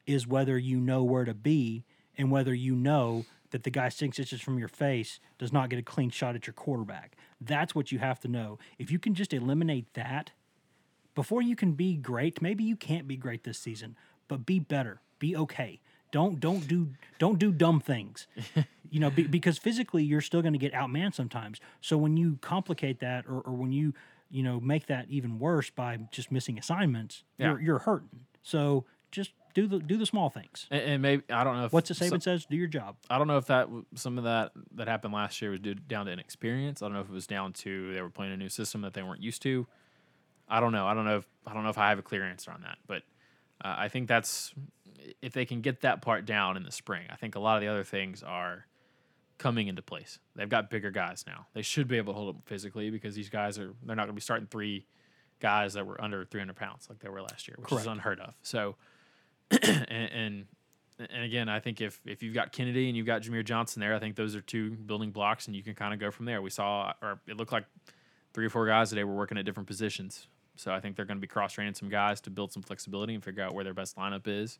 is 0.07 0.27
whether 0.27 0.57
you 0.57 0.79
know 0.79 1.03
where 1.03 1.25
to 1.25 1.33
be 1.33 1.83
and 2.17 2.31
whether 2.31 2.53
you 2.53 2.75
know 2.75 3.25
that 3.55 3.63
the 3.63 3.69
guy 3.71 3.87
six 3.87 4.19
inches 4.19 4.41
from 4.41 4.59
your 4.59 4.67
face 4.67 5.21
does 5.37 5.53
not 5.53 5.69
get 5.69 5.79
a 5.79 5.81
clean 5.81 6.09
shot 6.09 6.35
at 6.35 6.45
your 6.45 6.53
quarterback. 6.53 7.15
That's 7.39 7.73
what 7.73 7.89
you 7.89 7.99
have 7.99 8.19
to 8.19 8.27
know. 8.27 8.59
If 8.77 8.91
you 8.91 8.99
can 8.99 9.13
just 9.13 9.33
eliminate 9.33 9.93
that, 9.93 10.31
before 11.13 11.41
you 11.41 11.55
can 11.55 11.71
be 11.71 11.95
great 11.95 12.41
maybe 12.41 12.61
you 12.65 12.75
can't 12.75 13.07
be 13.07 13.15
great 13.15 13.45
this 13.45 13.57
season 13.57 13.95
but 14.27 14.45
be 14.45 14.59
better 14.59 14.99
be 15.17 15.33
okay 15.33 15.79
don't 16.11 16.41
don't 16.41 16.67
do 16.67 16.89
don't 17.19 17.39
do 17.39 17.53
dumb 17.53 17.79
things 17.79 18.27
you 18.89 18.99
know 18.99 19.09
be, 19.09 19.23
because 19.23 19.57
physically 19.57 20.03
you're 20.03 20.19
still 20.19 20.41
going 20.41 20.51
to 20.51 20.59
get 20.59 20.73
outmanned 20.73 21.13
sometimes 21.15 21.61
so 21.79 21.95
when 21.97 22.17
you 22.17 22.37
complicate 22.41 22.99
that 22.99 23.23
or, 23.27 23.39
or 23.39 23.53
when 23.53 23.71
you 23.71 23.93
you 24.29 24.43
know 24.43 24.59
make 24.59 24.87
that 24.87 25.05
even 25.07 25.39
worse 25.39 25.69
by 25.69 25.97
just 26.11 26.33
missing 26.33 26.59
assignments 26.59 27.23
Yeah. 27.37 27.51
you're, 27.51 27.61
you're 27.61 27.79
hurting 27.79 28.25
so 28.43 28.83
just 29.09 29.31
do 29.55 29.65
the 29.65 29.79
do 29.79 29.97
the 29.97 30.05
small 30.05 30.29
things 30.29 30.67
And, 30.69 30.81
and 30.81 31.01
maybe 31.01 31.23
I 31.31 31.43
don't 31.43 31.57
know 31.57 31.65
if 31.65 31.73
what's 31.73 31.89
it 31.89 31.97
Saban 31.97 32.21
says 32.21 32.45
do 32.45 32.55
your 32.55 32.67
job 32.67 32.97
I 33.09 33.17
don't 33.17 33.27
know 33.27 33.37
if 33.37 33.47
that 33.47 33.67
some 33.95 34.19
of 34.19 34.25
that 34.25 34.51
that 34.75 34.87
happened 34.87 35.13
last 35.13 35.41
year 35.41 35.49
was 35.49 35.61
due 35.61 35.73
down 35.73 36.05
to 36.05 36.11
inexperience. 36.11 36.83
I 36.83 36.85
don't 36.85 36.93
know 36.93 36.99
if 36.99 37.09
it 37.09 37.13
was 37.13 37.25
down 37.25 37.53
to 37.53 37.93
they 37.93 38.01
were 38.01 38.09
playing 38.11 38.33
a 38.33 38.37
new 38.37 38.49
system 38.49 38.81
that 38.81 38.93
they 38.93 39.01
weren't 39.01 39.23
used 39.23 39.41
to. 39.43 39.65
I 40.47 40.59
don't 40.59 40.71
know. 40.71 40.85
I 40.85 40.93
don't 40.93 41.05
know 41.05 41.17
if 41.17 41.27
I 41.47 41.53
don't 41.53 41.63
know 41.63 41.69
if 41.69 41.77
I 41.77 41.89
have 41.89 41.99
a 41.99 42.03
clear 42.03 42.23
answer 42.23 42.51
on 42.51 42.61
that. 42.61 42.77
But 42.85 43.03
uh, 43.63 43.75
I 43.77 43.87
think 43.87 44.07
that's 44.07 44.53
if 45.21 45.33
they 45.33 45.45
can 45.45 45.61
get 45.61 45.81
that 45.81 46.01
part 46.01 46.25
down 46.25 46.57
in 46.57 46.63
the 46.63 46.71
spring. 46.71 47.07
I 47.09 47.15
think 47.15 47.35
a 47.35 47.39
lot 47.39 47.55
of 47.55 47.61
the 47.61 47.67
other 47.67 47.83
things 47.83 48.23
are 48.23 48.67
coming 49.37 49.67
into 49.67 49.81
place. 49.81 50.19
They've 50.35 50.49
got 50.49 50.69
bigger 50.69 50.91
guys 50.91 51.25
now. 51.27 51.47
They 51.53 51.61
should 51.61 51.87
be 51.87 51.97
able 51.97 52.13
to 52.13 52.17
hold 52.17 52.35
up 52.35 52.41
physically 52.45 52.89
because 52.89 53.15
these 53.15 53.29
guys 53.29 53.57
are 53.57 53.73
they're 53.83 53.95
not 53.95 54.03
going 54.03 54.09
to 54.09 54.13
be 54.13 54.21
starting 54.21 54.47
three 54.47 54.85
guys 55.39 55.73
that 55.73 55.85
were 55.85 56.01
under 56.01 56.25
300 56.25 56.55
pounds 56.55 56.87
like 56.89 56.99
they 56.99 57.09
were 57.09 57.21
last 57.21 57.47
year, 57.47 57.57
which 57.59 57.71
is 57.71 57.87
unheard 57.87 58.19
of. 58.19 58.35
So 58.41 58.75
and, 59.61 60.11
and 60.11 60.45
and 60.97 61.23
again, 61.23 61.49
I 61.49 61.59
think 61.59 61.81
if 61.81 61.99
if 62.05 62.23
you've 62.23 62.33
got 62.33 62.51
Kennedy 62.51 62.87
and 62.87 62.95
you've 62.95 63.05
got 63.05 63.21
Jahmir 63.21 63.43
Johnson 63.43 63.81
there, 63.81 63.93
I 63.93 63.99
think 63.99 64.15
those 64.15 64.35
are 64.35 64.41
two 64.41 64.71
building 64.71 65.11
blocks, 65.11 65.47
and 65.47 65.55
you 65.55 65.61
can 65.61 65.75
kind 65.75 65.93
of 65.93 65.99
go 65.99 66.09
from 66.09 66.25
there. 66.25 66.41
We 66.41 66.49
saw, 66.49 66.93
or 67.01 67.19
it 67.27 67.37
looked 67.37 67.51
like 67.51 67.65
three 68.33 68.45
or 68.45 68.49
four 68.49 68.65
guys 68.65 68.89
today 68.89 69.03
were 69.03 69.13
working 69.13 69.37
at 69.37 69.45
different 69.45 69.67
positions, 69.67 70.27
so 70.55 70.71
I 70.71 70.79
think 70.79 70.95
they're 70.95 71.05
going 71.05 71.17
to 71.17 71.21
be 71.21 71.27
cross 71.27 71.53
training 71.53 71.73
some 71.73 71.89
guys 71.89 72.21
to 72.21 72.29
build 72.29 72.53
some 72.53 72.63
flexibility 72.63 73.13
and 73.13 73.23
figure 73.23 73.43
out 73.43 73.53
where 73.53 73.63
their 73.63 73.73
best 73.73 73.97
lineup 73.97 74.27
is, 74.27 74.57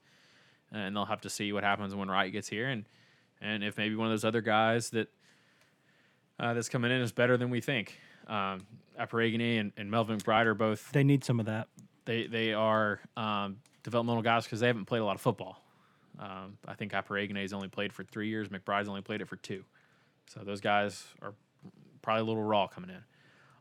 and 0.72 0.96
they'll 0.96 1.06
have 1.06 1.22
to 1.22 1.30
see 1.30 1.54
what 1.54 1.64
happens 1.64 1.96
when 1.96 2.10
Wright 2.10 2.32
gets 2.32 2.50
here, 2.50 2.68
and 2.68 2.86
and 3.42 3.64
if 3.64 3.78
maybe 3.78 3.96
one 3.96 4.08
of 4.08 4.12
those 4.12 4.26
other 4.26 4.42
guys 4.42 4.90
that 4.90 5.08
uh, 6.40 6.54
that's 6.54 6.70
coming 6.70 6.92
in 6.92 7.00
is 7.00 7.14
better 7.14 7.38
than 7.38 7.50
we 7.50 7.62
think. 7.62 7.98
Um, 8.28 8.66
Akporoghene 9.00 9.60
and, 9.60 9.72
and 9.78 9.92
Melvin 9.92 10.18
McBride 10.18 10.48
are 10.48 10.56
both 10.56 10.92
they 10.92 11.04
need 11.04 11.24
some 11.24 11.40
of 11.40 11.46
that 11.46 11.68
they 12.06 12.28
they 12.28 12.54
are 12.54 13.00
um, 13.18 13.58
developmental 13.86 14.22
guys 14.22 14.44
because 14.44 14.60
they 14.60 14.68
haven't 14.68 14.86
played 14.86 15.00
a 15.00 15.06
lot 15.06 15.16
of 15.16 15.22
football. 15.22 15.62
Um, 16.20 16.58
I 16.68 16.74
think 16.74 16.92
Akporoghene's 16.92 17.54
only 17.54 17.70
played 17.70 17.94
for 17.94 18.04
three 18.04 18.28
years. 18.28 18.50
McBride's 18.50 18.90
only 18.90 19.02
played 19.02 19.22
it 19.22 19.28
for 19.28 19.38
two. 19.38 19.64
So 20.28 20.42
those 20.42 20.60
guys 20.60 21.06
are 21.22 21.34
probably 22.02 22.22
a 22.22 22.26
little 22.26 22.44
raw 22.44 22.68
coming 22.68 22.90
in. 22.90 23.04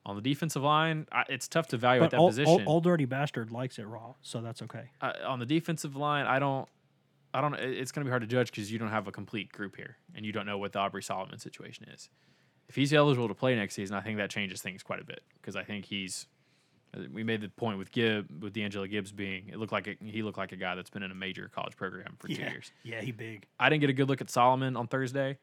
On 0.07 0.17
the 0.17 0.23
defensive 0.23 0.63
line, 0.63 1.07
I, 1.13 1.25
it's 1.29 1.49
tough 1.49 1.69
to 1.69 1.77
evaluate 1.77 2.11
but 2.11 2.17
that 2.17 2.21
old, 2.21 2.31
position. 2.31 2.51
old, 2.51 2.63
old 2.67 2.85
dirty 2.85 3.07
bastard 3.07 3.51
likes 3.51 3.79
it 3.79 3.85
raw 3.85 4.13
so 4.21 4.43
that's 4.43 4.61
okay 4.61 4.91
uh, 5.01 5.13
on 5.27 5.39
the 5.39 5.47
defensive 5.47 5.97
line, 5.97 6.27
I 6.27 6.39
don't, 6.39 6.69
I 7.35 7.41
don't. 7.41 7.55
It's 7.55 7.91
going 7.91 8.05
to 8.05 8.09
be 8.09 8.11
hard 8.11 8.23
to 8.23 8.29
judge 8.29 8.53
because 8.53 8.71
you 8.71 8.79
don't 8.79 8.91
have 8.91 9.09
a 9.09 9.13
complete 9.13 9.51
group 9.51 9.75
here, 9.75 9.97
and 10.15 10.25
you 10.25 10.31
don't 10.31 10.47
know 10.47 10.57
what 10.57 10.73
the 10.73 10.79
Aubrey 10.79 11.03
Solomon 11.03 11.41
situation 11.41 11.87
is. 11.93 12.09
If 12.69 12.77
he's 12.77 12.93
eligible 12.93 13.27
to 13.27 13.35
play 13.35 13.57
next 13.57 13.75
season, 13.75 13.97
I 13.97 14.01
think 14.01 14.19
that 14.19 14.31
changes 14.31 14.63
things 14.63 14.85
quite 14.85 15.01
a 15.01 15.05
bit 15.05 15.21
because 15.41 15.57
I 15.57 15.65
think 15.65 15.87
he's. 15.87 16.27
We 17.13 17.25
made 17.25 17.41
the 17.41 17.49
point 17.49 17.79
with 17.79 17.91
Gibb, 17.93 18.43
with 18.43 18.53
D'Angelo 18.53 18.87
Gibbs 18.87 19.13
being, 19.13 19.49
it 19.49 19.57
looked 19.59 19.73
like 19.73 19.87
a, 19.87 19.97
he 20.05 20.23
looked 20.23 20.39
like 20.39 20.53
a 20.53 20.57
guy 20.57 20.75
that's 20.75 20.91
been 20.91 21.03
in 21.03 21.11
a 21.11 21.15
major 21.15 21.51
college 21.55 21.77
program 21.77 22.17
for 22.19 22.29
two 22.29 22.35
years. 22.35 22.71
yeah 22.83 23.01
he 23.01 23.13
big 23.13 23.47
I 23.59 23.69
didn't 23.69 23.81
get 23.81 23.91
a 23.91 23.95
good 23.95 24.09
look 24.09 24.21
at 24.21 24.31
Solomon 24.31 24.77
on 24.77 24.87
Thursday, 24.87 25.39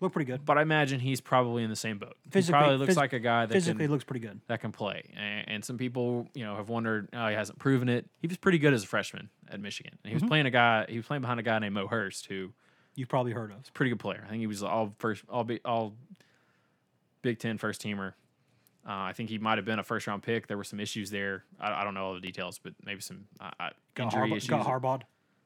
look 0.00 0.12
pretty 0.12 0.30
good 0.30 0.44
but 0.44 0.56
I 0.58 0.62
imagine 0.62 1.00
he's 1.00 1.20
probably 1.20 1.62
in 1.64 1.70
the 1.70 1.76
same 1.76 1.98
boat. 1.98 2.16
he 2.32 2.42
probably 2.42 2.76
looks 2.76 2.94
phys- 2.94 2.96
like 2.96 3.12
a 3.12 3.18
guy 3.18 3.46
that 3.46 3.52
physically 3.52 3.84
can, 3.84 3.90
looks 3.92 4.04
pretty 4.04 4.26
good 4.26 4.40
that 4.46 4.60
can 4.60 4.72
play. 4.72 5.02
And, 5.16 5.48
and 5.48 5.64
some 5.64 5.76
people, 5.78 6.28
you 6.34 6.44
know, 6.44 6.56
have 6.56 6.68
wondered, 6.68 7.08
oh, 7.12 7.28
he 7.28 7.34
hasn't 7.34 7.58
proven 7.58 7.88
it. 7.88 8.06
He 8.20 8.28
was 8.28 8.36
pretty 8.36 8.58
good 8.58 8.72
as 8.74 8.84
a 8.84 8.86
freshman 8.86 9.28
at 9.50 9.60
Michigan. 9.60 9.98
And 10.04 10.10
he 10.10 10.16
Mm-hmm. 10.16 10.24
was 10.24 10.28
playing 10.30 10.46
a 10.46 10.50
guy. 10.50 10.86
He 10.88 10.96
was 10.96 11.06
playing 11.06 11.20
behind 11.22 11.40
a 11.40 11.42
guy 11.42 11.58
named 11.58 11.74
Mo 11.74 11.86
Hurst, 11.88 12.26
who's 12.26 12.50
you've 12.94 13.08
probably 13.08 13.32
heard 13.32 13.50
of 13.50 13.58
He's 13.58 13.68
a 13.68 13.72
pretty 13.72 13.90
good 13.90 14.00
player. 14.00 14.22
I 14.26 14.30
think 14.30 14.40
he 14.40 14.46
was 14.46 14.62
all 14.62 14.94
first, 14.98 15.22
all 15.28 15.44
big, 15.44 15.60
all 15.64 15.94
Big 17.22 17.38
Ten 17.40 17.58
first 17.58 17.82
teamer. 17.82 18.14
Uh, 18.88 18.92
I 18.92 19.12
think 19.12 19.28
he 19.28 19.36
might 19.36 19.58
have 19.58 19.66
been 19.66 19.78
a 19.78 19.82
first 19.82 20.06
round 20.06 20.22
pick. 20.22 20.46
There 20.46 20.56
were 20.56 20.64
some 20.64 20.80
issues 20.80 21.10
there. 21.10 21.44
I, 21.60 21.82
I 21.82 21.84
don't 21.84 21.92
know 21.92 22.06
all 22.06 22.14
the 22.14 22.20
details, 22.20 22.58
but 22.58 22.72
maybe 22.84 23.02
some 23.02 23.26
uh, 23.38 23.50
injury 23.98 24.32
issues. 24.32 24.48
got 24.48 24.66
Harbaugh. 24.66 25.02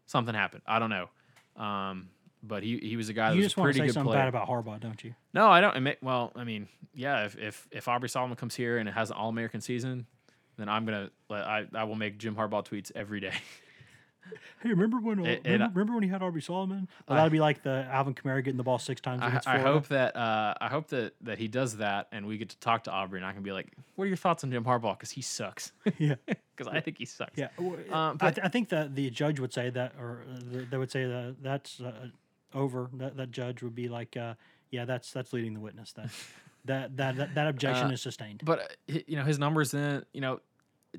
Something 0.06 0.34
happened. 0.34 0.62
I 0.66 0.78
don't 0.78 0.90
know. 0.90 1.08
Um, 1.56 2.10
but 2.44 2.62
he, 2.62 2.78
he 2.78 2.96
was 2.96 3.08
a 3.08 3.12
guy 3.12 3.30
that 3.30 3.34
You 3.34 3.38
was 3.40 3.46
just 3.46 3.56
a 3.56 3.60
want 3.60 3.72
to 3.72 3.78
pretty 3.78 3.80
say 3.80 3.86
good 3.88 3.94
something 3.94 4.12
player. 4.12 4.20
bad 4.22 4.28
about 4.28 4.48
Harbaugh, 4.48 4.78
don't 4.80 5.02
you? 5.02 5.14
No, 5.34 5.48
I 5.48 5.60
don't. 5.60 5.76
admit- 5.76 5.98
Well, 6.02 6.30
I 6.36 6.44
mean, 6.44 6.68
yeah. 6.94 7.24
If 7.24 7.36
if 7.36 7.68
if 7.72 7.88
Aubrey 7.88 8.08
Solomon 8.08 8.36
comes 8.36 8.54
here 8.54 8.78
and 8.78 8.88
it 8.88 8.92
has 8.92 9.10
an 9.10 9.16
All 9.16 9.28
American 9.28 9.60
season, 9.60 10.06
then 10.56 10.68
I'm 10.68 10.84
gonna 10.84 11.10
I 11.30 11.66
I 11.74 11.84
will 11.84 11.94
make 11.96 12.18
Jim 12.18 12.36
Harbaugh 12.36 12.64
tweets 12.64 12.92
every 12.94 13.18
day. 13.20 13.34
Hey, 14.62 14.68
remember 14.70 14.98
when 15.00 15.20
uh, 15.20 15.22
It- 15.24 15.40
remember, 15.44 15.72
remember 15.74 15.94
when 15.94 16.02
he 16.02 16.08
had 16.08 16.22
Aubrey 16.22 16.42
Solomon? 16.42 16.88
Well, 17.08 17.16
that'd 17.16 17.32
be 17.32 17.40
like 17.40 17.62
the 17.62 17.86
Alvin 17.90 18.14
Kamara 18.14 18.42
getting 18.44 18.56
the 18.56 18.62
ball 18.62 18.78
six 18.78 19.00
times 19.00 19.22
I, 19.22 19.40
I 19.46 19.58
hope 19.58 19.88
that 19.88 20.14
uh, 20.16 20.54
I 20.60 20.68
hope 20.68 20.88
that 20.88 21.14
that 21.22 21.38
he 21.38 21.48
does 21.48 21.76
that 21.78 22.08
and 22.12 22.26
we 22.26 22.38
get 22.38 22.50
to 22.50 22.58
talk 22.58 22.84
to 22.84 22.90
Aubrey 22.90 23.18
and 23.18 23.26
I 23.26 23.32
can 23.32 23.42
be 23.42 23.52
like, 23.52 23.72
what 23.96 24.04
are 24.04 24.08
your 24.08 24.16
thoughts 24.16 24.44
on 24.44 24.50
Jim 24.50 24.64
Harbaugh? 24.64 24.96
Because 24.98 25.10
he 25.10 25.22
sucks. 25.22 25.72
Yeah, 25.98 26.14
Because 26.26 26.72
I 26.72 26.80
think 26.80 26.98
he 26.98 27.04
sucks. 27.04 27.36
yeah. 27.38 27.48
Um, 27.58 28.18
I, 28.20 28.30
th- 28.30 28.44
I 28.44 28.48
think 28.48 28.68
that 28.70 28.94
the 28.94 29.08
judge 29.10 29.40
would 29.40 29.52
say 29.52 29.70
that, 29.70 29.94
or 29.98 30.20
uh, 30.30 30.60
they 30.70 30.76
would 30.76 30.90
say 30.90 31.04
that 31.04 31.36
that's 31.42 31.80
uh, 31.80 32.08
over. 32.54 32.88
That 32.94 33.16
that 33.16 33.30
judge 33.30 33.62
would 33.62 33.74
be 33.74 33.88
like, 33.88 34.16
uh, 34.16 34.34
yeah, 34.70 34.84
that's 34.84 35.10
that's 35.12 35.32
leading 35.32 35.54
the 35.54 35.60
witness. 35.60 35.92
That 35.92 36.10
that 36.66 36.96
that 36.96 37.16
that, 37.16 37.34
that 37.34 37.46
objection 37.48 37.88
Uh, 37.88 37.94
is 37.94 38.02
sustained. 38.02 38.42
But 38.44 38.60
uh, 38.88 38.98
you 39.06 39.16
know 39.16 39.24
his 39.24 39.38
numbers 39.38 39.70
then 39.72 40.04
you 40.12 40.20
know 40.20 40.40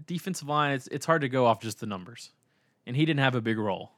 defensive 0.06 0.48
line 0.48 0.72
it's 0.74 0.88
it's 0.88 1.06
hard 1.06 1.22
to 1.22 1.30
go 1.30 1.46
off 1.46 1.62
just 1.62 1.80
the 1.80 1.86
numbers, 1.86 2.32
and 2.86 2.96
he 2.96 3.06
didn't 3.06 3.20
have 3.22 3.36
a 3.36 3.42
big 3.42 3.58
role. 3.58 3.92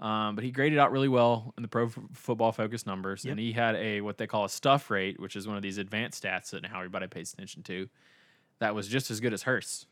Um, 0.00 0.34
but 0.34 0.42
he 0.42 0.50
graded 0.50 0.80
out 0.80 0.90
really 0.90 1.08
well 1.08 1.54
in 1.56 1.62
the 1.62 1.68
pro 1.68 1.86
f- 1.86 1.98
football 2.12 2.50
focus 2.50 2.86
numbers, 2.86 3.24
and 3.24 3.38
he 3.38 3.52
had 3.52 3.76
a 3.76 4.00
what 4.00 4.18
they 4.18 4.26
call 4.26 4.44
a 4.44 4.48
stuff 4.48 4.90
rate, 4.90 5.20
which 5.20 5.36
is 5.36 5.46
one 5.46 5.56
of 5.56 5.62
these 5.62 5.78
advanced 5.78 6.24
stats 6.24 6.50
that 6.50 6.62
now 6.62 6.76
everybody 6.76 7.06
pays 7.06 7.32
attention 7.32 7.62
to. 7.64 7.88
That 8.58 8.74
was 8.74 8.88
just 8.88 9.10
as 9.12 9.20
good 9.20 9.32
as 9.32 9.44
Hurst 9.44 9.86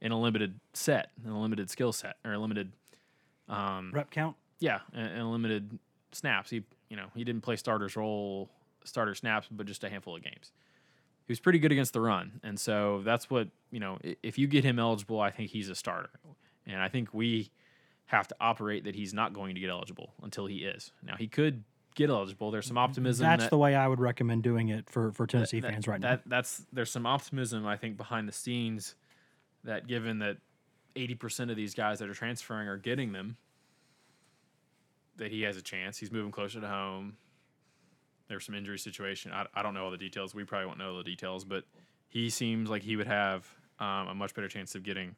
in 0.00 0.12
a 0.12 0.18
limited 0.20 0.58
set, 0.72 1.10
in 1.22 1.30
a 1.30 1.38
limited 1.40 1.68
skill 1.68 1.92
set, 1.92 2.16
or 2.24 2.32
a 2.32 2.38
limited 2.38 2.72
um, 3.50 3.90
Rep 3.92 4.10
count. 4.10 4.34
yeah, 4.60 4.80
and, 4.94 5.06
and 5.08 5.30
limited 5.30 5.78
snaps. 6.12 6.48
He, 6.48 6.62
you 6.88 6.96
know, 6.96 7.06
he 7.14 7.22
didn't 7.24 7.42
play 7.42 7.56
starters 7.56 7.96
role, 7.96 8.48
starter 8.84 9.14
snaps, 9.14 9.46
but 9.50 9.66
just 9.66 9.84
a 9.84 9.90
handful 9.90 10.16
of 10.16 10.22
games. 10.22 10.52
He 11.26 11.32
was 11.32 11.40
pretty 11.40 11.58
good 11.58 11.70
against 11.70 11.92
the 11.92 12.00
run, 12.00 12.40
and 12.42 12.58
so 12.58 13.02
that's 13.04 13.28
what 13.28 13.48
you 13.70 13.78
know. 13.80 13.98
If 14.22 14.38
you 14.38 14.46
get 14.46 14.64
him 14.64 14.78
eligible, 14.78 15.20
I 15.20 15.30
think 15.30 15.50
he's 15.50 15.68
a 15.68 15.74
starter, 15.74 16.10
and 16.66 16.80
I 16.80 16.88
think 16.88 17.12
we 17.12 17.50
have 18.10 18.26
to 18.26 18.34
operate 18.40 18.84
that 18.84 18.96
he's 18.96 19.14
not 19.14 19.32
going 19.32 19.54
to 19.54 19.60
get 19.60 19.70
eligible 19.70 20.12
until 20.22 20.46
he 20.46 20.58
is. 20.58 20.90
Now 21.00 21.14
he 21.16 21.28
could 21.28 21.62
get 21.94 22.10
eligible. 22.10 22.50
There's 22.50 22.66
some 22.66 22.76
optimism. 22.76 23.24
That's 23.24 23.44
that, 23.44 23.50
the 23.50 23.58
way 23.58 23.76
I 23.76 23.86
would 23.86 24.00
recommend 24.00 24.42
doing 24.42 24.68
it 24.68 24.90
for 24.90 25.12
for 25.12 25.26
Tennessee 25.26 25.60
that- 25.60 25.70
fans 25.72 25.86
right 25.86 26.00
now. 26.00 26.10
that, 26.10 26.22
That's 26.26 26.66
there's 26.72 26.90
some 26.90 27.06
optimism 27.06 27.66
I 27.66 27.76
think 27.76 27.96
behind 27.96 28.26
the 28.26 28.32
scenes 28.32 28.96
that 29.62 29.86
given 29.86 30.18
that 30.18 30.38
80% 30.96 31.50
of 31.50 31.56
these 31.56 31.72
guys 31.74 32.00
that 32.00 32.08
are 32.08 32.14
transferring 32.14 32.66
are 32.66 32.76
getting 32.76 33.12
them, 33.12 33.36
that 35.16 35.30
he 35.30 35.42
has 35.42 35.56
a 35.56 35.62
chance. 35.62 35.98
He's 35.98 36.10
moving 36.10 36.32
closer 36.32 36.60
to 36.60 36.66
home. 36.66 37.16
There's 38.28 38.44
some 38.44 38.56
injury 38.56 38.78
situation. 38.78 39.30
I, 39.32 39.46
I 39.54 39.62
don't 39.62 39.74
know 39.74 39.84
all 39.84 39.90
the 39.92 39.98
details. 39.98 40.34
We 40.34 40.42
probably 40.42 40.66
won't 40.66 40.78
know 40.78 40.96
the 40.98 41.04
details, 41.04 41.44
but 41.44 41.64
he 42.08 42.28
seems 42.28 42.70
like 42.70 42.82
he 42.82 42.96
would 42.96 43.06
have 43.06 43.46
um, 43.78 44.08
a 44.08 44.14
much 44.14 44.34
better 44.34 44.48
chance 44.48 44.74
of 44.74 44.82
getting 44.82 45.14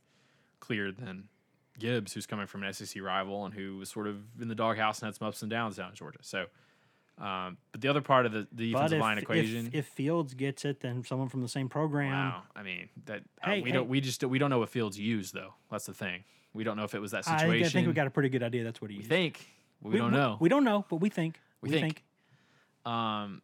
cleared 0.61 0.99
than 0.99 1.29
Gibbs, 1.79 2.13
who's 2.13 2.27
coming 2.27 2.47
from 2.47 2.63
an 2.63 2.73
SEC 2.73 3.03
rival 3.03 3.45
and 3.45 3.55
who 3.55 3.79
was 3.79 3.89
sort 3.91 4.07
of 4.07 4.17
in 4.41 4.49
the 4.49 4.55
doghouse 4.55 5.01
and 5.01 5.07
had 5.07 5.15
some 5.15 5.29
ups 5.29 5.43
and 5.43 5.51
downs 5.51 5.77
down 5.77 5.91
in 5.91 5.95
Georgia. 5.97 6.19
So, 6.23 6.47
um, 7.19 7.57
but 7.73 7.81
the 7.81 7.89
other 7.89 8.01
part 8.01 8.27
of 8.27 8.33
the, 8.33 8.47
the 8.53 8.73
defensive 8.73 8.97
if, 8.99 9.03
line 9.03 9.19
equation, 9.19 9.71
if, 9.73 9.87
Fields 9.87 10.35
gets 10.35 10.65
it, 10.65 10.81
then 10.81 11.05
someone 11.05 11.29
from 11.29 11.43
the 11.43 11.49
same 11.49 11.69
program. 11.69 12.11
wow, 12.11 12.43
I 12.57 12.63
mean 12.63 12.89
that 13.07 13.23
uh, 13.43 13.51
Hey, 13.51 13.63
we 13.63 13.71
hey. 13.71 13.77
don't 13.77 13.89
we 13.89 14.01
just 14.01 14.23
we 14.25 14.39
don't 14.39 14.51
know 14.51 14.59
what 14.59 14.69
Fields 14.71 14.99
used 14.99 15.35
though. 15.35 15.55
That's 15.71 15.87
the 15.87 15.95
thing. 15.95 16.25
We 16.55 16.65
don't 16.65 16.77
know 16.77 16.85
if 16.85 16.95
it 16.95 17.01
was 17.01 17.13
that 17.13 17.27
I 17.29 17.39
situation. 17.39 17.53
think, 17.53 17.67
I 17.67 17.69
think 17.71 17.87
we 17.89 17.93
got 17.95 18.07
a 18.07 18.11
pretty 18.11 18.29
good 18.29 18.43
idea. 18.43 18.65
That's 18.65 18.81
what 18.81 18.91
he 18.91 18.97
We 18.97 19.01
used. 19.01 19.09
think 19.11 19.47
we, 19.83 19.97
don't 19.99 20.13
know. 20.13 20.37
We 20.41 20.49
don't 20.49 20.65
know, 20.65 20.85
but 20.89 20.97
we 20.97 21.09
think. 21.09 21.39
We 21.61 21.71
We, 21.71 21.81
think. 21.81 22.03
think. 22.85 22.93
Um, 22.93 23.43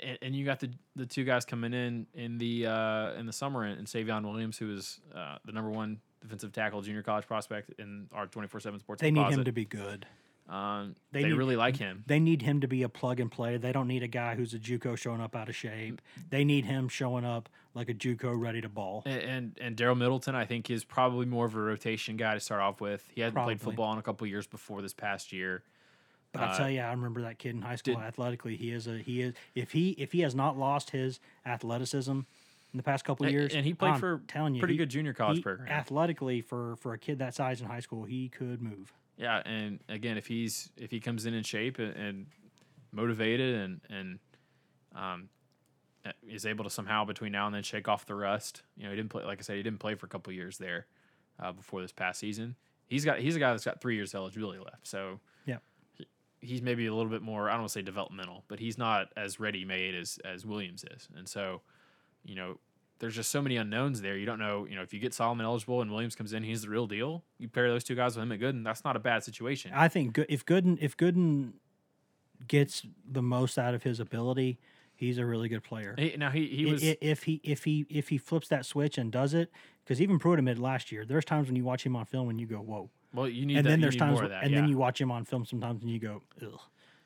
and, 0.00 0.18
and 0.22 0.36
you 0.36 0.44
got 0.44 0.60
the 0.60 0.70
the 0.96 1.06
two 1.06 1.24
guys 1.24 1.44
coming 1.44 1.72
in 1.72 2.06
in 2.14 2.38
the 2.38 2.66
uh, 2.66 3.12
in 3.14 3.26
the 3.26 3.32
summer, 3.32 3.64
and 3.64 3.86
Savion 3.86 4.22
Williams, 4.24 4.58
who 4.58 4.72
is 4.74 5.00
uh, 5.14 5.38
the 5.44 5.52
number 5.52 5.70
one 5.70 6.00
defensive 6.22 6.52
tackle 6.52 6.80
junior 6.82 7.02
college 7.02 7.26
prospect 7.26 7.70
in 7.78 8.08
our 8.12 8.26
twenty 8.26 8.48
four 8.48 8.60
seven 8.60 8.80
sports. 8.80 9.02
They 9.02 9.10
need 9.10 9.28
him 9.30 9.44
to 9.44 9.52
be 9.52 9.64
good. 9.64 10.06
Um, 10.48 10.96
they 11.12 11.22
they 11.22 11.28
need- 11.28 11.38
really 11.38 11.56
like 11.56 11.76
him. 11.76 12.02
They 12.06 12.18
need 12.18 12.42
him 12.42 12.60
to 12.60 12.68
be 12.68 12.82
a 12.82 12.88
plug 12.88 13.20
and 13.20 13.30
play. 13.30 13.56
They 13.58 13.72
don't 13.72 13.86
need 13.86 14.02
a 14.02 14.08
guy 14.08 14.34
who's 14.34 14.52
a 14.52 14.58
JUCO 14.58 14.98
showing 14.98 15.20
up 15.20 15.36
out 15.36 15.48
of 15.48 15.54
shape. 15.54 16.02
They 16.30 16.44
need 16.44 16.64
him 16.64 16.88
showing 16.88 17.24
up 17.24 17.48
like 17.74 17.88
a 17.88 17.94
JUCO 17.94 18.38
ready 18.38 18.60
to 18.60 18.68
ball. 18.68 19.02
And 19.06 19.22
and, 19.22 19.58
and 19.60 19.76
Darel 19.76 19.96
Middleton, 19.96 20.34
I 20.34 20.44
think, 20.44 20.68
is 20.68 20.84
probably 20.84 21.26
more 21.26 21.46
of 21.46 21.54
a 21.54 21.60
rotation 21.60 22.16
guy 22.16 22.34
to 22.34 22.40
start 22.40 22.60
off 22.60 22.80
with. 22.80 23.08
He 23.14 23.20
hadn't 23.20 23.40
played 23.42 23.60
football 23.60 23.92
in 23.92 23.98
a 23.98 24.02
couple 24.02 24.26
years 24.26 24.46
before 24.46 24.82
this 24.82 24.92
past 24.92 25.32
year. 25.32 25.62
But 26.32 26.42
Uh, 26.42 26.46
I 26.52 26.56
tell 26.56 26.70
you, 26.70 26.80
I 26.80 26.90
remember 26.90 27.22
that 27.22 27.38
kid 27.38 27.54
in 27.54 27.62
high 27.62 27.76
school. 27.76 27.94
did- 27.96 28.04
athletically, 28.04 28.56
he 28.56 28.72
is 28.72 28.86
a 28.88 28.98
he 28.98 29.22
is 29.22 29.34
if 29.54 29.72
he 29.72 29.90
if 29.90 30.12
he 30.12 30.20
has 30.20 30.34
not 30.34 30.58
lost 30.58 30.90
his 30.90 31.20
athleticism 31.46 32.20
in 32.72 32.76
the 32.78 32.82
past 32.82 33.04
couple 33.04 33.26
of 33.26 33.32
years, 33.32 33.54
and 33.54 33.64
he 33.66 33.74
played 33.74 33.92
I'm 33.94 34.00
for 34.00 34.22
telling 34.28 34.54
you, 34.54 34.60
pretty 34.60 34.74
he- 34.74 34.78
good 34.78 34.88
junior 34.88 35.12
college 35.12 35.38
he- 35.38 35.42
program. 35.42 35.68
Athletically, 35.68 36.40
for 36.40 36.76
for 36.76 36.92
a 36.94 36.98
kid 36.98 37.18
that 37.18 37.34
size 37.34 37.60
in 37.60 37.66
high 37.66 37.80
school, 37.80 38.04
he 38.04 38.28
could 38.28 38.62
move. 38.62 38.92
Yeah, 39.18 39.42
and 39.44 39.80
again, 39.88 40.16
if 40.16 40.26
he's 40.26 40.70
if 40.76 40.90
he 40.90 40.98
comes 41.00 41.26
in 41.26 41.34
in 41.34 41.42
shape 41.44 41.78
and, 41.78 41.94
and 41.94 42.26
motivated 42.92 43.54
and 43.56 43.80
and 43.90 44.18
um, 44.94 45.28
uh, 46.06 46.12
is 46.28 46.46
able 46.46 46.64
to 46.64 46.70
somehow 46.70 47.04
between 47.04 47.32
now 47.32 47.46
and 47.46 47.54
then 47.54 47.62
shake 47.62 47.88
off 47.88 48.06
the 48.06 48.14
rust, 48.14 48.62
you 48.76 48.84
know, 48.84 48.90
he 48.90 48.96
didn't 48.96 49.10
play. 49.10 49.24
Like 49.24 49.38
I 49.38 49.42
said, 49.42 49.56
he 49.56 49.62
didn't 49.62 49.80
play 49.80 49.94
for 49.94 50.06
a 50.06 50.08
couple 50.08 50.32
years 50.32 50.58
there 50.58 50.86
uh, 51.38 51.52
before 51.52 51.82
this 51.82 51.92
past 51.92 52.18
season. 52.20 52.56
He's 52.88 53.04
got 53.04 53.18
he's 53.18 53.36
a 53.36 53.38
guy 53.38 53.50
that's 53.50 53.64
got 53.64 53.80
three 53.80 53.96
years 53.96 54.14
of 54.14 54.18
eligibility 54.18 54.58
left, 54.60 54.86
so 54.86 55.20
Yeah. 55.46 55.58
he- 55.94 56.06
he's 56.40 56.62
maybe 56.62 56.86
a 56.86 56.94
little 56.94 57.10
bit 57.10 57.22
more. 57.22 57.48
I 57.48 57.52
don't 57.52 57.60
want 57.62 57.68
to 57.70 57.72
say 57.74 57.82
developmental, 57.82 58.44
but 58.48 58.58
he's 58.60 58.76
not 58.78 59.12
as 59.16 59.38
ready 59.38 59.64
made 59.66 59.94
as 59.94 60.18
as 60.24 60.44
Williams 60.46 60.84
is, 60.90 61.08
and 61.14 61.28
so 61.28 61.60
you 62.24 62.34
know. 62.34 62.58
There's 62.98 63.16
just 63.16 63.32
so 63.32 63.42
many 63.42 63.56
unknowns 63.56 64.00
there. 64.00 64.16
You 64.16 64.24
don't 64.26 64.38
know, 64.38 64.64
you 64.64 64.76
know, 64.76 64.82
if 64.82 64.94
you 64.94 65.00
get 65.00 65.12
Solomon 65.12 65.44
eligible 65.44 65.82
and 65.82 65.90
Williams 65.90 66.14
comes 66.14 66.32
in, 66.32 66.44
he's 66.44 66.62
the 66.62 66.68
real 66.70 66.86
deal. 66.86 67.24
You 67.36 67.48
pair 67.48 67.68
those 67.68 67.82
two 67.82 67.96
guys 67.96 68.14
with 68.14 68.22
him 68.22 68.30
at 68.30 68.38
Gooden, 68.38 68.62
that's 68.62 68.84
not 68.84 68.94
a 68.94 69.00
bad 69.00 69.24
situation. 69.24 69.72
I 69.74 69.88
think 69.88 70.12
Good- 70.12 70.26
if 70.28 70.46
Gooden 70.46 70.78
if 70.80 70.96
Gooden 70.96 71.54
gets 72.46 72.86
the 73.10 73.22
most 73.22 73.58
out 73.58 73.74
of 73.74 73.82
his 73.82 73.98
ability, 74.00 74.58
he's 74.94 75.18
a 75.18 75.26
really 75.26 75.48
good 75.48 75.64
player. 75.64 75.94
He, 75.98 76.14
now 76.16 76.30
he 76.30 76.46
he 76.46 76.66
was 76.66 76.82
i- 76.84 76.96
if 77.00 77.24
he 77.24 77.40
if 77.42 77.64
he 77.64 77.86
if 77.88 78.08
he 78.08 78.18
flips 78.18 78.46
that 78.48 78.64
switch 78.66 78.98
and 78.98 79.10
does 79.10 79.34
it, 79.34 79.50
because 79.84 80.00
even 80.00 80.20
Pruitt 80.20 80.38
admitted 80.38 80.60
last 80.62 80.92
year, 80.92 81.04
there's 81.04 81.24
times 81.24 81.48
when 81.48 81.56
you 81.56 81.64
watch 81.64 81.84
him 81.84 81.96
on 81.96 82.04
film 82.04 82.28
and 82.28 82.40
you 82.40 82.46
go, 82.46 82.58
"Whoa," 82.58 82.88
well. 83.12 83.28
You 83.28 83.46
need 83.46 83.56
and 83.56 83.66
that, 83.66 83.70
then 83.70 83.80
there's 83.80 83.96
times 83.96 84.12
more 84.12 84.22
wh- 84.22 84.24
of 84.26 84.30
that, 84.30 84.44
and 84.44 84.52
yeah. 84.52 84.60
then 84.60 84.68
you 84.68 84.78
watch 84.78 85.00
him 85.00 85.10
on 85.10 85.24
film 85.24 85.44
sometimes 85.44 85.82
and 85.82 85.90
you 85.90 85.98
go, 85.98 86.22
"Ugh," 86.40 86.60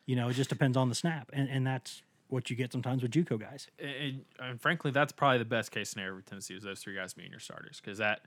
you 0.04 0.14
know, 0.16 0.28
it 0.28 0.34
just 0.34 0.50
depends 0.50 0.76
on 0.76 0.88
the 0.90 0.94
snap, 0.94 1.30
and 1.32 1.48
and 1.48 1.66
that's 1.66 2.02
what 2.28 2.50
you 2.50 2.56
get 2.56 2.72
sometimes 2.72 3.02
with 3.02 3.12
JUCO 3.12 3.40
guys. 3.40 3.68
and, 3.78 4.24
and 4.40 4.60
frankly, 4.60 4.90
that's 4.90 5.12
probably 5.12 5.38
the 5.38 5.44
best 5.44 5.70
case 5.70 5.90
scenario 5.90 6.16
for 6.16 6.22
Tennessee 6.22 6.54
is 6.54 6.62
those 6.62 6.80
three 6.80 6.94
guys 6.94 7.14
being 7.14 7.30
your 7.30 7.40
starters 7.40 7.80
because 7.82 7.98
that 7.98 8.22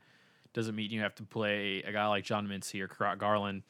doesn't 0.53 0.75
mean 0.75 0.91
you 0.91 1.01
have 1.01 1.15
to 1.15 1.23
play 1.23 1.83
a 1.83 1.91
guy 1.91 2.07
like 2.07 2.23
John 2.23 2.47
Mincy 2.47 2.81
or 2.81 3.15
Garland 3.15 3.63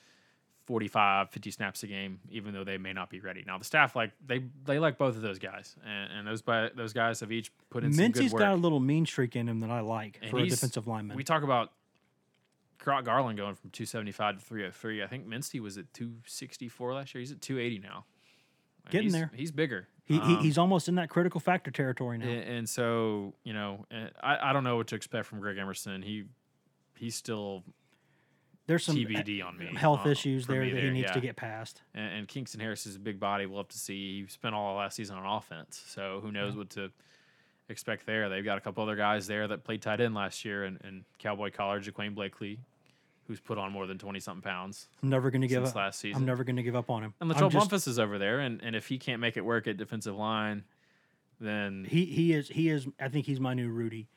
45, 0.69 1.32
50 1.32 1.51
snaps 1.51 1.82
a 1.82 1.88
game, 1.88 2.19
even 2.30 2.53
though 2.53 2.63
they 2.63 2.77
may 2.77 2.93
not 2.93 3.09
be 3.09 3.19
ready. 3.19 3.43
Now 3.45 3.57
the 3.57 3.65
staff 3.65 3.95
like 3.95 4.11
they 4.23 4.43
they 4.65 4.77
like 4.77 4.99
both 4.99 5.15
of 5.15 5.23
those 5.23 5.39
guys, 5.39 5.75
and, 5.84 6.19
and 6.19 6.27
those 6.27 6.43
by, 6.43 6.69
those 6.75 6.93
guys 6.93 7.21
have 7.21 7.32
each 7.32 7.51
put 7.71 7.84
in 7.84 7.91
some 7.91 8.11
good 8.11 8.21
Mincy's 8.21 8.34
got 8.34 8.53
a 8.53 8.55
little 8.55 8.80
mean 8.80 9.07
streak 9.07 9.36
in 9.36 9.49
him 9.49 9.61
that 9.61 9.71
I 9.71 9.80
like 9.80 10.19
And 10.21 10.30
for 10.30 10.38
a 10.38 10.47
defensive 10.47 10.88
lineman. 10.88 11.17
We 11.17 11.23
talk 11.23 11.41
about 11.41 11.71
Kurott 12.80 13.03
Garland 13.03 13.38
going 13.38 13.55
from 13.55 13.71
275 13.71 14.36
to 14.36 14.45
303. 14.45 15.01
I 15.01 15.07
think 15.07 15.27
Mincy 15.27 15.59
was 15.59 15.80
at 15.80 15.91
264 15.93 16.93
last 16.93 17.15
year. 17.15 17.19
He's 17.19 17.32
at 17.32 17.41
280 17.41 17.80
now. 17.80 18.05
Getting 18.91 19.09
he's- 19.09 19.13
there. 19.13 19.32
He's 19.36 19.51
bigger. 19.51 19.88
He, 20.10 20.16
he, 20.16 20.20
Um, 20.20 20.39
he's 20.39 20.57
almost 20.57 20.89
in 20.89 20.95
that 20.95 21.10
critical 21.10 21.39
factor 21.39 21.70
territory 21.70 22.18
now. 22.18 22.26
And, 22.26 22.43
and 22.43 22.70
so, 22.70 23.36
you 23.43 23.53
know, 23.53 23.86
uh, 23.91 24.07
I, 24.22 24.49
I 24.49 24.53
don't 24.53 24.64
know 24.64 24.76
what 24.76 24.88
to 24.88 24.95
expect 24.95 25.28
from 25.28 25.39
Greg 25.39 25.57
Emerson. 25.57 26.01
He 26.01 26.26
he's 26.97 27.16
still 27.16 27.64
There's 28.66 28.84
some 28.84 28.95
TBD 28.95 29.45
on 29.45 29.55
me. 29.57 29.68
health 29.76 30.07
uh, 30.07 30.10
issues 30.10 30.47
there 30.47 30.68
that 30.68 30.84
he 30.84 30.89
needs 30.89 31.10
yeah. 31.10 31.14
to 31.14 31.22
get 31.22 31.36
past. 31.36 31.84
And, 31.93 32.12
and 32.12 32.28
Kingston 32.28 32.60
Harris 32.60 32.88
is 32.88 32.95
a 32.95 32.99
big 32.99 33.20
body. 33.20 33.45
We'll 33.45 33.60
have 33.60 33.68
to 33.70 33.78
see. 33.78 34.22
He 34.24 34.28
spent 34.28 34.55
all 34.55 34.72
of 34.72 34.78
last 34.78 34.95
season 34.95 35.16
on 35.16 35.26
offense, 35.38 35.82
so 35.88 36.20
who 36.24 36.32
knows 36.32 36.55
what 36.55 36.72
to 36.72 36.91
expect 37.70 38.07
there. 38.07 38.30
They've 38.30 38.43
got 38.43 38.57
a 38.57 38.62
couple 38.62 38.82
other 38.82 38.95
guys 38.95 39.28
there 39.28 39.47
that 39.47 39.64
played 39.64 39.84
tight 39.84 40.01
end 40.01 40.16
last 40.16 40.43
year, 40.43 40.64
and, 40.64 40.80
and 40.84 41.03
Cowboy 41.20 41.51
College, 41.51 41.88
Jaquane 41.88 42.16
Blakely, 42.16 42.60
who's 43.30 43.39
put 43.39 43.57
on 43.59 43.71
more 43.71 43.86
than 43.86 43.97
twenty 43.99 44.19
something 44.19 44.41
pounds 44.41 44.88
I'm 45.03 45.09
never 45.09 45.30
going 45.30 45.41
to 45.43 45.47
give 45.47 45.63
up. 45.63 45.75
last 45.75 45.99
season. 45.99 46.19
I'm 46.21 46.25
never 46.25 46.43
going 46.43 46.55
to 46.55 46.63
give 46.63 46.75
up 46.75 46.89
on 46.89 47.03
him. 47.03 47.13
and 47.21 47.30
Latrell 47.32 47.53
Bumpus 47.53 47.88
is 47.88 47.99
over 47.99 48.17
there, 48.17 48.39
and, 48.39 48.59
and 48.63 48.75
if 48.75 48.88
he 48.88 48.97
can't 48.97 49.21
make 49.21 49.38
it 49.38 49.45
work 49.45 49.67
at 49.67 49.77
defensive 49.77 50.15
line, 50.15 50.63
then 51.39 51.86
He 51.88 52.05
he 52.05 52.34
is 52.34 52.49
he 52.49 52.69
is. 52.69 52.88
I 52.99 53.07
think 53.07 53.25
he's 53.27 53.39
my 53.39 53.53
new 53.53 53.69
Rudy. 53.69 54.09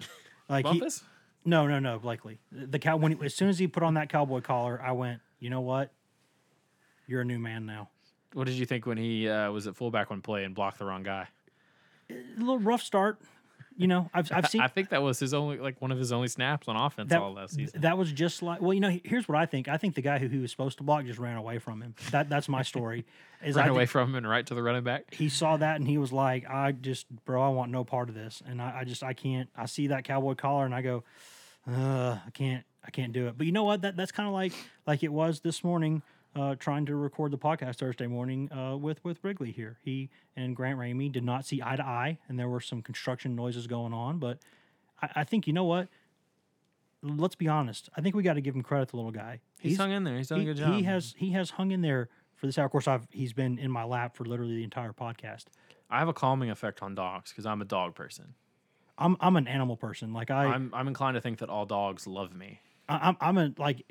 Like 0.48 0.66
he, 0.66 0.78
Bumpus. 0.78 1.02
no 1.44 1.66
no 1.66 1.78
no 1.80 1.98
Blakely. 1.98 2.38
The 2.50 2.78
cow 2.78 2.96
when 2.96 3.12
he, 3.18 3.24
as 3.24 3.34
soon 3.34 3.48
as 3.48 3.58
he 3.58 3.66
put 3.68 3.82
on 3.82 3.94
that 3.94 4.08
cowboy 4.08 4.40
collar, 4.40 4.80
I 4.82 4.92
went. 4.92 5.20
You 5.40 5.50
know 5.50 5.60
what? 5.60 5.92
You're 7.06 7.22
a 7.22 7.24
new 7.24 7.38
man 7.40 7.66
now. 7.66 7.88
What 8.34 8.46
did 8.46 8.54
you 8.54 8.66
think 8.66 8.86
when 8.86 8.98
he 8.98 9.28
uh, 9.28 9.50
was 9.50 9.66
at 9.66 9.74
fullback 9.74 10.10
one 10.10 10.22
play 10.22 10.44
and 10.44 10.54
blocked 10.54 10.78
the 10.78 10.84
wrong 10.84 11.02
guy? 11.02 11.26
A 12.10 12.14
little 12.38 12.58
rough 12.60 12.82
start. 12.82 13.20
You 13.80 13.86
know, 13.86 14.10
I've 14.12 14.30
I've 14.30 14.46
seen 14.48 14.60
I 14.60 14.68
think 14.68 14.90
that 14.90 15.02
was 15.02 15.18
his 15.18 15.32
only 15.32 15.56
like 15.56 15.80
one 15.80 15.90
of 15.90 15.98
his 15.98 16.12
only 16.12 16.28
snaps 16.28 16.68
on 16.68 16.76
offense 16.76 17.08
that, 17.08 17.22
all 17.22 17.32
last 17.32 17.54
season. 17.54 17.80
that 17.80 17.96
was 17.96 18.12
just 18.12 18.42
like 18.42 18.60
well, 18.60 18.74
you 18.74 18.80
know, 18.80 18.98
here's 19.04 19.26
what 19.26 19.38
I 19.38 19.46
think. 19.46 19.68
I 19.68 19.78
think 19.78 19.94
the 19.94 20.02
guy 20.02 20.18
who 20.18 20.28
he 20.28 20.36
was 20.36 20.50
supposed 20.50 20.76
to 20.78 20.84
block 20.84 21.06
just 21.06 21.18
ran 21.18 21.38
away 21.38 21.58
from 21.58 21.80
him. 21.80 21.94
That 22.10 22.28
that's 22.28 22.46
my 22.46 22.60
story. 22.62 23.06
Is 23.42 23.56
Ran 23.56 23.68
I 23.68 23.70
away 23.70 23.86
from 23.86 24.10
him 24.10 24.16
and 24.16 24.28
right 24.28 24.46
to 24.46 24.54
the 24.54 24.62
running 24.62 24.84
back. 24.84 25.14
he 25.14 25.30
saw 25.30 25.56
that 25.56 25.76
and 25.76 25.88
he 25.88 25.96
was 25.96 26.12
like, 26.12 26.46
I 26.46 26.72
just 26.72 27.06
bro, 27.24 27.42
I 27.42 27.48
want 27.48 27.72
no 27.72 27.84
part 27.84 28.10
of 28.10 28.14
this. 28.14 28.42
And 28.46 28.60
I, 28.60 28.80
I 28.80 28.84
just 28.84 29.02
I 29.02 29.14
can't 29.14 29.48
I 29.56 29.64
see 29.64 29.86
that 29.86 30.04
cowboy 30.04 30.34
collar 30.34 30.66
and 30.66 30.74
I 30.74 30.82
go, 30.82 31.04
uh, 31.66 32.18
I 32.26 32.30
can't 32.34 32.64
I 32.84 32.90
can't 32.90 33.14
do 33.14 33.28
it. 33.28 33.38
But 33.38 33.46
you 33.46 33.52
know 33.52 33.64
what? 33.64 33.80
That 33.80 33.96
that's 33.96 34.12
kind 34.12 34.26
of 34.28 34.34
like 34.34 34.52
like 34.86 35.02
it 35.02 35.10
was 35.12 35.40
this 35.40 35.64
morning. 35.64 36.02
Uh, 36.36 36.54
trying 36.54 36.86
to 36.86 36.94
record 36.94 37.32
the 37.32 37.38
podcast 37.38 37.76
Thursday 37.76 38.06
morning 38.06 38.50
uh, 38.52 38.76
with 38.76 39.02
with 39.04 39.18
Wrigley 39.24 39.50
here. 39.50 39.78
He 39.82 40.10
and 40.36 40.54
Grant 40.54 40.78
Ramey 40.78 41.10
did 41.10 41.24
not 41.24 41.44
see 41.44 41.60
eye 41.60 41.74
to 41.74 41.84
eye, 41.84 42.18
and 42.28 42.38
there 42.38 42.48
were 42.48 42.60
some 42.60 42.82
construction 42.82 43.34
noises 43.34 43.66
going 43.66 43.92
on. 43.92 44.18
But 44.18 44.38
I, 45.02 45.08
I 45.16 45.24
think 45.24 45.48
you 45.48 45.52
know 45.52 45.64
what. 45.64 45.88
Let's 47.02 47.34
be 47.34 47.48
honest. 47.48 47.88
I 47.96 48.00
think 48.00 48.14
we 48.14 48.22
got 48.22 48.34
to 48.34 48.42
give 48.42 48.54
him 48.54 48.62
credit, 48.62 48.90
the 48.90 48.96
little 48.96 49.10
guy. 49.10 49.40
He's, 49.58 49.78
hung 49.78 49.90
in 49.90 50.04
there. 50.04 50.18
He's 50.18 50.28
done 50.28 50.40
he, 50.40 50.44
a 50.44 50.54
good 50.54 50.60
job. 50.60 50.74
He 50.74 50.82
has 50.82 51.14
he 51.16 51.30
has 51.30 51.50
hung 51.50 51.72
in 51.72 51.80
there 51.80 52.10
for 52.36 52.46
this 52.46 52.58
hour. 52.58 52.66
Of 52.66 52.72
course, 52.72 52.86
I've 52.86 53.08
he's 53.10 53.32
been 53.32 53.58
in 53.58 53.70
my 53.70 53.84
lap 53.84 54.16
for 54.16 54.24
literally 54.24 54.54
the 54.54 54.64
entire 54.64 54.92
podcast. 54.92 55.46
I 55.90 55.98
have 55.98 56.08
a 56.08 56.12
calming 56.12 56.50
effect 56.50 56.82
on 56.82 56.94
dogs 56.94 57.30
because 57.30 57.46
I'm 57.46 57.60
a 57.60 57.64
dog 57.64 57.94
person. 57.94 58.34
I'm 58.96 59.16
I'm 59.20 59.36
an 59.36 59.48
animal 59.48 59.76
person. 59.76 60.12
Like 60.12 60.30
I, 60.30 60.44
I'm 60.44 60.70
I'm 60.74 60.86
inclined 60.86 61.16
to 61.16 61.20
think 61.20 61.38
that 61.38 61.48
all 61.48 61.66
dogs 61.66 62.06
love 62.06 62.34
me. 62.34 62.60
I 62.90 63.08
I'm 63.08 63.16
I'm 63.20 63.38
a 63.38 63.52
like 63.56 63.84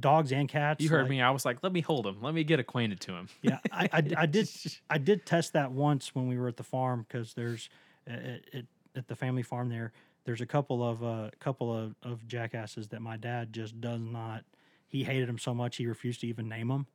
dogs 0.00 0.32
and 0.32 0.48
cats. 0.48 0.82
You 0.82 0.90
heard 0.90 1.02
like- 1.02 1.10
me. 1.10 1.20
I 1.20 1.30
was 1.30 1.44
like, 1.44 1.58
let 1.62 1.72
me 1.72 1.80
hold 1.80 2.06
him. 2.06 2.22
Let 2.22 2.34
me 2.34 2.44
get 2.44 2.60
acquainted 2.60 3.00
to 3.00 3.12
him. 3.12 3.28
Yeah, 3.42 3.58
I, 3.72 3.88
I, 3.92 4.02
I 4.18 4.26
did 4.26 4.48
I 4.90 4.98
did 4.98 5.26
test 5.26 5.52
that 5.54 5.72
once 5.72 6.14
when 6.14 6.28
we 6.28 6.38
were 6.38 6.48
at 6.48 6.56
the 6.56 6.62
farm 6.62 7.04
because 7.08 7.34
there's 7.34 7.68
at, 8.06 8.42
at, 8.52 8.64
at 8.96 9.08
the 9.08 9.16
family 9.16 9.42
farm 9.42 9.68
there. 9.68 9.92
There's 10.24 10.40
a 10.40 10.46
couple 10.46 10.82
of 10.82 11.04
uh, 11.04 11.30
couple 11.40 11.76
of, 11.76 11.94
of 12.02 12.26
jackasses 12.26 12.88
that 12.88 13.02
my 13.02 13.16
dad 13.16 13.52
just 13.52 13.80
does 13.80 14.00
not. 14.00 14.44
He 14.86 15.04
hated 15.04 15.28
them 15.28 15.38
so 15.38 15.52
much 15.52 15.76
he 15.76 15.86
refused 15.86 16.20
to 16.20 16.26
even 16.28 16.48
name 16.48 16.68
them. 16.68 16.86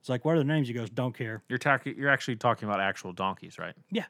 It's 0.00 0.08
like, 0.08 0.24
what 0.24 0.34
are 0.34 0.38
the 0.38 0.44
names? 0.44 0.66
He 0.66 0.74
goes, 0.74 0.90
don't 0.90 1.16
care. 1.16 1.44
You're 1.48 1.58
talking. 1.58 1.94
You're 1.96 2.08
actually 2.08 2.36
talking 2.36 2.68
about 2.68 2.80
actual 2.80 3.12
donkeys, 3.12 3.58
right? 3.58 3.74
Yeah. 3.90 4.06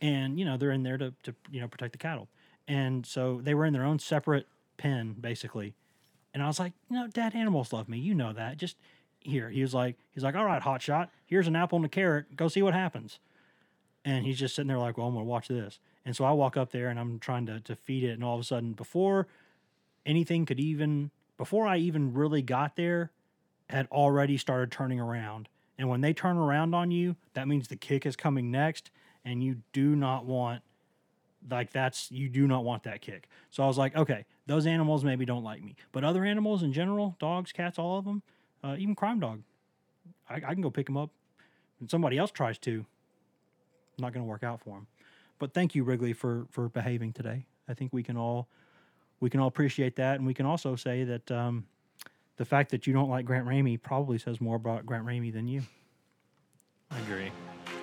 And, 0.00 0.36
you 0.36 0.44
know, 0.44 0.56
they're 0.56 0.72
in 0.72 0.82
there 0.82 0.98
to, 0.98 1.14
to, 1.22 1.34
you 1.48 1.60
know, 1.60 1.68
protect 1.68 1.92
the 1.92 1.98
cattle. 1.98 2.28
And 2.66 3.06
so 3.06 3.40
they 3.40 3.54
were 3.54 3.64
in 3.64 3.72
their 3.72 3.84
own 3.84 4.00
separate 4.00 4.48
pen, 4.78 5.14
basically. 5.20 5.76
And 6.34 6.42
I 6.42 6.46
was 6.46 6.58
like, 6.58 6.72
you 6.90 6.96
know, 6.96 7.06
dad, 7.08 7.34
animals 7.34 7.72
love 7.72 7.88
me. 7.88 7.98
You 7.98 8.14
know 8.14 8.32
that. 8.32 8.56
Just 8.56 8.76
here. 9.20 9.50
He 9.50 9.62
was 9.62 9.74
like, 9.74 9.96
he's 10.12 10.24
like, 10.24 10.34
all 10.34 10.44
right, 10.44 10.62
hot 10.62 10.82
shot. 10.82 11.10
Here's 11.26 11.46
an 11.46 11.56
apple 11.56 11.76
and 11.76 11.84
a 11.84 11.88
carrot. 11.88 12.36
Go 12.36 12.48
see 12.48 12.62
what 12.62 12.74
happens. 12.74 13.18
And 14.04 14.24
he's 14.24 14.38
just 14.38 14.54
sitting 14.54 14.68
there 14.68 14.78
like, 14.78 14.98
well, 14.98 15.06
I'm 15.08 15.14
to 15.14 15.22
watch 15.22 15.48
this. 15.48 15.78
And 16.04 16.16
so 16.16 16.24
I 16.24 16.32
walk 16.32 16.56
up 16.56 16.72
there 16.72 16.88
and 16.88 16.98
I'm 16.98 17.18
trying 17.18 17.46
to, 17.46 17.60
to 17.60 17.76
feed 17.76 18.02
it. 18.02 18.12
And 18.12 18.24
all 18.24 18.34
of 18.34 18.40
a 18.40 18.44
sudden, 18.44 18.72
before 18.72 19.28
anything 20.04 20.44
could 20.44 20.58
even, 20.58 21.10
before 21.38 21.66
I 21.66 21.76
even 21.76 22.12
really 22.12 22.42
got 22.42 22.76
there, 22.76 23.12
had 23.68 23.86
already 23.92 24.36
started 24.36 24.72
turning 24.72 24.98
around. 24.98 25.48
And 25.78 25.88
when 25.88 26.00
they 26.00 26.12
turn 26.12 26.36
around 26.36 26.74
on 26.74 26.90
you, 26.90 27.16
that 27.34 27.48
means 27.48 27.68
the 27.68 27.76
kick 27.76 28.04
is 28.04 28.16
coming 28.16 28.50
next, 28.50 28.90
and 29.24 29.42
you 29.42 29.58
do 29.72 29.96
not 29.96 30.26
want 30.26 30.62
like 31.50 31.72
that's 31.72 32.10
you 32.10 32.28
do 32.28 32.46
not 32.46 32.64
want 32.64 32.84
that 32.84 33.00
kick. 33.00 33.28
So 33.50 33.62
I 33.62 33.66
was 33.66 33.78
like, 33.78 33.96
okay, 33.96 34.24
those 34.46 34.66
animals 34.66 35.04
maybe 35.04 35.24
don't 35.24 35.44
like 35.44 35.62
me, 35.62 35.76
but 35.92 36.04
other 36.04 36.24
animals 36.24 36.62
in 36.62 36.72
general, 36.72 37.16
dogs, 37.18 37.52
cats, 37.52 37.78
all 37.78 37.98
of 37.98 38.04
them, 38.04 38.22
uh, 38.62 38.76
even 38.78 38.94
crime 38.94 39.20
dog, 39.20 39.42
I, 40.28 40.36
I 40.36 40.52
can 40.54 40.60
go 40.60 40.70
pick 40.70 40.86
them 40.86 40.96
up, 40.96 41.10
and 41.80 41.90
somebody 41.90 42.18
else 42.18 42.30
tries 42.30 42.58
to. 42.58 42.84
Not 43.98 44.14
going 44.14 44.24
to 44.24 44.28
work 44.28 44.42
out 44.42 44.60
for 44.60 44.78
him. 44.78 44.86
But 45.38 45.52
thank 45.52 45.74
you, 45.74 45.84
Wrigley, 45.84 46.12
for 46.12 46.46
for 46.50 46.68
behaving 46.68 47.12
today. 47.12 47.46
I 47.68 47.74
think 47.74 47.92
we 47.92 48.02
can 48.02 48.16
all 48.16 48.48
we 49.20 49.30
can 49.30 49.40
all 49.40 49.48
appreciate 49.48 49.96
that, 49.96 50.16
and 50.16 50.26
we 50.26 50.34
can 50.34 50.46
also 50.46 50.76
say 50.76 51.04
that 51.04 51.30
um, 51.30 51.66
the 52.36 52.44
fact 52.44 52.70
that 52.70 52.86
you 52.86 52.92
don't 52.92 53.10
like 53.10 53.24
Grant 53.24 53.46
Ramey 53.46 53.80
probably 53.80 54.18
says 54.18 54.40
more 54.40 54.56
about 54.56 54.86
Grant 54.86 55.06
Ramey 55.06 55.32
than 55.32 55.46
you. 55.46 55.62
I 56.90 56.98
agree. 57.00 57.30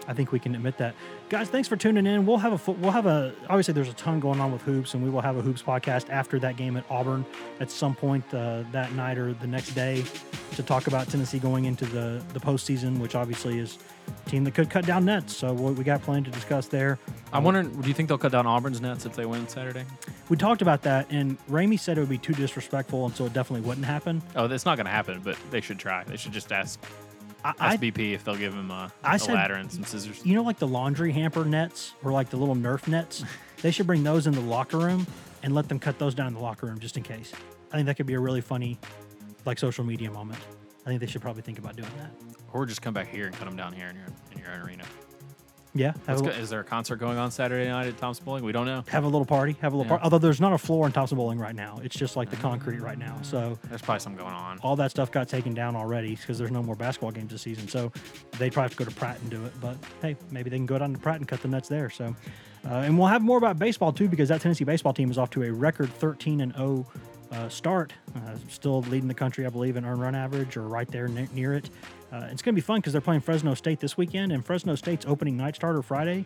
I 0.09 0.13
think 0.13 0.31
we 0.31 0.39
can 0.39 0.55
admit 0.55 0.79
that. 0.79 0.95
Guys, 1.29 1.49
thanks 1.49 1.67
for 1.67 1.77
tuning 1.77 2.07
in. 2.07 2.25
We'll 2.25 2.39
have 2.39 2.67
a 2.67 2.71
we'll 2.71 2.91
have 2.91 3.05
a 3.05 3.31
obviously 3.47 3.75
there's 3.75 3.89
a 3.89 3.93
ton 3.93 4.19
going 4.19 4.41
on 4.41 4.51
with 4.51 4.63
hoops, 4.63 4.95
and 4.95 5.03
we 5.03 5.09
will 5.11 5.21
have 5.21 5.37
a 5.37 5.41
hoops 5.41 5.61
podcast 5.61 6.09
after 6.09 6.39
that 6.39 6.57
game 6.57 6.77
at 6.77 6.83
Auburn 6.89 7.23
at 7.59 7.69
some 7.69 7.93
point 7.93 8.25
uh, 8.33 8.63
that 8.71 8.91
night 8.93 9.19
or 9.19 9.33
the 9.33 9.45
next 9.45 9.75
day 9.75 10.03
to 10.55 10.63
talk 10.63 10.87
about 10.87 11.07
Tennessee 11.09 11.37
going 11.37 11.65
into 11.65 11.85
the 11.85 12.23
the 12.33 12.39
postseason, 12.39 12.97
which 12.97 13.13
obviously 13.13 13.59
is 13.59 13.77
a 14.25 14.29
team 14.31 14.43
that 14.45 14.55
could 14.55 14.71
cut 14.71 14.87
down 14.87 15.05
nets. 15.05 15.35
So 15.37 15.53
we 15.53 15.73
we 15.73 15.83
got 15.83 16.01
plenty 16.01 16.23
to 16.23 16.31
discuss 16.31 16.67
there. 16.67 16.97
I'm 17.31 17.43
wondering, 17.43 17.69
do 17.79 17.87
you 17.87 17.93
think 17.93 18.09
they'll 18.09 18.17
cut 18.17 18.31
down 18.31 18.47
Auburn's 18.47 18.81
nets 18.81 19.05
if 19.05 19.15
they 19.15 19.27
win 19.27 19.47
Saturday? 19.47 19.85
We 20.29 20.37
talked 20.37 20.63
about 20.63 20.81
that, 20.81 21.05
and 21.11 21.37
Ramey 21.47 21.79
said 21.79 21.99
it 21.99 22.01
would 22.01 22.09
be 22.09 22.17
too 22.17 22.33
disrespectful, 22.33 23.05
and 23.05 23.15
so 23.15 23.25
it 23.25 23.33
definitely 23.33 23.67
wouldn't 23.67 23.85
happen. 23.85 24.23
Oh, 24.35 24.45
it's 24.45 24.65
not 24.65 24.75
going 24.77 24.87
to 24.87 24.91
happen, 24.91 25.21
but 25.23 25.37
they 25.51 25.61
should 25.61 25.77
try. 25.77 26.03
They 26.03 26.17
should 26.17 26.31
just 26.31 26.51
ask 26.51 26.83
I, 27.43 27.77
SBP 27.77 28.13
if 28.13 28.23
they'll 28.23 28.35
give 28.35 28.53
him 28.53 28.69
a, 28.71 28.91
I 29.03 29.15
a 29.15 29.19
said- 29.19 29.35
ladder 29.35 29.53
and 29.55 29.71
some 29.71 29.83
scissors. 29.83 30.25
you 30.25 30.35
know, 30.35 30.43
like 30.43 30.59
the 30.59 30.67
laundry 30.67 31.11
hamper 31.11 31.45
nets 31.45 31.93
or 32.03 32.11
like 32.11 32.29
the 32.29 32.37
little 32.37 32.55
Nerf 32.55 32.87
nets. 32.87 33.23
they 33.61 33.71
should 33.71 33.87
bring 33.87 34.03
those 34.03 34.27
in 34.27 34.33
the 34.33 34.41
locker 34.41 34.77
room 34.77 35.07
and 35.43 35.55
let 35.55 35.69
them 35.69 35.79
cut 35.79 35.97
those 35.99 36.13
down 36.13 36.27
in 36.27 36.33
the 36.33 36.39
locker 36.39 36.65
room 36.65 36.79
just 36.79 36.97
in 36.97 37.03
case. 37.03 37.31
I 37.71 37.75
think 37.75 37.85
that 37.87 37.95
could 37.95 38.05
be 38.07 38.15
a 38.15 38.19
really 38.19 38.41
funny, 38.41 38.77
like 39.45 39.59
social 39.59 39.83
media 39.85 40.11
moment. 40.11 40.39
I 40.85 40.89
think 40.89 40.99
they 41.01 41.07
should 41.07 41.21
probably 41.21 41.41
think 41.43 41.59
about 41.59 41.75
doing 41.75 41.91
that. 41.97 42.11
Or 42.51 42.65
just 42.65 42.81
come 42.81 42.93
back 42.93 43.07
here 43.09 43.27
and 43.27 43.35
cut 43.35 43.45
them 43.45 43.55
down 43.55 43.73
here 43.73 43.87
in 43.87 43.95
your 43.95 44.07
in 44.31 44.39
your 44.39 44.49
own 44.51 44.61
arena. 44.67 44.83
Yeah, 45.79 45.93
have 46.07 46.19
a, 46.19 46.23
go- 46.23 46.29
is 46.29 46.49
there 46.49 46.59
a 46.59 46.63
concert 46.63 46.97
going 46.97 47.17
on 47.17 47.31
Saturday 47.31 47.69
night 47.69 47.87
at 47.87 47.97
Thompson 47.97 48.25
Boling? 48.25 48.43
We 48.43 48.51
don't 48.51 48.65
know. 48.65 48.83
have 48.89 49.03
a 49.05 49.07
little 49.07 49.25
party. 49.25 49.55
Have 49.61 49.71
a 49.73 49.77
little 49.77 49.85
Yeah. 49.85 49.97
party. 49.97 50.03
Although 50.03 50.17
there's 50.17 50.41
not 50.41 50.51
a 50.51 50.57
floor 50.57 50.85
in 50.85 50.91
Thompson 50.91 51.17
Boling 51.17 51.39
right 51.39 51.55
now. 51.55 51.79
It's 51.83 51.95
just 51.95 52.17
like 52.17 52.29
the 52.29 52.35
concrete 52.35 52.81
right 52.81 52.97
now. 52.97 53.17
So 53.21 53.57
There's 53.69 53.81
probably 53.81 54.01
something 54.01 54.21
going 54.21 54.33
on. 54.35 54.59
all 54.59 54.75
that 54.75 54.91
stuff 54.91 55.09
got 55.11 55.29
taken 55.29 55.53
down 55.53 55.75
already 55.77 56.15
because 56.15 56.37
there's 56.37 56.51
no 56.51 56.61
more 56.61 56.75
basketball 56.75 57.11
games 57.11 57.31
this 57.31 57.41
season. 57.43 57.67
So 57.69 57.91
they 58.37 58.49
probably 58.49 58.63
have 58.63 58.71
to 58.71 58.77
go 58.77 58.85
to 58.85 58.91
Pratt 58.95 59.19
and 59.21 59.29
do 59.29 59.45
it. 59.45 59.53
But 59.61 59.77
hey, 60.01 60.17
maybe 60.31 60.49
they 60.49 60.57
can 60.57 60.65
go 60.65 60.77
down 60.77 60.91
to 60.93 60.99
Pratt 60.99 61.15
and 61.17 61.27
cut 61.27 61.41
the 61.41 61.47
nuts 61.47 61.69
there. 61.69 61.89
So, 61.89 62.13
uh, 62.69 62.73
and 62.73 62.97
we'll 62.97 63.07
have 63.07 63.21
more 63.21 63.37
about 63.37 63.57
baseball 63.57 63.93
too 63.93 64.09
because 64.09 64.27
that 64.29 64.41
Tennessee 64.41 64.65
baseball 64.65 64.93
team 64.93 65.09
is 65.09 65.17
off 65.17 65.29
to 65.31 65.43
a 65.43 65.51
record 65.51 65.89
13 65.93 66.41
and 66.41 66.53
0 66.55 66.85
uh, 67.31 67.47
start. 67.47 67.93
Uh, 68.15 68.19
still 68.49 68.81
leading 68.81 69.07
the 69.07 69.13
country, 69.13 69.45
I 69.45 69.49
believe, 69.49 69.77
in 69.77 69.85
earn 69.85 69.99
run 69.99 70.15
average 70.15 70.57
or 70.57 70.63
right 70.67 70.87
there 70.89 71.07
ne- 71.07 71.29
near 71.33 71.53
it. 71.53 71.69
Uh, 72.11 72.27
it's 72.31 72.41
going 72.41 72.53
to 72.55 72.61
be 72.61 72.61
fun 72.61 72.79
because 72.79 72.93
they're 72.93 73.01
playing 73.01 73.21
Fresno 73.21 73.53
State 73.53 73.79
this 73.79 73.97
weekend, 73.97 74.31
and 74.31 74.45
Fresno 74.45 74.75
State's 74.75 75.05
opening 75.05 75.37
night 75.37 75.55
starter 75.55 75.81
Friday 75.81 76.25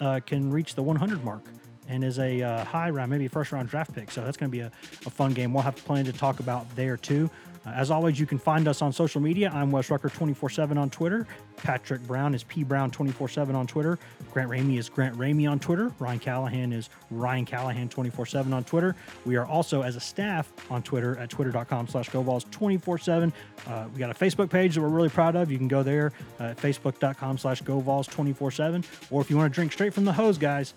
uh, 0.00 0.20
can 0.24 0.50
reach 0.50 0.74
the 0.74 0.82
100 0.82 1.24
mark 1.24 1.42
and 1.88 2.04
is 2.04 2.18
a 2.18 2.42
uh, 2.42 2.64
high 2.64 2.90
round, 2.90 3.10
maybe 3.10 3.26
a 3.26 3.28
first 3.28 3.52
round 3.52 3.68
draft 3.68 3.94
pick. 3.94 4.10
So 4.10 4.22
that's 4.22 4.36
going 4.36 4.50
to 4.50 4.56
be 4.56 4.60
a, 4.60 4.70
a 5.06 5.10
fun 5.10 5.32
game. 5.32 5.52
We'll 5.52 5.62
have 5.62 5.76
plenty 5.84 6.10
to 6.10 6.16
talk 6.16 6.40
about 6.40 6.74
there 6.76 6.96
too. 6.96 7.30
Uh, 7.66 7.70
as 7.70 7.90
always, 7.90 8.18
you 8.20 8.26
can 8.26 8.38
find 8.38 8.68
us 8.68 8.82
on 8.82 8.92
social 8.92 9.20
media. 9.20 9.50
I'm 9.54 9.70
Wes 9.70 9.90
Rucker 9.90 10.08
24 10.08 10.50
7 10.50 10.76
on 10.78 10.90
Twitter. 10.90 11.26
Patrick 11.56 12.02
Brown 12.06 12.34
is 12.34 12.44
P 12.44 12.62
Brown 12.64 12.90
24 12.90 13.28
7 13.28 13.54
on 13.54 13.66
Twitter. 13.66 13.98
Grant 14.32 14.50
Ramey 14.50 14.78
is 14.78 14.88
Grant 14.88 15.16
Ramey 15.16 15.50
on 15.50 15.58
Twitter. 15.58 15.92
Ryan 15.98 16.18
Callahan 16.18 16.72
is 16.72 16.90
Ryan 17.10 17.44
Callahan 17.44 17.88
24 17.88 18.26
7 18.26 18.52
on 18.52 18.64
Twitter. 18.64 18.94
We 19.24 19.36
are 19.36 19.46
also 19.46 19.82
as 19.82 19.96
a 19.96 20.00
staff 20.00 20.52
on 20.70 20.82
Twitter 20.82 21.16
at 21.18 21.30
twitter.com 21.30 21.88
slash 21.88 22.10
GoVols 22.10 22.50
24 22.50 22.98
7. 22.98 23.32
Uh, 23.66 23.86
We 23.92 23.98
got 23.98 24.10
a 24.10 24.14
Facebook 24.14 24.50
page 24.50 24.74
that 24.74 24.82
we're 24.82 24.88
really 24.88 25.08
proud 25.08 25.36
of. 25.36 25.50
You 25.50 25.58
can 25.58 25.68
go 25.68 25.82
there 25.82 26.12
uh, 26.40 26.44
at 26.44 26.56
facebook.com 26.58 27.38
slash 27.38 27.62
GoVols 27.62 28.10
24 28.10 28.50
7. 28.50 28.84
Or 29.10 29.20
if 29.20 29.30
you 29.30 29.36
want 29.36 29.52
to 29.52 29.54
drink 29.54 29.72
straight 29.72 29.94
from 29.94 30.04
the 30.04 30.12
hose, 30.12 30.36
guys, 30.38 30.74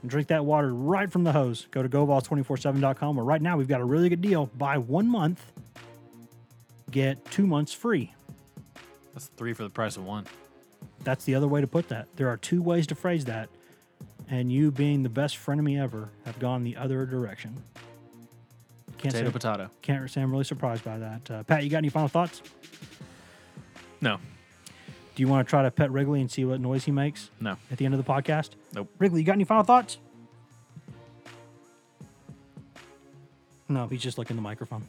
and 0.00 0.10
drink 0.10 0.28
that 0.28 0.44
water 0.44 0.72
right 0.74 1.10
from 1.10 1.24
the 1.24 1.32
hose. 1.32 1.66
Go 1.70 1.82
to 1.82 1.88
GoVols247.com. 1.88 3.16
Where 3.16 3.24
right 3.24 3.42
now 3.42 3.56
we've 3.56 3.68
got 3.68 3.80
a 3.80 3.84
really 3.84 4.08
good 4.08 4.22
deal. 4.22 4.46
Buy 4.58 4.78
one 4.78 5.08
month, 5.08 5.44
get 6.92 7.24
two 7.30 7.46
months 7.46 7.72
free. 7.72 8.12
That's 9.14 9.26
three 9.36 9.52
for 9.52 9.62
the 9.64 9.70
price 9.70 9.96
of 9.96 10.04
one. 10.04 10.26
That's 11.04 11.24
the 11.24 11.34
other 11.34 11.48
way 11.48 11.60
to 11.60 11.66
put 11.66 11.88
that. 11.88 12.06
There 12.16 12.28
are 12.28 12.36
two 12.36 12.62
ways 12.62 12.86
to 12.88 12.94
phrase 12.94 13.24
that. 13.24 13.48
And 14.30 14.50
you, 14.52 14.70
being 14.70 15.02
the 15.02 15.08
best 15.08 15.36
frenemy 15.36 15.80
ever, 15.82 16.08
have 16.24 16.38
gone 16.38 16.62
the 16.64 16.76
other 16.76 17.04
direction. 17.04 17.62
Can't 18.98 19.12
Potato, 19.14 19.26
say, 19.26 19.32
potato. 19.32 19.70
can't 19.82 20.08
say 20.10 20.22
I'm 20.22 20.30
really 20.30 20.44
surprised 20.44 20.84
by 20.84 20.98
that. 20.98 21.30
Uh, 21.30 21.42
Pat, 21.42 21.64
you 21.64 21.70
got 21.70 21.78
any 21.78 21.88
final 21.88 22.08
thoughts? 22.08 22.40
No, 24.00 24.18
Do 25.14 25.22
you 25.22 25.28
want 25.28 25.46
to 25.46 25.50
try 25.50 25.62
to 25.62 25.70
pet 25.70 25.90
Wrigley 25.90 26.20
and 26.20 26.30
see 26.30 26.44
what 26.44 26.60
noise 26.60 26.84
he 26.84 26.90
makes 26.92 27.30
no. 27.40 27.56
at 27.70 27.78
the 27.78 27.84
end 27.84 27.94
of 27.94 28.04
the 28.04 28.10
podcast? 28.10 28.50
Nope. 28.74 28.88
Wrigley, 28.98 29.20
you 29.20 29.26
got 29.26 29.32
any 29.34 29.44
final 29.44 29.64
thoughts? 29.64 29.98
No, 33.68 33.86
he's 33.88 34.02
just 34.02 34.18
looking 34.18 34.36
at 34.36 34.38
the 34.38 34.42
microphone. 34.42 34.84